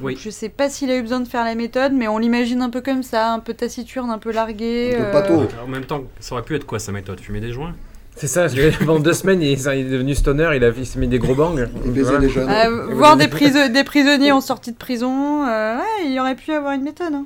Oui. 0.00 0.14
Donc, 0.14 0.22
je 0.22 0.30
sais 0.30 0.48
pas 0.48 0.70
s'il 0.70 0.88
a 0.92 0.96
eu 0.96 1.02
besoin 1.02 1.18
de 1.18 1.26
faire 1.26 1.44
la 1.44 1.56
méthode, 1.56 1.92
mais 1.92 2.06
on 2.06 2.18
l'imagine 2.18 2.62
un 2.62 2.70
peu 2.70 2.80
comme 2.80 3.02
ça, 3.02 3.32
un 3.32 3.40
peu 3.40 3.52
taciturne, 3.52 4.10
un 4.10 4.18
peu 4.18 4.30
largué. 4.30 4.92
euh, 4.94 5.10
Alors, 5.12 5.48
En 5.64 5.66
même 5.66 5.86
temps, 5.86 6.02
ça 6.20 6.34
aurait 6.36 6.44
pu 6.44 6.54
être 6.54 6.66
quoi 6.66 6.78
sa 6.78 6.92
méthode? 6.92 7.18
Fumer 7.18 7.40
des 7.40 7.50
joints? 7.50 7.74
C'est 8.14 8.28
ça, 8.28 8.46
pendant 8.78 9.00
deux 9.00 9.12
semaines, 9.12 9.42
il, 9.42 9.48
est- 9.52 9.62
il 9.76 9.86
est 9.86 9.90
devenu 9.90 10.14
stoner, 10.14 10.50
il, 10.54 10.62
a, 10.62 10.68
il 10.68 10.86
s'est 10.86 11.00
mis 11.00 11.08
des 11.08 11.18
gros 11.18 11.34
bangs. 11.34 11.56
Il 11.84 11.90
baisait 11.90 12.18
les 12.20 12.28
jeunes. 12.28 12.48
euh, 12.48 12.86
voir 12.94 13.16
des, 13.16 13.26
des 13.70 13.84
prisonniers 13.84 14.30
en 14.30 14.40
sortie 14.40 14.70
de 14.70 14.76
prison, 14.76 15.44
euh, 15.48 15.78
ouais, 15.78 16.06
il 16.06 16.18
aurait 16.20 16.36
pu 16.36 16.52
avoir 16.52 16.74
une 16.74 16.82
méthode. 16.82 17.12
hein. 17.14 17.24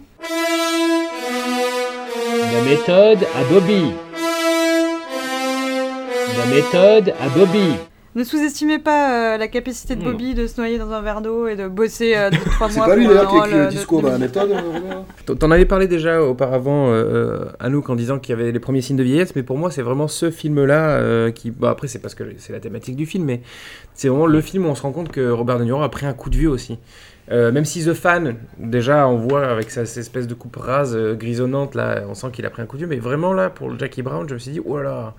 La 2.54 2.62
méthode 2.62 3.18
à 3.38 3.44
Bobby. 3.52 3.92
La 6.38 6.46
méthode 6.46 7.14
à 7.20 7.28
Bobby. 7.28 7.74
Ne 8.14 8.24
sous-estimez 8.24 8.78
pas 8.78 9.34
euh, 9.34 9.38
la 9.38 9.48
capacité 9.48 9.96
de 9.96 10.02
Bobby 10.04 10.34
de 10.34 10.46
se 10.46 10.58
noyer 10.60 10.76
dans 10.78 10.90
un 10.92 11.00
verre 11.00 11.22
d'eau 11.22 11.46
et 11.46 11.56
de 11.56 11.66
bosser 11.66 12.14
euh, 12.14 12.28
deux, 12.30 12.36
trois 12.50 12.68
C'est 12.68 12.76
mois 12.76 12.86
pas 12.86 12.96
lui 12.96 13.06
d'ailleurs 13.06 13.28
qui 13.30 13.36
a 13.36 13.38
écrit 13.38 13.54
euh, 13.54 13.58
le 13.60 13.64
de- 13.66 13.70
discours 13.70 14.02
de 14.02 14.08
la 14.08 14.18
méthode, 14.18 14.50
euh, 14.50 15.34
T'en- 15.34 15.50
avais 15.50 15.64
parlé 15.64 15.88
déjà 15.88 16.22
auparavant, 16.22 16.88
euh, 16.90 17.46
Anouk, 17.58 17.88
en 17.88 17.94
disant 17.96 18.18
qu'il 18.18 18.36
y 18.36 18.40
avait 18.40 18.52
les 18.52 18.60
premiers 18.60 18.82
signes 18.82 18.96
de 18.98 19.02
vieillesse, 19.02 19.34
mais 19.34 19.42
pour 19.42 19.56
moi, 19.56 19.70
c'est 19.70 19.80
vraiment 19.80 20.08
ce 20.08 20.30
film-là 20.30 20.90
euh, 20.90 21.30
qui. 21.30 21.50
Bon, 21.50 21.68
après, 21.68 21.88
c'est 21.88 22.00
parce 22.00 22.14
que 22.14 22.24
c'est 22.36 22.52
la 22.52 22.60
thématique 22.60 22.96
du 22.96 23.06
film, 23.06 23.24
mais 23.24 23.40
c'est 23.94 24.08
vraiment 24.08 24.26
le 24.26 24.40
film 24.42 24.66
où 24.66 24.68
on 24.68 24.74
se 24.74 24.82
rend 24.82 24.92
compte 24.92 25.10
que 25.10 25.30
Robert 25.30 25.58
De 25.58 25.64
Niro 25.64 25.82
a 25.82 25.90
pris 25.90 26.04
un 26.04 26.12
coup 26.12 26.28
de 26.28 26.36
vieux 26.36 26.50
aussi. 26.50 26.78
Euh, 27.30 27.50
même 27.50 27.64
si 27.64 27.82
The 27.82 27.94
Fan, 27.94 28.34
déjà, 28.58 29.08
on 29.08 29.16
voit 29.16 29.46
avec 29.46 29.70
sa, 29.70 29.86
cette 29.86 29.98
espèce 30.02 30.26
de 30.26 30.34
coupe 30.34 30.56
rase 30.56 30.94
euh, 30.94 31.14
grisonnante, 31.14 31.74
là, 31.74 32.02
on 32.10 32.14
sent 32.14 32.26
qu'il 32.32 32.44
a 32.44 32.50
pris 32.50 32.60
un 32.60 32.66
coup 32.66 32.76
de 32.76 32.80
vieux, 32.80 32.88
mais 32.88 32.98
vraiment, 32.98 33.32
là, 33.32 33.48
pour 33.48 33.70
le 33.70 33.78
Jackie 33.78 34.02
Brown, 34.02 34.28
je 34.28 34.34
me 34.34 34.38
suis 34.38 34.50
dit, 34.50 34.60
oh 34.62 34.76
là 34.76 34.82
là, 34.82 35.14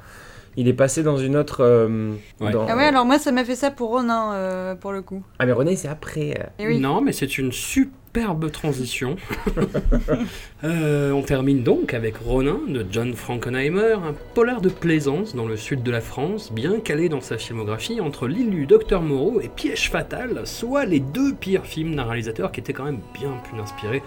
il 0.57 0.67
est 0.67 0.73
passé 0.73 1.03
dans 1.03 1.17
une 1.17 1.35
autre. 1.35 1.61
euh, 1.61 2.13
dans- 2.51 2.65
Ah 2.67 2.75
ouais, 2.75 2.85
alors 2.85 3.05
moi 3.05 3.19
ça 3.19 3.31
m'a 3.31 3.43
fait 3.45 3.55
ça 3.55 3.71
pour 3.71 3.89
Ronin, 3.89 4.33
euh, 4.33 4.75
pour 4.75 4.91
le 4.91 5.01
coup. 5.01 5.23
Ah, 5.39 5.45
mais 5.45 5.51
René, 5.51 5.75
c'est 5.75 5.87
après. 5.87 6.35
euh. 6.39 6.43
Eh 6.59 6.67
oui. 6.67 6.79
Non, 6.79 7.01
mais 7.01 7.11
c'est 7.11 7.37
une 7.37 7.51
superbe 8.14 8.51
transition. 8.51 9.16
Euh, 10.66 11.11
on 11.11 11.24
termine 11.24 11.61
donc 11.61 11.93
avec 11.93 12.16
Ronin 12.16 12.57
de 12.70 12.86
John 12.89 13.16
Frankenheimer, 13.16 13.95
un 13.95 14.14
polar 14.34 14.61
de 14.61 14.70
plaisance 14.70 15.36
dans 15.36 15.45
le 15.45 15.57
sud 15.57 15.84
de 15.84 15.91
la 15.91 15.99
France, 15.99 16.53
bien 16.53 16.80
calé 16.80 17.09
dans 17.09 17.20
sa 17.20 17.38
filmographie 17.38 17.99
entre 17.99 18.30
L'île 18.30 18.66
Docteur 18.66 19.01
Moreau 19.01 19.41
et 19.41 19.49
Piège 19.49 19.89
Fatal, 19.89 20.43
soit 20.45 20.86
les 20.86 21.01
deux 21.01 21.34
pires 21.34 21.66
films 21.66 21.95
d'un 21.95 22.05
réalisateur 22.05 22.53
qui 22.53 22.61
était 22.61 22.72
quand 22.72 22.86
même 22.86 23.01
bien 23.14 23.34
plus 23.43 23.59
inspiré, 23.59 24.01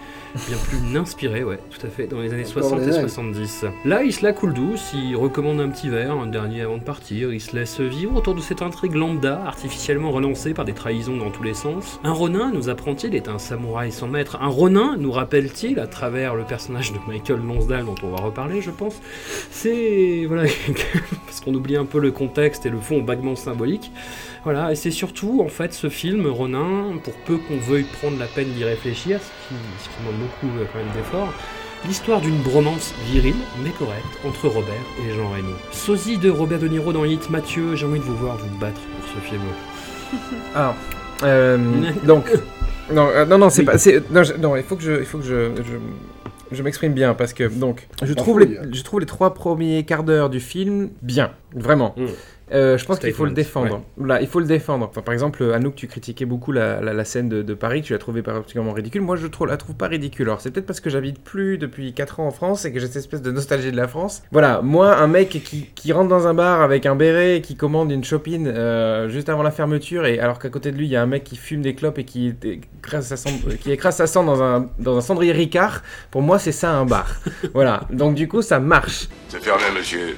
bien 0.49 0.57
plus 0.57 0.97
inspiré, 0.97 1.45
ouais, 1.45 1.59
tout 1.69 1.87
à 1.87 1.91
fait, 1.91 2.07
dans 2.07 2.21
les 2.21 2.33
années 2.33 2.47
Encore 2.49 2.71
60 2.71 2.81
les 2.81 2.87
et 2.87 3.03
nains. 3.03 3.09
70. 3.09 3.65
Là, 3.85 4.03
il 4.03 4.15
se 4.15 4.23
la 4.25 4.33
coule 4.33 4.55
douce, 4.55 4.95
il 4.95 5.15
recommande 5.15 5.61
un 5.61 5.69
petit 5.69 5.91
verre, 5.91 6.13
un 6.13 6.27
dernier 6.27 6.63
avant 6.63 6.79
de 6.79 6.85
partir, 6.85 7.35
il 7.35 7.41
se 7.41 7.55
laisse 7.55 7.81
vivre 7.81 8.17
autour 8.17 8.35
de 8.35 8.41
cette 8.41 8.63
intrigue 8.63 8.95
lambda, 8.95 9.43
artificiellement 9.45 10.11
relancée 10.11 10.55
par 10.55 10.65
des 10.65 10.73
trahisons 10.73 11.19
dans 11.19 11.31
tous 11.31 11.43
les 11.43 11.55
sens. 11.55 12.01
Un 12.03 12.13
Ronin, 12.13 12.51
nous 12.51 12.71
apprend-il, 12.71 13.15
est 13.15 13.29
un 13.29 13.39
samouraï 13.39 13.93
sans 13.97 14.09
maître. 14.09 14.39
Un 14.41 14.49
Ronin, 14.49 14.97
nous 14.99 15.11
rappelle-t-il, 15.11 15.81
à 15.81 15.87
travers 15.87 16.35
le 16.35 16.45
personnage 16.45 16.93
de 16.93 16.99
Michael 17.09 17.41
Lonsdale, 17.41 17.87
dont 17.87 17.95
on 18.03 18.09
va 18.09 18.19
reparler, 18.19 18.61
je 18.61 18.71
pense, 18.71 19.01
c'est... 19.51 20.25
voilà, 20.27 20.45
parce 21.27 21.41
qu'on 21.41 21.55
oublie 21.55 21.77
un 21.77 21.87
peu 21.87 21.99
le 21.99 22.13
contexte 22.13 22.67
et 22.67 22.71
le 22.71 22.79
fond 22.79 23.03
vaguement 23.03 23.37
symbolique. 23.37 23.91
Voilà, 24.45 24.71
et 24.71 24.77
c'est 24.77 24.91
surtout, 24.91 25.43
en 25.45 25.49
fait, 25.49 25.73
ce 25.73 25.89
film, 25.89 26.27
Ronin, 26.27 26.99
pour 27.03 27.15
peu 27.15 27.39
qu'on 27.39 27.57
veuille 27.57 27.87
prendre 28.01 28.19
la 28.19 28.27
peine 28.27 28.49
d'y 28.53 28.65
réfléchir, 28.65 29.19
ce 29.21 29.49
qui, 29.49 29.61
ce 29.83 29.89
qui 29.89 29.95
demande 30.05 30.21
beaucoup 30.21 30.59
euh, 30.59 30.65
quand 30.73 30.79
même 30.79 30.95
d'efforts, 30.95 31.33
L'histoire 31.87 32.21
d'une 32.21 32.39
bromance 32.39 32.95
virile, 33.05 33.37
mais 33.63 33.71
correcte, 33.71 34.05
entre 34.27 34.49
Robert 34.49 34.75
et 35.07 35.15
Jean 35.15 35.31
Reno. 35.31 35.55
Sosie 35.71 36.19
de 36.19 36.31
Robert 36.31 36.59
De 36.59 36.67
Niro 36.67 36.93
dans 36.93 37.05
Hit 37.05 37.31
Mathieu, 37.31 37.77
j'ai 37.77 37.87
envie 37.87 38.01
de 38.01 38.05
vous 38.05 38.17
voir 38.17 38.37
vous 38.39 38.59
battre 38.59 38.81
pour 38.81 39.09
ce 39.15 39.29
film. 39.29 39.43
Alors, 40.55 40.75
euh, 41.23 41.93
donc, 42.05 42.29
non, 42.93 43.09
euh, 43.09 43.25
non, 43.27 43.39
non, 43.39 43.51
c'est 43.51 43.65
pas, 43.65 43.79
c'est, 43.79 44.11
non, 44.11 44.23
je- 44.23 44.35
non, 44.35 44.57
il 44.57 44.63
faut 44.63 44.77
que 44.77 44.83
je, 44.83 44.93
il 45.01 45.05
faut 45.07 45.19
que 45.19 45.25
je, 45.25 45.51
je, 45.57 46.57
je 46.57 46.63
m'exprime 46.63 46.93
bien 46.93 47.15
parce 47.15 47.33
que 47.33 47.45
donc, 47.49 47.87
je 48.03 48.13
trouve 48.15 48.41
les, 48.41 48.59
je 48.73 48.83
trouve 48.83 49.01
les 49.01 49.07
trois 49.07 49.35
premiers 49.35 49.85
quarts 49.85 50.05
d'heure 50.05 50.31
du 50.31 50.41
film 50.41 50.91
bien, 51.03 51.33
vraiment. 51.57 51.95
Euh, 52.53 52.79
je 52.79 52.85
pense 52.85 53.01
qu'il 53.01 53.13
faut 53.13 53.25
le 53.25 53.33
défendre. 53.33 53.83
Là, 54.01 54.21
il 54.21 54.29
faut 54.29 54.39
le 54.39 54.47
défendre. 54.47 54.87
Enfin, 54.89 55.03
par 55.03 55.13
exemple, 55.13 55.43
Anouk, 55.53 55.75
tu 55.75 55.89
critiquais 55.89 56.27
beaucoup 56.27 56.53
la, 56.53 56.81
la, 56.81 56.93
la 56.93 57.05
scène 57.05 57.29
de, 57.29 57.43
de 57.43 57.55
Paris, 57.55 57.83
tu 57.83 57.93
l'as 57.93 57.99
trouvée 57.99 58.23
particulièrement 58.23 58.73
ridicule. 58.73 59.01
Moi, 59.03 59.17
je 59.17 59.27
trouve, 59.27 59.49
la 59.49 59.57
trouve 59.57 59.75
pas 59.75 59.89
ridicule. 59.89 60.29
Alors, 60.29 60.41
c'est 60.41 60.53
peut-être 60.53 60.67
parce 60.67 60.79
que 60.79 60.89
j'habite 60.89 61.21
plus 61.25 61.59
depuis 61.59 61.93
4 61.93 62.21
ans 62.21 62.29
en 62.29 62.31
France 62.31 62.65
et 62.65 62.73
que 62.73 62.79
j'ai 62.79 62.87
cette 62.87 62.97
espèce 62.97 63.23
de 63.23 63.33
nostalgie 63.33 63.73
de 63.73 63.77
la 63.77 63.89
France. 63.89 64.23
Voilà, 64.31 64.61
moi, 64.63 64.97
un 64.97 65.09
mec 65.09 65.31
qui, 65.31 65.71
qui 65.75 65.93
rentre 65.93 66.09
dans 66.09 66.29
un 66.29 66.35
bar 66.35 66.61
avec 66.61 66.87
un 66.87 66.95
béret 66.95 67.39
et 67.39 67.41
qui 67.41 67.57
commande 67.57 67.91
une 67.91 68.05
chopine 68.05 68.47
euh, 68.47 69.09
juste 69.09 69.29
avant 69.29 69.43
la 69.43 69.51
fermeture, 69.51 70.07
et 70.07 70.21
alors 70.21 70.39
qu'à 70.39 70.49
côté 70.49 70.71
de 70.71 70.77
lui, 70.77 70.87
il 70.87 70.91
y 70.91 70.97
a 70.97 71.03
un 71.03 71.07
mec 71.07 71.25
qui 71.25 71.37
fume 71.37 71.63
des 71.63 71.75
clopes 71.75 71.99
et 71.99 72.05
qui 72.05 72.33
écrase 72.45 73.07
sa 73.07 73.17
cendre, 73.17 73.55
qui 73.61 73.73
écrase 73.73 73.97
sa 73.97 74.07
cendre 74.07 74.33
dans 74.33 74.43
un, 74.43 74.71
dans 74.79 74.97
un 74.97 75.01
cendrier 75.01 75.33
Ricard, 75.33 75.83
pour 76.13 76.23
moi, 76.23 76.39
c'est 76.39 76.53
ça 76.53 76.71
un 76.71 76.85
bar. 76.85 77.09
voilà, 77.55 77.83
donc 77.91 78.15
du 78.15 78.29
coup, 78.29 78.43
ça 78.43 78.61
marche. 78.61 79.09
C'est 79.29 79.43
fermé, 79.43 79.65
monsieur. 79.77 80.17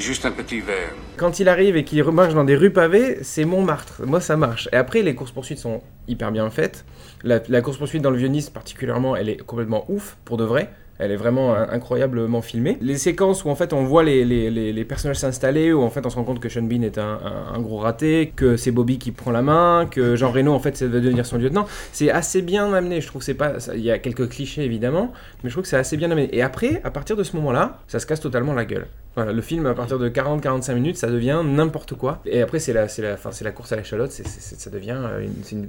Juste 0.00 0.24
un 0.24 0.30
petit 0.30 0.60
verre. 0.60 0.94
Quand 1.18 1.40
il 1.40 1.48
arrive 1.50 1.76
et 1.76 1.84
qu'il 1.84 2.00
remarche 2.00 2.32
dans 2.32 2.44
des 2.44 2.56
rues 2.56 2.72
pavées, 2.72 3.18
c'est 3.20 3.44
Montmartre. 3.44 4.00
Moi, 4.06 4.22
ça 4.22 4.34
marche. 4.34 4.66
Et 4.72 4.76
après, 4.76 5.02
les 5.02 5.14
courses-poursuites 5.14 5.58
sont 5.58 5.82
hyper 6.08 6.32
bien 6.32 6.48
faites. 6.48 6.86
La, 7.22 7.38
course-poursuite 7.60 8.00
dans 8.00 8.10
le 8.10 8.16
Vieux-Nice, 8.16 8.48
particulièrement, 8.48 9.14
elle 9.14 9.28
est 9.28 9.36
complètement 9.36 9.84
ouf, 9.90 10.16
pour 10.24 10.38
de 10.38 10.44
vrai. 10.44 10.70
Elle 10.98 11.12
est 11.12 11.16
vraiment 11.16 11.54
euh, 11.54 11.66
incroyablement 11.70 12.40
filmée. 12.40 12.78
Les 12.80 12.96
séquences 12.96 13.44
où 13.44 13.50
en 13.50 13.54
fait 13.54 13.72
on 13.72 13.84
voit 13.84 14.02
les, 14.02 14.84
personnages 14.84 15.18
s'installer, 15.18 15.72
où 15.72 15.82
en 15.82 15.90
fait 15.90 16.04
on 16.04 16.10
se 16.10 16.16
rend 16.16 16.24
compte 16.24 16.40
que 16.40 16.50
Sean 16.50 16.62
Bean 16.62 16.82
est 16.82 16.98
un, 16.98 17.58
gros 17.58 17.78
raté, 17.78 18.32
que 18.36 18.58
c'est 18.58 18.70
Bobby 18.70 18.98
qui 18.98 19.10
prend 19.10 19.30
la 19.30 19.40
main, 19.40 19.86
que 19.90 20.16
Jean 20.16 20.30
Reno 20.30 20.52
en 20.52 20.58
fait 20.60 20.76
ça 20.76 20.88
devenir 20.88 21.24
son 21.24 21.38
lieutenant. 21.38 21.66
C'est 21.92 22.10
assez 22.10 22.42
bien 22.42 22.72
amené, 22.72 23.00
je 23.00 23.06
trouve. 23.06 23.22
C'est 23.22 23.34
pas, 23.34 23.54
il 23.74 23.80
y 23.80 23.90
a 23.90 23.98
quelques 23.98 24.28
clichés 24.28 24.62
évidemment, 24.62 25.12
mais 25.42 25.48
je 25.48 25.54
trouve 25.54 25.62
que 25.62 25.68
c'est 25.68 25.78
assez 25.78 25.96
bien 25.96 26.10
amené. 26.10 26.28
Et 26.36 26.42
après, 26.42 26.82
à 26.84 26.90
partir 26.90 27.16
de 27.16 27.22
ce 27.22 27.34
moment-là, 27.36 27.80
ça 27.86 27.98
se 27.98 28.06
casse 28.06 28.20
totalement 28.20 28.52
la 28.52 28.66
gueule. 28.66 28.86
Voilà, 29.16 29.32
le 29.32 29.42
film 29.42 29.66
à 29.66 29.74
partir 29.74 29.98
de 29.98 30.08
40-45 30.08 30.74
minutes, 30.74 30.96
ça 30.96 31.08
devient 31.08 31.42
n'importe 31.44 31.94
quoi. 31.94 32.20
Et 32.26 32.42
après 32.42 32.60
c'est 32.60 32.72
la, 32.72 32.86
c'est 32.88 33.02
la, 33.02 33.16
c'est 33.32 33.44
la 33.44 33.50
course 33.50 33.72
à 33.72 33.76
l'échalote, 33.76 34.12
ça 34.12 34.70
devient 34.70 34.96
euh, 34.98 35.26
une, 35.52 35.66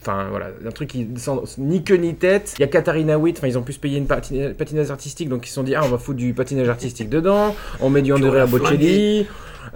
Enfin 0.00 0.26
voilà, 0.28 0.48
un 0.66 0.70
truc 0.70 0.90
qui 0.90 1.08
sans 1.16 1.42
ni 1.56 1.82
queue 1.82 1.96
ni 1.96 2.14
tête. 2.14 2.54
Il 2.58 2.60
y 2.60 2.64
a 2.64 2.66
Katharina 2.68 3.18
Witt, 3.18 3.38
enfin 3.38 3.46
ils 3.48 3.56
ont 3.58 3.62
pu 3.62 3.72
se 3.72 3.78
payer 3.78 3.96
une 3.98 4.06
patina- 4.06 4.52
patineuse 4.52 4.90
artistique, 4.90 5.28
donc 5.30 5.46
ils 5.46 5.48
se 5.48 5.54
sont 5.54 5.62
dit 5.62 5.74
ah 5.74 5.80
on 5.82 5.88
va 5.88 5.96
foutre 5.98 6.18
du 6.18 6.34
patinage 6.34 6.68
artistique 6.68 7.08
dedans, 7.08 7.54
on 7.80 7.88
met 7.90 8.02
du 8.02 8.12
Andrea 8.12 8.40
l'a 8.40 8.46
Bocelli. 8.46 9.26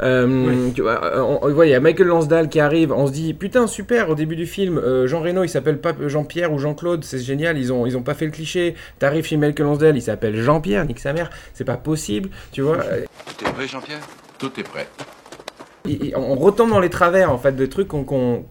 Euh, 0.02 0.68
tu 0.74 0.82
vois, 0.82 1.04
euh, 1.04 1.20
on, 1.20 1.38
on 1.42 1.52
voit, 1.52 1.66
il 1.66 1.70
y 1.70 1.74
a 1.74 1.80
Michael 1.80 2.06
Lansdale 2.06 2.48
qui 2.48 2.60
arrive, 2.60 2.92
on 2.92 3.06
se 3.06 3.12
dit 3.12 3.34
putain 3.34 3.66
super 3.66 4.10
au 4.10 4.14
début 4.14 4.36
du 4.36 4.46
film, 4.46 4.78
euh, 4.78 5.06
Jean 5.08 5.20
Reno 5.20 5.42
il 5.44 5.48
s'appelle 5.48 5.78
pas 5.80 5.92
Jean-Pierre 6.06 6.52
ou 6.52 6.58
Jean-Claude, 6.58 7.04
c'est 7.04 7.18
génial, 7.18 7.58
ils 7.58 7.72
ont, 7.72 7.84
ils 7.86 7.96
ont 7.96 8.02
pas 8.02 8.14
fait 8.14 8.24
le 8.26 8.30
cliché, 8.30 8.74
t'arrives 8.98 9.24
chez 9.26 9.36
Michael 9.36 9.66
Lansdale, 9.66 9.96
il 9.96 10.02
s'appelle 10.02 10.36
Jean-Pierre, 10.40 10.84
nique 10.84 11.00
sa 11.00 11.12
mère, 11.12 11.30
c'est 11.54 11.64
pas 11.64 11.76
possible, 11.76 12.30
tu 12.52 12.62
vois. 12.62 12.76
Tout 13.38 13.44
est 13.46 13.52
prêt, 13.52 13.66
Jean-Pierre? 13.68 14.00
Tout 14.38 14.52
est 14.58 14.62
prêt. 14.62 14.86
et- 15.88 16.08
et 16.10 16.16
on 16.16 16.34
retombe 16.36 16.70
dans 16.70 16.80
les 16.80 16.90
travers 16.90 17.32
en 17.32 17.38
fait 17.38 17.52
de 17.56 17.66
trucs 17.66 17.88
qu'on- 17.88 18.44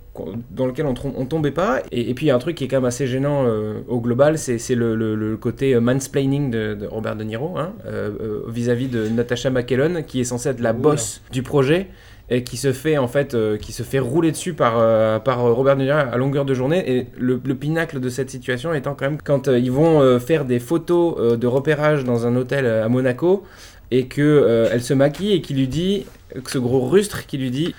dans 0.51 0.67
lesquels 0.67 0.85
on, 0.85 0.93
on 1.15 1.25
tombait 1.25 1.51
pas. 1.51 1.81
Et, 1.91 2.09
et 2.09 2.13
puis 2.13 2.25
il 2.25 2.29
y 2.29 2.31
a 2.31 2.35
un 2.35 2.39
truc 2.39 2.55
qui 2.55 2.63
est 2.63 2.67
quand 2.67 2.77
même 2.77 2.85
assez 2.85 3.07
gênant 3.07 3.45
euh, 3.45 3.79
au 3.87 3.99
global 4.01 4.37
c'est 4.37 4.75
le, 4.75 4.95
le- 4.95 5.15
le 5.15 5.37
côté 5.37 5.73
euh, 5.75 5.79
mansplaining 5.81 6.51
de, 6.51 6.73
de 6.75 6.85
Robert 6.87 7.15
De 7.15 7.23
Niro 7.23 7.57
hein, 7.57 7.73
euh, 7.85 8.09
euh, 8.21 8.41
vis-à-vis 8.47 8.87
de 8.87 9.07
Natasha 9.07 9.49
McKellen 9.49 10.03
qui 10.05 10.19
est 10.21 10.23
censée 10.25 10.49
être 10.49 10.59
la 10.61 10.73
boss 10.73 11.21
du 11.31 11.43
projet 11.43 11.87
et 12.29 12.43
qui 12.43 12.57
se 12.57 12.73
fait 12.73 12.97
en 12.97 13.07
fait 13.07 13.35
euh, 13.35 13.55
qui 13.57 13.71
se 13.71 13.83
fait 13.83 13.99
rouler 13.99 14.31
dessus 14.31 14.53
par, 14.53 14.73
euh, 14.77 15.17
par 15.19 15.41
Robert 15.41 15.77
De 15.77 15.83
Niro 15.83 15.97
à 15.97 16.17
longueur 16.17 16.43
de 16.45 16.53
journée. 16.53 16.83
Et 16.97 17.07
le, 17.17 17.39
le 17.43 17.55
pinacle 17.55 17.99
de 18.01 18.09
cette 18.09 18.29
situation 18.29 18.73
étant 18.73 18.95
quand 18.95 19.05
même 19.05 19.17
quand 19.23 19.47
euh, 19.47 19.57
ils 19.57 19.71
vont 19.71 20.19
faire 20.19 20.43
des 20.45 20.59
photos 20.59 21.37
de 21.37 21.47
repérage 21.47 22.03
dans 22.03 22.27
un 22.27 22.35
hôtel 22.35 22.65
à 22.65 22.89
Monaco 22.89 23.43
et 23.91 24.05
que 24.07 24.21
euh, 24.21 24.69
elle 24.71 24.81
se 24.83 24.93
maquille 24.93 25.33
et 25.33 25.41
qui 25.41 25.53
lui 25.53 25.67
dit 25.67 26.05
que 26.43 26.51
ce 26.51 26.57
gros 26.57 26.87
rustre 26.87 27.25
qui 27.25 27.37
lui 27.37 27.51
dit 27.51 27.73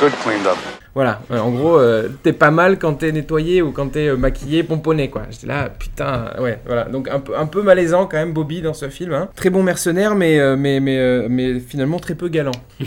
good 0.00 0.12
cleaned 0.24 0.46
up. 0.46 0.56
voilà, 0.94 1.20
euh, 1.30 1.38
en 1.38 1.50
gros, 1.50 1.78
euh, 1.78 2.08
t'es 2.22 2.32
pas 2.32 2.50
mal 2.50 2.78
quand 2.78 2.94
t'es 2.94 3.12
nettoyé 3.12 3.60
ou 3.62 3.70
quand 3.70 3.88
t'es 3.92 4.08
euh, 4.08 4.16
maquillé, 4.16 4.62
pomponné, 4.62 5.10
quoi. 5.10 5.22
J'étais 5.30 5.46
là, 5.46 5.68
putain, 5.68 6.30
ouais, 6.40 6.58
voilà. 6.66 6.84
Donc 6.84 7.08
un 7.08 7.20
peu, 7.20 7.36
un 7.36 7.46
peu 7.46 7.62
malaisant 7.62 8.06
quand 8.06 8.16
même, 8.16 8.32
Bobby, 8.32 8.62
dans 8.62 8.74
ce 8.74 8.88
film. 8.88 9.12
hein. 9.12 9.28
Très 9.36 9.50
bon 9.50 9.62
mercenaire, 9.62 10.14
mais, 10.14 10.38
euh, 10.40 10.56
mais, 10.56 10.80
mais, 10.80 10.98
euh, 10.98 11.26
mais 11.28 11.60
finalement 11.60 11.98
très 11.98 12.14
peu 12.14 12.28
galant. 12.28 12.52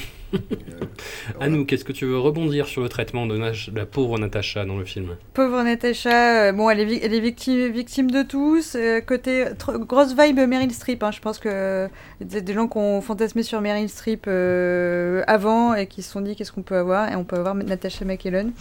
À 1.39 1.49
nous, 1.49 1.65
qu'est-ce 1.65 1.84
que 1.84 1.91
tu 1.91 2.05
veux 2.05 2.17
rebondir 2.19 2.67
sur 2.67 2.82
le 2.82 2.89
traitement 2.89 3.26
de, 3.26 3.38
Nash- 3.38 3.69
de 3.69 3.78
la 3.78 3.86
pauvre 3.86 4.17
Natacha 4.19 4.65
dans 4.65 4.78
le 4.78 4.86
film? 4.86 5.15
Pauvre 5.34 5.61
Natacha, 5.63 6.47
euh, 6.47 6.51
bon, 6.51 6.69
elle 6.69 6.80
est, 6.82 6.86
vi- 6.86 6.99
elle 7.01 7.13
est 7.13 7.19
victime, 7.19 7.67
victime 7.71 8.11
de 8.11 8.23
tous. 8.23 8.76
euh, 8.76 9.01
côté 9.01 9.45
grosse 9.88 10.15
vibe 10.17 10.39
Meryl 10.47 10.71
Streep, 10.71 11.03
hein, 11.03 11.11
je 11.11 11.19
pense 11.19 11.39
que 11.39 11.88
des, 12.21 12.41
des 12.41 12.53
gens 12.53 12.67
qui 12.67 12.78
ont 12.78 13.01
fantasmé 13.01 13.43
sur 13.43 13.59
Meryl 13.61 13.89
Streep 13.89 14.26
euh, 14.28 15.23
avant 15.28 15.73
et 15.73 15.88
qui 15.88 16.01
se 16.01 16.11
sont 16.11 16.21
dit 16.21 16.36
qu'est-ce 16.36 16.51
qu'on 16.51 16.63
peut 16.63 16.78
avoir, 16.78 17.11
et 17.11 17.15
on 17.15 17.23
peut 17.23 17.38
avoir 17.38 17.55
Natasha 17.55 18.05
McElhone. 18.05 18.51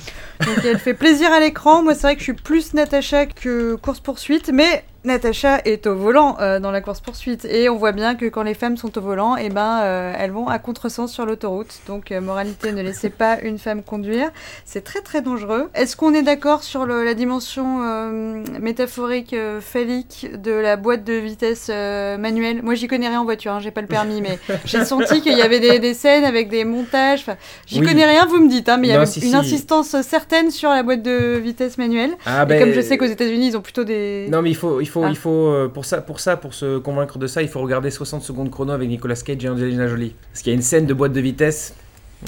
Donc 0.41 0.65
elle 0.65 0.79
fait 0.79 0.95
plaisir 0.95 1.33
à 1.33 1.41
l'écran. 1.41 1.83
Moi, 1.83 1.95
c'est 1.95 2.03
vrai 2.03 2.15
que 2.15 2.21
je 2.21 2.25
suis 2.25 2.33
plus 2.35 2.75
Natacha 2.75 3.27
que 3.27 3.75
course 3.77 4.01
poursuite, 4.01 4.51
mais 4.53 4.85
Natacha 5.05 5.61
est 5.65 5.87
au 5.87 5.95
volant 5.95 6.37
euh, 6.41 6.59
dans 6.61 6.71
la 6.71 6.81
course 6.81 7.01
poursuite 7.01 7.45
et 7.45 7.69
on 7.69 7.77
voit 7.77 7.93
bien 7.93 8.15
que 8.15 8.25
quand 8.27 8.43
les 8.43 8.55
femmes 8.55 8.77
sont 8.77 8.97
au 8.97 9.01
volant, 9.01 9.37
et 9.37 9.51
ben 9.51 9.81
euh, 9.83 10.13
elles 10.19 10.31
vont 10.31 10.49
à 10.49 10.59
contresens 10.59 11.13
sur 11.13 11.27
l'autoroute. 11.27 11.81
Donc 11.87 12.11
euh, 12.11 12.21
moralité, 12.21 12.73
ne 12.73 12.83
laissez 12.83 13.11
pas 13.11 13.39
une 13.43 13.59
femme 13.59 13.83
conduire, 13.83 14.31
c'est 14.65 14.83
très 14.83 15.01
très 15.01 15.21
dangereux. 15.21 15.69
Est-ce 15.75 15.97
qu'on 15.97 16.15
est 16.15 16.23
d'accord 16.23 16.63
sur 16.63 16.87
le- 16.87 17.05
la 17.05 17.15
dimension 17.15 17.81
euh, 17.83 18.43
métaphorique 18.61 19.35
phallique 19.61 20.29
de 20.41 20.53
la 20.53 20.77
boîte 20.77 21.05
de 21.05 21.13
vitesse 21.15 21.69
euh, 21.71 22.17
manuelle? 22.17 22.63
Moi, 22.63 22.75
j'y 22.75 22.87
connais 22.87 23.09
rien 23.09 23.21
en 23.21 23.25
voiture, 23.25 23.53
hein, 23.53 23.61
j'ai 23.61 23.71
pas 23.71 23.83
le 23.83 23.87
permis, 23.87 24.23
mais 24.23 24.39
j'ai 24.65 24.85
senti 24.87 25.21
qu'il 25.21 25.37
y 25.37 25.43
avait 25.43 25.61
des, 25.61 25.79
des 25.81 25.93
scènes 25.95 26.25
avec 26.25 26.49
des 26.49 26.65
montages. 26.65 27.27
J'y 27.67 27.81
Oui. 27.81 27.87
connais 27.87 28.07
rien, 28.07 28.27
vous 28.27 28.41
me 28.43 28.49
dites, 28.49 28.69
hein, 28.69 28.79
mais 28.79 28.89
il 28.89 28.91
y 28.91 28.95
avait 28.95 29.05
si, 29.07 29.21
une 29.21 29.31
si. 29.31 29.37
insistance 29.37 30.01
certaine 30.03 30.51
sur 30.51 30.71
la 30.71 30.83
boîte 30.83 31.03
de 31.03 31.37
vitesse 31.37 31.77
manuelle. 31.79 32.13
Ah, 32.25 32.45
et 32.45 32.47
ben, 32.47 32.59
comme 32.61 32.73
je 32.73 32.81
sais 32.81 32.97
qu'aux 32.97 33.05
États-Unis, 33.05 33.49
ils 33.49 33.57
ont 33.57 33.61
plutôt 33.63 33.85
des. 33.85 34.29
Non 34.31 34.41
mais 34.41 34.51
il 34.51 34.57
faut, 34.57 34.81
il 34.81 34.87
faut, 34.87 34.94
Ah. 35.03 35.09
il 35.11 35.17
faut 35.17 35.49
euh, 35.49 35.69
pour 35.69 35.85
ça, 35.85 36.01
pour 36.01 36.21
ça, 36.21 36.37
pour 36.37 36.55
se 36.55 36.79
convaincre 36.79 37.19
de 37.19 37.27
ça, 37.27 37.43
il 37.43 37.49
faut 37.49 37.61
regarder 37.61 37.91
60 37.91 38.23
secondes 38.23 38.51
chrono 38.51 38.73
avec 38.73 38.89
Nicolas 38.89 39.17
Cage 39.17 39.45
et 39.45 39.49
Angelina 39.49 39.89
Jolie. 39.89 40.15
Parce 40.31 40.43
qu'il 40.43 40.53
y 40.53 40.55
a 40.55 40.57
une 40.57 40.63
scène 40.63 40.87
de 40.87 40.95
boîte 40.95 41.13
de 41.13 41.21
vitesse 41.21 41.75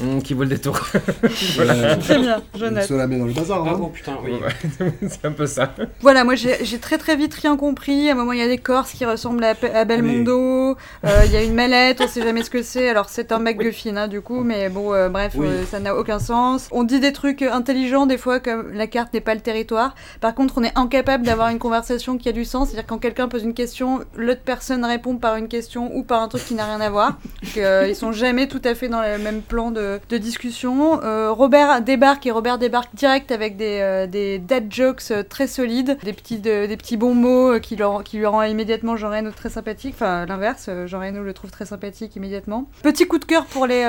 hum, 0.02 0.22
qui 0.22 0.34
vaut 0.34 0.42
le 0.42 0.48
détour. 0.48 0.80
Voilà. 1.56 1.96
Très 1.96 2.18
bien, 2.18 2.42
la 2.90 3.06
met 3.06 3.18
dans 3.18 3.26
le 3.26 3.32
bazar. 3.32 3.64
Ah 3.66 3.70
hein. 3.70 3.78
bon, 3.78 3.88
putain, 3.88 4.16
oui. 4.24 4.32
C'est 5.08 5.24
un 5.24 5.32
peu 5.32 5.46
ça. 5.46 5.74
Voilà, 6.00 6.24
moi 6.24 6.34
j'ai 6.34 6.78
très 6.78 6.98
très 6.98 7.16
vite 7.16 7.34
rien 7.34 7.56
compris. 7.56 8.08
À 8.08 8.12
un 8.12 8.14
moment, 8.14 8.32
il 8.32 8.38
y 8.38 8.42
a 8.42 8.48
des 8.48 8.58
Corses 8.58 8.92
qui 8.92 9.04
ressemblent 9.04 9.44
à, 9.44 9.54
à 9.74 9.84
Belmondo. 9.84 10.76
Euh, 11.04 11.22
Il 11.24 11.32
y 11.32 11.36
a 11.36 11.42
une 11.42 11.54
mallette, 11.54 12.00
on 12.00 12.08
sait 12.08 12.22
jamais 12.22 12.42
ce 12.42 12.50
que 12.50 12.62
c'est. 12.62 12.88
Alors 12.88 13.08
c'est 13.08 13.32
un 13.32 13.38
MacGuffin, 13.38 13.96
hein, 13.96 14.08
du 14.08 14.20
coup, 14.20 14.40
mais 14.42 14.68
bon, 14.68 14.92
euh, 14.92 15.08
bref, 15.08 15.32
Oui. 15.36 15.46
euh, 15.46 15.64
ça 15.64 15.80
n'a 15.80 15.96
aucun 15.96 16.18
sens. 16.18 16.68
On 16.70 16.84
dit 16.84 17.00
des 17.00 17.12
trucs 17.12 17.42
intelligents 17.42 18.06
des 18.06 18.18
fois, 18.18 18.40
comme 18.40 18.72
la 18.72 18.86
carte 18.86 19.12
n'est 19.14 19.20
pas 19.20 19.34
le 19.34 19.40
territoire. 19.40 19.94
Par 20.20 20.34
contre, 20.34 20.54
on 20.58 20.64
est 20.64 20.76
incapable 20.76 21.24
d'avoir 21.24 21.48
une 21.48 21.58
conversation 21.58 22.18
qui 22.18 22.28
a 22.28 22.32
du 22.32 22.44
sens. 22.44 22.68
C'est-à-dire 22.68 22.86
quand 22.86 22.98
quelqu'un 22.98 23.28
pose 23.28 23.42
une 23.44 23.54
question, 23.54 24.00
l'autre 24.16 24.42
personne 24.44 24.84
répond 24.84 25.16
par 25.16 25.36
une 25.36 25.48
question 25.48 25.90
ou 25.96 26.02
par 26.02 26.22
un 26.22 26.28
truc 26.28 26.44
qui 26.44 26.54
n'a 26.54 26.66
rien 26.66 26.80
à 26.80 26.90
voir. 26.90 27.18
Donc, 27.42 27.56
euh, 27.58 27.86
ils 27.88 27.96
sont 27.96 28.12
jamais 28.12 28.48
tout 28.48 28.62
à 28.64 28.74
fait 28.74 28.88
dans 28.88 29.02
le 29.02 29.18
même 29.18 29.42
plan 29.42 29.70
de, 29.70 29.80
de 30.08 30.18
discussion. 30.18 31.00
Euh, 31.02 31.32
Robert 31.32 31.80
débarque 31.82 32.26
et 32.26 32.30
Robert 32.30 32.58
débarque 32.58 32.94
direct 32.94 33.30
avec 33.32 33.56
des, 33.56 33.78
euh, 33.80 34.06
des 34.06 34.38
dad 34.38 34.64
jokes 34.72 35.02
euh, 35.10 35.22
très 35.22 35.46
solides, 35.46 35.98
des 36.02 36.12
petits, 36.12 36.38
de- 36.38 36.66
des 36.66 36.76
petits 36.76 36.96
bons 36.96 37.14
mots 37.14 37.58
qui, 37.60 37.76
leur- 37.76 38.02
qui 38.04 38.18
lui 38.18 38.26
rend 38.26 38.42
immédiatement 38.42 38.96
Jean 38.96 39.10
Reno 39.10 39.30
très 39.30 39.50
sympathique. 39.50 39.94
Enfin, 39.96 40.26
l'inverse, 40.26 40.68
Jean 40.86 41.00
Reno 41.00 41.22
le 41.22 41.32
trouve 41.32 41.50
très 41.50 41.66
sympathique 41.66 42.16
immédiatement. 42.16 42.66
Petit 42.82 43.06
coup 43.06 43.18
de 43.18 43.24
cœur 43.24 43.44
pour 43.46 43.66
les, 43.66 43.82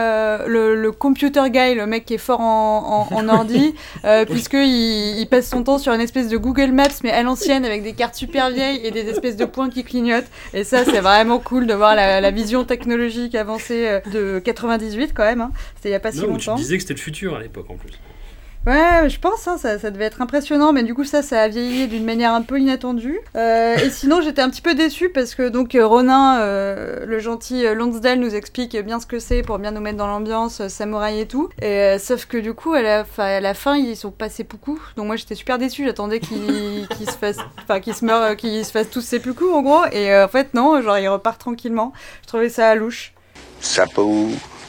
le, 0.48 0.76
le 0.76 0.92
computer 0.92 1.50
guy, 1.50 1.74
le 1.76 1.86
mec 1.86 2.06
qui 2.06 2.14
est 2.16 2.18
fort 2.20 2.42
en, 2.42 3.08
en, 3.12 3.16
en 3.16 3.30
ordi, 3.38 3.74
puisqu'il 4.26 5.20
il 5.20 5.28
passe 5.30 5.48
son 5.50 5.64
temps 5.64 5.78
sur 5.78 5.94
une 5.94 6.02
espèce 6.02 6.28
de 6.30 6.38
Google 6.38 6.72
Maps, 6.72 6.84
mais 7.04 7.12
à 7.12 7.24
l'ancienne, 7.24 7.66
avec 7.66 7.84
des 7.84 7.94
cartes 7.94 8.16
super 8.16 8.50
vieilles 8.50 8.82
et 8.84 8.92
des 8.92 9.08
espèces 9.10 9.36
de 9.38 9.46
points 9.46 9.70
qui 9.70 9.84
clignotent. 9.84 10.26
Et 10.54 10.64
ça, 10.64 10.84
c'est 10.86 11.00
vraiment 11.02 11.40
cool 11.40 11.68
de 11.68 11.74
voir 11.74 11.96
la, 11.96 12.22
la 12.22 12.32
vision 12.32 12.64
technologique 12.64 13.36
avancée 13.36 14.00
de 14.12 14.40
98 14.40 15.14
quand 15.14 15.24
même. 15.24 15.42
hein. 15.42 15.52
C'était 15.78 15.90
il 15.90 15.94
y 15.94 15.96
a 15.96 16.00
pas 16.00 16.12
si 16.12 16.18
Non, 16.20 16.24
tu 16.26 16.30
longtemps. 16.32 16.56
disais 16.56 16.76
que 16.78 16.82
c'était 16.84 16.94
le 16.96 17.00
futur 17.00 17.36
à 17.36 17.40
l'époque 17.40 17.70
en 17.70 17.76
plus. 17.76 17.94
Ouais, 18.66 19.08
je 19.10 19.18
pense, 19.18 19.48
hein, 19.48 19.58
ça, 19.58 19.80
ça 19.80 19.92
devait 19.92 20.04
être 20.06 20.22
impressionnant, 20.22 20.74
mais 20.74 20.84
du 20.84 20.94
coup 20.94 21.06
ça, 21.06 21.22
ça 21.22 21.44
a 21.44 21.48
vieilli 21.48 21.88
d'une 21.88 22.04
manière 22.04 22.34
un 22.34 22.42
peu 22.42 22.60
inattendue. 22.60 23.18
Euh, 23.38 23.78
et 23.78 23.90
sinon, 23.90 24.20
j'étais 24.20 24.42
un 24.42 24.50
petit 24.50 24.62
peu 24.64 24.76
déçue 24.76 25.08
parce 25.10 25.36
que 25.36 25.48
donc 25.48 25.78
Ronin, 25.80 26.40
euh, 26.42 27.06
le 27.06 27.20
gentil 27.20 27.66
euh, 27.66 27.74
Lonsdale, 27.76 28.20
nous 28.20 28.36
explique 28.36 28.76
bien 28.84 29.00
ce 29.00 29.06
que 29.06 29.20
c'est 29.20 29.42
pour 29.42 29.58
bien 29.60 29.72
nous 29.72 29.80
mettre 29.80 29.96
dans 29.98 30.08
l'ambiance, 30.08 30.60
euh, 30.60 30.68
samouraï 30.68 31.22
et 31.22 31.28
tout. 31.28 31.48
Et, 31.62 31.66
euh, 31.66 31.98
sauf 32.00 32.26
que 32.26 32.36
du 32.38 32.54
coup, 32.54 32.74
à 32.74 32.82
la, 32.82 33.06
fin- 33.06 33.24
à 33.24 33.40
la 33.40 33.54
fin, 33.54 33.78
ils 33.78 33.96
sont 33.96 34.12
passés 34.12 34.44
beaucoup. 34.44 34.82
Donc 34.98 35.06
moi, 35.06 35.16
j'étais 35.16 35.36
super 35.36 35.58
déçue. 35.60 35.86
J'attendais 35.86 36.20
qu'ils 36.20 36.88
se 37.06 37.12
fassent, 37.18 37.38
enfin 37.64 37.80
qu'ils 37.80 37.96
se 37.96 38.04
meurent, 38.04 38.24
euh, 38.32 38.36
qu'ils 38.36 38.66
se 38.66 38.72
fassent 38.72 38.90
tous 38.90 39.02
ces 39.02 39.20
plus 39.22 39.34
coups 39.34 39.54
en 39.54 39.62
gros. 39.62 39.86
Et 39.94 40.12
euh, 40.12 40.26
en 40.26 40.30
fait, 40.30 40.54
non, 40.54 40.82
genre 40.82 40.98
ils 40.98 41.08
repartent 41.08 41.40
tranquillement. 41.40 41.94
Je 42.24 42.28
trouvais 42.28 42.50
ça 42.50 42.76
louche. 42.76 43.14
Sapo, 43.62 44.28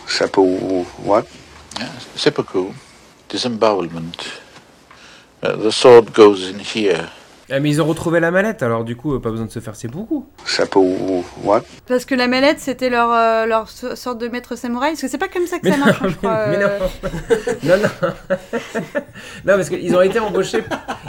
sapo, 0.08 0.84
what? 1.04 1.28
Seppuku, 2.16 2.72
disembowelment. 3.28 4.40
Uh, 5.42 5.54
the 5.54 5.70
sword 5.70 6.12
goes 6.12 6.48
in 6.48 6.58
here. 6.58 7.10
Ah, 7.50 7.60
mais 7.60 7.70
ils 7.70 7.80
ont 7.80 7.86
retrouvé 7.86 8.20
la 8.20 8.30
mallette, 8.30 8.62
alors 8.62 8.84
du 8.84 8.94
coup, 8.94 9.14
euh, 9.14 9.20
pas 9.20 9.30
besoin 9.30 9.46
de 9.46 9.50
se 9.50 9.58
faire 9.60 9.74
ses 9.74 9.88
beaucoup. 9.88 10.26
Sapo, 10.44 10.84
what? 11.44 11.62
Parce 11.86 12.04
que 12.04 12.14
la 12.14 12.28
mallette, 12.28 12.60
c'était 12.60 12.90
leur, 12.90 13.10
euh, 13.10 13.46
leur 13.46 13.70
so- 13.70 13.96
sorte 13.96 14.18
de 14.18 14.28
maître 14.28 14.54
samouraï. 14.54 14.90
Parce 14.92 15.00
que 15.00 15.08
c'est 15.08 15.16
pas 15.16 15.28
comme 15.28 15.46
ça 15.46 15.58
que 15.58 15.64
Mais 15.64 15.70
ça 15.70 15.78
non, 15.78 15.84
marche, 15.86 16.02
je 16.08 16.16
crois. 16.16 16.46
mais 16.48 16.58
euh. 16.62 16.78
non, 17.62 17.76
non, 17.78 17.88
non. 18.02 18.08
non, 19.46 19.54
parce 19.56 19.70
qu'ils 19.70 19.96
ont 19.96 20.02
été 20.02 20.18
embauchés, 20.18 20.62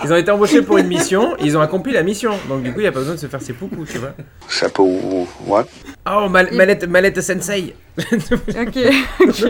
ils 0.05 0.13
ont 0.13 0.15
été 0.15 0.31
embauchés 0.31 0.61
pour 0.61 0.77
une 0.77 0.87
mission, 0.87 1.35
ils 1.41 1.57
ont 1.57 1.61
accompli 1.61 1.91
la 1.91 2.03
mission, 2.03 2.31
donc 2.47 2.63
du 2.63 2.71
coup, 2.73 2.79
il 2.79 2.83
y 2.85 2.87
a 2.87 2.91
pas 2.93 2.99
besoin 2.99 3.15
de 3.15 3.19
se 3.19 3.27
faire 3.27 3.41
ses 3.41 3.51
poucous, 3.53 3.85
tu 3.85 3.97
vois. 3.97 4.13
Sapo, 4.47 5.27
what? 5.45 5.65
Oh, 6.09 6.29
mal- 6.29 6.53
mallette, 6.53 6.87
mallette 6.87 7.21
sensei. 7.21 7.75
ok, 7.97 8.77
ok. 9.19 9.45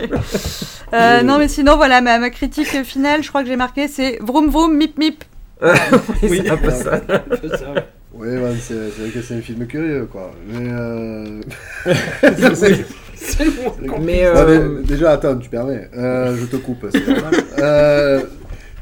Euh, 0.92 1.22
non, 1.22 1.38
mais 1.38 1.46
sinon, 1.46 1.76
voilà, 1.76 2.00
ma, 2.00 2.18
ma 2.18 2.30
critique 2.30 2.82
finale, 2.82 3.22
je 3.22 3.28
crois 3.28 3.42
que 3.42 3.48
j'ai 3.48 3.54
marqué, 3.54 3.86
c'est 3.86 4.18
vroom 4.20 4.50
vroom 4.50 4.76
mip 4.76 4.98
mip. 4.98 5.22
Oui, 6.22 6.40
c'est 6.44 6.50
un 6.50 6.56
peu 6.56 6.70
ça. 6.70 7.00
Oui, 8.12 8.28
man, 8.28 8.56
c'est 8.60 8.90
c'est 8.90 9.02
vrai 9.02 9.10
que 9.10 9.22
c'est 9.22 9.34
un 9.34 9.40
film 9.40 9.66
curieux, 9.66 10.06
quoi. 10.10 10.30
Mais. 10.46 10.68
Euh... 10.70 11.40
Mais, 14.00 14.24
Non, 14.24 14.40
euh, 14.40 14.78
mais 14.78 14.82
déjà, 14.84 15.12
attends, 15.12 15.36
tu 15.36 15.50
permets. 15.50 15.88
Euh, 15.96 16.36
je 16.36 16.46
te 16.46 16.56
coupe. 16.56 16.86
c'est 16.90 17.06
normal. 17.06 18.26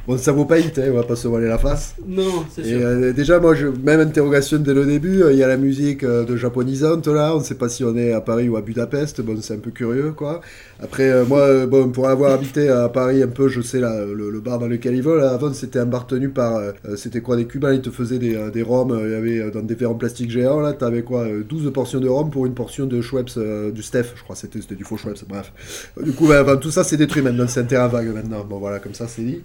Bon, 0.08 0.16
ça 0.16 0.32
vaut 0.32 0.46
pas 0.46 0.58
hit, 0.58 0.78
hein, 0.78 0.86
on 0.90 0.94
va 0.94 1.02
pas 1.04 1.16
se 1.16 1.28
voiler 1.28 1.48
la 1.48 1.58
face. 1.58 1.94
Non, 2.06 2.46
c'est 2.48 2.64
sûr. 2.64 2.80
euh, 2.82 3.12
déjà, 3.12 3.40
moi, 3.40 3.54
je... 3.54 3.66
même 3.66 4.00
interrogation 4.00 4.56
dès 4.58 4.72
le 4.72 4.86
début, 4.86 5.22
euh, 5.22 5.32
il 5.34 5.38
y 5.38 5.42
a 5.42 5.46
la 5.48 5.58
musique 5.58 6.02
euh, 6.02 6.24
de 6.24 6.34
japonisante 6.34 7.06
là, 7.08 7.34
on 7.36 7.40
ne 7.40 7.44
sait 7.44 7.56
pas 7.56 7.68
si 7.68 7.84
on 7.84 7.94
est 7.94 8.12
à 8.14 8.22
Paris 8.22 8.48
ou 8.48 8.56
à 8.56 8.62
Budapest, 8.62 9.20
bon, 9.20 9.38
c'est 9.42 9.52
un 9.52 9.58
peu 9.58 9.70
curieux 9.70 10.12
quoi. 10.12 10.40
Après, 10.80 11.24
moi, 11.26 11.66
bon, 11.66 11.90
pour 11.90 12.08
avoir 12.08 12.32
habité 12.32 12.70
à 12.70 12.88
Paris 12.88 13.22
un 13.22 13.28
peu, 13.28 13.48
je 13.48 13.60
sais, 13.60 13.80
là, 13.80 14.02
le, 14.06 14.30
le 14.30 14.40
bar 14.40 14.58
dans 14.58 14.68
lequel 14.68 14.94
ils 14.94 15.02
vont, 15.02 15.14
là, 15.16 15.30
avant 15.32 15.52
c'était 15.52 15.80
un 15.80 15.86
bar 15.86 16.06
tenu 16.06 16.30
par, 16.30 16.58
c'était 16.96 17.20
quoi, 17.20 17.36
des 17.36 17.46
Cubains, 17.46 17.74
ils 17.74 17.82
te 17.82 17.90
faisaient 17.90 18.18
des, 18.18 18.50
des 18.50 18.62
euh, 18.62 19.04
il 19.04 19.10
y 19.12 19.40
avait 19.42 19.50
dans 19.50 19.62
des 19.62 19.74
verres 19.74 19.90
en 19.90 19.94
plastique 19.94 20.30
géants, 20.30 20.60
là, 20.60 20.72
t'avais 20.72 21.02
quoi, 21.02 21.24
euh, 21.24 21.42
12 21.46 21.70
portions 21.72 22.00
de 22.00 22.08
rhum 22.08 22.30
pour 22.30 22.46
une 22.46 22.54
portion 22.54 22.86
de 22.86 23.02
Schweppes, 23.02 23.38
du 23.74 23.82
Steph, 23.82 24.12
je 24.16 24.22
crois, 24.22 24.36
c'était 24.36 24.60
c'était 24.62 24.74
du 24.76 24.84
faux 24.84 24.96
Schweppes, 24.96 25.24
bref. 25.28 25.52
Du 26.02 26.12
coup, 26.12 26.28
ben, 26.28 26.42
enfin, 26.42 26.56
tout 26.56 26.70
ça 26.70 26.82
c'est 26.84 26.96
détruit 26.96 27.20
maintenant, 27.22 27.46
c'est 27.46 27.60
un 27.60 27.64
terrain 27.64 27.88
vague 27.88 28.14
maintenant, 28.14 28.44
bon 28.44 28.58
voilà, 28.58 28.78
comme 28.78 28.94
ça 28.94 29.06
c'est 29.06 29.22
dit. 29.22 29.42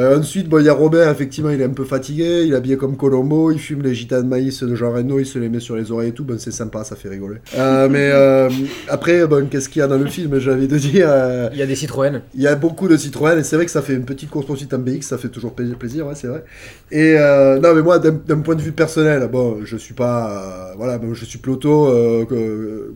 Euh, 0.00 0.18
ensuite, 0.18 0.48
bon, 0.48 0.58
il 0.60 0.64
y 0.64 0.68
a 0.68 0.72
Robert, 0.72 1.10
effectivement, 1.10 1.50
il 1.50 1.60
est 1.60 1.64
un 1.64 1.68
peu 1.70 1.84
fatigué, 1.84 2.44
il 2.46 2.52
est 2.52 2.56
habillé 2.56 2.78
comme 2.78 2.96
Colombo, 2.96 3.50
il 3.50 3.58
fume 3.58 3.82
les 3.82 3.94
gitanes 3.94 4.22
de 4.22 4.28
maïs 4.28 4.62
de 4.62 4.74
Jean 4.74 4.92
Reno, 4.92 5.18
il 5.18 5.26
se 5.26 5.38
les 5.38 5.50
met 5.50 5.60
sur 5.60 5.76
les 5.76 5.92
oreilles 5.92 6.08
et 6.08 6.12
tout, 6.12 6.24
bon, 6.24 6.38
c'est 6.38 6.52
sympa, 6.52 6.84
ça 6.84 6.96
fait 6.96 7.10
rigoler. 7.10 7.36
Euh, 7.58 7.86
mais 7.90 8.10
euh, 8.12 8.48
après, 8.88 9.26
bon, 9.26 9.46
qu'est-ce 9.50 9.68
qu'il 9.68 9.80
y 9.80 9.82
a 9.82 9.86
dans 9.88 9.98
le 9.98 10.06
film 10.06 10.38
J'ai 10.38 10.52
envie 10.52 10.68
de 10.68 10.78
dire. 10.78 11.10
Il 11.52 11.58
y 11.58 11.62
a 11.62 11.66
des 11.66 11.74
Citroën. 11.74 12.22
Il 12.34 12.40
y 12.40 12.46
a 12.46 12.54
beaucoup 12.54 12.88
de 12.88 12.96
Citroën, 12.96 13.38
et 13.38 13.42
c'est 13.44 13.56
vrai 13.56 13.66
que 13.66 13.70
ça 13.70 13.82
fait 13.82 13.92
une 13.92 14.06
petite 14.06 14.30
course 14.30 14.46
poursuite 14.46 14.72
en 14.72 14.78
BX, 14.78 15.02
ça 15.02 15.18
fait 15.18 15.28
toujours 15.28 15.52
pla- 15.52 15.66
plaisir, 15.78 16.06
ouais, 16.06 16.14
c'est 16.14 16.28
vrai. 16.28 16.44
Et 16.92 17.16
non, 17.62 17.74
mais 17.74 17.82
moi, 17.82 17.98
d'un 17.98 18.40
point 18.40 18.54
de 18.54 18.62
vue 18.62 18.72
personnel, 18.72 19.28
bon, 19.30 19.58
je 19.64 19.76
suis 19.76 19.94
pas. 19.94 20.72
voilà, 20.78 20.98
je 21.12 21.24
suis 21.26 21.38
plutôt 21.38 21.88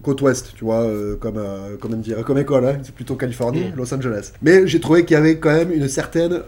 côte 0.03 0.23
ouest, 0.23 0.53
tu 0.57 0.65
vois, 0.65 0.87
comme, 1.21 1.41
comment 1.81 1.97
dire, 1.97 2.25
comme 2.25 2.39
école, 2.39 2.65
hein, 2.67 2.79
c'est 2.83 2.95
plutôt 2.95 3.15
Californie, 3.17 3.73
Los 3.77 3.93
Angeles. 3.93 4.33
Mais 4.43 4.67
j'ai 4.67 4.81
trouvé 4.81 5.05
qu'il 5.05 5.15
y 5.17 5.21
avait 5.21 5.37
quand 5.37 5.53
même 5.53 5.71
une 5.71 5.89
certaine 5.89 6.41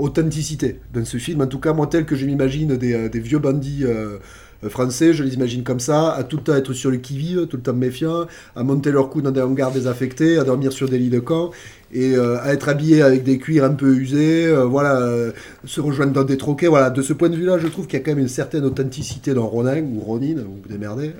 authenticité 0.00 0.80
dans 0.92 1.04
ce 1.04 1.18
film, 1.18 1.40
en 1.40 1.46
tout 1.46 1.60
cas, 1.60 1.72
moi, 1.72 1.86
tel 1.86 2.04
que 2.06 2.16
je 2.16 2.26
m'imagine 2.26 2.76
des, 2.76 2.94
euh, 2.94 3.08
vieux 3.12 3.38
bandits. 3.38 3.84
euh, 3.84 4.18
euh, 4.64 4.68
français, 4.68 5.14
je 5.14 5.24
les 5.24 5.34
imagine 5.34 5.62
comme 5.62 5.80
ça, 5.80 6.12
à 6.12 6.24
tout 6.24 6.36
le 6.36 6.42
temps 6.42 6.54
être 6.54 6.72
sur 6.72 6.90
le 6.90 6.98
qui-vive, 6.98 7.46
tout 7.46 7.56
le 7.56 7.62
temps 7.62 7.72
méfiant, 7.72 8.26
à 8.54 8.62
monter 8.62 8.90
leur 8.90 9.08
cou 9.08 9.22
dans 9.22 9.30
des 9.30 9.40
hangars 9.40 9.72
désaffectés, 9.72 10.38
à 10.38 10.44
dormir 10.44 10.72
sur 10.72 10.88
des 10.88 10.98
lits 10.98 11.10
de 11.10 11.20
camp, 11.20 11.50
et 11.92 12.14
euh, 12.14 12.38
à 12.40 12.52
être 12.52 12.68
habillé 12.68 13.02
avec 13.02 13.24
des 13.24 13.38
cuirs 13.38 13.64
un 13.64 13.74
peu 13.74 13.94
usés, 13.94 14.46
euh, 14.46 14.64
voilà, 14.64 15.00
euh, 15.00 15.32
se 15.64 15.80
rejoindre 15.80 16.12
dans 16.12 16.22
des 16.22 16.36
troquets, 16.36 16.68
voilà. 16.68 16.90
De 16.90 17.02
ce 17.02 17.12
point 17.12 17.28
de 17.28 17.36
vue-là, 17.36 17.58
je 17.58 17.66
trouve 17.66 17.86
qu'il 17.86 17.98
y 17.98 18.02
a 18.02 18.04
quand 18.04 18.12
même 18.12 18.20
une 18.20 18.28
certaine 18.28 18.64
authenticité 18.64 19.34
dans 19.34 19.46
Ronin, 19.46 19.82
ou 19.82 20.00
Ronin, 20.00 20.36
vous 20.36 20.60
vous 20.62 20.68
démerdez, 20.68 21.12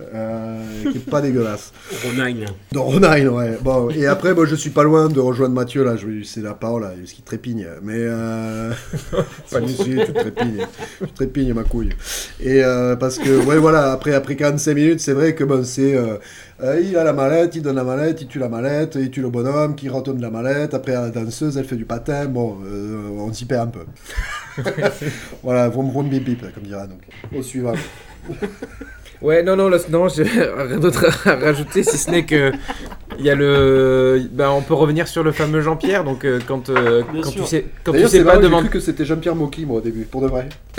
qui 0.83 0.99
est 0.99 1.11
pas 1.11 1.21
dégueulasse. 1.23 1.73
Ronin. 2.05 2.35
Dans 2.73 2.85
Ronin, 2.85 3.27
ouais. 3.29 3.59
Bon, 3.63 3.91
et 3.91 4.07
après, 4.07 4.33
moi, 4.35 4.47
je 4.47 4.55
suis 4.55 4.71
pas 4.71 4.85
loin 4.85 5.09
de 5.09 5.19
rejoindre 5.19 5.55
Mathieu, 5.55 5.85
là, 5.85 5.97
je 5.97 6.07
vais 6.07 6.13
lui 6.13 6.21
laisser 6.21 6.41
la 6.41 6.55
parole, 6.55 6.83
là, 6.83 6.93
parce 6.97 7.13
qu'il 7.13 7.25
trépigne, 7.25 7.67
mais... 7.83 8.07
Pas 9.51 9.61
du 9.61 9.75
tout, 9.75 9.85
tu 9.85 10.13
trépignes, 10.13 10.67
tu 11.01 11.13
trépignes, 11.13 11.53
ma 11.53 11.65
couille. 11.65 11.91
Et 12.41 12.63
parce 12.99 13.19
que, 13.19 13.45
ouais, 13.45 13.59
voilà, 13.59 13.93
après, 13.93 14.15
après 14.15 14.37
45 14.37 14.75
minutes, 14.75 15.01
c'est 15.01 15.15
vrai 15.15 15.35
que, 15.35 15.43
bon, 15.43 15.65
c'est... 15.65 15.99
euh, 16.63 16.81
il 16.81 16.97
a 16.97 17.05
la 17.05 17.13
mallette, 17.13 17.57
il 17.57 17.63
donne 17.63 17.77
la 17.77 17.85
mallette, 17.85 18.21
il 18.23 18.29
tue 18.29 18.39
la 18.39 18.49
mallette, 18.49 18.97
il 19.01 19.11
tue 19.11 19.23
le 19.23 19.31
bonhomme, 19.31 19.75
qui 19.75 19.89
retourne 19.89 20.21
la 20.21 20.31
mallette, 20.31 20.75
après 20.75 20.93
la 20.93 21.11
danseuse, 21.11 21.57
elle 21.57 21.65
fait 21.65 21.77
du 21.77 21.85
patin, 21.85 22.27
bon, 22.27 22.59
euh, 22.65 23.09
on 23.19 23.33
s'y 23.33 23.45
perd 23.45 23.69
un 23.69 23.71
peu. 23.71 24.63
voilà, 25.43 25.69
vroom 25.69 25.91
vroom 25.91 26.09
bip 26.09 26.25
bip, 26.25 26.55
comme 26.55 26.65
dira 26.65 26.87
donc. 26.87 27.01
Au 27.37 27.43
suivant. 27.43 27.75
Ouais, 29.23 29.43
non, 29.43 29.55
non, 29.55 29.69
là, 29.69 29.77
non, 29.91 30.09
j'ai 30.09 30.23
rien 30.23 30.79
d'autre 30.79 31.29
à 31.29 31.37
rajouter 31.37 31.83
si 31.83 31.99
ce 31.99 32.11
n'est 32.11 32.25
que 32.25 32.53
il 33.19 33.27
y 33.27 33.31
a 33.31 33.35
le, 33.35 34.23
ben, 34.33 34.49
on 34.49 34.63
peut 34.63 34.73
revenir 34.73 35.09
sur 35.09 35.23
le 35.23 35.33
fameux 35.33 35.61
Jean-Pierre. 35.61 36.05
Donc 36.05 36.25
euh, 36.25 36.41
quand 36.47 36.71
euh, 36.71 37.03
quand 37.23 37.31
tu 37.31 37.45
sais, 37.45 37.67
quand 37.85 37.93
tu 37.93 38.09
sais 38.09 38.21
pas 38.21 38.25
marrant, 38.25 38.41
j'ai 38.41 38.47
demande. 38.47 38.65
cru 38.65 38.79
que 38.79 38.81
c'était 38.81 39.05
Jean-Pierre 39.05 39.37
Mocky, 39.37 39.67
moi, 39.67 39.77
au 39.79 39.81
début, 39.83 40.05
pour 40.05 40.23
de 40.23 40.29
vrai. 40.29 40.49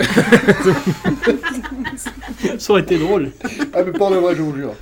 Ça 2.58 2.72
aurait 2.72 2.82
été 2.82 2.98
drôle. 2.98 3.30
Ah, 3.72 3.84
mais 3.84 3.92
pour 3.92 4.10
de 4.10 4.16
vrai, 4.16 4.34
je 4.34 4.42
vous 4.42 4.56
jure. 4.56 4.74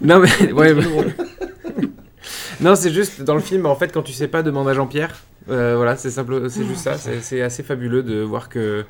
Non 0.00 0.20
mais 0.20 0.52
ouais. 0.52 0.74
non, 2.60 2.74
c'est 2.76 2.92
juste 2.92 3.22
dans 3.22 3.34
le 3.34 3.40
film. 3.40 3.66
En 3.66 3.76
fait, 3.76 3.92
quand 3.92 4.02
tu 4.02 4.12
sais 4.12 4.28
pas, 4.28 4.42
demande 4.42 4.68
à 4.68 4.74
Jean-Pierre. 4.74 5.14
Euh, 5.50 5.76
voilà, 5.76 5.96
c'est 5.96 6.10
simple, 6.10 6.50
c'est 6.50 6.64
juste 6.64 6.82
ça. 6.82 6.98
C'est 6.98 7.20
c'est 7.22 7.42
assez 7.42 7.62
fabuleux 7.62 8.02
de 8.02 8.20
voir 8.20 8.48
que 8.48 8.84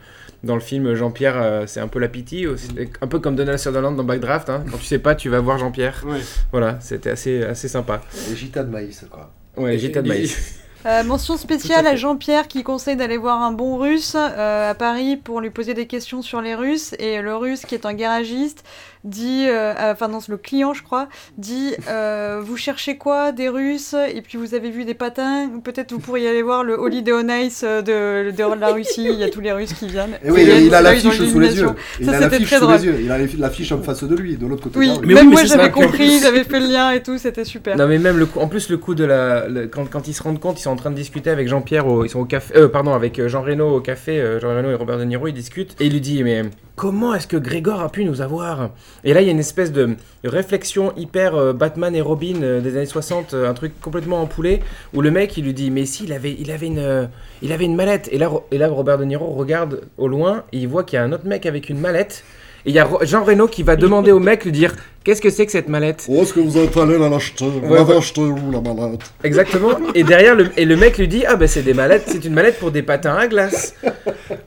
dans 0.45 0.55
le 0.55 0.61
film, 0.61 0.95
Jean-Pierre, 0.95 1.37
euh, 1.37 1.65
c'est 1.67 1.81
un 1.81 1.89
peu 1.89 1.99
la 1.99 2.09
pitié, 2.09 2.47
aussi, 2.47 2.69
un 3.01 3.07
peu 3.07 3.19
comme 3.19 3.37
Donald 3.37 3.59
Sutherland 3.59 3.97
dans 3.97 4.05
Backdraft. 4.05 4.49
Hein. 4.51 4.65
Quand 4.71 4.79
tu 4.79 4.85
sais 4.85 4.99
pas, 4.99 5.15
tu 5.15 5.29
vas 5.29 5.41
voir 5.41 5.59
Jean-Pierre. 5.59 6.05
Ouais. 6.07 6.21
Voilà, 6.53 6.79
c'était 6.81 7.11
assez 7.11 7.43
assez 7.43 7.69
sympa. 7.69 8.01
Les 8.29 8.37
gita 8.37 8.63
de 8.63 8.71
maïs, 8.71 9.05
quoi. 9.11 9.33
Ouais, 9.57 9.79
Gita 9.79 10.03
de 10.03 10.09
maïs. 10.09 10.55
Euh, 10.87 11.03
mention 11.03 11.37
spéciale 11.37 11.87
à, 11.89 11.97
Jean-Pierre 11.97 12.47
qui 12.47 12.63
conseille 12.63 12.95
d'aller 12.95 13.17
voir 13.17 13.43
un 13.43 13.51
bon 13.51 13.77
russe 13.79 14.15
euh, 14.17 14.71
à 14.71 14.75
Paris 14.75 15.17
pour 15.17 15.41
lui 15.41 15.51
poser 15.51 15.75
des 15.75 15.89
questions 15.89 16.23
sur 16.23 16.41
les 16.41 16.55
Russes. 16.55 16.95
Et 17.01 17.21
le 17.21 17.35
russe 17.35 17.67
qui 17.67 17.75
est 17.75 17.85
un 17.85 17.95
garagiste 17.95 18.65
dit, 19.09 19.47
euh, 19.49 19.75
euh, 19.79 19.93
enfin 19.93 20.09
non, 20.09 20.19
le 20.29 20.37
client 20.37 20.75
je 20.75 20.83
crois, 20.83 21.09
dit 21.37 21.75
euh, 21.89 22.41
Vous 22.45 22.57
cherchez 22.57 22.97
quoi 22.97 23.33
Des 23.33 23.49
Russes 23.49 23.95
Et 24.15 24.23
puis 24.23 24.39
vous 24.39 24.55
avez 24.55 24.71
vu 24.71 24.85
des 24.85 24.95
patins 24.95 25.49
Peut-être 25.65 25.93
vous 25.93 25.99
pourriez 25.99 26.29
aller 26.29 26.43
voir 26.43 26.65
le 26.65 26.75
Holiday 26.79 27.13
on 27.13 27.29
Ice 27.29 27.65
de, 27.65 28.31
de 28.31 28.61
la 28.61 28.69
Russie. 28.69 29.07
Il 29.11 29.19
y 29.19 29.25
a 29.25 29.29
tous 29.31 29.41
les 29.41 29.53
Russes 29.53 29.73
qui 29.73 29.87
viennent. 29.89 30.19
Et 30.25 30.31
oui, 30.31 30.43
C'est 30.45 30.65
il 30.67 30.75
a 30.75 30.81
l'affiche 30.83 31.19
sous 31.31 31.39
les 31.41 31.57
yeux. 31.59 31.69
Il 32.01 32.07
Ça 32.07 32.13
a 32.13 32.15
c'était 32.15 32.31
l'affiche 32.31 32.47
très 32.49 32.57
sous 32.59 32.65
drôle. 32.65 32.77
les 32.77 32.85
yeux. 32.85 32.97
Il 33.01 33.11
a 33.13 33.19
l'affiche 33.39 33.73
en 33.73 33.83
face 33.83 34.05
de 34.05 34.15
lui, 34.15 34.37
de 34.37 34.47
l'autre 34.47 34.63
côté. 34.65 34.79
Oui, 34.79 34.89
de 34.89 34.93
la 34.95 34.99
rue. 35.01 35.07
même 35.15 35.17
oui, 35.27 35.33
moi 35.33 35.41
mais 35.43 35.49
c'est 35.49 35.57
j'avais 35.57 35.71
compris, 35.71 36.19
j'avais 36.21 36.45
fait 36.45 36.61
le 36.61 36.67
lien 36.67 36.91
et 36.93 37.03
tout, 37.03 37.19
c'était 37.19 37.45
super. 37.45 37.77
Non 37.77 37.87
mais 37.89 37.99
même 37.99 38.19
le 38.19 38.27
coup, 38.27 38.39
en 38.41 38.49
plus 38.49 38.69
le 38.71 38.77
coup 38.77 38.95
de 38.95 39.05
la, 39.05 39.49
le- 39.49 39.67
quand, 39.69 39.89
quand 39.91 40.07
ils 40.09 40.15
se 40.15 40.23
rendent 40.23 40.41
compte, 40.41 40.59
ils 40.59 40.63
sont 40.63 40.71
en 40.71 40.77
train 40.77 40.91
de 40.91 40.97
discuter 40.97 41.31
avec 41.31 41.49
Jean-Pierre, 41.49 41.85
ils 42.05 42.11
sont 42.11 42.21
au 42.21 42.25
café, 42.25 42.55
euh, 42.57 42.69
pardon, 42.69 42.93
avec 42.95 43.27
Jean 43.27 43.43
Reno 43.43 43.77
au 43.77 43.81
café, 43.81 44.21
euh, 44.21 44.41
Jean 44.41 44.49
Reno 44.57 44.71
et 44.71 44.75
Robert 44.75 44.99
De 44.99 45.05
Niro, 45.05 45.27
ils 45.29 45.33
discutent 45.35 45.75
et 45.81 45.87
il 45.87 45.93
lui 45.93 46.01
dit 46.01 46.23
mais 46.23 46.43
comment 46.79 47.13
est-ce 47.13 47.27
que 47.27 47.37
Grégor 47.37 47.81
a 47.81 47.91
pu 47.91 48.05
nous 48.05 48.21
avoir 48.21 48.71
Et 49.03 49.13
là 49.13 49.21
il 49.21 49.27
y 49.27 49.29
a 49.29 49.33
une 49.33 49.41
espèce 49.41 49.73
de 49.73 49.97
réflexion 50.23 50.93
hyper 50.97 51.35
euh, 51.35 51.53
Batman 51.53 51.95
et 51.95 52.01
Robin 52.01 52.41
euh, 52.41 52.61
des 52.61 52.77
années 52.77 52.87
60, 52.87 53.35
euh, 53.35 53.51
un 53.51 53.53
truc 53.53 53.79
complètement 53.81 54.23
empoulé 54.23 54.61
où 54.95 55.03
le 55.03 55.11
mec 55.11 55.37
il 55.37 55.45
lui 55.45 55.55
dit 55.55 55.73
mais 55.73 55.87
si 55.87 56.05
il 56.05 56.13
avait, 56.13 56.37
il 56.39 56.53
avait 56.53 56.69
une, 56.69 57.09
il 57.43 57.53
avait 57.53 57.65
une 57.65 57.75
mallette 57.75 58.09
et 58.13 58.17
là, 58.17 58.31
et 58.53 58.59
là 58.59 58.69
Robert 58.69 58.97
De 58.97 59.05
Niro 59.05 59.27
regarde 59.35 59.83
au 59.99 60.07
loin 60.07 60.45
et 60.53 60.59
il 60.59 60.69
voit 60.69 60.85
qu'il 60.85 60.99
y 60.99 61.01
a 61.01 61.05
un 61.05 61.11
autre 61.13 61.27
mec 61.27 61.47
avec 61.47 61.69
une 61.69 61.81
mallette. 61.81 62.23
Et 62.65 62.71
il 62.71 62.75
y 62.75 62.79
a 62.79 62.89
Jean 63.03 63.25
Reno 63.25 63.47
qui 63.47 63.63
va 63.63 63.77
demander 63.77 64.13
au 64.13 64.19
mec, 64.19 64.45
lui 64.45 64.53
dire 64.53 64.75
Qu'est-ce 65.09 65.23
que 65.23 65.31
c'est 65.31 65.47
que 65.47 65.53
cette 65.53 65.71
mallette 65.71 66.05
Où 66.07 66.21
est-ce 66.21 66.35
que 66.35 66.41
vous 66.41 66.59
êtes 66.59 66.77
allé 66.77 66.99
la 66.99 67.09
l'acheter? 67.09 67.47
Vous 67.47 67.61
Ouais, 67.67 67.79
l'avez 67.79 67.93
ouais. 67.93 67.97
acheté 67.97 68.21
où, 68.21 68.51
la 68.51 68.61
malade 68.61 69.03
Exactement. 69.25 69.71
Et 69.95 70.05
derrière, 70.05 70.35
le, 70.35 70.51
et 70.59 70.67
le 70.67 70.77
mec 70.77 70.99
lui 70.99 71.09
dit 71.09 71.25
Ah, 71.27 71.37
ben 71.37 71.49
c'est 71.49 71.63
des 71.63 71.73
mallettes, 71.73 72.05
c'est 72.09 72.23
une 72.27 72.35
mallette 72.35 72.59
pour 72.59 72.71
des 72.71 72.83
patins 72.83 73.15
à 73.15 73.27
glace. 73.27 73.75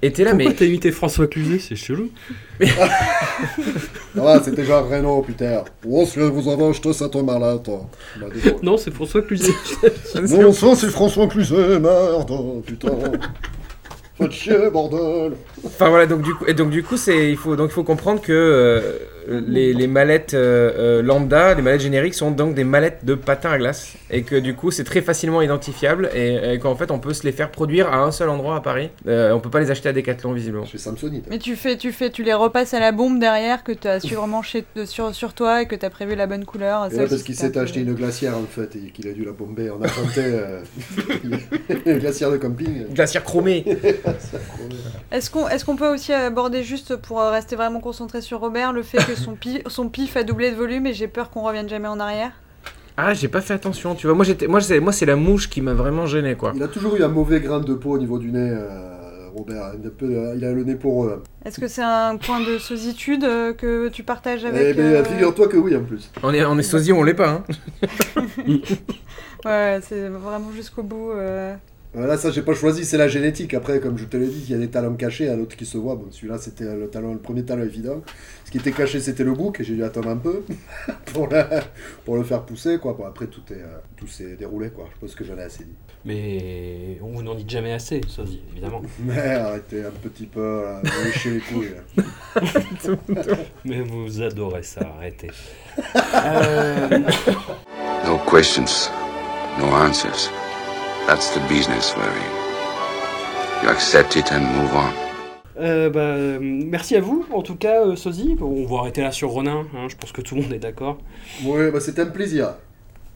Et 0.04 0.12
t'es 0.12 0.24
là, 0.24 0.36
mais. 0.36 0.44
Pourquoi 0.44 0.60
t'as 0.60 0.66
imité 0.66 0.92
François 0.92 1.26
Cluzet? 1.26 1.58
C'est 1.58 1.76
chelou. 1.76 2.10
Ah, 4.24 4.40
c'était 4.46 4.64
Jean 4.64 4.84
Reno, 4.88 5.24
putain. 5.24 5.64
Où 5.84 6.04
est-ce 6.04 6.14
que 6.14 6.20
vous 6.22 6.48
avez 6.52 6.68
acheté 6.68 6.94
cette 6.94 7.16
mallette? 7.16 7.72
Bah. 8.20 8.28
Non, 8.62 8.78
c'est 8.78 8.94
François 8.94 9.24
Cluzet. 9.24 9.54
Non, 10.30 10.54
ça 10.54 10.76
c'est 10.76 10.90
François 10.90 11.26
Cluzet, 11.26 11.80
merde, 11.80 12.32
putain. 12.68 12.90
Faites 14.20 14.32
chier, 14.32 14.70
bordel. 14.72 15.32
Enfin 15.64 15.90
voilà, 15.90 16.06
donc 16.06 16.22
du 16.22 16.34
coup, 16.34 16.46
et 16.48 16.54
donc 16.54 16.70
du 16.70 16.84
coup, 16.84 16.98
c'est 16.98 17.30
il 17.30 17.38
faut 17.38 17.56
donc 17.56 17.70
il 17.70 17.74
faut 17.74 17.84
comprendre 17.84 18.22
que 18.22 18.32
euh, 18.32 18.82
les, 19.28 19.74
les 19.74 19.88
mallettes 19.88 20.34
euh, 20.34 20.72
euh, 20.78 21.02
lambda, 21.02 21.54
les 21.54 21.62
mallettes 21.62 21.82
génériques 21.82 22.14
sont 22.14 22.32
donc 22.32 22.56
des 22.56 22.64
mallettes 22.64 23.06
de 23.06 23.16
patins 23.16 23.52
à 23.52 23.58
glace 23.58 23.94
et 24.10 24.24
que 24.24 24.36
du 24.36 24.56
coup 24.56 24.72
c'est 24.72 24.84
très 24.84 25.02
facilement 25.02 25.42
identifiable 25.42 26.10
et, 26.14 26.54
et 26.54 26.60
qu'en 26.60 26.76
fait 26.76 26.92
on 26.92 27.00
peut 27.00 27.14
se 27.14 27.24
les 27.24 27.32
faire 27.32 27.52
produire 27.52 27.92
à 27.92 28.04
un 28.04 28.12
seul 28.12 28.30
endroit 28.30 28.56
à 28.56 28.62
Paris. 28.62 28.90
Euh, 29.08 29.32
on 29.32 29.40
peut 29.40 29.50
pas 29.50 29.60
les 29.60 29.72
acheter 29.72 29.90
à 29.90 29.94
Decathlon 29.94 30.34
visiblement. 30.34 30.66
Chez 30.66 30.78
Samsonite. 30.78 31.26
Mais 31.30 31.40
tu 31.40 31.56
fais, 31.56 31.78
tu 31.78 31.92
fais, 31.92 32.10
tu 32.10 32.24
les 32.24 32.34
repasses 32.34 32.74
à 32.74 32.80
la 32.80 32.92
bombe 32.92 33.20
derrière 33.20 33.64
que 33.64 33.72
tu 33.72 33.88
as 33.88 34.00
sûrement 34.00 34.42
chez, 34.42 34.66
sur, 34.86 35.14
sur 35.14 35.34
toi 35.34 35.62
et 35.62 35.66
que 35.68 35.76
tu 35.76 35.86
as 35.86 35.90
prévu 35.90 36.16
la 36.16 36.28
bonne 36.28 36.46
couleur. 36.46 36.92
Et 36.92 36.96
là, 36.96 37.06
parce 37.08 37.24
qu'il 37.24 37.36
s'est 37.36 37.58
acheté 37.58 37.82
une 37.82 37.94
glacière 37.94 38.38
en 38.38 38.46
fait 38.50 38.76
et 38.76 38.92
qu'il 38.92 39.08
a 39.08 39.14
dû 39.14 39.26
la 39.26 39.32
bomber 39.32 39.70
en 39.70 39.82
argenté. 39.82 40.22
Euh... 40.22 40.62
une 41.86 42.00
glacière 42.00 42.32
de 42.32 42.38
camping. 42.38 42.88
Glacière 42.94 43.24
chromée. 43.24 43.66
Est-ce 45.12 45.30
qu'on 45.30 45.48
est 45.56 45.64
qu'on 45.66 45.76
peut 45.76 45.88
aussi 45.94 46.14
aborder 46.14 46.64
juste 46.64 46.96
pour 46.96 47.20
euh, 47.22 47.32
rester 47.32 47.56
vraiment 47.56 47.80
concentré 47.80 48.22
sur 48.22 48.40
Robert 48.40 48.74
le 48.74 48.84
fait 48.84 48.98
que 49.06 49.16
son, 49.16 49.36
pi- 49.36 49.62
son 49.68 49.90
pif 49.90 50.16
a 50.18 50.24
doublé 50.24 50.52
de 50.52 50.56
volume 50.56 50.88
et 50.88 50.94
j'ai 50.94 51.08
peur 51.08 51.30
qu'on 51.30 51.42
revienne 51.42 51.68
jamais 51.70 51.88
en 51.88 52.00
arrière? 52.00 52.32
Ah, 52.98 53.14
j'ai 53.14 53.28
pas 53.28 53.42
fait 53.42 53.54
attention. 53.54 53.96
Tu 53.96 54.08
vois, 54.08 54.16
moi 54.16 54.26
j'étais, 54.26 54.48
moi 54.48 54.62
c'est, 54.62 54.80
moi 54.80 54.92
c'est 54.92 55.06
la 55.06 55.16
mouche 55.16 55.50
qui 55.50 55.62
m'a 55.62 55.74
vraiment 55.74 56.06
gêné 56.06 56.36
quoi. 56.36 56.52
Il 56.56 56.62
a 56.64 56.68
toujours 56.68 56.96
eu 56.96 57.04
un 57.04 57.08
mauvais 57.08 57.40
grain 57.40 57.60
de 57.60 57.74
peau 57.74 57.92
au 57.92 57.98
niveau 57.98 58.18
du 58.20 58.32
nez, 58.32 58.50
euh, 58.52 59.30
Robert. 59.36 59.72
Peu, 59.98 60.06
euh, 60.06 60.34
il 60.36 60.44
a 60.46 60.52
le 60.52 60.64
nez 60.64 60.76
poreux. 60.76 61.24
Est-ce 61.46 61.60
que 61.60 61.68
c'est 61.68 61.82
un 61.84 62.18
point 62.18 62.40
de 62.42 62.58
sositude 62.58 63.24
euh, 63.24 63.54
que 63.54 63.88
tu 63.90 64.04
partages 64.04 64.44
Eh 64.44 64.48
avec 64.50 64.76
ben, 64.76 64.84
euh, 64.84 65.04
figure-toi 65.04 65.48
que 65.48 65.58
oui 65.58 65.76
en 65.76 65.84
plus. 65.84 66.12
On 66.22 66.34
est, 66.34 66.44
on 66.46 66.58
est 66.58 66.64
sosie, 66.64 66.92
on 66.94 67.02
l'est 67.04 67.14
pas. 67.14 67.30
Hein. 67.30 67.44
Ouais, 69.46 69.80
c'est 69.82 70.08
vraiment 70.10 70.52
jusqu'au 70.52 70.84
bout. 70.84 71.12
Euh. 71.96 72.00
Voilà, 72.00 72.18
ça 72.18 72.32
j'ai 72.32 72.42
pas 72.42 72.54
choisi, 72.54 72.86
c'est 72.86 72.98
la 72.98 73.08
génétique. 73.08 73.54
Après, 73.54 73.80
comme 73.80 73.98
je 73.98 74.06
te 74.06 74.16
l'ai 74.18 74.28
dit, 74.28 74.44
il 74.48 74.52
y 74.52 74.56
a 74.56 74.58
des 74.58 74.70
talents 74.70 74.94
cachés, 74.96 75.30
un 75.30 75.40
autre 75.40 75.56
qui 75.58 75.66
se 75.66 75.78
voit. 75.78 75.96
Bon, 75.96 76.08
celui-là 76.12 76.38
c'était 76.38 76.64
le 76.76 76.88
talent, 76.90 77.12
le 77.14 77.20
premier 77.20 77.44
talent 77.44 77.64
évident. 77.64 78.02
Ce 78.46 78.52
qui 78.52 78.58
était 78.58 78.72
caché, 78.72 79.00
c'était 79.00 79.24
le 79.24 79.34
bouc, 79.34 79.60
et 79.60 79.64
j'ai 79.64 79.76
dû 79.76 79.84
attendre 79.84 80.10
un 80.10 80.18
peu 80.18 80.44
pour, 81.14 81.28
la- 81.30 81.64
pour 82.06 82.16
le 82.18 82.24
faire 82.24 82.44
pousser, 82.44 82.78
quoi. 82.80 82.94
Bon, 82.94 83.06
après 83.06 83.28
tout 83.28 83.42
est, 83.52 83.56
euh, 83.62 83.78
tout 83.98 84.08
s'est 84.08 84.36
déroulé, 84.36 84.70
quoi. 84.70 84.88
Je 84.94 85.00
pense 85.00 85.16
que 85.16 85.24
j'en 85.24 85.38
ai 85.38 85.44
assez 85.44 85.64
dit. 85.64 85.76
Mais 86.04 86.98
on 87.02 87.12
vous 87.12 87.22
n'en 87.24 87.36
dit 87.36 87.46
jamais 87.48 87.74
assez, 87.74 88.02
ça 88.10 88.24
dit, 88.24 88.42
évidemment. 88.52 88.82
Mais 89.06 89.20
arrêtez 89.36 89.84
un 89.86 89.92
petit 89.92 90.26
peu, 90.26 90.64
là, 90.64 90.82
vous 90.84 91.06
léchez 91.06 91.30
les 91.32 91.40
couilles. 91.40 91.76
là. 91.76 92.42
Mais 93.66 93.82
vous 93.82 94.22
adorez 94.22 94.64
ça, 94.64 94.82
arrêtez. 94.98 95.30
No 98.06 98.18
questions, 98.30 98.90
no 99.60 99.66
answers. 99.68 100.30
That's 101.08 101.32
the 101.34 101.40
business 101.50 101.94
we're 101.96 102.04
in. 102.04 103.64
You 103.64 103.70
accept 103.70 104.16
it 104.16 104.32
and 104.32 104.42
move 104.42 104.74
on. 104.76 104.92
Euh, 105.60 105.90
bah, 105.90 106.00
euh, 106.00 106.40
merci 106.42 106.96
à 106.96 107.02
vous, 107.02 107.26
en 107.34 107.42
tout 107.42 107.56
cas, 107.56 107.82
euh, 107.86 107.96
Sozy. 107.96 108.38
On 108.42 108.66
va 108.66 108.80
arrêter 108.82 109.02
là 109.02 109.12
sur 109.12 109.30
Ronin, 109.30 109.66
hein, 109.76 109.88
je 109.90 109.96
pense 109.96 110.12
que 110.12 110.22
tout 110.22 110.36
le 110.36 110.42
monde 110.42 110.54
est 110.54 110.60
d'accord. 110.60 110.98
Ouais, 111.44 111.70
bah 111.72 111.80
c'était 111.80 112.02
un 112.04 112.06
plaisir. 112.08 112.56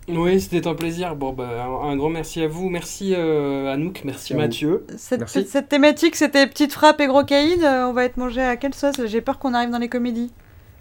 Oui, 0.07 0.39
c'était 0.39 0.67
un 0.67 0.75
plaisir. 0.75 1.15
Bon, 1.15 1.33
bah, 1.33 1.47
un, 1.65 1.89
un 1.89 1.95
grand 1.95 2.09
merci 2.09 2.43
à 2.43 2.47
vous, 2.47 2.69
merci 2.69 3.13
euh, 3.17 3.73
Anouk, 3.73 4.01
merci 4.03 4.33
à. 4.33 4.37
Mathieu. 4.37 4.85
Cette, 4.97 5.19
Merci. 5.21 5.39
cette- 5.39 5.49
cette 5.49 5.69
thématique, 5.69 6.15
c'était 6.15 6.45
petite 6.45 6.73
frappe 6.73 7.01
et 7.01 7.07
gros 7.07 7.23
caïd. 7.23 7.63
euh, 7.63 7.85
on 7.87 7.93
va 7.93 8.03
être 8.05 8.17
mangé 8.17 8.41
à 8.41 8.57
quelle 8.57 8.75
sauce? 8.75 8.95
J'ai 9.05 9.21
peur 9.21 9.39
qu'on 9.39 9.53
arrive 9.53 9.71
dans 9.71 9.79
les 9.79 9.89
comédies. 9.89 10.31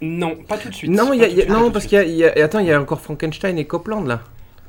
Non, 0.03 0.35
pas 0.49 0.59
tout 0.59 0.69
de 0.69 0.75
suite. 0.75 0.91
Non, 0.91 1.13
y 1.15 1.23
a- 1.25 1.29
y 1.29 1.43
a- 1.43 1.47
non 1.47 1.71
parce 1.71 1.87
qu'il 1.87 2.03
y 2.09 2.17
y 2.17 2.25
a- 2.27 2.45
attends, 2.45 2.59
il 2.59 2.67
y 2.67 2.73
a 2.73 2.81
encore 2.81 3.01
Frankenstein 3.01 3.57
et 3.57 3.65
Copland 3.65 4.05
là. 4.07 4.21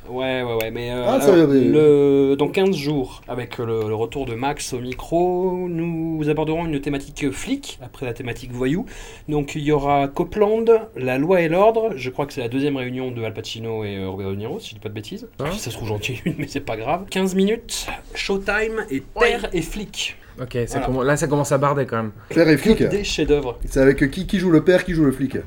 Ouais, 0.10 0.44
ouais, 0.44 0.56
ouais, 0.62 0.72
mais 0.72 0.92
euh, 0.92 1.04
Ah, 1.08 1.20
le, 1.36 2.36
dans 2.36 2.48
15 2.48 2.76
jours, 2.76 3.22
avec 3.28 3.58
le, 3.58 3.66
le 3.88 3.96
retour 3.96 4.26
de 4.26 4.36
Max 4.36 4.74
au 4.74 4.80
micro, 4.80 5.68
nous 5.68 6.28
aborderons 6.30 6.66
une 6.66 6.80
thématique 6.80 7.32
flic, 7.32 7.80
après 7.82 8.06
la 8.06 8.14
thématique 8.14 8.52
voyou. 8.52 8.86
Donc 9.30 9.56
il 9.56 9.64
y 9.64 9.72
aura 9.72 10.08
Copland, 10.08 10.66
La 10.96 11.18
loi 11.18 11.42
et 11.42 11.50
l'ordre, 11.50 11.94
je 11.96 12.10
crois 12.10 12.26
que 12.26 12.34
c'est 12.34 12.42
la 12.42 12.50
deuxième 12.50 12.78
réunion 12.78 13.12
de 13.12 13.24
Al 13.24 13.34
Pacino 13.34 13.84
et 13.84 13.98
euh, 13.98 14.08
Robert 14.10 14.30
De 14.30 14.36
Niro, 14.36 14.60
si 14.60 14.70
je 14.70 14.74
dis 14.76 14.80
pas 14.82 14.90
de 14.90 14.94
bêtises. 14.94 15.28
Hein 15.40 15.46
Si 15.52 15.60
ça 15.60 15.72
se 15.72 15.76
trouve 15.76 15.88
j'en 15.90 15.98
une, 15.98 16.36
mais 16.38 16.48
c'est 16.48 16.60
pas 16.60 16.78
grave. 16.78 17.06
15 17.10 17.34
minutes, 17.36 17.88
Showtime 18.14 18.86
et 18.92 19.02
Terre 19.20 19.50
et 19.54 19.62
flic. 19.62 20.18
Ok, 20.42 20.58
ça 20.68 20.80
Voilà. 20.80 20.88
commen- 20.88 21.04
là 21.06 21.16
ça 21.18 21.28
commence 21.28 21.52
à 21.54 21.58
barder 21.58 21.86
quand 21.86 21.96
même. 21.96 22.12
Claire 22.30 22.50
et 22.50 22.58
flic. 22.58 22.84
Des 22.84 23.06
chefs-d'œuvre. 23.06 23.58
C'est 23.70 23.80
avec 23.80 24.12
qui 24.12 24.28
qui 24.28 24.38
joue 24.38 24.52
le 24.52 24.64
père, 24.66 24.84
qui 24.84 24.94
joue 24.94 25.06
le 25.06 25.14
flic 25.14 25.38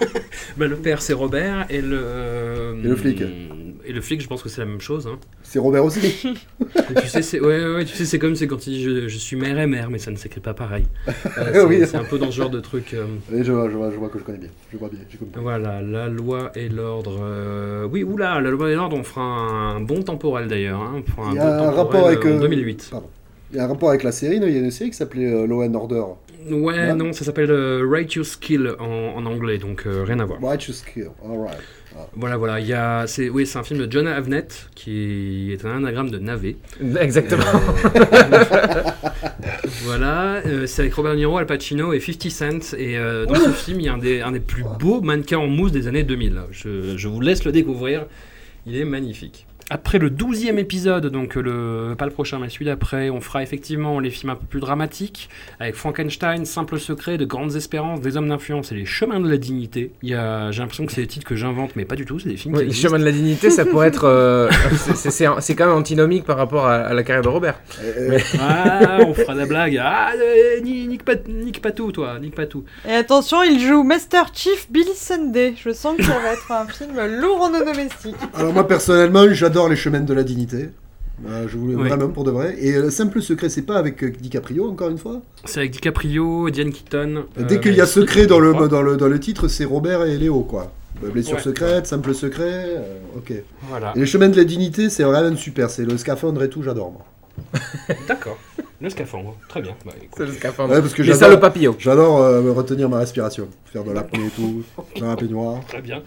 Bah, 0.58 0.66
le 0.66 0.76
père 0.76 1.00
c'est 1.00 1.14
Robert 1.14 1.66
et 1.70 1.80
le. 1.80 1.98
euh, 1.98 2.74
Et 2.84 2.86
le 2.88 2.94
flic. 2.96 3.22
Et 3.86 3.92
le 3.92 4.00
flic, 4.00 4.20
je 4.22 4.26
pense 4.28 4.42
que 4.42 4.48
c'est 4.48 4.60
la 4.60 4.66
même 4.66 4.80
chose. 4.80 5.06
Hein. 5.06 5.18
C'est 5.42 5.58
Robert 5.58 5.84
aussi. 5.84 6.00
Tu 7.02 7.08
sais, 7.08 7.22
c'est 7.22 7.40
ouais, 7.40 7.64
ouais, 7.64 7.74
ouais, 7.76 7.84
tu 7.84 7.94
sais, 7.94 8.04
c'est 8.04 8.18
comme 8.18 8.34
c'est 8.36 8.46
quand 8.46 8.66
il 8.66 8.70
dit 8.74 8.82
je, 8.82 9.08
je 9.08 9.18
suis 9.18 9.36
mère 9.36 9.58
et 9.58 9.66
mère, 9.66 9.88
mais 9.90 9.98
ça 9.98 10.10
ne 10.10 10.16
s'écrit 10.16 10.40
pas 10.40 10.54
pareil. 10.54 10.84
Euh, 11.38 11.50
c'est 11.52 11.62
Oui. 11.64 11.82
c'est 11.86 11.96
un 11.96 12.04
peu 12.04 12.18
dans 12.18 12.30
ce 12.30 12.36
genre 12.36 12.50
de 12.50 12.60
truc. 12.60 12.94
euh, 12.94 13.06
je 13.30 13.50
vois, 13.52 13.68
je 13.70 13.76
vois, 13.76 13.90
je 13.90 13.96
vois 13.96 14.08
que 14.08 14.18
je 14.18 14.24
connais 14.24 14.38
bien. 14.38 14.50
Je 14.72 14.76
vois 14.76 14.88
bien, 14.88 15.00
voilà, 15.40 15.80
la 15.82 16.08
loi 16.08 16.52
et 16.54 16.68
l'ordre. 16.68 17.18
euh, 17.22 17.86
Oui, 17.90 18.02
oula, 18.04 18.40
la 18.40 18.50
loi 18.50 18.70
et 18.70 18.74
l'ordre, 18.74 18.96
on 18.96 19.02
fera 19.02 19.22
un 19.22 19.80
bon 19.80 20.02
temporel 20.02 20.48
d'ailleurs. 20.48 20.80
hein, 20.80 21.02
on 21.06 21.10
fera 21.10 21.30
Il 21.30 21.36
y 21.36 21.38
bon 21.38 21.42
a 21.44 21.68
un 21.68 21.70
rapport 21.70 22.06
avec. 22.06 22.24
euh, 22.24 22.34
en 22.34 22.38
euh, 22.38 22.40
2008. 22.40 22.88
Pardon. 22.90 23.08
Il 23.52 23.56
y 23.56 23.60
a 23.60 23.64
un 23.64 23.68
rapport 23.68 23.88
avec 23.90 24.02
la 24.02 24.12
série, 24.12 24.40
non? 24.40 24.46
Il 24.46 24.54
y 24.54 24.56
a 24.56 24.60
une 24.60 24.70
série 24.70 24.90
qui 24.90 24.96
s'appelait 24.96 25.32
euh, 25.32 25.46
Law 25.46 25.62
and 25.62 25.74
Order. 25.74 26.02
Ouais, 26.50 26.88
Non 26.94 27.06
non, 27.06 27.12
ça 27.12 27.24
s'appelle 27.24 27.50
euh, 27.50 27.86
Righteous 27.88 28.38
Kill 28.40 28.74
en, 28.78 28.84
en 29.16 29.24
anglais, 29.26 29.56
donc 29.58 29.84
euh, 29.86 30.04
rien 30.04 30.20
à 30.20 30.24
voir. 30.26 30.40
Righteous 30.42 30.82
Kill, 30.92 31.08
alright. 31.24 31.56
Ah. 31.96 32.08
Voilà, 32.16 32.36
voilà, 32.36 32.60
il 32.60 32.66
y 32.66 32.72
a, 32.72 33.06
c'est, 33.06 33.28
oui, 33.28 33.46
c'est 33.46 33.58
un 33.58 33.62
film 33.62 33.78
de 33.78 33.90
John 33.90 34.06
Avnet 34.08 34.48
qui 34.74 35.52
est 35.52 35.64
un 35.64 35.76
anagramme 35.76 36.10
de 36.10 36.18
navet. 36.18 36.56
Exactement. 37.00 37.44
voilà, 39.84 40.42
euh, 40.46 40.66
c'est 40.66 40.82
avec 40.82 40.94
Robert 40.94 41.12
De 41.12 41.18
Niro, 41.18 41.38
Al 41.38 41.46
Pacino 41.46 41.92
et 41.92 42.00
50 42.00 42.30
Cent. 42.30 42.76
Et 42.76 42.98
euh, 42.98 43.26
dans 43.26 43.36
ce 43.36 43.50
film, 43.50 43.80
il 43.80 43.86
y 43.86 43.88
a 43.88 43.94
un 43.94 43.98
des, 43.98 44.20
un 44.20 44.32
des 44.32 44.40
plus 44.40 44.64
beaux 44.80 45.00
mannequins 45.00 45.38
en 45.38 45.46
mousse 45.46 45.72
des 45.72 45.86
années 45.86 46.02
2000. 46.02 46.42
Je, 46.50 46.96
je 46.96 47.08
vous 47.08 47.20
laisse 47.20 47.44
le 47.44 47.52
découvrir. 47.52 48.06
Il 48.66 48.76
est 48.76 48.84
magnifique. 48.84 49.46
Après 49.70 49.98
le 49.98 50.10
12e 50.10 50.58
épisode, 50.58 51.06
donc 51.06 51.36
le, 51.36 51.94
pas 51.96 52.04
le 52.04 52.10
prochain, 52.10 52.38
mais 52.38 52.48
celui 52.50 52.66
d'après, 52.66 53.08
on 53.10 53.20
fera 53.20 53.42
effectivement 53.42 53.98
les 53.98 54.10
films 54.10 54.30
un 54.30 54.36
peu 54.36 54.46
plus 54.46 54.60
dramatiques, 54.60 55.28
avec 55.58 55.74
Frankenstein, 55.74 56.44
Simple 56.44 56.78
Secret, 56.78 57.16
De 57.16 57.24
Grandes 57.24 57.56
Espérances, 57.56 58.00
Des 58.00 58.16
Hommes 58.16 58.28
d'Influence 58.28 58.72
et 58.72 58.74
Les 58.74 58.84
Chemins 58.84 59.20
de 59.20 59.28
la 59.30 59.36
Dignité. 59.38 59.92
Il 60.02 60.10
y 60.10 60.14
a, 60.14 60.50
j'ai 60.50 60.60
l'impression 60.60 60.84
que 60.86 60.92
c'est 60.92 61.00
des 61.00 61.06
titres 61.06 61.26
que 61.26 61.34
j'invente, 61.36 61.76
mais 61.76 61.84
pas 61.84 61.96
du 61.96 62.04
tout, 62.04 62.18
c'est 62.18 62.28
des 62.28 62.36
films 62.36 62.54
Oui, 62.54 62.60
les 62.60 62.66
existent. 62.66 62.88
chemins 62.88 62.98
de 62.98 63.04
la 63.04 63.12
dignité, 63.12 63.50
ça 63.50 63.64
pourrait 63.64 63.88
être. 63.88 64.04
euh, 64.04 64.50
c'est- 64.76 64.94
c'est- 64.96 65.10
c'est 65.10 65.26
c'est 65.40 65.54
quand 65.54 65.66
même 65.66 65.76
antinomique 65.76 66.24
par 66.24 66.36
rapport 66.36 66.66
à, 66.66 66.74
à 66.76 66.92
la 66.94 67.02
carrière 67.02 67.22
de 67.22 67.28
Robert. 67.28 67.58
Mais- 68.08 68.22
Ah, 68.40 68.98
on 69.06 69.14
fera 69.14 69.34
la 69.34 69.46
blague. 69.46 69.80
Ah, 69.82 70.12
euh, 70.16 70.60
ni- 70.60 70.86
nique 70.86 71.04
pas, 71.04 71.14
nique 71.28 71.62
pas 71.62 71.72
tout, 71.72 71.90
toi, 71.92 72.18
nique 72.20 72.34
pas 72.34 72.46
tout. 72.46 72.64
Et 72.88 72.92
attention, 72.92 73.42
il 73.42 73.58
joue 73.60 73.82
Master 73.82 74.26
Chief 74.34 74.70
Billy 74.70 74.94
Sunday. 74.94 75.54
Je 75.56 75.70
sens 75.70 75.96
que 75.96 76.02
ça 76.02 76.18
va 76.18 76.32
être 76.32 76.50
un 76.52 76.66
film 76.66 76.92
lourd 77.20 77.40
en 77.42 77.54
eau 77.54 77.64
domestique. 77.64 78.14
Alors 78.34 78.52
moi 78.52 78.66
personnellement, 78.68 79.24
j'adore 79.32 79.53
les 79.68 79.76
chemins 79.76 80.00
de 80.00 80.14
la 80.14 80.22
dignité. 80.22 80.68
Euh, 81.28 81.46
je 81.48 81.56
voulais 81.56 81.76
Oui. 81.76 81.88
vraiment 81.88 82.08
pour 82.08 82.24
de 82.24 82.32
vrai. 82.32 82.56
Et 82.58 82.72
le 82.72 82.90
simple 82.90 83.22
secret, 83.22 83.48
c'est 83.48 83.62
pas 83.62 83.76
avec 83.76 84.02
euh, 84.02 84.10
DiCaprio 84.10 84.68
encore 84.68 84.88
une 84.90 84.98
fois? 84.98 85.20
C'est 85.44 85.60
avec 85.60 85.70
DiCaprio, 85.70 86.50
Diane 86.50 86.72
Keaton. 86.72 87.24
Dès 87.36 87.54
euh, 87.54 87.58
qu'il 87.58 87.74
y 87.74 87.80
a 87.80 87.86
secret 87.86 88.26
dans 88.26 88.40
le, 88.40 88.52
dans 88.68 88.82
le 88.82 88.96
dans 88.96 89.06
le 89.08 89.20
titre, 89.20 89.46
c'est 89.46 89.64
Robert 89.64 90.02
et 90.04 90.18
Léo 90.18 90.40
quoi. 90.40 90.72
Euh, 91.04 91.10
Blessure 91.10 91.36
Ouais. 91.36 91.42
secrète, 91.42 91.86
simple 91.86 92.14
secret, 92.14 92.64
euh, 92.78 92.98
ok. 93.16 93.32
Voilà. 93.68 93.92
Et 93.94 94.00
les 94.00 94.06
chemins 94.06 94.28
de 94.28 94.36
la 94.36 94.44
dignité, 94.44 94.90
c'est 94.90 95.04
vraiment 95.04 95.36
super. 95.36 95.70
C'est 95.70 95.84
le 95.84 95.96
scaphandre 95.98 96.42
et 96.42 96.48
tout, 96.48 96.62
j'adore 96.64 96.90
moi. 96.90 97.04
D'accord. 98.08 98.38
Le 98.80 98.90
scaphandre, 98.90 99.36
très 99.48 99.62
bien. 99.62 99.74
Bah. 99.86 99.92
C'est 100.16 100.26
le 100.26 100.32
scaphandre. 100.32 100.72
Ouais, 100.74 100.80
parce 100.80 100.94
que 100.94 101.02
j'adore- 101.04 101.20
salles 101.20 101.40
papillons. 101.40 101.76
J'adore 101.78 102.20
euh, 102.22 102.42
me 102.42 102.50
retenir 102.50 102.88
ma 102.88 102.98
respiration, 102.98 103.48
faire 103.72 103.84
de 103.84 103.92
l'apnée 103.92 104.26
et 104.26 104.30
tout, 104.30 104.62
dans 105.00 105.06
la 105.08 105.16
peignoir. 105.16 105.60
Très 105.68 105.80
bien. 105.80 106.02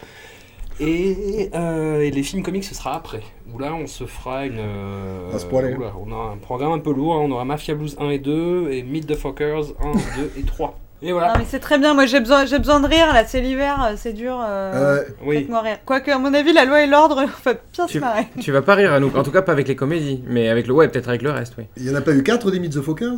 Et, 0.79 1.49
euh, 1.55 2.01
et 2.01 2.11
les 2.11 2.21
films 2.23 2.43
comiques, 2.43 2.63
ce 2.65 2.75
sera 2.75 2.95
après. 2.95 3.21
Où 3.53 3.57
là, 3.59 3.73
on 3.73 3.87
se 3.87 4.05
fera 4.05 4.45
une. 4.45 4.59
euh, 4.59 5.33
À 5.33 5.39
ce 5.39 5.45
point-là. 5.47 5.69
oula, 5.75 5.91
on 6.05 6.11
a 6.11 6.33
un 6.33 6.37
programme 6.37 6.71
un 6.73 6.79
peu 6.79 6.93
lourd. 6.93 7.15
hein. 7.15 7.19
On 7.23 7.31
aura 7.31 7.45
Mafia 7.45 7.73
Blues 7.73 7.95
1 7.99 8.09
et 8.09 8.19
2 8.19 8.69
et 8.71 8.83
Meet 8.83 9.07
the 9.07 9.15
Fuckers 9.15 9.73
1, 9.81 9.91
2 10.17 10.31
et 10.37 10.43
3. 10.43 10.77
Et 11.03 11.11
voilà. 11.11 11.33
Non 11.33 11.39
mais 11.39 11.45
c'est 11.47 11.59
très 11.59 11.77
bien, 11.77 11.93
moi 11.93 12.07
j'ai 12.07 12.19
besoin, 12.19 12.45
j'ai 12.47 12.57
besoin 12.57 12.79
de 12.79 12.87
rire, 12.87 13.13
là 13.13 13.23
c'est 13.23 13.39
l'hiver, 13.39 13.83
euh, 13.83 13.93
c'est 13.97 14.13
dur. 14.13 14.35
Euh... 14.41 14.97
Euh, 14.97 15.03
oui. 15.23 15.37
Faites-moi 15.41 15.61
rire. 15.61 15.77
Quoique 15.85 16.09
à 16.09 16.17
mon 16.17 16.33
avis 16.33 16.53
la 16.53 16.65
loi 16.65 16.81
et 16.83 16.87
l'ordre, 16.87 17.21
on 17.23 17.27
va 17.49 17.53
bien 17.71 17.85
se 17.87 17.91
Tu, 17.91 17.99
marrer. 17.99 18.25
tu 18.39 18.51
vas 18.51 18.63
pas 18.63 18.73
rire 18.73 18.91
à 18.93 18.99
nous, 18.99 19.11
en 19.15 19.21
tout 19.21 19.29
cas 19.31 19.43
pas 19.43 19.51
avec 19.51 19.67
les 19.67 19.75
comédies, 19.75 20.23
mais 20.27 20.49
avec 20.49 20.65
le 20.65 20.73
ouais, 20.73 20.87
peut-être 20.87 21.07
avec 21.09 21.21
le 21.21 21.29
reste, 21.29 21.53
oui. 21.59 21.65
Il 21.77 21.85
y 21.87 21.91
en 21.91 21.95
a 21.95 22.01
pas 22.01 22.13
eu 22.13 22.23
4 22.23 22.49
des 22.49 22.59
Meet 22.59 22.73
the 22.73 22.81
Fockers 22.81 23.13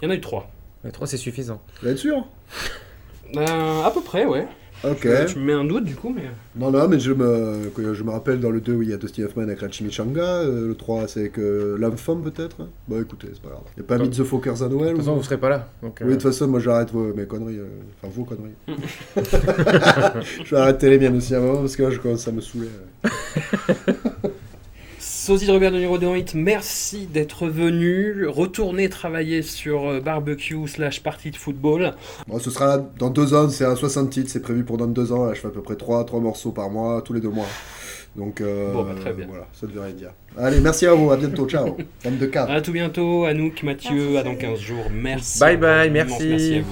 Il 0.00 0.04
y 0.04 0.08
en 0.08 0.10
a 0.10 0.14
eu 0.14 0.20
3. 0.20 0.48
Les 0.84 0.92
trois 0.92 1.08
c'est 1.08 1.16
suffisant. 1.16 1.60
Vous 1.82 1.88
êtes 1.88 1.98
sûr? 1.98 2.24
Euh, 3.36 3.82
à 3.84 3.90
peu 3.90 4.00
près, 4.02 4.24
ouais. 4.24 4.46
Ok. 4.84 5.08
Tu 5.26 5.38
me 5.38 5.44
mets 5.44 5.52
un 5.52 5.64
doute 5.64 5.84
du 5.84 5.94
coup, 5.94 6.12
mais. 6.14 6.22
Non, 6.54 6.70
non, 6.70 6.86
mais 6.88 6.98
je 7.00 7.12
me, 7.12 7.70
je 7.94 8.02
me 8.04 8.10
rappelle 8.10 8.38
dans 8.40 8.50
le 8.50 8.60
2 8.60 8.74
où 8.74 8.82
il 8.82 8.90
y 8.90 8.92
a 8.92 8.96
Dustin 8.96 9.24
Hoffman 9.24 9.42
avec 9.44 9.60
la 9.62 9.70
chimichanga, 9.70 10.22
euh, 10.22 10.68
le 10.68 10.74
3 10.74 11.08
c'est 11.08 11.20
avec 11.20 11.38
euh, 11.38 11.76
l'homme 11.78 11.96
femme 11.96 12.22
peut-être? 12.22 12.56
Bon 12.86 13.00
écoutez, 13.00 13.28
c'est 13.32 13.42
pas 13.42 13.48
grave. 13.48 13.62
Il 13.76 13.80
n'y 13.80 13.86
a 13.86 13.88
pas 13.88 13.98
De 13.98 14.02
Meet 14.04 14.12
the 14.18 14.24
Fockers 14.24 14.62
à 14.62 14.68
Noël 14.68 14.90
toute 14.94 14.98
façon, 14.98 15.12
ou- 15.12 15.16
vous 15.16 15.22
serez 15.22 15.38
pas 15.38 15.48
là. 15.48 15.68
Donc, 15.82 16.00
euh, 16.00 16.04
Oui, 16.04 16.10
de 16.10 16.14
toute 16.16 16.22
façon, 16.30 16.46
moi 16.46 16.60
j'arrête 16.60 16.90
vos, 16.92 17.12
mes 17.14 17.26
conneries. 17.26 17.58
euh, 17.58 17.66
Enfin, 18.02 18.12
vos 18.14 18.24
conneries. 18.24 18.54
je 20.44 20.50
vais 20.54 20.60
arrêter 20.60 20.90
les 20.90 20.98
miennes 20.98 21.16
aussi 21.16 21.34
à 21.34 21.38
un 21.38 21.40
moment 21.40 21.60
parce 21.60 21.74
que 21.76 21.82
là 21.82 21.90
je 21.90 21.98
commence 21.98 22.28
à 22.28 22.32
me 22.32 22.40
saouler. 22.40 22.68
euh. 23.04 23.08
Sosie 25.26 25.46
de 25.48 25.50
Robert 25.50 25.72
de 25.72 25.78
Niro 25.78 25.98
Hit, 26.14 26.34
merci 26.36 27.08
d'être 27.08 27.48
venu. 27.48 28.28
Retournez 28.28 28.88
travailler 28.88 29.42
sur 29.42 29.88
euh, 29.88 30.00
barbecue 30.00 30.68
slash 30.68 31.02
partie 31.02 31.32
de 31.32 31.36
football. 31.36 31.94
Bon, 32.28 32.38
ce 32.38 32.48
sera 32.48 32.78
dans 32.78 33.10
deux 33.10 33.34
ans, 33.34 33.48
c'est 33.48 33.64
un 33.64 33.74
60 33.74 34.08
titres, 34.08 34.30
c'est 34.30 34.38
prévu 34.38 34.62
pour 34.62 34.76
dans 34.76 34.86
deux 34.86 35.10
ans. 35.10 35.34
Je 35.34 35.40
fais 35.40 35.48
à 35.48 35.50
peu 35.50 35.62
près 35.62 35.74
trois, 35.74 36.04
trois 36.04 36.20
morceaux 36.20 36.52
par 36.52 36.70
mois, 36.70 37.02
tous 37.02 37.12
les 37.12 37.20
deux 37.20 37.30
mois. 37.30 37.48
Donc 38.14 38.40
euh, 38.40 38.72
bon, 38.72 38.84
bah, 38.84 38.94
très 39.00 39.12
bien. 39.14 39.26
voilà, 39.28 39.48
ça 39.52 39.66
devrait 39.66 39.94
dire. 39.94 40.10
Allez, 40.38 40.60
merci 40.60 40.86
à 40.86 40.94
vous, 40.94 41.10
à 41.10 41.16
bientôt, 41.16 41.48
ciao. 41.48 41.76
22 42.04 42.26
k 42.28 42.36
À 42.36 42.60
tout 42.60 42.70
bientôt, 42.70 43.24
Anouk, 43.24 43.64
Mathieu, 43.64 44.18
à 44.18 44.22
dans 44.22 44.36
15 44.36 44.60
jours. 44.60 44.84
Merci. 44.92 45.40
Bye 45.40 45.56
bye, 45.56 45.90
merci. 45.90 46.28
Merci 46.28 46.54
à 46.54 46.60
vous. 46.60 46.66